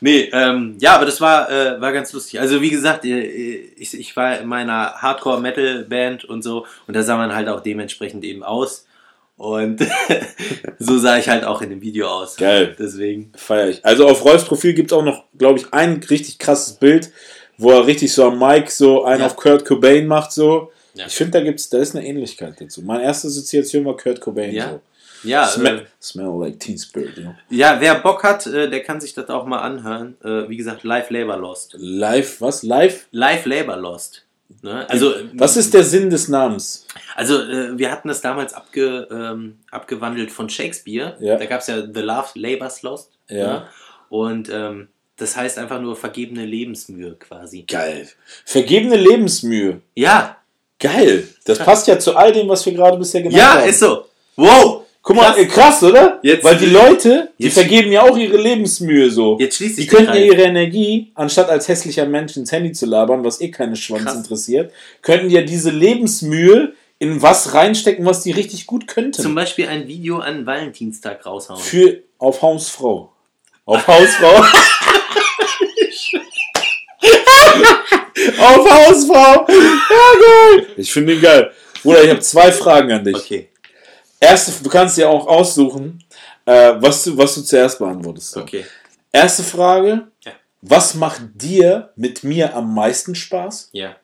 nee, 0.00 0.30
ähm, 0.32 0.76
ja, 0.80 0.94
aber 0.96 1.04
das 1.06 1.20
war, 1.20 1.50
äh, 1.50 1.80
war 1.80 1.92
ganz 1.92 2.12
lustig. 2.12 2.40
Also 2.40 2.60
wie 2.62 2.70
gesagt, 2.70 3.04
äh, 3.04 3.20
ich, 3.20 3.98
ich 3.98 4.16
war 4.16 4.38
in 4.40 4.46
meiner 4.48 4.94
Hardcore-Metal-Band 4.94 6.24
und 6.24 6.42
so 6.42 6.66
und 6.86 6.94
da 6.94 7.02
sah 7.02 7.16
man 7.16 7.34
halt 7.34 7.48
auch 7.48 7.60
dementsprechend 7.60 8.24
eben 8.24 8.42
aus. 8.42 8.86
Und 9.36 9.80
so 10.80 10.98
sah 10.98 11.16
ich 11.18 11.28
halt 11.28 11.44
auch 11.44 11.62
in 11.62 11.70
dem 11.70 11.80
Video 11.80 12.08
aus. 12.08 12.36
Geil. 12.36 12.74
Deswegen. 12.76 13.32
Feier 13.36 13.68
ich. 13.68 13.84
Also 13.84 14.08
auf 14.08 14.24
Rolfs 14.24 14.44
Profil 14.44 14.74
gibt 14.74 14.90
es 14.90 14.96
auch 14.98 15.04
noch, 15.04 15.24
glaube 15.36 15.60
ich, 15.60 15.72
ein 15.72 16.02
richtig 16.10 16.38
krasses 16.40 16.74
Bild, 16.74 17.12
wo 17.56 17.70
er 17.70 17.86
richtig 17.86 18.12
so 18.12 18.24
am 18.24 18.38
Mic 18.38 18.70
so 18.70 19.04
einen 19.04 19.20
Ja. 19.20 19.26
auf 19.26 19.36
Kurt 19.36 19.64
Cobain 19.64 20.06
macht 20.08 20.32
so. 20.32 20.72
Ja. 20.94 21.06
Ich 21.06 21.14
finde, 21.14 21.38
da 21.38 21.44
gibt's, 21.44 21.68
da 21.70 21.78
ist 21.78 21.94
eine 21.94 22.04
Ähnlichkeit 22.04 22.54
dazu. 22.60 22.82
Meine 22.82 23.04
erste 23.04 23.28
Assoziation 23.28 23.84
war 23.84 23.96
Kurt 23.96 24.20
Cobain 24.20 24.52
Ja. 24.52 24.70
so. 24.70 24.80
Ja, 25.22 25.46
Smell, 25.46 25.80
äh, 25.80 25.86
smell 26.00 26.32
like 26.38 26.60
Teen 26.60 26.78
Spirit, 26.78 27.14
know. 27.16 27.34
ja, 27.50 27.80
wer 27.80 27.96
Bock 27.96 28.22
hat, 28.22 28.46
äh, 28.46 28.68
der 28.70 28.82
kann 28.82 29.00
sich 29.00 29.14
das 29.14 29.28
auch 29.28 29.46
mal 29.46 29.60
anhören. 29.60 30.16
Äh, 30.22 30.48
wie 30.48 30.56
gesagt, 30.56 30.84
Live 30.84 31.10
Labor 31.10 31.36
Lost. 31.36 31.74
Live, 31.78 32.40
was? 32.40 32.62
Live? 32.62 33.06
Live 33.10 33.46
Labor 33.46 33.76
Lost. 33.76 34.24
Ne? 34.62 34.88
Also, 34.88 35.14
Was 35.34 35.56
ist 35.56 35.74
der 35.74 35.84
Sinn 35.84 36.08
des 36.08 36.28
Namens? 36.28 36.86
Also, 37.14 37.42
äh, 37.42 37.76
wir 37.78 37.90
hatten 37.92 38.08
das 38.08 38.20
damals 38.20 38.54
abge, 38.54 39.06
ähm, 39.10 39.58
abgewandelt 39.70 40.30
von 40.30 40.48
Shakespeare. 40.48 41.16
Ja. 41.20 41.36
Da 41.36 41.46
gab 41.46 41.60
es 41.60 41.66
ja 41.66 41.82
The 41.82 42.00
Love 42.00 42.28
Labour's 42.34 42.82
Lost. 42.82 43.12
Ja. 43.28 43.46
Ne? 43.46 43.68
Und 44.08 44.48
ähm, 44.50 44.88
das 45.16 45.36
heißt 45.36 45.58
einfach 45.58 45.80
nur 45.80 45.96
vergebene 45.96 46.46
Lebensmühe 46.46 47.16
quasi. 47.16 47.64
Geil. 47.64 48.08
Vergebene 48.44 48.96
Lebensmühe. 48.96 49.82
Ja, 49.94 50.38
Geil. 50.78 51.26
Das 51.44 51.58
passt 51.58 51.88
ja 51.88 51.98
zu 51.98 52.16
all 52.16 52.32
dem, 52.32 52.48
was 52.48 52.64
wir 52.64 52.72
gerade 52.72 52.96
bisher 52.96 53.22
genannt 53.22 53.38
ja, 53.38 53.54
haben. 53.54 53.68
ist 53.68 53.80
so. 53.80 54.04
Wow! 54.36 54.77
Guck 55.08 55.16
mal, 55.16 55.32
Krass. 55.32 55.48
krass, 55.54 55.82
oder? 55.84 56.18
Jetzt- 56.22 56.44
Weil 56.44 56.56
die 56.58 56.66
Leute, 56.66 57.30
die 57.38 57.48
vergeben 57.48 57.90
ja 57.90 58.02
auch 58.02 58.14
ihre 58.18 58.36
Lebensmühe 58.36 59.10
so. 59.10 59.38
Jetzt 59.40 59.56
schließt 59.56 59.78
Die 59.78 59.82
sich 59.82 59.88
der 59.90 59.98
könnten 60.00 60.12
ja 60.16 60.20
ihre 60.22 60.42
Energie, 60.42 61.10
anstatt 61.14 61.48
als 61.48 61.66
hässlicher 61.66 62.04
Mensch 62.04 62.36
ins 62.36 62.52
Handy 62.52 62.72
zu 62.72 62.84
labern, 62.84 63.24
was 63.24 63.40
eh 63.40 63.50
keine 63.50 63.74
Schwanz 63.74 64.04
Krass. 64.04 64.16
interessiert, 64.16 64.70
könnten 65.00 65.30
ja 65.30 65.40
diese 65.40 65.70
Lebensmühe 65.70 66.74
in 66.98 67.22
was 67.22 67.54
reinstecken, 67.54 68.04
was 68.04 68.22
die 68.22 68.32
richtig 68.32 68.66
gut 68.66 68.86
könnten. 68.86 69.14
Zum 69.22 69.34
Beispiel 69.34 69.66
ein 69.68 69.88
Video 69.88 70.18
an 70.18 70.44
Valentinstag 70.44 71.24
raushauen. 71.24 71.58
Für 71.58 72.00
auf 72.18 72.42
Hausfrau. 72.42 73.10
Auf 73.64 73.86
Hausfrau. 73.86 74.44
auf 78.40 78.70
Hausfrau. 78.70 79.46
Ja, 79.48 79.54
geil. 80.20 80.66
Ich 80.76 80.92
finde 80.92 81.14
ihn 81.14 81.22
geil. 81.22 81.50
Bruder, 81.82 82.04
ich 82.04 82.10
habe 82.10 82.20
zwei 82.20 82.52
Fragen 82.52 82.92
an 82.92 83.04
dich. 83.04 83.16
Okay, 83.16 83.48
Erste, 84.20 84.62
du 84.62 84.68
kannst 84.68 84.96
dir 84.96 85.08
auch 85.08 85.26
aussuchen, 85.26 86.02
äh, 86.44 86.74
was, 86.78 87.04
du, 87.04 87.16
was 87.16 87.34
du 87.34 87.42
zuerst 87.42 87.78
beantwortest. 87.78 88.32
So. 88.32 88.40
okay. 88.40 88.64
Erste 89.12 89.42
Frage. 89.42 90.08
Ja. 90.24 90.32
Was 90.60 90.94
macht 90.94 91.22
dir 91.34 91.92
mit 91.94 92.24
mir 92.24 92.54
am 92.54 92.74
meisten 92.74 93.14
Spaß? 93.14 93.70
Ja. 93.72 93.96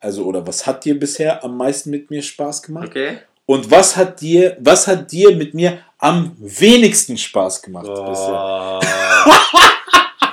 Also, 0.00 0.24
oder 0.24 0.46
was 0.46 0.66
hat 0.66 0.84
dir 0.84 0.98
bisher 0.98 1.44
am 1.44 1.56
meisten 1.56 1.90
mit 1.90 2.10
mir 2.10 2.22
Spaß 2.22 2.62
gemacht? 2.62 2.88
Okay. 2.88 3.18
Und 3.44 3.70
was 3.70 3.96
hat 3.96 4.20
dir, 4.20 4.56
was 4.60 4.86
hat 4.86 5.12
dir 5.12 5.36
mit 5.36 5.54
mir 5.54 5.78
am 5.98 6.36
wenigsten 6.38 7.16
Spaß 7.16 7.62
gemacht 7.62 7.86
bisher? 7.86 8.80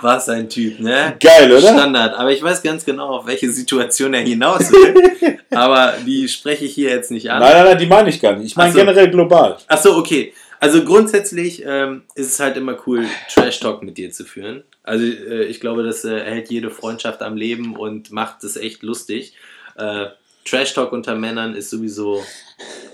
Was 0.04 0.28
ein 0.28 0.50
Typ, 0.50 0.82
ne? 0.82 1.16
Geil, 1.20 1.50
oder? 1.50 1.62
Standard. 1.62 2.14
Aber 2.16 2.32
ich 2.32 2.44
weiß 2.44 2.62
ganz 2.62 2.84
genau, 2.84 3.20
auf 3.20 3.26
welche 3.26 3.50
Situation 3.50 4.14
er 4.14 4.22
hinaus 4.22 4.70
will. 4.72 5.40
Aber 5.50 5.94
die 6.06 6.28
spreche 6.28 6.66
ich 6.66 6.74
hier 6.74 6.90
jetzt 6.90 7.10
nicht 7.10 7.32
an. 7.32 7.40
Nein, 7.40 7.54
nein, 7.54 7.66
nein, 7.66 7.78
die 7.78 7.86
meine 7.86 8.10
ich 8.10 8.20
gar 8.20 8.36
nicht. 8.36 8.48
Ich 8.48 8.56
meine 8.56 8.74
so. 8.74 8.80
generell 8.80 9.10
global. 9.10 9.58
Ach 9.68 9.78
so, 9.78 9.96
okay. 9.96 10.34
Also 10.60 10.84
grundsätzlich 10.84 11.64
ähm, 11.66 12.04
ist 12.16 12.28
es 12.28 12.40
halt 12.40 12.58
immer 12.58 12.78
cool, 12.86 13.06
Trash 13.34 13.60
Talk 13.60 13.82
mit 13.84 13.98
dir 13.98 14.12
zu 14.12 14.26
führen. 14.26 14.64
Also 14.84 15.06
äh, 15.06 15.44
ich 15.44 15.60
glaube, 15.60 15.84
das 15.84 16.04
äh, 16.06 16.20
hält 16.20 16.50
jede 16.50 16.70
Freundschaft 16.70 17.22
am 17.22 17.36
Leben 17.38 17.76
und 17.76 18.12
macht 18.12 18.44
es 18.44 18.58
echt 18.58 18.84
lustig. 18.84 19.34
Äh, 19.78 20.08
Trash 20.46 20.74
Talk 20.74 20.92
unter 20.92 21.16
Männern 21.16 21.56
ist 21.56 21.70
sowieso 21.70 22.24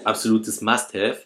absolutes 0.04 0.62
Must-Have. 0.62 1.18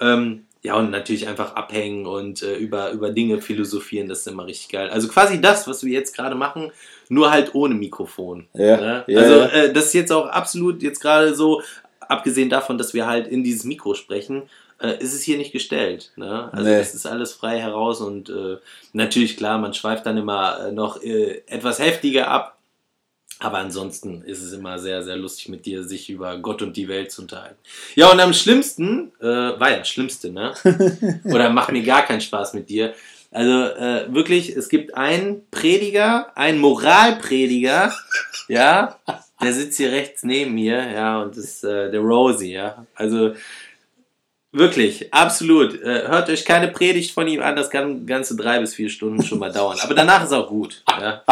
Ähm, 0.00 0.46
ja, 0.62 0.76
und 0.76 0.90
natürlich 0.90 1.26
einfach 1.28 1.54
abhängen 1.56 2.06
und 2.06 2.42
äh, 2.42 2.54
über, 2.56 2.90
über 2.92 3.10
Dinge 3.10 3.40
philosophieren, 3.42 4.08
das 4.08 4.20
ist 4.20 4.28
immer 4.28 4.46
richtig 4.46 4.68
geil. 4.70 4.90
Also 4.90 5.08
quasi 5.08 5.40
das, 5.40 5.66
was 5.66 5.84
wir 5.84 5.92
jetzt 5.92 6.14
gerade 6.16 6.34
machen, 6.36 6.70
nur 7.08 7.30
halt 7.30 7.54
ohne 7.54 7.74
Mikrofon. 7.74 8.46
Ja, 8.54 8.76
Ne? 8.76 9.04
ja, 9.08 9.20
also. 9.20 9.34
Äh, 9.40 9.72
das 9.72 9.86
ist 9.86 9.94
jetzt 9.94 10.12
auch 10.12 10.26
absolut 10.26 10.82
jetzt 10.82 11.00
gerade 11.00 11.34
so, 11.34 11.62
abgesehen 12.00 12.48
davon, 12.50 12.78
dass 12.78 12.94
wir 12.94 13.06
halt 13.06 13.26
in 13.26 13.42
dieses 13.42 13.64
Mikro 13.64 13.94
sprechen, 13.94 14.42
äh, 14.80 14.98
ist 15.02 15.14
es 15.14 15.22
hier 15.22 15.36
nicht 15.38 15.52
gestellt. 15.52 16.12
Ne? 16.16 16.48
Also 16.52 16.68
Nee. 16.68 16.78
das 16.78 16.94
ist 16.94 17.06
alles 17.06 17.32
frei 17.32 17.58
heraus 17.58 18.00
und 18.00 18.28
äh, 18.30 18.58
natürlich 18.92 19.36
klar, 19.36 19.58
man 19.58 19.74
schweift 19.74 20.06
dann 20.06 20.16
immer 20.16 20.66
äh, 20.68 20.72
noch 20.72 21.02
äh, 21.02 21.42
etwas 21.46 21.78
heftiger 21.78 22.28
ab. 22.28 22.56
Aber 23.38 23.58
ansonsten 23.58 24.22
ist 24.22 24.40
es 24.40 24.52
immer 24.52 24.78
sehr, 24.78 25.02
sehr 25.02 25.16
lustig 25.16 25.48
mit 25.48 25.66
dir, 25.66 25.82
sich 25.82 26.08
über 26.08 26.38
Gott 26.38 26.62
und 26.62 26.76
die 26.76 26.86
Welt 26.86 27.10
zu 27.10 27.22
unterhalten. 27.22 27.58
Ja, 27.96 28.10
und 28.10 28.20
am 28.20 28.32
schlimmsten, 28.32 29.12
äh, 29.20 29.26
war 29.26 29.70
ja 29.70 29.78
das 29.78 29.88
Schlimmste, 29.88 30.30
ne? 30.30 30.54
Oder 31.24 31.50
macht 31.50 31.72
mir 31.72 31.82
gar 31.82 32.02
keinen 32.02 32.20
Spaß 32.20 32.54
mit 32.54 32.68
dir. 32.68 32.94
Also 33.32 33.50
äh, 33.50 34.12
wirklich, 34.12 34.50
es 34.50 34.68
gibt 34.68 34.94
einen 34.94 35.48
Prediger, 35.50 36.30
einen 36.36 36.58
Moralprediger, 36.58 37.92
ja, 38.48 38.96
der 39.42 39.52
sitzt 39.54 39.78
hier 39.78 39.90
rechts 39.90 40.22
neben 40.22 40.54
mir, 40.54 40.92
ja, 40.92 41.22
und 41.22 41.36
das 41.36 41.44
ist 41.44 41.64
äh, 41.64 41.90
der 41.90 42.00
Rosie, 42.00 42.52
ja. 42.52 42.86
Also 42.94 43.34
wirklich, 44.52 45.12
absolut. 45.14 45.82
Äh, 45.82 46.08
hört 46.08 46.28
euch 46.28 46.44
keine 46.44 46.68
Predigt 46.68 47.12
von 47.12 47.26
ihm 47.26 47.40
an, 47.40 47.56
das 47.56 47.70
kann 47.70 48.06
ganze 48.06 48.36
drei 48.36 48.60
bis 48.60 48.74
vier 48.74 48.90
Stunden 48.90 49.24
schon 49.24 49.38
mal 49.38 49.50
dauern. 49.50 49.78
Aber 49.82 49.94
danach 49.94 50.22
ist 50.24 50.32
auch 50.32 50.48
gut. 50.48 50.82
Ja, 51.00 51.22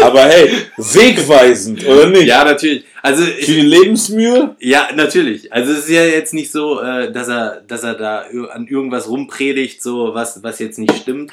Aber 0.00 0.24
hey, 0.24 0.50
wegweisend, 0.76 1.86
oder 1.86 2.06
nicht? 2.08 2.26
ja 2.26 2.44
natürlich. 2.44 2.84
Also 3.02 3.22
Für 3.24 3.30
ich, 3.30 3.46
die 3.46 3.60
Lebensmühe? 3.60 4.56
Ja, 4.58 4.88
natürlich. 4.94 5.52
Also 5.52 5.72
es 5.72 5.80
ist 5.80 5.90
ja 5.90 6.04
jetzt 6.04 6.34
nicht 6.34 6.50
so, 6.52 6.80
äh, 6.80 7.12
dass 7.12 7.28
er, 7.28 7.62
dass 7.66 7.82
er 7.82 7.94
da 7.94 8.24
an 8.52 8.66
irgendwas 8.66 9.08
rumpredigt, 9.08 9.82
so 9.82 10.12
was, 10.14 10.42
was 10.42 10.58
jetzt 10.58 10.78
nicht 10.78 10.96
stimmt. 10.96 11.32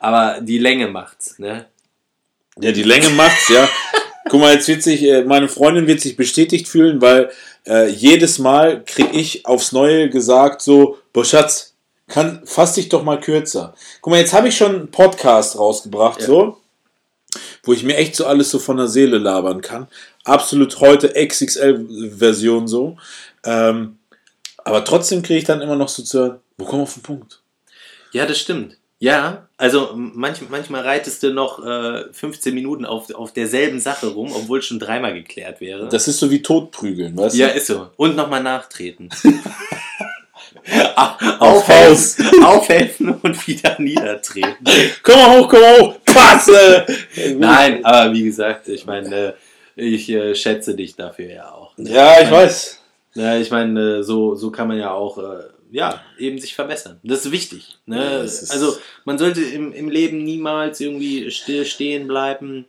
Aber 0.00 0.38
die 0.40 0.58
Länge 0.58 0.88
macht's, 0.88 1.38
ne? 1.38 1.66
Ja, 2.60 2.72
die 2.72 2.82
Länge 2.82 3.10
macht's, 3.10 3.48
ja. 3.48 3.68
Guck 4.30 4.40
mal, 4.40 4.54
jetzt 4.54 4.68
wird 4.68 4.82
sich, 4.82 5.02
äh, 5.04 5.22
meine 5.24 5.48
Freundin 5.48 5.86
wird 5.86 6.00
sich 6.00 6.16
bestätigt 6.16 6.66
fühlen, 6.68 7.00
weil 7.00 7.30
äh, 7.66 7.88
jedes 7.88 8.38
Mal 8.38 8.82
krieg 8.84 9.08
ich 9.12 9.46
aufs 9.46 9.72
Neue 9.72 10.08
gesagt 10.10 10.62
so, 10.62 10.98
boah 11.12 11.24
Schatz, 11.24 11.74
kann, 12.08 12.42
fass 12.44 12.74
dich 12.74 12.88
doch 12.88 13.04
mal 13.04 13.20
kürzer. 13.20 13.74
Guck 14.00 14.10
mal, 14.12 14.20
jetzt 14.20 14.32
habe 14.32 14.48
ich 14.48 14.56
schon 14.56 14.74
einen 14.74 14.90
Podcast 14.90 15.58
rausgebracht, 15.58 16.20
Ja. 16.20 16.26
so, 16.26 16.58
wo 17.62 17.72
ich 17.72 17.84
mir 17.84 17.96
echt 17.96 18.16
so 18.16 18.26
alles 18.26 18.50
so 18.50 18.58
von 18.58 18.76
der 18.76 18.88
Seele 18.88 19.18
labern 19.18 19.60
kann. 19.60 19.88
Absolut 20.24 20.80
heute 20.80 21.12
XXL-Version 21.14 22.68
so. 22.68 22.96
Ähm, 23.44 23.98
aber 24.58 24.84
trotzdem 24.84 25.22
kriege 25.22 25.38
ich 25.38 25.44
dann 25.44 25.60
immer 25.60 25.76
noch 25.76 25.88
so 25.88 26.02
zu 26.02 26.18
hören, 26.18 26.40
wo 26.58 26.64
komm 26.64 26.80
auf 26.80 26.94
den 26.94 27.02
Punkt? 27.02 27.40
Ja, 28.12 28.26
das 28.26 28.38
stimmt. 28.38 28.76
Ja, 29.02 29.48
also 29.56 29.94
manch, 29.96 30.38
manchmal 30.48 30.82
reitest 30.82 31.24
du 31.24 31.32
noch 31.32 31.64
äh, 31.66 32.04
15 32.12 32.54
Minuten 32.54 32.84
auf, 32.84 33.12
auf 33.12 33.32
derselben 33.32 33.80
Sache 33.80 34.06
rum, 34.06 34.30
obwohl 34.32 34.60
es 34.60 34.66
schon 34.66 34.78
dreimal 34.78 35.12
geklärt 35.12 35.60
wäre. 35.60 35.88
Das 35.88 36.06
ist 36.06 36.20
so 36.20 36.30
wie 36.30 36.40
Totprügeln, 36.40 37.16
weißt 37.16 37.34
ja, 37.34 37.48
du? 37.48 37.54
ist 37.54 37.66
so. 37.66 37.88
Und 37.96 38.14
nochmal 38.14 38.44
nachtreten. 38.44 39.08
Auf 40.94 41.20
aufhelfen, 41.40 42.44
aufhelfen 42.44 43.14
und 43.22 43.48
wieder 43.48 43.80
niedertreten. 43.80 44.64
Komm 45.02 45.16
mal 45.16 45.38
hoch, 45.38 45.48
komm 45.48 45.60
mal 45.60 45.80
hoch! 45.80 45.94
Passe! 46.14 46.86
Nein, 47.36 47.84
aber 47.84 48.12
wie 48.12 48.22
gesagt, 48.24 48.68
ich 48.68 48.86
meine, 48.86 49.34
äh, 49.76 49.84
ich 49.84 50.08
äh, 50.10 50.34
schätze 50.34 50.74
dich 50.74 50.94
dafür 50.96 51.30
ja 51.30 51.50
auch. 51.52 51.76
ne? 51.78 51.90
Ja, 51.90 52.20
ich 52.22 52.30
weiß. 52.30 52.78
Ja, 53.14 53.36
ich 53.38 53.50
meine, 53.50 53.98
äh, 53.98 54.02
so, 54.02 54.34
so 54.34 54.50
kann 54.50 54.68
man 54.68 54.78
ja 54.78 54.92
auch 54.92 55.18
äh, 55.18 55.44
ja, 55.70 56.00
eben 56.18 56.38
sich 56.38 56.54
verbessern. 56.54 56.98
Das 57.02 57.24
ist 57.26 57.32
wichtig. 57.32 57.78
Ne? 57.86 57.96
Ja, 57.96 58.22
ist- 58.22 58.50
also 58.50 58.76
man 59.04 59.18
sollte 59.18 59.42
im, 59.42 59.72
im 59.72 59.88
Leben 59.90 60.22
niemals 60.24 60.80
irgendwie 60.80 61.30
still 61.30 61.64
stehen 61.64 62.06
bleiben. 62.08 62.66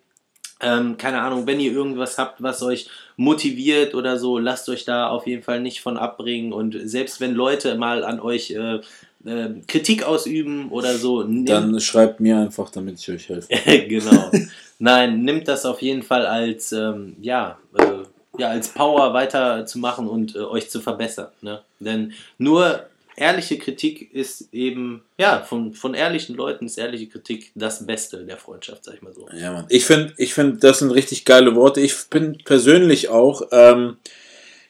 Ähm, 0.62 0.96
keine 0.98 1.22
Ahnung, 1.22 1.46
wenn 1.46 1.60
ihr 1.60 1.74
irgendwas 1.74 2.18
habt, 2.18 2.42
was 2.42 2.62
euch 2.64 2.88
motiviert 3.18 3.94
oder 3.96 4.18
so, 4.18 4.38
lasst 4.38 4.70
euch 4.70 4.86
da 4.86 5.10
auf 5.10 5.28
jeden 5.28 5.44
Fall 5.44 5.60
nicht 5.60 5.82
von 5.82 5.98
abbringen. 5.98 6.54
Und 6.54 6.78
selbst 6.86 7.20
wenn 7.20 7.34
Leute 7.34 7.76
mal 7.76 8.04
an 8.06 8.22
euch 8.22 8.52
äh, 8.52 8.80
äh, 9.26 9.50
Kritik 9.68 10.04
ausüben 10.04 10.70
oder 10.70 10.94
so, 10.98 11.24
nehmt- 11.24 11.50
Dann 11.50 11.80
schreibt 11.80 12.20
mir 12.20 12.38
einfach, 12.38 12.70
damit 12.70 13.00
ich 13.00 13.10
euch 13.12 13.30
helfe. 13.30 13.48
genau. 13.88 14.32
Nein, 14.80 15.22
nimmt 15.24 15.48
das 15.48 15.66
auf 15.66 15.82
jeden 15.82 16.04
Fall 16.04 16.26
als, 16.26 16.72
ähm, 16.72 17.16
ja, 17.22 17.58
äh, 17.78 18.40
ja, 18.40 18.50
als 18.50 18.70
Power 18.70 19.14
weiterzumachen 19.14 20.08
und 20.08 20.36
äh, 20.36 20.40
euch 20.40 20.70
zu 20.70 20.82
verbessern. 20.82 21.28
Ne? 21.42 21.62
Denn 21.80 22.14
nur 22.38 22.84
ehrliche 23.16 23.60
Kritik 23.60 24.12
ist 24.14 24.52
eben, 24.52 25.04
ja, 25.20 25.42
von, 25.42 25.74
von 25.76 25.94
ehrlichen 25.94 26.36
Leuten 26.36 26.66
ist 26.66 26.78
ehrliche 26.80 27.08
Kritik 27.08 27.52
das 27.54 27.86
Beste 27.86 28.26
der 28.26 28.38
Freundschaft, 28.38 28.84
sag 28.86 28.96
ich 28.96 29.02
mal 29.04 29.14
so. 29.14 29.28
Ja, 29.38 29.52
Mann. 29.54 29.66
Ich 29.70 29.86
finde, 29.86 30.14
ich 30.18 30.34
find, 30.34 30.64
das 30.64 30.80
sind 30.80 30.90
richtig 30.92 31.24
geile 31.26 31.56
Worte. 31.56 31.80
Ich 31.80 31.94
bin 32.10 32.40
persönlich 32.44 33.10
auch 33.10 33.44
ähm, 33.52 33.98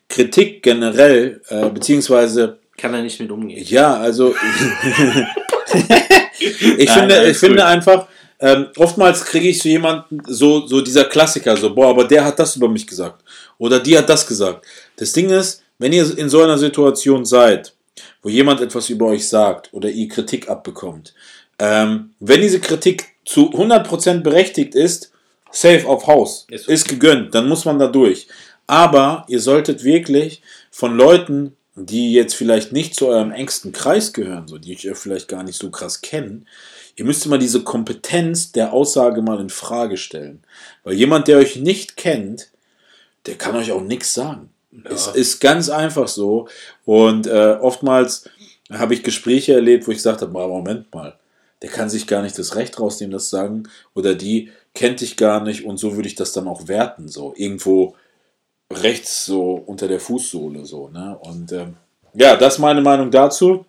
Kritik 0.09 0.61
generell, 0.61 1.41
äh, 1.47 1.69
beziehungsweise 1.69 2.59
Kann 2.77 2.93
er 2.93 3.01
nicht 3.03 3.19
mit 3.19 3.31
umgehen. 3.31 3.63
Ja, 3.67 3.95
also 3.97 4.33
ich 5.69 6.87
Nein, 6.87 6.87
finde, 6.87 7.25
ich 7.29 7.37
finde 7.37 7.57
gut. 7.57 7.65
einfach, 7.65 8.07
ähm, 8.39 8.67
oftmals 8.77 9.23
kriege 9.23 9.49
ich 9.49 9.59
so 9.61 9.69
jemanden, 9.69 10.21
so, 10.27 10.65
so 10.67 10.81
dieser 10.81 11.05
Klassiker, 11.05 11.55
so, 11.55 11.73
boah, 11.73 11.89
aber 11.89 12.05
der 12.05 12.25
hat 12.25 12.39
das 12.39 12.55
über 12.55 12.67
mich 12.67 12.85
gesagt. 12.85 13.23
Oder 13.57 13.79
die 13.79 13.97
hat 13.97 14.09
das 14.09 14.25
gesagt. 14.27 14.65
Das 14.97 15.13
Ding 15.13 15.29
ist, 15.29 15.63
wenn 15.77 15.93
ihr 15.93 16.17
in 16.17 16.29
so 16.29 16.41
einer 16.41 16.57
Situation 16.57 17.25
seid, 17.25 17.73
wo 18.21 18.29
jemand 18.29 18.61
etwas 18.61 18.89
über 18.89 19.07
euch 19.07 19.27
sagt 19.27 19.69
oder 19.73 19.89
ihr 19.89 20.07
Kritik 20.07 20.49
abbekommt, 20.49 21.13
ähm, 21.59 22.13
wenn 22.19 22.41
diese 22.41 22.59
Kritik 22.59 23.05
zu 23.25 23.51
100% 23.51 24.21
berechtigt 24.21 24.75
ist, 24.75 25.11
safe 25.51 25.87
auf 25.87 26.07
Haus, 26.07 26.45
Ist 26.49 26.67
ist, 26.67 26.87
so. 26.87 26.93
gegönnt, 26.95 27.33
dann 27.35 27.47
muss 27.47 27.65
man 27.65 27.79
da 27.79 27.87
durch. 27.87 28.27
Aber 28.67 29.25
ihr 29.27 29.39
solltet 29.39 29.83
wirklich 29.83 30.41
von 30.71 30.97
Leuten, 30.97 31.55
die 31.75 32.13
jetzt 32.13 32.35
vielleicht 32.35 32.71
nicht 32.71 32.95
zu 32.95 33.07
eurem 33.07 33.31
engsten 33.31 33.71
Kreis 33.71 34.13
gehören, 34.13 34.47
so 34.47 34.57
die 34.57 34.75
euch 34.75 34.97
vielleicht 34.97 35.27
gar 35.27 35.43
nicht 35.43 35.57
so 35.57 35.71
krass 35.71 36.01
kennen, 36.01 36.47
ihr 36.95 37.05
müsst 37.05 37.25
immer 37.25 37.37
diese 37.37 37.63
Kompetenz 37.63 38.51
der 38.51 38.73
Aussage 38.73 39.21
mal 39.21 39.39
in 39.39 39.49
Frage 39.49 39.97
stellen. 39.97 40.43
Weil 40.83 40.93
jemand, 40.93 41.27
der 41.27 41.37
euch 41.37 41.55
nicht 41.55 41.97
kennt, 41.97 42.51
der 43.25 43.35
kann 43.35 43.55
euch 43.55 43.71
auch 43.71 43.81
nichts 43.81 44.13
sagen. 44.13 44.49
Es 44.85 45.07
ist 45.07 45.39
ganz 45.39 45.69
einfach 45.69 46.07
so. 46.07 46.47
Und 46.85 47.27
äh, 47.27 47.57
oftmals 47.61 48.29
habe 48.71 48.93
ich 48.93 49.03
Gespräche 49.03 49.53
erlebt, 49.53 49.87
wo 49.87 49.91
ich 49.91 49.97
gesagt 49.97 50.21
habe, 50.21 50.31
"Aber 50.31 50.47
Moment 50.47 50.93
mal, 50.93 51.17
der 51.61 51.69
kann 51.69 51.89
sich 51.89 52.07
gar 52.07 52.21
nicht 52.21 52.37
das 52.37 52.55
Recht 52.55 52.79
rausnehmen, 52.79 53.11
das 53.11 53.29
zu 53.29 53.37
sagen. 53.37 53.63
Oder 53.95 54.15
die 54.15 54.51
kennt 54.73 55.01
dich 55.01 55.15
gar 55.15 55.43
nicht 55.43 55.63
und 55.65 55.77
so 55.77 55.95
würde 55.95 56.07
ich 56.07 56.15
das 56.15 56.33
dann 56.33 56.47
auch 56.47 56.67
werten. 56.67 57.07
So 57.07 57.33
irgendwo 57.35 57.95
rechts 58.81 59.25
so 59.25 59.53
unter 59.53 59.87
der 59.87 59.99
Fußsohle 59.99 60.65
so. 60.65 60.89
Ne? 60.89 61.17
Und 61.21 61.51
ähm, 61.51 61.75
ja, 62.13 62.35
das 62.35 62.55
ist 62.55 62.59
meine 62.59 62.81
Meinung 62.81 63.11
dazu. 63.11 63.65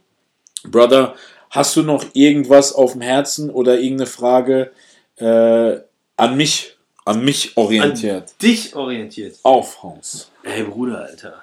Brother, 0.64 1.14
hast 1.50 1.76
du 1.76 1.82
noch 1.82 2.04
irgendwas 2.14 2.72
auf 2.72 2.92
dem 2.92 3.00
Herzen 3.00 3.50
oder 3.50 3.78
irgendeine 3.78 4.06
Frage 4.06 4.72
äh, 5.16 5.78
an 6.16 6.36
mich, 6.36 6.76
an 7.04 7.24
mich 7.24 7.56
orientiert? 7.56 8.30
An 8.30 8.38
dich 8.42 8.74
orientiert. 8.74 9.36
Auf 9.42 9.82
Haus. 9.82 10.30
Ey, 10.42 10.64
Bruder, 10.64 11.04
Alter. 11.04 11.42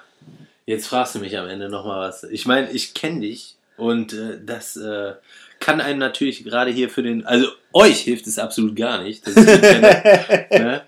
Jetzt 0.66 0.88
fragst 0.88 1.16
du 1.16 1.20
mich 1.20 1.38
am 1.38 1.48
Ende 1.48 1.70
nochmal 1.70 2.08
was. 2.08 2.24
Ich 2.24 2.46
meine, 2.46 2.72
ich 2.72 2.94
kenne 2.94 3.22
dich 3.22 3.56
und 3.78 4.14
äh, 4.14 4.40
das 4.46 4.76
äh, 4.78 5.14
kann 5.60 5.82
einem 5.82 6.00
natürlich 6.00 6.44
gerade 6.44 6.72
hier 6.72 6.90
für 6.90 7.04
den. 7.04 7.26
Also, 7.26 7.48
euch 7.74 8.02
hilft 8.02 8.28
es 8.28 8.38
absolut 8.38 8.76
gar 8.76 9.02
nicht. 9.02 9.24
kenne, 9.24 10.48
ne? 10.52 10.82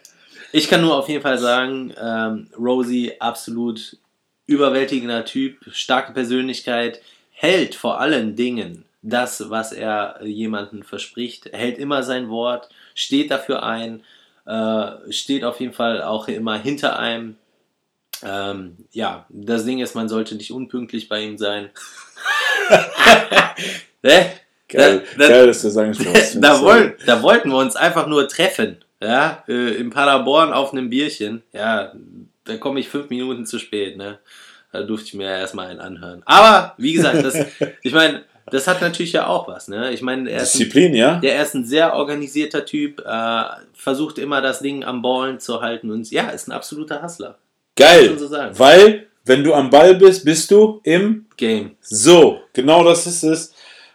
Ich 0.55 0.69
kann 0.69 0.81
nur 0.81 0.95
auf 0.95 1.09
jeden 1.09 1.23
Fall 1.23 1.39
sagen, 1.39 1.93
ähm, 1.99 2.47
Rosie, 2.57 3.13
absolut 3.19 3.97
überwältigender 4.45 5.25
Typ, 5.25 5.57
starke 5.71 6.13
Persönlichkeit, 6.13 7.01
hält 7.31 7.73
vor 7.73 7.99
allen 7.99 8.35
Dingen 8.35 8.85
das, 9.01 9.49
was 9.49 9.71
er 9.73 10.19
jemanden 10.23 10.83
verspricht, 10.83 11.49
hält 11.51 11.79
immer 11.79 12.03
sein 12.03 12.29
Wort, 12.29 12.69
steht 12.93 13.31
dafür 13.31 13.63
ein, 13.63 14.03
äh, 14.45 15.11
steht 15.11 15.43
auf 15.43 15.59
jeden 15.59 15.73
Fall 15.73 16.03
auch 16.03 16.27
immer 16.27 16.59
hinter 16.59 16.99
einem. 16.99 17.35
Ähm, 18.21 18.77
ja, 18.91 19.25
das 19.29 19.65
Ding 19.65 19.79
ist, 19.79 19.95
man 19.95 20.07
sollte 20.07 20.35
nicht 20.35 20.51
unpünktlich 20.51 21.09
bei 21.09 21.21
ihm 21.23 21.39
sein. 21.39 21.71
ne? 24.03 24.31
Geil, 24.69 25.03
Da- 25.17 25.17
da- 25.17 25.27
geil 25.29 25.47
dass 25.47 25.61
du 25.63 25.79
angesprochen 25.79 26.13
hast. 26.15 26.35
da, 26.41 26.61
woll, 26.61 26.95
da 27.07 27.21
wollten 27.23 27.49
wir 27.49 27.57
uns 27.57 27.75
einfach 27.75 28.05
nur 28.07 28.27
treffen. 28.27 28.77
Ja, 29.03 29.43
äh, 29.47 29.75
in 29.75 29.89
Paderborn 29.89 30.53
auf 30.53 30.71
einem 30.71 30.89
Bierchen. 30.89 31.43
Ja, 31.51 31.91
da 32.45 32.57
komme 32.57 32.79
ich 32.79 32.89
fünf 32.89 33.09
Minuten 33.09 33.45
zu 33.45 33.59
spät, 33.59 33.97
ne? 33.97 34.19
Da 34.71 34.83
durfte 34.83 35.07
ich 35.07 35.13
mir 35.13 35.25
ja 35.25 35.37
erstmal 35.37 35.67
einen 35.67 35.79
anhören. 35.79 36.23
Aber, 36.25 36.73
wie 36.77 36.93
gesagt, 36.93 37.23
das, 37.23 37.37
ich 37.83 37.93
meine, 37.93 38.23
das 38.49 38.67
hat 38.67 38.81
natürlich 38.81 39.13
ja 39.13 39.27
auch 39.27 39.47
was, 39.47 39.67
ne? 39.67 39.91
Ich 39.93 40.01
meine, 40.01 40.29
er 40.29 40.41
ist 40.41 40.55
ein 40.55 40.59
Disziplin, 40.59 40.95
ja? 40.95 41.17
der 41.17 41.41
ist 41.41 41.53
ein 41.53 41.65
sehr 41.65 41.93
organisierter 41.95 42.65
Typ, 42.65 43.01
äh, 43.05 43.43
versucht 43.73 44.17
immer 44.17 44.41
das 44.41 44.59
Ding 44.59 44.83
am 44.83 45.01
Ballen 45.01 45.39
zu 45.39 45.61
halten 45.61 45.91
und 45.91 46.09
ja, 46.11 46.29
ist 46.29 46.47
ein 46.47 46.51
absoluter 46.51 47.01
Hustler. 47.03 47.37
Geil. 47.75 48.17
so. 48.17 48.29
Weil, 48.31 49.07
wenn 49.25 49.43
du 49.43 49.53
am 49.53 49.69
Ball 49.69 49.95
bist, 49.95 50.25
bist 50.25 50.51
du 50.51 50.81
im 50.83 51.25
Game. 51.37 51.75
So. 51.81 52.41
Genau 52.53 52.83
das 52.83 53.07
ist 53.07 53.23
es. 53.23 53.53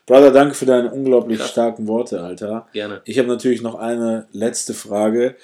Brother, 0.08 0.30
danke 0.32 0.54
für 0.54 0.64
deine 0.64 0.90
unglaublich 0.90 1.38
Krass. 1.38 1.50
starken 1.50 1.86
Worte, 1.86 2.22
Alter. 2.22 2.66
Gerne. 2.72 3.02
Ich 3.04 3.18
habe 3.18 3.28
natürlich 3.28 3.60
noch 3.60 3.74
eine 3.74 4.26
letzte 4.32 4.72
Frage, 4.72 5.36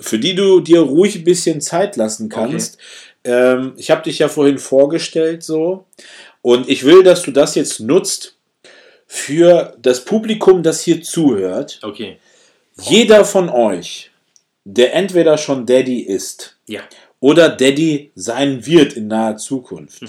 für 0.00 0.18
die 0.18 0.34
du 0.34 0.60
dir 0.60 0.80
ruhig 0.80 1.16
ein 1.16 1.24
bisschen 1.24 1.60
Zeit 1.60 1.96
lassen 1.96 2.30
kannst. 2.30 2.78
Ähm, 3.24 3.74
ich 3.76 3.90
habe 3.90 4.02
dich 4.02 4.18
ja 4.18 4.28
vorhin 4.28 4.56
vorgestellt, 4.58 5.42
so. 5.42 5.84
Und 6.40 6.66
ich 6.68 6.84
will, 6.84 7.02
dass 7.02 7.22
du 7.24 7.30
das 7.30 7.54
jetzt 7.56 7.78
nutzt 7.80 8.38
für 9.06 9.76
das 9.80 10.04
Publikum, 10.04 10.62
das 10.62 10.80
hier 10.80 11.02
zuhört. 11.02 11.78
Okay. 11.82 12.16
Jeder 12.80 13.24
von 13.26 13.50
euch, 13.50 14.10
der 14.64 14.94
entweder 14.94 15.36
schon 15.36 15.66
Daddy 15.66 16.00
ist 16.00 16.56
Ja. 16.66 16.80
oder 17.20 17.50
Daddy 17.50 18.12
sein 18.14 18.64
wird 18.64 18.94
in 18.94 19.08
naher 19.08 19.36
Zukunft. 19.36 20.02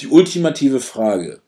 Die 0.00 0.06
ultimative 0.06 0.78
Frage. 0.80 1.41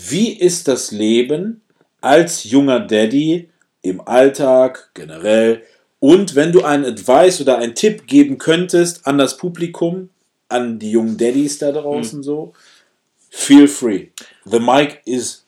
Wie 0.00 0.32
ist 0.32 0.68
das 0.68 0.92
Leben 0.92 1.60
als 2.00 2.44
junger 2.44 2.78
Daddy 2.78 3.50
im 3.82 4.00
Alltag 4.00 4.90
generell? 4.94 5.64
Und 5.98 6.36
wenn 6.36 6.52
du 6.52 6.62
einen 6.62 6.84
Advice 6.84 7.40
oder 7.40 7.58
einen 7.58 7.74
Tipp 7.74 8.06
geben 8.06 8.38
könntest 8.38 9.08
an 9.08 9.18
das 9.18 9.36
Publikum, 9.36 10.10
an 10.48 10.78
die 10.78 10.92
jungen 10.92 11.18
Daddies 11.18 11.58
da 11.58 11.72
draußen 11.72 12.22
so, 12.22 12.52
feel 13.28 13.66
free. 13.66 14.10
The 14.44 14.60
mic 14.60 15.00
is 15.04 15.44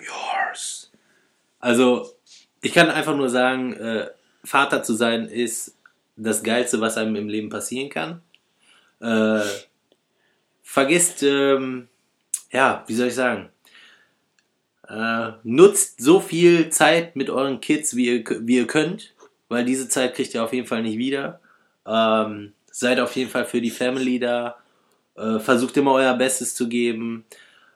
yours. 0.00 0.90
Also, 1.60 2.10
ich 2.62 2.72
kann 2.72 2.88
einfach 2.88 3.14
nur 3.14 3.28
sagen, 3.28 3.74
äh, 3.74 4.06
Vater 4.44 4.82
zu 4.82 4.94
sein 4.94 5.26
ist 5.26 5.76
das 6.16 6.42
Geilste, 6.42 6.80
was 6.80 6.96
einem 6.96 7.16
im 7.16 7.28
Leben 7.28 7.50
passieren 7.50 7.90
kann. 7.90 8.22
Äh, 9.00 9.46
vergisst, 10.62 11.22
ähm, 11.22 11.88
ja, 12.50 12.82
wie 12.86 12.94
soll 12.94 13.08
ich 13.08 13.14
sagen, 13.14 13.50
äh, 14.88 15.32
nutzt 15.42 16.00
so 16.00 16.20
viel 16.20 16.70
Zeit 16.70 17.16
mit 17.16 17.30
euren 17.30 17.60
Kids, 17.60 17.94
wie 17.94 18.06
ihr, 18.06 18.24
wie 18.40 18.56
ihr 18.56 18.66
könnt, 18.66 19.14
weil 19.48 19.64
diese 19.64 19.88
Zeit 19.88 20.14
kriegt 20.14 20.34
ihr 20.34 20.42
auf 20.42 20.52
jeden 20.52 20.66
Fall 20.66 20.82
nicht 20.82 20.98
wieder. 20.98 21.40
Ähm, 21.86 22.52
seid 22.70 23.00
auf 23.00 23.16
jeden 23.16 23.30
Fall 23.30 23.44
für 23.44 23.60
die 23.60 23.70
Family 23.70 24.18
da. 24.18 24.56
Äh, 25.16 25.40
versucht 25.40 25.76
immer 25.76 25.92
euer 25.92 26.14
Bestes 26.14 26.54
zu 26.54 26.68
geben. 26.68 27.24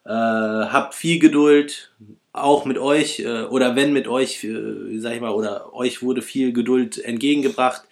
Äh, 0.04 0.10
habt 0.10 0.94
viel 0.94 1.18
Geduld, 1.18 1.92
auch 2.32 2.64
mit 2.64 2.78
euch 2.78 3.20
äh, 3.20 3.42
oder 3.42 3.76
wenn 3.76 3.92
mit 3.92 4.08
euch, 4.08 4.42
äh, 4.44 4.98
sag 4.98 5.14
ich 5.14 5.20
mal, 5.20 5.32
oder 5.32 5.74
euch 5.74 6.02
wurde 6.02 6.22
viel 6.22 6.52
Geduld 6.52 6.98
entgegengebracht, 6.98 7.82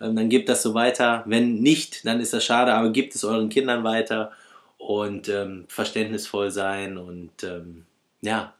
ähm, 0.00 0.16
dann 0.16 0.28
gebt 0.28 0.48
das 0.48 0.62
so 0.62 0.74
weiter. 0.74 1.22
Wenn 1.26 1.60
nicht, 1.60 2.04
dann 2.06 2.20
ist 2.20 2.32
das 2.32 2.44
schade, 2.44 2.74
aber 2.74 2.90
gebt 2.90 3.14
es 3.14 3.24
euren 3.24 3.48
Kindern 3.48 3.84
weiter 3.84 4.32
und 4.78 5.28
ähm, 5.28 5.64
verständnisvoll 5.68 6.50
sein 6.50 6.98
und 6.98 7.42
ähm, 7.42 7.86
ja, 8.20 8.52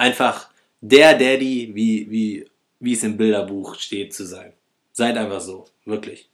einfach 0.00 0.48
der 0.80 1.12
Daddy, 1.16 1.70
wie, 1.74 2.10
wie, 2.10 2.46
wie 2.80 2.92
es 2.94 3.02
im 3.02 3.16
Bilderbuch 3.16 3.74
steht, 3.76 4.14
zu 4.14 4.24
sein. 4.26 4.52
Seid 4.92 5.16
einfach 5.16 5.40
so. 5.40 5.66
Wirklich. 5.84 6.28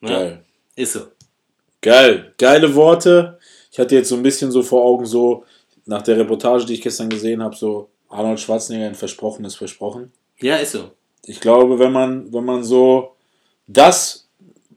Ja? 0.00 0.08
Geil. 0.08 0.44
Ist 0.74 0.94
so. 0.94 1.06
Geil. 1.80 2.32
Geile 2.38 2.74
Worte. 2.74 3.38
Ich 3.70 3.78
hatte 3.78 3.94
jetzt 3.94 4.08
so 4.08 4.16
ein 4.16 4.22
bisschen 4.22 4.50
so 4.50 4.62
vor 4.62 4.82
Augen, 4.84 5.04
so 5.06 5.44
nach 5.84 6.02
der 6.02 6.18
Reportage, 6.18 6.64
die 6.64 6.74
ich 6.74 6.80
gestern 6.82 7.08
gesehen 7.10 7.42
habe, 7.42 7.54
so 7.56 7.90
Arnold 8.08 8.40
Schwarzenegger 8.40 8.86
ein 8.86 8.94
Versprochenes 8.94 9.54
Versprochen. 9.54 10.12
Ja, 10.38 10.56
ist 10.56 10.72
so. 10.72 10.92
Ich 11.26 11.40
glaube, 11.40 11.78
wenn 11.78 11.92
man, 11.92 12.32
wenn 12.32 12.44
man 12.44 12.64
so 12.64 13.14
das 13.66 14.28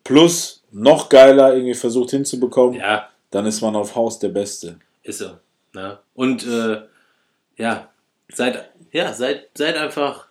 plus 0.03 0.63
noch 0.71 1.09
geiler 1.09 1.53
irgendwie 1.53 1.73
versucht 1.73 2.11
hinzubekommen, 2.11 2.79
Ja, 2.79 3.09
dann 3.31 3.45
ist 3.45 3.61
man 3.61 3.75
auf 3.75 3.95
Haus 3.95 4.19
der 4.19 4.29
Beste. 4.29 4.77
ist 5.03 5.19
so. 5.19 5.31
Ne? 5.73 5.99
Und 6.13 6.45
äh, 6.45 6.81
ja, 7.57 7.89
seid, 8.34 8.69
ja, 8.91 9.14
seid, 9.14 9.49
seid 9.56 9.76
einfach, 9.77 10.27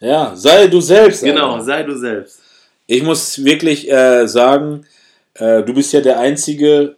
Ja, 0.00 0.34
sei 0.34 0.66
du 0.68 0.80
selbst. 0.80 1.22
genau, 1.22 1.52
Alter. 1.52 1.64
sei 1.64 1.82
du 1.82 1.96
selbst. 1.96 2.40
Ich 2.86 3.02
muss 3.02 3.44
wirklich 3.44 3.90
äh, 3.90 4.26
sagen, 4.26 4.86
äh, 5.34 5.62
du 5.62 5.74
bist 5.74 5.92
ja 5.92 6.00
der 6.00 6.18
einzige 6.18 6.96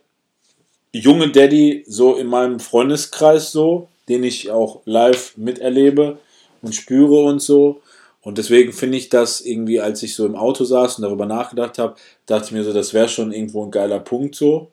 junge 0.93 1.31
Daddy 1.31 1.85
so 1.87 2.17
in 2.17 2.27
meinem 2.27 2.61
Freundeskreis 2.61 3.53
so, 3.53 3.89
den 4.09 4.25
ich 4.25 4.51
auch 4.51 4.83
live 4.85 5.37
miterlebe 5.37 6.19
und 6.63 6.75
spüre 6.75 7.23
und 7.25 7.41
so. 7.41 7.81
Und 8.23 8.39
deswegen 8.39 8.73
finde 8.73 8.99
ich 8.99 9.09
das 9.09 9.41
irgendwie, 9.41 9.81
als 9.81 10.03
ich 10.03 10.15
so 10.15 10.27
im 10.27 10.37
Auto 10.37 10.65
saß 10.65 10.99
und 10.99 11.03
darüber 11.03 11.27
nachgedacht 11.27 11.79
habe, 11.79 11.97
dachte 12.27 12.47
ich 12.47 12.53
mir 12.53 12.65
so, 12.65 12.73
das 12.73 12.93
wäre 12.93 13.09
schon 13.09 13.33
irgendwo 13.33 13.65
ein 13.65 13.71
geiler 13.71 14.01
Punkt 14.01 14.35
so. 14.35 14.71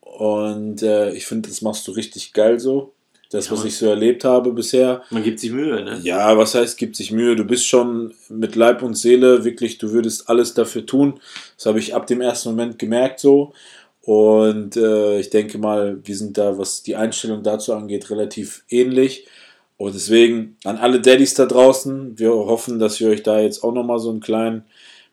Und 0.00 0.82
äh, 0.82 1.12
ich 1.12 1.26
finde, 1.26 1.48
das 1.48 1.62
machst 1.62 1.86
du 1.86 1.92
richtig 1.92 2.32
geil 2.32 2.58
so. 2.58 2.92
Das, 3.32 3.50
was 3.50 3.60
Ja. 3.60 3.66
ich 3.66 3.76
so 3.76 3.86
erlebt 3.86 4.24
habe 4.24 4.52
bisher. 4.52 5.02
Man 5.10 5.22
gibt 5.24 5.40
sich 5.40 5.50
Mühe, 5.50 5.82
ne? 5.82 5.98
Ja, 6.02 6.36
was 6.36 6.54
heißt, 6.54 6.76
gibt 6.78 6.96
sich 6.96 7.10
Mühe? 7.12 7.34
Du 7.34 7.44
bist 7.44 7.66
schon 7.66 8.12
mit 8.28 8.54
Leib 8.56 8.82
und 8.82 8.94
Seele 8.94 9.44
wirklich, 9.44 9.78
du 9.78 9.90
würdest 9.90 10.28
alles 10.28 10.52
dafür 10.54 10.84
tun. 10.86 11.18
Das 11.56 11.66
habe 11.66 11.78
ich 11.78 11.94
ab 11.94 12.06
dem 12.06 12.20
ersten 12.20 12.50
Moment 12.50 12.78
gemerkt 12.78 13.20
so. 13.20 13.52
Und 14.02 14.76
äh, 14.76 15.18
ich 15.20 15.30
denke 15.30 15.58
mal, 15.58 15.98
wir 16.04 16.16
sind 16.16 16.36
da, 16.36 16.58
was 16.58 16.82
die 16.82 16.96
Einstellung 16.96 17.42
dazu 17.42 17.72
angeht, 17.72 18.10
relativ 18.10 18.64
ähnlich. 18.68 19.26
Und 19.78 19.94
deswegen 19.94 20.56
an 20.64 20.76
alle 20.76 21.00
Daddys 21.00 21.34
da 21.34 21.46
draußen, 21.46 22.18
wir 22.18 22.30
hoffen, 22.32 22.78
dass 22.78 23.00
wir 23.00 23.08
euch 23.08 23.22
da 23.22 23.40
jetzt 23.40 23.64
auch 23.64 23.72
nochmal 23.72 23.98
so 23.98 24.10
einen 24.10 24.20
kleinen 24.20 24.64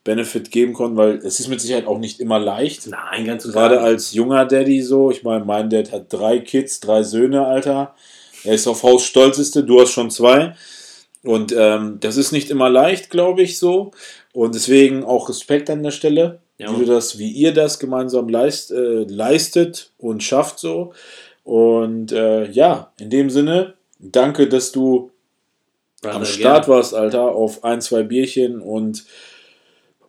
Benefit 0.03 0.51
geben 0.51 0.73
konnten, 0.73 0.97
weil 0.97 1.17
es 1.17 1.39
ist 1.39 1.47
mit 1.49 1.59
Sicherheit 1.61 1.85
auch 1.88 1.99
nicht 1.99 2.19
immer 2.19 2.39
leicht. 2.39 2.88
Nein, 2.88 3.26
ganz 3.26 3.45
und 3.45 3.51
Gerade 3.51 3.81
als 3.81 4.13
junger 4.13 4.45
Daddy 4.45 4.81
so. 4.81 5.11
Ich 5.11 5.23
meine, 5.23 5.43
mein 5.45 5.69
Dad 5.69 5.91
hat 5.91 6.11
drei 6.11 6.39
Kids, 6.39 6.80
drei 6.80 7.03
Söhne, 7.03 7.45
Alter. 7.45 7.95
Er 8.43 8.53
ist 8.55 8.67
auf 8.67 8.84
Haus 8.84 9.03
stolzeste, 9.03 9.63
du 9.63 9.81
hast 9.81 9.91
schon 9.91 10.09
zwei. 10.09 10.55
Und 11.23 11.53
ähm, 11.55 11.97
das 11.99 12.15
ist 12.15 12.31
nicht 12.31 12.49
immer 12.49 12.69
leicht, 12.69 13.09
glaube 13.09 13.41
ich, 13.41 13.59
so. 13.59 13.91
Und 14.31 14.55
deswegen 14.55 15.03
auch 15.03 15.27
Respekt 15.27 15.69
an 15.69 15.84
der 15.84 15.91
Stelle, 15.91 16.39
Ja. 16.57 16.71
wie 16.73 16.80
du 16.80 16.85
das, 16.85 17.17
wie 17.19 17.30
ihr 17.30 17.53
das 17.53 17.77
gemeinsam 17.77 18.30
leist, 18.30 18.71
äh, 18.71 19.03
leistet 19.03 19.91
und 19.97 20.23
schafft 20.23 20.59
so. 20.59 20.93
Und 21.43 22.13
äh, 22.13 22.49
ja, 22.51 22.93
in 22.99 23.09
dem 23.09 23.30
Sinne, 23.30 23.73
danke, 23.99 24.47
dass 24.47 24.71
du 24.71 25.11
War 26.01 26.13
am 26.15 26.26
Start 26.26 26.65
gerne. 26.65 26.77
warst, 26.77 26.93
Alter, 26.93 27.35
auf 27.35 27.65
ein, 27.65 27.81
zwei 27.81 28.03
Bierchen 28.03 28.61
und 28.61 29.03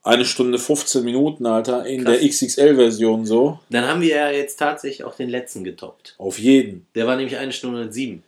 eine 0.02 0.24
Stunde 0.24 0.58
15 0.58 1.04
Minuten, 1.04 1.44
Alter, 1.46 1.84
in 1.86 2.04
Krass. 2.04 2.18
der 2.18 2.28
XXL-Version 2.28 3.26
so. 3.26 3.58
Dann 3.68 3.86
haben 3.86 4.00
wir 4.00 4.16
ja 4.16 4.30
jetzt 4.30 4.58
tatsächlich 4.58 5.04
auch 5.04 5.14
den 5.14 5.28
letzten 5.28 5.62
getoppt. 5.64 6.14
Auf 6.18 6.38
jeden. 6.38 6.86
Der 6.94 7.06
war 7.06 7.16
nämlich 7.16 7.36
eine 7.36 7.52
Stunde 7.52 7.82
und 7.82 7.92
sieben. 7.92 8.22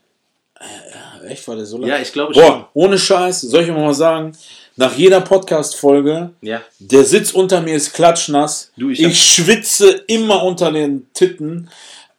Echt, 1.27 1.49
war 1.49 1.57
der 1.57 1.67
so 1.67 1.79
lang? 1.79 1.89
Ja, 1.89 1.99
ich 1.99 2.13
glaube 2.13 2.35
schon. 2.35 2.43
Boah, 2.43 2.69
ohne 2.75 2.99
Scheiß, 2.99 3.41
soll 3.41 3.63
ich 3.63 3.69
mal 3.71 3.95
sagen, 3.95 4.33
nach 4.77 4.97
jeder 4.97 5.21
Podcast-Folge, 5.21 6.31
Ja. 6.41 6.63
der 6.79 7.05
Sitz 7.05 7.33
unter 7.33 7.61
mir 7.61 7.75
ist 7.75 7.93
klatschnass. 7.95 8.71
Du, 8.77 8.91
ich 8.91 9.03
ich 9.03 9.23
schwitze 9.23 9.91
immer 10.07 10.43
unter 10.45 10.71
den 10.71 11.09
Titten. 11.15 11.69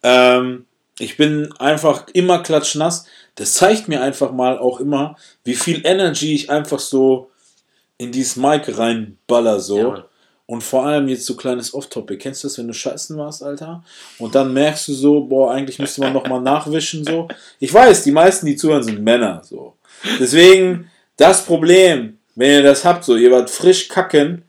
Ähm, 0.03 0.65
ich 0.99 1.15
bin 1.17 1.51
einfach 1.59 2.05
immer 2.13 2.43
klatschnass. 2.43 3.05
Das 3.35 3.53
zeigt 3.53 3.87
mir 3.87 4.01
einfach 4.01 4.31
mal 4.31 4.57
auch 4.59 4.79
immer, 4.79 5.15
wie 5.43 5.55
viel 5.55 5.81
Energy 5.85 6.33
ich 6.35 6.49
einfach 6.49 6.79
so 6.79 7.29
in 7.97 8.11
dieses 8.11 8.35
Mic 8.35 8.77
reinballer 8.77 9.59
so. 9.59 9.77
Ja, 9.77 10.05
und 10.45 10.61
vor 10.61 10.85
allem 10.85 11.07
jetzt 11.07 11.25
so 11.25 11.35
kleines 11.35 11.73
Off-Topic. 11.73 12.17
Kennst 12.17 12.43
du 12.43 12.47
das, 12.47 12.57
wenn 12.57 12.67
du 12.67 12.73
scheißen 12.73 13.17
warst, 13.17 13.43
Alter? 13.43 13.83
Und 14.19 14.35
dann 14.35 14.53
merkst 14.53 14.87
du 14.87 14.93
so, 14.93 15.21
boah, 15.21 15.51
eigentlich 15.51 15.79
müsste 15.79 16.01
man 16.01 16.13
noch 16.13 16.27
mal 16.27 16.41
nachwischen 16.41 17.05
so. 17.05 17.27
Ich 17.59 17.73
weiß, 17.73 18.03
die 18.03 18.11
meisten, 18.11 18.45
die 18.45 18.55
zuhören, 18.55 18.83
sind 18.83 19.01
Männer 19.01 19.41
so. 19.43 19.75
Deswegen 20.19 20.91
das 21.17 21.45
Problem, 21.45 22.19
wenn 22.35 22.51
ihr 22.51 22.63
das 22.63 22.83
habt, 22.83 23.03
so, 23.03 23.15
ihr 23.15 23.31
wart 23.31 23.49
frisch 23.49 23.87
kacken 23.87 24.43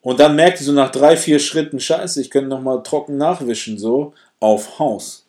und 0.00 0.18
dann 0.18 0.34
merkt 0.34 0.60
ihr 0.60 0.66
so 0.66 0.72
nach 0.72 0.90
drei, 0.90 1.16
vier 1.16 1.38
Schritten, 1.38 1.78
scheiße, 1.78 2.20
ich 2.20 2.30
könnte 2.30 2.48
noch 2.48 2.62
mal 2.62 2.82
trocken 2.82 3.18
nachwischen 3.18 3.78
so, 3.78 4.14
auf 4.40 4.78
Haus. 4.78 5.27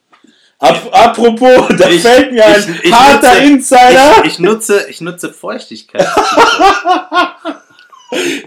Ap 0.59 0.89
apropos, 0.91 1.67
da 1.77 1.89
Ich- 1.89 2.01
fällt 2.01 2.31
mir 2.33 2.45
ein 2.45 2.79
ich- 2.83 2.91
harter 2.93 3.33
nutze- 3.33 3.43
Insider. 3.43 4.25
Ich, 4.25 4.39
nutze, 4.39 4.85
ich 4.89 5.01
nutze 5.01 5.31
Feuchtigkeit. 5.33 6.05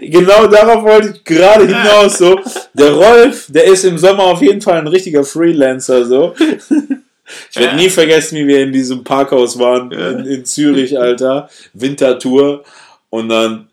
Genau 0.01 0.47
darauf 0.47 0.83
wollte 0.83 1.13
ich 1.15 1.23
gerade 1.23 1.65
hinaus. 1.65 2.17
So. 2.17 2.37
Der 2.73 2.91
Rolf, 2.91 3.45
der 3.47 3.63
ist 3.63 3.85
im 3.85 3.97
Sommer 3.97 4.23
auf 4.23 4.41
jeden 4.41 4.59
Fall 4.61 4.77
ein 4.77 4.87
richtiger 4.87 5.23
Freelancer. 5.23 6.03
So. 6.05 6.35
Ich 7.49 7.57
werde 7.59 7.77
nie 7.77 7.89
vergessen, 7.89 8.35
wie 8.39 8.47
wir 8.47 8.61
in 8.63 8.73
diesem 8.73 9.05
Parkhaus 9.05 9.57
waren 9.57 9.89
in, 9.93 10.25
in 10.25 10.45
Zürich, 10.45 10.99
Alter. 10.99 11.49
Wintertour. 11.73 12.65
Und 13.09 13.29
dann, 13.29 13.69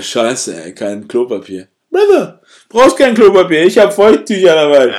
scheiße, 0.00 0.60
ey, 0.64 0.74
kein 0.74 1.06
Klopapier. 1.06 1.68
Brother, 1.90 2.40
brauchst 2.68 2.98
kein 2.98 3.14
Klopapier, 3.14 3.62
ich 3.64 3.78
habe 3.78 3.92
Feuchttücher 3.92 4.56
dabei. 4.56 4.92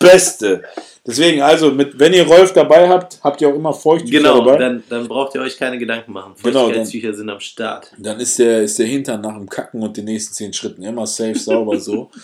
Beste. 0.00 0.64
Deswegen, 1.06 1.40
also, 1.40 1.70
mit, 1.70 1.98
wenn 1.98 2.12
ihr 2.12 2.26
Rolf 2.26 2.52
dabei 2.52 2.88
habt, 2.88 3.18
habt 3.22 3.40
ihr 3.40 3.48
auch 3.48 3.54
immer 3.54 3.72
Feuchttücher 3.72 4.18
genau, 4.18 4.38
dabei. 4.44 4.58
dann, 4.58 4.82
dann 4.88 5.06
braucht 5.06 5.34
ihr 5.36 5.40
euch 5.40 5.56
keine 5.56 5.78
Gedanken 5.78 6.12
machen. 6.12 6.34
Genau, 6.42 6.64
Feuchtigkeitstücher 6.64 7.14
sind 7.14 7.30
am 7.30 7.38
Start. 7.38 7.92
Dann 7.96 8.18
ist 8.18 8.38
der, 8.38 8.62
ist 8.62 8.78
der 8.78 8.86
Hintern 8.86 9.20
nach 9.20 9.34
dem 9.34 9.48
Kacken 9.48 9.82
und 9.82 9.96
den 9.96 10.06
nächsten 10.06 10.34
zehn 10.34 10.52
Schritten 10.52 10.82
immer 10.82 11.06
safe, 11.06 11.38
sauber 11.38 11.78
so. 11.78 12.10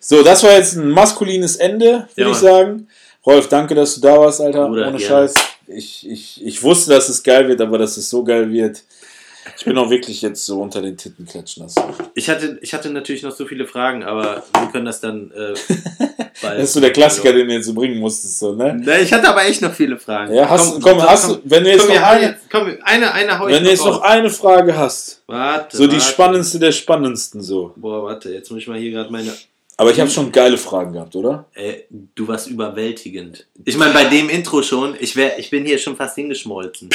So, 0.00 0.24
das 0.24 0.42
war 0.42 0.50
jetzt 0.56 0.74
ein 0.74 0.88
maskulines 0.88 1.54
Ende, 1.56 2.08
würde 2.16 2.30
Ja, 2.30 2.30
ich 2.30 2.36
sagen. 2.36 2.88
Rolf, 3.24 3.48
danke, 3.48 3.72
dass 3.74 3.94
du 3.94 4.00
da 4.00 4.18
warst, 4.18 4.40
Alter. 4.40 4.66
Bruder, 4.66 4.88
Ohne 4.88 4.98
gerne. 4.98 5.28
Scheiß. 5.28 5.34
Ich, 5.68 6.10
ich, 6.10 6.44
ich 6.44 6.62
wusste, 6.62 6.90
dass 6.90 7.08
es 7.08 7.22
geil 7.22 7.46
wird, 7.46 7.60
aber 7.60 7.78
dass 7.78 7.96
es 7.96 8.10
so 8.10 8.24
geil 8.24 8.50
wird. 8.50 8.82
Ich 9.56 9.64
bin 9.64 9.76
auch 9.78 9.90
wirklich 9.90 10.22
jetzt 10.22 10.44
so 10.44 10.60
unter 10.60 10.82
den 10.82 10.96
Titten 10.96 11.26
klatschen 11.26 11.62
lassen. 11.64 11.82
Ich 12.14 12.28
hatte, 12.28 12.58
ich 12.62 12.74
hatte 12.74 12.90
natürlich 12.90 13.22
noch 13.22 13.32
so 13.32 13.46
viele 13.46 13.66
Fragen, 13.66 14.04
aber 14.04 14.42
wir 14.58 14.68
können 14.72 14.86
das 14.86 15.00
dann 15.00 15.30
äh. 15.32 15.54
Das 16.42 16.64
ist 16.64 16.72
so 16.74 16.80
der 16.80 16.92
Klassiker, 16.92 17.32
den 17.32 17.48
du 17.48 17.54
jetzt 17.54 17.66
so 17.66 17.74
bringen 17.74 17.98
musstest, 17.98 18.38
so, 18.38 18.52
ne? 18.52 18.74
Ne, 18.74 19.00
Ich 19.00 19.12
hatte 19.12 19.28
aber 19.28 19.44
echt 19.44 19.62
noch 19.62 19.72
viele 19.72 19.98
Fragen. 19.98 20.34
Ja, 20.34 20.48
hast, 20.48 20.80
komm, 20.82 21.00
hast 21.02 21.30
du, 21.30 21.38
wenn 21.44 21.64
du 21.64 21.70
jetzt 21.70 21.86
komm, 21.86 21.96
noch 21.96 22.02
eine, 22.02 22.36
komm, 22.50 22.76
eine, 22.82 23.12
eine 23.12 23.40
wenn 23.46 23.64
du 23.64 23.70
jetzt 23.70 23.84
noch 23.84 24.02
eine 24.02 24.30
Frage 24.30 24.76
hast, 24.76 25.22
Warte. 25.26 25.76
so 25.76 25.86
die 25.86 25.94
warte. 25.94 26.04
spannendste 26.04 26.58
der 26.58 26.72
spannendsten, 26.72 27.42
so. 27.42 27.72
Boah, 27.76 28.02
warte, 28.04 28.32
jetzt 28.32 28.50
muss 28.50 28.60
ich 28.60 28.68
mal 28.68 28.78
hier 28.78 28.90
gerade 28.90 29.10
meine. 29.10 29.32
Aber 29.78 29.90
ich 29.90 30.00
habe 30.00 30.10
schon 30.10 30.32
geile 30.32 30.56
Fragen 30.56 30.92
gehabt, 30.94 31.14
oder? 31.16 31.46
Äh, 31.54 31.82
du 32.14 32.28
warst 32.28 32.48
überwältigend. 32.48 33.46
Ich 33.64 33.76
meine, 33.76 33.92
bei 33.92 34.04
dem 34.04 34.28
Intro 34.28 34.62
schon, 34.62 34.94
ich, 34.98 35.16
wär, 35.16 35.38
ich 35.38 35.50
bin 35.50 35.64
hier 35.64 35.78
schon 35.78 35.96
fast 35.96 36.14
hingeschmolzen. 36.16 36.90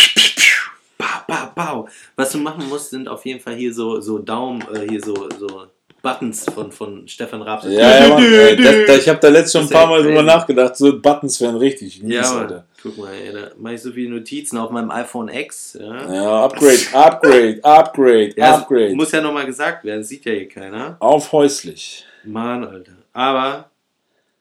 Bau, 1.31 1.51
bau. 1.55 1.87
Was 2.15 2.31
du 2.31 2.37
machen 2.39 2.67
musst, 2.69 2.89
sind 2.89 3.07
auf 3.07 3.25
jeden 3.25 3.39
Fall 3.39 3.55
hier 3.55 3.73
so, 3.73 3.99
so 4.01 4.19
Daumen, 4.19 4.61
äh, 4.73 4.87
hier 4.89 5.01
so, 5.01 5.29
so 5.39 5.67
Buttons 6.01 6.45
von, 6.45 6.71
von 6.71 7.07
Stefan 7.07 7.41
Raab. 7.43 7.63
Ja, 7.63 7.99
ja, 7.99 8.07
Mann, 8.09 8.23
ey, 8.23 8.55
das, 8.63 8.75
da, 8.87 8.95
ich 8.95 9.07
habe 9.07 9.19
da 9.19 9.29
letztens 9.29 9.51
schon 9.51 9.61
ein 9.61 9.69
Das 9.69 9.77
paar 9.77 9.87
Mal 9.87 10.03
drüber 10.03 10.23
nachgedacht. 10.23 10.75
So 10.75 10.99
Buttons 10.99 11.39
wären 11.39 11.55
richtig 11.57 12.01
mies, 12.01 12.15
Ja, 12.15 12.21
Mann. 12.23 12.37
Alter. 12.43 12.65
Guck 12.81 12.97
mal, 12.97 13.13
ey, 13.13 13.31
da 13.31 13.51
mache 13.57 13.75
ich 13.75 13.81
so 13.81 13.91
viele 13.91 14.09
Notizen 14.15 14.57
auf 14.57 14.71
meinem 14.71 14.89
iPhone 14.91 15.29
X. 15.29 15.77
Ja, 15.79 16.13
Ja, 16.13 16.43
Upgrade, 16.45 16.79
Upgrade, 16.93 17.59
Upgrade, 17.63 18.33
ja 18.35 18.55
Upgrade. 18.55 18.95
muss 18.95 19.11
ja 19.11 19.21
nochmal 19.21 19.45
gesagt 19.45 19.83
werden, 19.85 19.99
das 20.01 20.09
sieht 20.09 20.25
ja 20.25 20.31
hier 20.33 20.49
keiner. 20.49 20.97
Auf 20.99 21.31
häuslich. 21.31 22.03
Mann, 22.23 22.63
Alter. 22.63 22.93
Aber, 23.13 23.69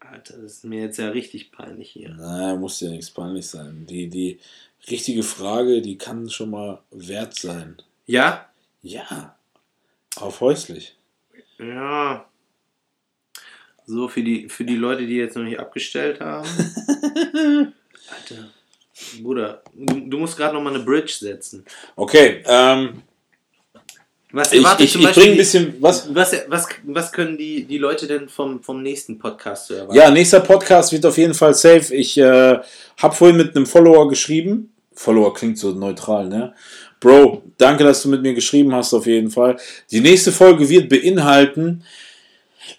Alter, 0.00 0.34
das 0.42 0.52
ist 0.52 0.64
mir 0.64 0.80
jetzt 0.84 0.98
ja 0.98 1.08
richtig 1.10 1.52
peinlich 1.52 1.90
hier. 1.90 2.08
Naja, 2.18 2.56
muss 2.56 2.80
ja 2.80 2.88
nichts 2.88 3.10
peinlich 3.10 3.46
sein. 3.46 3.84
Die, 3.88 4.08
die 4.08 4.38
richtige 4.88 5.22
Frage, 5.22 5.82
die 5.82 5.98
kann 5.98 6.30
schon 6.30 6.50
mal 6.50 6.80
wert 6.90 7.34
sein. 7.34 7.76
Ja? 8.06 8.46
Ja. 8.82 9.36
Auf 10.16 10.40
häuslich. 10.40 10.96
Ja. 11.58 12.26
So, 13.86 14.08
für 14.08 14.22
die, 14.22 14.48
für 14.48 14.64
die 14.64 14.76
Leute, 14.76 15.06
die 15.06 15.16
jetzt 15.16 15.36
noch 15.36 15.42
nicht 15.42 15.58
abgestellt 15.58 16.20
haben. 16.20 16.48
Alter. 18.10 18.50
Bruder, 19.22 19.62
du, 19.74 20.08
du 20.08 20.18
musst 20.18 20.36
gerade 20.36 20.54
noch 20.54 20.62
mal 20.62 20.74
eine 20.74 20.84
Bridge 20.84 21.14
setzen. 21.18 21.64
Okay, 21.96 22.42
ähm, 22.46 23.02
Was 24.30 24.52
ich, 24.52 24.58
erwartet 24.58 24.86
ich, 24.86 24.94
ich 24.94 25.12
bringe 25.12 25.32
ein 25.32 25.36
bisschen, 25.36 25.74
was? 25.80 26.14
Was, 26.14 26.34
was, 26.48 26.68
was 26.84 27.12
können 27.12 27.36
die, 27.36 27.64
die 27.64 27.78
Leute 27.78 28.06
denn 28.06 28.28
vom, 28.28 28.62
vom 28.62 28.82
nächsten 28.82 29.18
Podcast 29.18 29.70
erwarten? 29.70 29.94
Ja, 29.94 30.10
nächster 30.10 30.40
Podcast 30.40 30.92
wird 30.92 31.06
auf 31.06 31.16
jeden 31.18 31.34
Fall 31.34 31.54
safe. 31.54 31.94
Ich 31.94 32.16
äh, 32.18 32.58
habe 32.98 33.14
vorhin 33.14 33.36
mit 33.36 33.56
einem 33.56 33.66
Follower 33.66 34.08
geschrieben. 34.08 34.69
Follower 34.94 35.32
klingt 35.34 35.58
so 35.58 35.70
neutral, 35.70 36.28
ne? 36.28 36.54
Bro, 37.00 37.42
danke, 37.56 37.84
dass 37.84 38.02
du 38.02 38.08
mit 38.08 38.22
mir 38.22 38.34
geschrieben 38.34 38.74
hast, 38.74 38.92
auf 38.92 39.06
jeden 39.06 39.30
Fall. 39.30 39.56
Die 39.90 40.00
nächste 40.00 40.32
Folge 40.32 40.68
wird 40.68 40.88
beinhalten, 40.88 41.82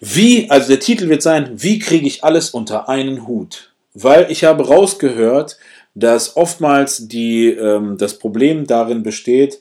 wie, 0.00 0.48
also 0.50 0.68
der 0.68 0.80
Titel 0.80 1.08
wird 1.08 1.22
sein, 1.22 1.50
wie 1.54 1.78
kriege 1.78 2.06
ich 2.06 2.24
alles 2.24 2.50
unter 2.50 2.88
einen 2.88 3.26
Hut? 3.26 3.72
Weil 3.94 4.30
ich 4.30 4.44
habe 4.44 4.66
rausgehört, 4.66 5.58
dass 5.94 6.36
oftmals 6.36 7.08
die, 7.08 7.48
ähm, 7.48 7.98
das 7.98 8.18
Problem 8.18 8.66
darin 8.66 9.02
besteht, 9.02 9.60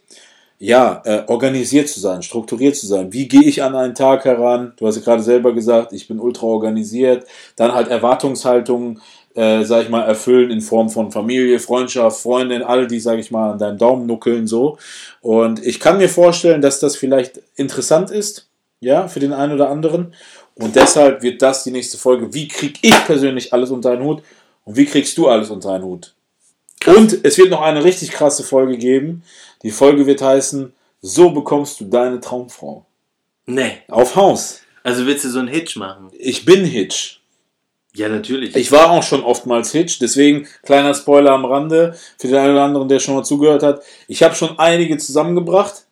ja, 0.59 1.01
äh, 1.05 1.23
organisiert 1.25 1.89
zu 1.89 1.99
sein, 1.99 2.21
strukturiert 2.21 2.75
zu 2.75 2.85
sein. 2.85 3.11
Wie 3.11 3.27
gehe 3.27 3.43
ich 3.43 3.63
an 3.63 3.75
einen 3.75 3.95
Tag 3.95 4.25
heran? 4.25 4.73
Du 4.77 4.85
hast 4.85 4.95
ja 4.95 5.01
gerade 5.01 5.23
selber 5.23 5.53
gesagt, 5.53 5.91
ich 5.91 6.07
bin 6.07 6.19
ultra 6.19 6.45
organisiert. 6.45 7.25
Dann 7.55 7.73
halt 7.73 7.87
Erwartungshaltungen, 7.87 9.01
äh, 9.35 9.63
sag 9.63 9.83
ich 9.83 9.89
mal, 9.89 10.03
erfüllen 10.03 10.51
in 10.51 10.61
Form 10.61 10.89
von 10.89 11.11
Familie, 11.11 11.59
Freundschaft, 11.59 12.21
Freundin, 12.21 12.63
all 12.63 12.87
die, 12.87 12.99
sag 12.99 13.19
ich 13.19 13.31
mal, 13.31 13.53
an 13.53 13.59
deinem 13.59 13.77
Daumen 13.77 14.05
nuckeln 14.05 14.47
so. 14.47 14.77
Und 15.21 15.65
ich 15.65 15.79
kann 15.79 15.97
mir 15.97 16.09
vorstellen, 16.09 16.61
dass 16.61 16.79
das 16.79 16.95
vielleicht 16.95 17.41
interessant 17.55 18.11
ist, 18.11 18.47
ja, 18.79 19.07
für 19.07 19.19
den 19.19 19.33
einen 19.33 19.53
oder 19.53 19.69
anderen. 19.69 20.13
Und 20.55 20.75
deshalb 20.75 21.21
wird 21.23 21.41
das 21.41 21.63
die 21.63 21.71
nächste 21.71 21.97
Folge. 21.97 22.33
Wie 22.33 22.47
krieg 22.47 22.77
ich 22.81 23.05
persönlich 23.05 23.53
alles 23.53 23.71
unter 23.71 23.91
einen 23.91 24.03
Hut? 24.03 24.21
Und 24.65 24.75
wie 24.75 24.85
kriegst 24.85 25.17
du 25.17 25.27
alles 25.27 25.49
unter 25.49 25.71
einen 25.71 25.85
Hut? 25.85 26.13
Und 26.85 27.23
es 27.23 27.37
wird 27.37 27.51
noch 27.51 27.61
eine 27.61 27.83
richtig 27.83 28.11
krasse 28.11 28.43
Folge 28.43 28.77
geben. 28.77 29.23
Die 29.63 29.71
Folge 29.71 30.05
wird 30.07 30.21
heißen, 30.21 30.73
so 31.01 31.29
bekommst 31.29 31.79
du 31.79 31.85
deine 31.85 32.19
Traumfrau. 32.19 32.85
Nee. 33.45 33.77
Auf 33.87 34.15
Haus. 34.15 34.61
Also 34.83 35.05
willst 35.05 35.25
du 35.25 35.29
so 35.29 35.39
einen 35.39 35.47
Hitch 35.47 35.75
machen? 35.75 36.09
Ich 36.17 36.45
bin 36.45 36.65
Hitch. 36.65 37.20
Ja, 37.93 38.07
natürlich. 38.07 38.55
Ich 38.55 38.71
war 38.71 38.91
auch 38.91 39.03
schon 39.03 39.23
oftmals 39.23 39.71
Hitch, 39.71 39.99
deswegen 39.99 40.47
kleiner 40.63 40.93
Spoiler 40.93 41.31
am 41.31 41.45
Rande 41.45 41.95
für 42.17 42.27
den 42.27 42.37
einen 42.37 42.53
oder 42.53 42.63
anderen, 42.63 42.87
der 42.87 42.99
schon 42.99 43.15
mal 43.15 43.23
zugehört 43.23 43.63
hat. 43.63 43.81
Ich 44.07 44.23
habe 44.23 44.33
schon 44.35 44.57
einige 44.59 44.97
zusammengebracht. 44.97 45.73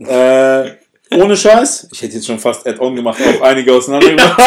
Äh, 0.00 0.76
ohne 1.10 1.36
Scheiß. 1.36 1.88
Ich 1.90 2.02
hätte 2.02 2.14
jetzt 2.14 2.26
schon 2.26 2.38
fast 2.38 2.66
Add-on 2.66 2.94
gemacht, 2.94 3.18
auch 3.20 3.40
einige 3.40 3.72
auseinandergebracht. 3.72 4.38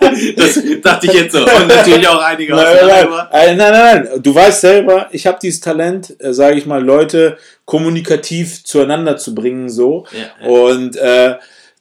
das 0.36 0.60
dachte 0.82 1.06
ich 1.06 1.12
jetzt 1.12 1.32
so. 1.32 1.38
Und 1.40 1.68
natürlich 1.68 2.08
auch 2.08 2.20
einige 2.20 2.54
Nein, 2.54 2.64
nein, 2.64 2.74
auseinander. 2.74 3.28
nein, 3.30 3.56
nein, 3.56 3.72
nein, 3.72 4.04
nein. 4.10 4.22
Du 4.22 4.34
weißt 4.34 4.60
selber, 4.62 5.08
ich 5.12 5.26
habe 5.26 5.38
dieses 5.40 5.60
Talent, 5.60 6.16
äh, 6.18 6.32
sage 6.32 6.56
ich 6.56 6.66
mal, 6.66 6.82
Leute 6.82 7.36
kommunikativ 7.66 8.64
zueinander 8.64 9.18
zu 9.18 9.34
bringen, 9.34 9.68
so. 9.68 10.06
Ja, 10.12 10.46
ja. 10.46 10.50
Und 10.50 10.96
äh, 10.96 11.34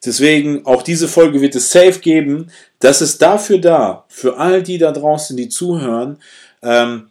deswegen 0.06 0.66
auch 0.66 0.84
diese 0.84 1.08
Folge 1.08 1.42
wird 1.42 1.56
es 1.56 1.72
safe 1.72 2.00
geben. 2.00 2.52
Das 2.82 3.02
ist 3.02 3.22
dafür 3.22 3.60
da, 3.60 4.06
für 4.10 4.38
all 4.38 4.62
die 4.62 4.78
da 4.78 4.92
draußen, 4.92 5.38
die 5.38 5.50
zuhören, 5.50 6.18
ähm, 6.62 7.08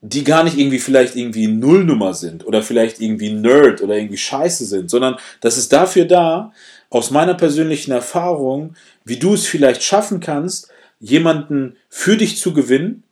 die 0.00 0.24
gar 0.24 0.42
nicht 0.42 0.58
irgendwie 0.58 0.78
vielleicht 0.78 1.14
irgendwie 1.14 1.46
Nullnummer 1.46 2.14
sind 2.14 2.46
oder 2.46 2.62
vielleicht 2.62 3.00
irgendwie 3.00 3.32
Nerd 3.32 3.82
oder 3.82 3.96
irgendwie 3.96 4.16
Scheiße 4.16 4.64
sind, 4.64 4.90
sondern 4.90 5.16
das 5.42 5.58
ist 5.58 5.72
dafür 5.72 6.06
da, 6.06 6.52
aus 6.88 7.10
meiner 7.10 7.34
persönlichen 7.34 7.92
Erfahrung, 7.92 8.74
wie 9.04 9.18
du 9.18 9.34
es 9.34 9.46
vielleicht 9.46 9.82
schaffen 9.82 10.20
kannst, 10.20 10.70
jemanden 11.00 11.76
für 11.88 12.16
dich 12.16 12.38
zu 12.38 12.52
gewinnen, 12.54 13.04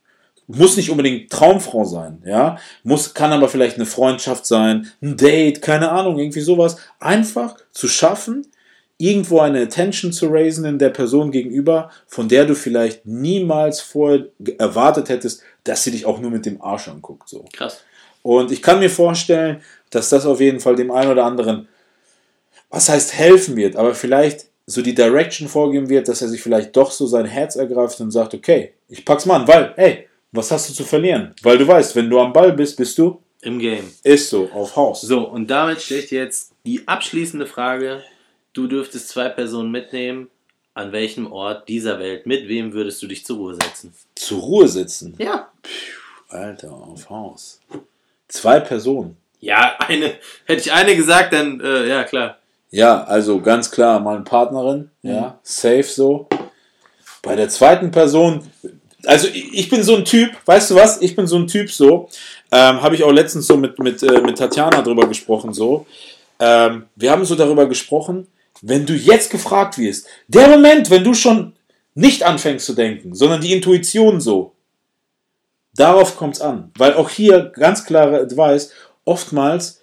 muss 0.46 0.78
nicht 0.78 0.90
unbedingt 0.90 1.30
Traumfrau 1.30 1.84
sein, 1.84 2.22
ja, 2.24 2.56
muss, 2.82 3.12
kann 3.12 3.32
aber 3.32 3.50
vielleicht 3.50 3.76
eine 3.76 3.84
Freundschaft 3.84 4.46
sein, 4.46 4.90
ein 5.02 5.18
Date, 5.18 5.60
keine 5.60 5.90
Ahnung, 5.90 6.18
irgendwie 6.18 6.40
sowas, 6.40 6.78
einfach 7.00 7.56
zu 7.70 7.86
schaffen, 7.86 8.46
irgendwo 8.98 9.40
eine 9.40 9.62
Attention 9.62 10.12
zu 10.12 10.26
raisen 10.26 10.64
in 10.64 10.78
der 10.78 10.90
Person 10.90 11.30
gegenüber, 11.30 11.90
von 12.06 12.28
der 12.28 12.44
du 12.44 12.54
vielleicht 12.54 13.06
niemals 13.06 13.80
vorher 13.80 14.26
erwartet 14.58 15.08
hättest, 15.08 15.42
dass 15.64 15.84
sie 15.84 15.92
dich 15.92 16.04
auch 16.04 16.20
nur 16.20 16.30
mit 16.30 16.44
dem 16.44 16.60
Arsch 16.60 16.88
anguckt, 16.88 17.28
so. 17.28 17.44
Krass. 17.52 17.82
Und 18.22 18.50
ich 18.50 18.60
kann 18.60 18.80
mir 18.80 18.90
vorstellen, 18.90 19.62
dass 19.90 20.08
das 20.10 20.26
auf 20.26 20.40
jeden 20.40 20.60
Fall 20.60 20.74
dem 20.74 20.90
einen 20.90 21.12
oder 21.12 21.24
anderen, 21.24 21.68
was 22.70 22.88
heißt 22.88 23.14
helfen 23.14 23.56
wird, 23.56 23.76
aber 23.76 23.94
vielleicht 23.94 24.46
so 24.66 24.82
die 24.82 24.94
Direction 24.94 25.48
vorgeben 25.48 25.88
wird, 25.88 26.08
dass 26.08 26.20
er 26.20 26.28
sich 26.28 26.42
vielleicht 26.42 26.76
doch 26.76 26.90
so 26.90 27.06
sein 27.06 27.24
Herz 27.24 27.56
ergreift 27.56 28.00
und 28.00 28.10
sagt, 28.10 28.34
okay, 28.34 28.74
ich 28.88 29.04
pack's 29.04 29.24
mal 29.24 29.36
an, 29.36 29.48
weil, 29.48 29.72
hey, 29.76 30.08
was 30.32 30.50
hast 30.50 30.68
du 30.68 30.74
zu 30.74 30.84
verlieren? 30.84 31.34
Weil 31.42 31.56
du 31.56 31.66
weißt, 31.66 31.96
wenn 31.96 32.10
du 32.10 32.18
am 32.18 32.32
Ball 32.32 32.52
bist, 32.52 32.76
bist 32.76 32.98
du, 32.98 33.22
Im 33.40 33.58
Game. 33.58 33.90
ist 34.02 34.28
so, 34.28 34.50
auf 34.52 34.76
Haus. 34.76 35.00
So, 35.00 35.20
und 35.20 35.48
damit 35.48 35.88
dir 35.88 36.02
jetzt 36.10 36.52
die 36.66 36.86
abschließende 36.86 37.46
Frage. 37.46 38.02
Du 38.52 38.66
dürftest 38.66 39.08
zwei 39.08 39.28
Personen 39.28 39.70
mitnehmen. 39.70 40.28
An 40.74 40.92
welchem 40.92 41.32
Ort 41.32 41.68
dieser 41.68 41.98
Welt, 41.98 42.24
mit 42.24 42.46
wem 42.46 42.72
würdest 42.72 43.02
du 43.02 43.08
dich 43.08 43.26
zur 43.26 43.38
Ruhe 43.38 43.54
setzen? 43.54 43.92
Zur 44.14 44.38
Ruhe 44.40 44.68
sitzen. 44.68 45.16
Ja. 45.18 45.50
Alter, 46.28 46.72
auf 46.72 47.10
Haus. 47.10 47.60
Zwei 48.28 48.60
Personen. 48.60 49.16
Ja, 49.40 49.74
eine. 49.80 50.14
Hätte 50.44 50.60
ich 50.60 50.72
eine 50.72 50.94
gesagt, 50.94 51.32
dann, 51.32 51.60
äh, 51.60 51.88
ja, 51.88 52.04
klar. 52.04 52.38
Ja, 52.70 53.02
also 53.04 53.40
ganz 53.40 53.70
klar, 53.70 53.98
meine 53.98 54.22
Partnerin, 54.22 54.90
ja, 55.02 55.38
safe 55.42 55.84
so. 55.84 56.28
Bei 57.22 57.34
der 57.34 57.48
zweiten 57.48 57.90
Person, 57.90 58.42
also 59.04 59.26
ich 59.28 59.54
ich 59.54 59.70
bin 59.70 59.82
so 59.82 59.96
ein 59.96 60.04
Typ, 60.04 60.30
weißt 60.44 60.70
du 60.70 60.74
was? 60.74 61.00
Ich 61.00 61.16
bin 61.16 61.26
so 61.26 61.36
ein 61.36 61.46
Typ 61.46 61.70
so, 61.70 62.08
ähm, 62.52 62.82
habe 62.82 62.94
ich 62.94 63.04
auch 63.04 63.10
letztens 63.10 63.46
so 63.46 63.56
mit, 63.56 63.78
mit, 63.78 64.02
äh, 64.02 64.20
mit 64.20 64.36
Tatjana 64.38 64.82
drüber 64.82 65.08
gesprochen, 65.08 65.54
so. 65.54 65.86
Ähm, 66.38 66.86
wir 66.94 67.10
haben 67.10 67.24
so 67.24 67.34
darüber 67.34 67.66
gesprochen, 67.66 68.26
wenn 68.62 68.86
du 68.86 68.94
jetzt 68.94 69.30
gefragt 69.30 69.78
wirst, 69.78 70.06
der 70.28 70.48
Moment, 70.48 70.90
wenn 70.90 71.04
du 71.04 71.14
schon 71.14 71.54
nicht 71.94 72.22
anfängst 72.22 72.66
zu 72.66 72.74
denken, 72.74 73.14
sondern 73.14 73.40
die 73.40 73.52
Intuition 73.52 74.20
so, 74.20 74.54
darauf 75.74 76.16
kommt 76.16 76.36
es 76.36 76.40
an. 76.40 76.70
Weil 76.76 76.94
auch 76.94 77.10
hier 77.10 77.52
ganz 77.54 77.84
klare 77.84 78.20
Advice, 78.20 78.70
oftmals 79.04 79.80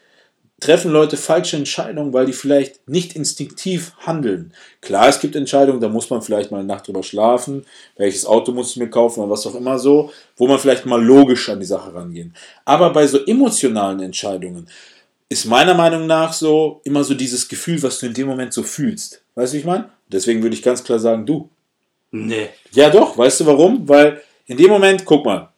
treffen 0.61 0.91
Leute 0.91 1.17
falsche 1.17 1.57
Entscheidungen, 1.57 2.13
weil 2.13 2.25
die 2.25 2.33
vielleicht 2.33 2.87
nicht 2.87 3.15
instinktiv 3.15 3.91
handeln. 3.99 4.53
Klar, 4.81 5.09
es 5.09 5.19
gibt 5.19 5.35
Entscheidungen, 5.35 5.81
da 5.81 5.89
muss 5.89 6.09
man 6.09 6.21
vielleicht 6.21 6.51
mal 6.51 6.59
eine 6.59 6.67
Nacht 6.67 6.87
drüber 6.87 7.03
schlafen, 7.03 7.65
welches 7.97 8.25
Auto 8.25 8.51
muss 8.53 8.71
ich 8.71 8.77
mir 8.77 8.89
kaufen 8.89 9.19
oder 9.19 9.31
was 9.31 9.45
auch 9.45 9.55
immer 9.55 9.77
so, 9.77 10.11
wo 10.37 10.47
man 10.47 10.57
vielleicht 10.57 10.85
mal 10.85 11.03
logisch 11.03 11.49
an 11.49 11.59
die 11.59 11.65
Sache 11.65 11.93
rangehen. 11.93 12.33
Aber 12.63 12.91
bei 12.91 13.05
so 13.05 13.23
emotionalen 13.25 14.01
Entscheidungen 14.01 14.69
ist 15.35 15.45
meiner 15.45 15.73
Meinung 15.73 16.07
nach 16.07 16.31
so 16.31 16.79
immer 16.85 17.03
so 17.03 17.13
dieses 17.13 17.49
Gefühl, 17.49 17.83
was 17.83 17.99
du 17.99 18.05
in 18.05 18.13
dem 18.13 18.25
Moment 18.25 18.53
so 18.53 18.63
fühlst. 18.63 19.21
Weißt 19.35 19.51
du, 19.51 19.55
wie 19.55 19.59
ich 19.59 19.65
meine? 19.65 19.89
Deswegen 20.07 20.41
würde 20.41 20.55
ich 20.55 20.63
ganz 20.63 20.81
klar 20.81 20.97
sagen, 20.97 21.25
du. 21.25 21.49
Nee. 22.11 22.47
Ja, 22.71 22.89
doch. 22.89 23.17
Weißt 23.17 23.41
du 23.41 23.45
warum? 23.45 23.87
Weil 23.89 24.21
in 24.45 24.55
dem 24.55 24.69
Moment, 24.69 25.03
guck 25.03 25.25
mal. 25.25 25.49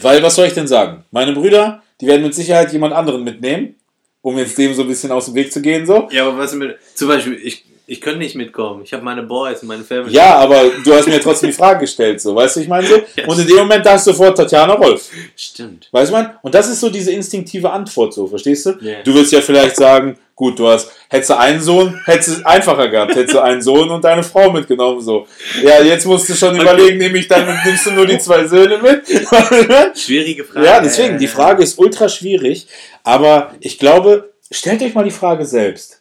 Weil, 0.00 0.20
was 0.24 0.34
soll 0.34 0.48
ich 0.48 0.54
denn 0.54 0.66
sagen? 0.66 1.04
Meine 1.12 1.32
Brüder, 1.32 1.84
die 2.00 2.08
werden 2.08 2.22
mit 2.22 2.34
Sicherheit 2.34 2.72
jemand 2.72 2.94
anderen 2.94 3.22
mitnehmen, 3.22 3.76
um 4.22 4.36
jetzt 4.38 4.58
dem 4.58 4.74
so 4.74 4.82
ein 4.82 4.88
bisschen 4.88 5.12
aus 5.12 5.26
dem 5.26 5.36
Weg 5.36 5.52
zu 5.52 5.62
gehen, 5.62 5.86
so. 5.86 6.08
Ja, 6.10 6.26
aber 6.26 6.36
was 6.38 6.52
mit. 6.54 6.76
Zum 6.94 7.06
Beispiel, 7.06 7.34
ich, 7.34 7.64
ich 7.86 8.00
könnte 8.00 8.18
nicht 8.20 8.34
mitkommen. 8.34 8.82
Ich 8.82 8.92
habe 8.94 9.04
meine 9.04 9.22
Boys 9.22 9.60
und 9.60 9.68
meine 9.68 9.84
Family. 9.84 10.14
Ja, 10.14 10.36
aber 10.36 10.70
du 10.84 10.94
hast 10.94 11.06
mir 11.06 11.20
trotzdem 11.20 11.50
die 11.50 11.56
Frage 11.56 11.80
gestellt, 11.80 12.20
so. 12.20 12.34
Weißt 12.34 12.56
du, 12.56 12.60
ich 12.60 12.68
meine 12.68 12.86
so? 12.86 12.94
Ja. 13.16 13.26
Und 13.26 13.38
in 13.38 13.46
dem 13.46 13.56
Moment 13.58 13.84
dachtest 13.84 14.06
du 14.08 14.12
sofort 14.12 14.36
Tatjana 14.36 14.74
Rolf. 14.74 15.08
Stimmt. 15.36 15.88
Weißt 15.92 16.10
du, 16.10 16.16
man? 16.16 16.30
Und 16.42 16.54
das 16.54 16.68
ist 16.68 16.80
so 16.80 16.88
diese 16.88 17.12
instinktive 17.12 17.70
Antwort, 17.70 18.14
so, 18.14 18.26
verstehst 18.26 18.66
du? 18.66 18.70
Ja. 18.80 19.02
Du 19.04 19.14
willst 19.14 19.32
ja 19.32 19.40
vielleicht 19.40 19.76
sagen, 19.76 20.18
gut, 20.34 20.58
du 20.58 20.66
hast, 20.66 20.90
hättest 21.08 21.30
du 21.30 21.38
einen 21.38 21.60
Sohn, 21.60 22.00
hättest 22.06 22.28
du 22.28 22.32
es 22.32 22.46
einfacher 22.46 22.88
gehabt, 22.88 23.14
hättest 23.14 23.34
du 23.34 23.40
einen 23.40 23.62
Sohn 23.62 23.88
und 23.90 24.02
deine 24.02 24.22
Frau 24.22 24.50
mitgenommen, 24.50 25.00
so. 25.00 25.26
Ja, 25.62 25.80
jetzt 25.82 26.06
musst 26.06 26.28
du 26.28 26.34
schon 26.34 26.58
überlegen, 26.58 26.98
nehme 26.98 27.18
ich 27.18 27.28
dann, 27.28 27.46
nimmst 27.64 27.86
du 27.86 27.92
nur 27.92 28.06
die 28.06 28.18
zwei 28.18 28.46
Söhne 28.46 28.78
mit? 28.78 29.06
Schwierige 29.98 30.44
Frage. 30.44 30.66
ja, 30.66 30.80
deswegen, 30.80 31.18
die 31.18 31.28
Frage 31.28 31.62
ist 31.62 31.78
ultra 31.78 32.08
schwierig, 32.08 32.66
aber 33.04 33.52
ich 33.60 33.78
glaube, 33.78 34.32
stellt 34.50 34.82
euch 34.82 34.94
mal 34.94 35.04
die 35.04 35.10
Frage 35.10 35.44
selbst. 35.44 36.00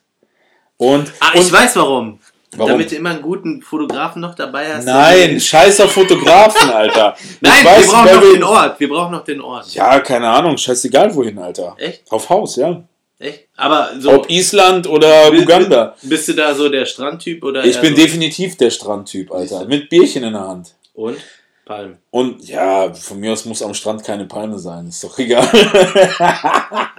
Und, 0.78 1.12
Ah, 1.20 1.32
und 1.36 1.42
ich 1.42 1.52
weiß 1.52 1.76
warum. 1.76 2.20
Warum? 2.56 2.70
Damit 2.72 2.92
du 2.92 2.96
immer 2.98 3.10
einen 3.12 3.22
guten 3.24 3.62
Fotografen 3.64 4.22
noch 4.22 4.36
dabei 4.36 4.76
hast. 4.76 4.86
nein, 4.86 5.40
scheiß 5.40 5.82
auf 5.82 5.92
Fotografen, 5.92 6.70
Alter. 6.70 7.16
Nein, 7.42 7.54
Ich 7.60 7.66
weiß, 7.66 7.82
wir 7.88 7.92
brauchen 7.94 8.06
noch 8.16 8.22
will- 8.22 8.34
den 8.34 8.44
Ort. 8.44 8.80
Wir 8.80 8.90
brauchen 8.90 9.12
noch 9.12 9.24
den 9.24 9.42
Ort. 9.42 9.74
Ja, 9.74 10.00
keine 10.02 10.30
Ahnung, 10.30 10.56
scheißegal 10.58 11.16
wohin, 11.16 11.40
Alter. 11.40 11.76
Echt? 11.80 12.04
Auf 12.12 12.30
Haus, 12.30 12.56
ja. 12.58 12.84
Echt? 13.18 13.48
Aber 13.56 13.90
so. 14.00 14.12
Ob 14.12 14.30
Island 14.30 14.88
oder 14.88 15.32
bist- 15.32 15.44
Uganda. 15.44 15.96
Bist 16.04 16.28
du 16.28 16.34
da 16.34 16.54
so 16.54 16.70
der 16.70 16.86
Strandtyp 16.86 17.44
oder? 17.44 17.66
Ich 17.66 17.80
bin 17.82 17.96
so? 17.96 18.02
definitiv 18.04 18.56
der 18.58 18.70
Strandtyp, 18.70 19.32
Alter. 19.32 19.66
Mit 19.66 19.90
Bierchen 19.90 20.24
in 20.24 20.34
der 20.34 20.48
Hand. 20.48 20.76
Und? 20.94 21.18
Palm. 21.66 21.98
Und 22.12 22.48
ja, 22.48 22.94
von 22.94 23.20
mir 23.20 23.32
aus 23.32 23.46
muss 23.46 23.62
am 23.62 23.74
Strand 23.74 24.04
keine 24.04 24.26
Palme 24.26 24.60
sein, 24.60 24.88
ist 24.88 25.04
doch 25.04 25.18
egal. 25.18 25.48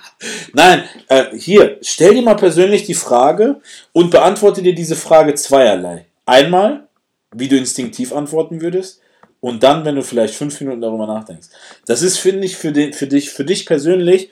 Nein, 0.55 0.85
äh, 1.09 1.37
hier, 1.37 1.79
stell 1.83 2.15
dir 2.15 2.23
mal 2.23 2.37
persönlich 2.37 2.85
die 2.85 2.95
Frage 2.95 3.61
und 3.93 4.11
beantworte 4.11 4.63
dir 4.63 4.75
diese 4.75 4.97
Frage 4.97 5.35
zweierlei. 5.35 6.07
Einmal, 6.25 6.89
wie 7.35 7.49
du 7.49 7.57
instinktiv 7.57 8.13
antworten 8.13 8.63
würdest, 8.63 9.01
und 9.45 9.63
dann, 9.63 9.85
wenn 9.85 9.97
du 9.97 10.03
vielleicht 10.03 10.37
fünf 10.37 10.59
Minuten 10.63 10.81
darüber 10.81 11.07
nachdenkst. 11.07 11.49
Das 11.85 12.01
ist, 12.01 12.17
finde 12.17 12.47
ich, 12.47 12.57
für, 12.57 12.73
den, 12.73 12.95
für, 12.95 13.07
dich, 13.07 13.29
für 13.29 13.45
dich 13.45 13.67
persönlich 13.67 14.31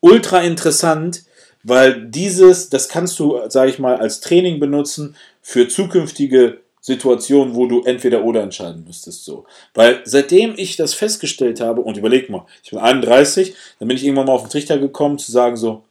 ultra 0.00 0.42
interessant, 0.42 1.22
weil 1.62 2.10
dieses, 2.10 2.68
das 2.68 2.90
kannst 2.90 3.18
du, 3.18 3.40
sage 3.48 3.70
ich 3.70 3.78
mal, 3.78 3.96
als 3.96 4.20
Training 4.20 4.60
benutzen 4.60 5.16
für 5.40 5.66
zukünftige 5.66 6.60
Situationen, 6.90 7.54
wo 7.54 7.66
du 7.66 7.82
entweder 7.82 8.24
oder 8.24 8.42
entscheiden 8.42 8.84
müsstest. 8.84 9.24
So. 9.24 9.44
Weil 9.74 10.00
seitdem 10.04 10.54
ich 10.56 10.76
das 10.76 10.94
festgestellt 10.94 11.60
habe, 11.60 11.80
und 11.80 11.96
überleg 11.96 12.28
mal, 12.30 12.46
ich 12.62 12.70
bin 12.70 12.78
31, 12.78 13.54
dann 13.78 13.88
bin 13.88 13.96
ich 13.96 14.04
irgendwann 14.04 14.26
mal 14.26 14.32
auf 14.32 14.42
den 14.42 14.50
Trichter 14.50 14.78
gekommen 14.78 15.18
zu 15.18 15.30
sagen 15.30 15.56
so, 15.56 15.84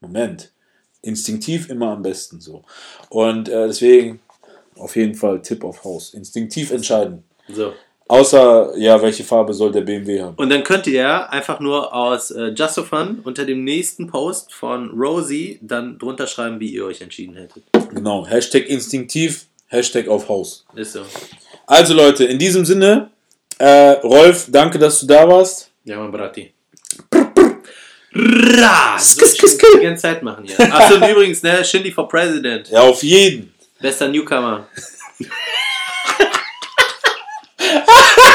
Moment. 0.00 0.50
Instinktiv 1.02 1.70
immer 1.70 1.92
am 1.92 2.02
besten 2.02 2.40
so. 2.40 2.62
Und 3.08 3.48
äh, 3.48 3.66
deswegen 3.66 4.20
auf 4.76 4.96
jeden 4.96 5.14
Fall 5.14 5.40
Tipp 5.42 5.64
auf 5.64 5.84
Haus. 5.84 6.14
Instinktiv 6.14 6.70
entscheiden. 6.70 7.24
So. 7.48 7.72
Außer, 8.10 8.76
ja, 8.76 9.00
welche 9.00 9.22
Farbe 9.22 9.54
soll 9.54 9.70
der 9.70 9.82
BMW 9.82 10.20
haben? 10.20 10.34
Und 10.34 10.50
dann 10.50 10.64
könnt 10.64 10.88
ihr 10.88 11.30
einfach 11.30 11.60
nur 11.60 11.94
aus 11.94 12.32
äh, 12.32 12.48
Just 12.48 12.74
for 12.74 12.84
Fun 12.84 13.20
unter 13.22 13.44
dem 13.44 13.62
nächsten 13.62 14.08
Post 14.08 14.52
von 14.52 14.90
Rosie 14.90 15.60
dann 15.62 15.96
drunter 15.96 16.26
schreiben, 16.26 16.58
wie 16.58 16.74
ihr 16.74 16.84
euch 16.84 17.02
entschieden 17.02 17.36
hättet. 17.36 17.62
Genau. 17.94 18.26
Hashtag 18.26 18.68
instinktiv, 18.68 19.46
Hashtag 19.70 20.08
auf 20.08 20.28
Haus. 20.28 20.66
Ist 20.74 20.94
so. 20.94 21.02
Also 21.64 21.94
Leute, 21.94 22.24
in 22.24 22.38
diesem 22.38 22.64
Sinne, 22.64 23.10
äh, 23.58 23.90
Rolf, 24.02 24.46
danke, 24.48 24.78
dass 24.78 25.00
du 25.00 25.06
da 25.06 25.28
warst. 25.28 25.70
Ja, 25.84 25.96
man, 25.96 26.10
Brati. 26.10 26.52
Ra! 28.12 28.98
So 28.98 29.24
schön 29.26 29.58
die 29.78 29.84
ganze 29.84 30.02
Zeit 30.02 30.22
machen 30.24 30.44
hier. 30.44 30.58
Achso, 30.74 30.96
und 30.96 31.08
übrigens, 31.08 31.44
ne, 31.44 31.64
Shindy 31.64 31.92
for 31.92 32.08
President. 32.08 32.68
Ja, 32.68 32.80
auf 32.80 33.02
jeden. 33.04 33.54
Bester 33.80 34.08
Newcomer. 34.08 34.66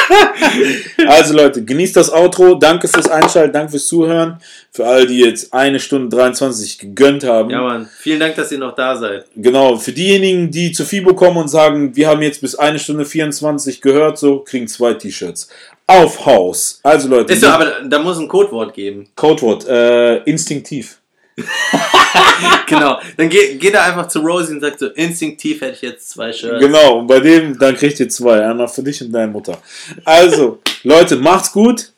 Also 1.06 1.34
Leute, 1.34 1.64
genießt 1.64 1.96
das 1.96 2.12
Outro. 2.12 2.54
Danke 2.54 2.88
fürs 2.88 3.08
Einschalten, 3.08 3.52
danke 3.52 3.72
fürs 3.72 3.86
Zuhören. 3.86 4.38
Für 4.70 4.86
alle, 4.86 5.06
die 5.06 5.20
jetzt 5.20 5.52
eine 5.52 5.80
Stunde 5.80 6.14
23 6.14 6.78
gegönnt 6.78 7.24
haben. 7.24 7.50
Ja, 7.50 7.62
Mann. 7.62 7.88
Vielen 7.98 8.20
Dank, 8.20 8.34
dass 8.36 8.52
ihr 8.52 8.58
noch 8.58 8.74
da 8.74 8.96
seid. 8.96 9.26
Genau, 9.36 9.76
für 9.76 9.92
diejenigen, 9.92 10.50
die 10.50 10.72
zu 10.72 10.84
FIBO 10.84 11.14
kommen 11.14 11.38
und 11.38 11.48
sagen, 11.48 11.94
wir 11.94 12.08
haben 12.08 12.22
jetzt 12.22 12.40
bis 12.40 12.54
eine 12.54 12.78
Stunde 12.78 13.04
24 13.04 13.80
gehört, 13.80 14.18
so 14.18 14.40
kriegen 14.40 14.68
zwei 14.68 14.94
T-Shirts. 14.94 15.48
Auf 15.86 16.26
Haus. 16.26 16.80
Also 16.82 17.08
Leute, 17.08 17.32
Ist 17.32 17.42
so, 17.42 17.48
aber 17.48 17.82
da 17.88 17.98
muss 18.00 18.18
ein 18.18 18.26
Codewort 18.28 18.74
geben. 18.74 19.08
Codewort, 19.14 19.66
äh, 19.68 20.16
instinktiv. 20.24 20.98
Genau. 22.66 23.00
Dann 23.16 23.28
geht 23.28 23.60
geht 23.60 23.74
er 23.74 23.84
einfach 23.84 24.08
zu 24.08 24.20
Rosie 24.20 24.54
und 24.54 24.60
sagt 24.60 24.80
so, 24.80 24.86
instinktiv 24.88 25.60
hätte 25.60 25.74
ich 25.74 25.82
jetzt 25.82 26.10
zwei 26.10 26.32
Shirts. 26.32 26.60
Genau, 26.60 26.98
und 26.98 27.06
bei 27.06 27.20
dem, 27.20 27.56
dann 27.58 27.76
kriegt 27.76 28.00
ihr 28.00 28.08
zwei. 28.08 28.44
Einmal 28.44 28.68
für 28.68 28.82
dich 28.82 29.00
und 29.02 29.12
deine 29.12 29.30
Mutter. 29.30 29.58
Also, 30.04 30.60
Leute, 30.82 31.16
macht's 31.16 31.52
gut. 31.52 31.92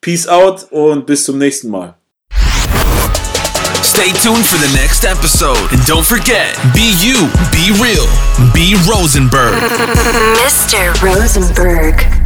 Peace 0.00 0.26
out 0.26 0.66
und 0.70 1.06
bis 1.06 1.24
zum 1.24 1.38
nächsten 1.38 1.70
Mal. 1.70 1.94
Stay 3.82 4.12
tuned 4.22 4.46
for 4.46 4.58
the 4.58 4.72
next 4.76 5.04
episode. 5.04 5.58
And 5.72 5.80
don't 5.82 6.04
forget, 6.04 6.56
be 6.72 6.92
you, 7.00 7.28
be 7.50 7.72
real, 7.82 8.06
be 8.54 8.76
Rosenberg. 8.88 9.54
Mr. 10.38 10.94
Rosenberg. 11.02 12.17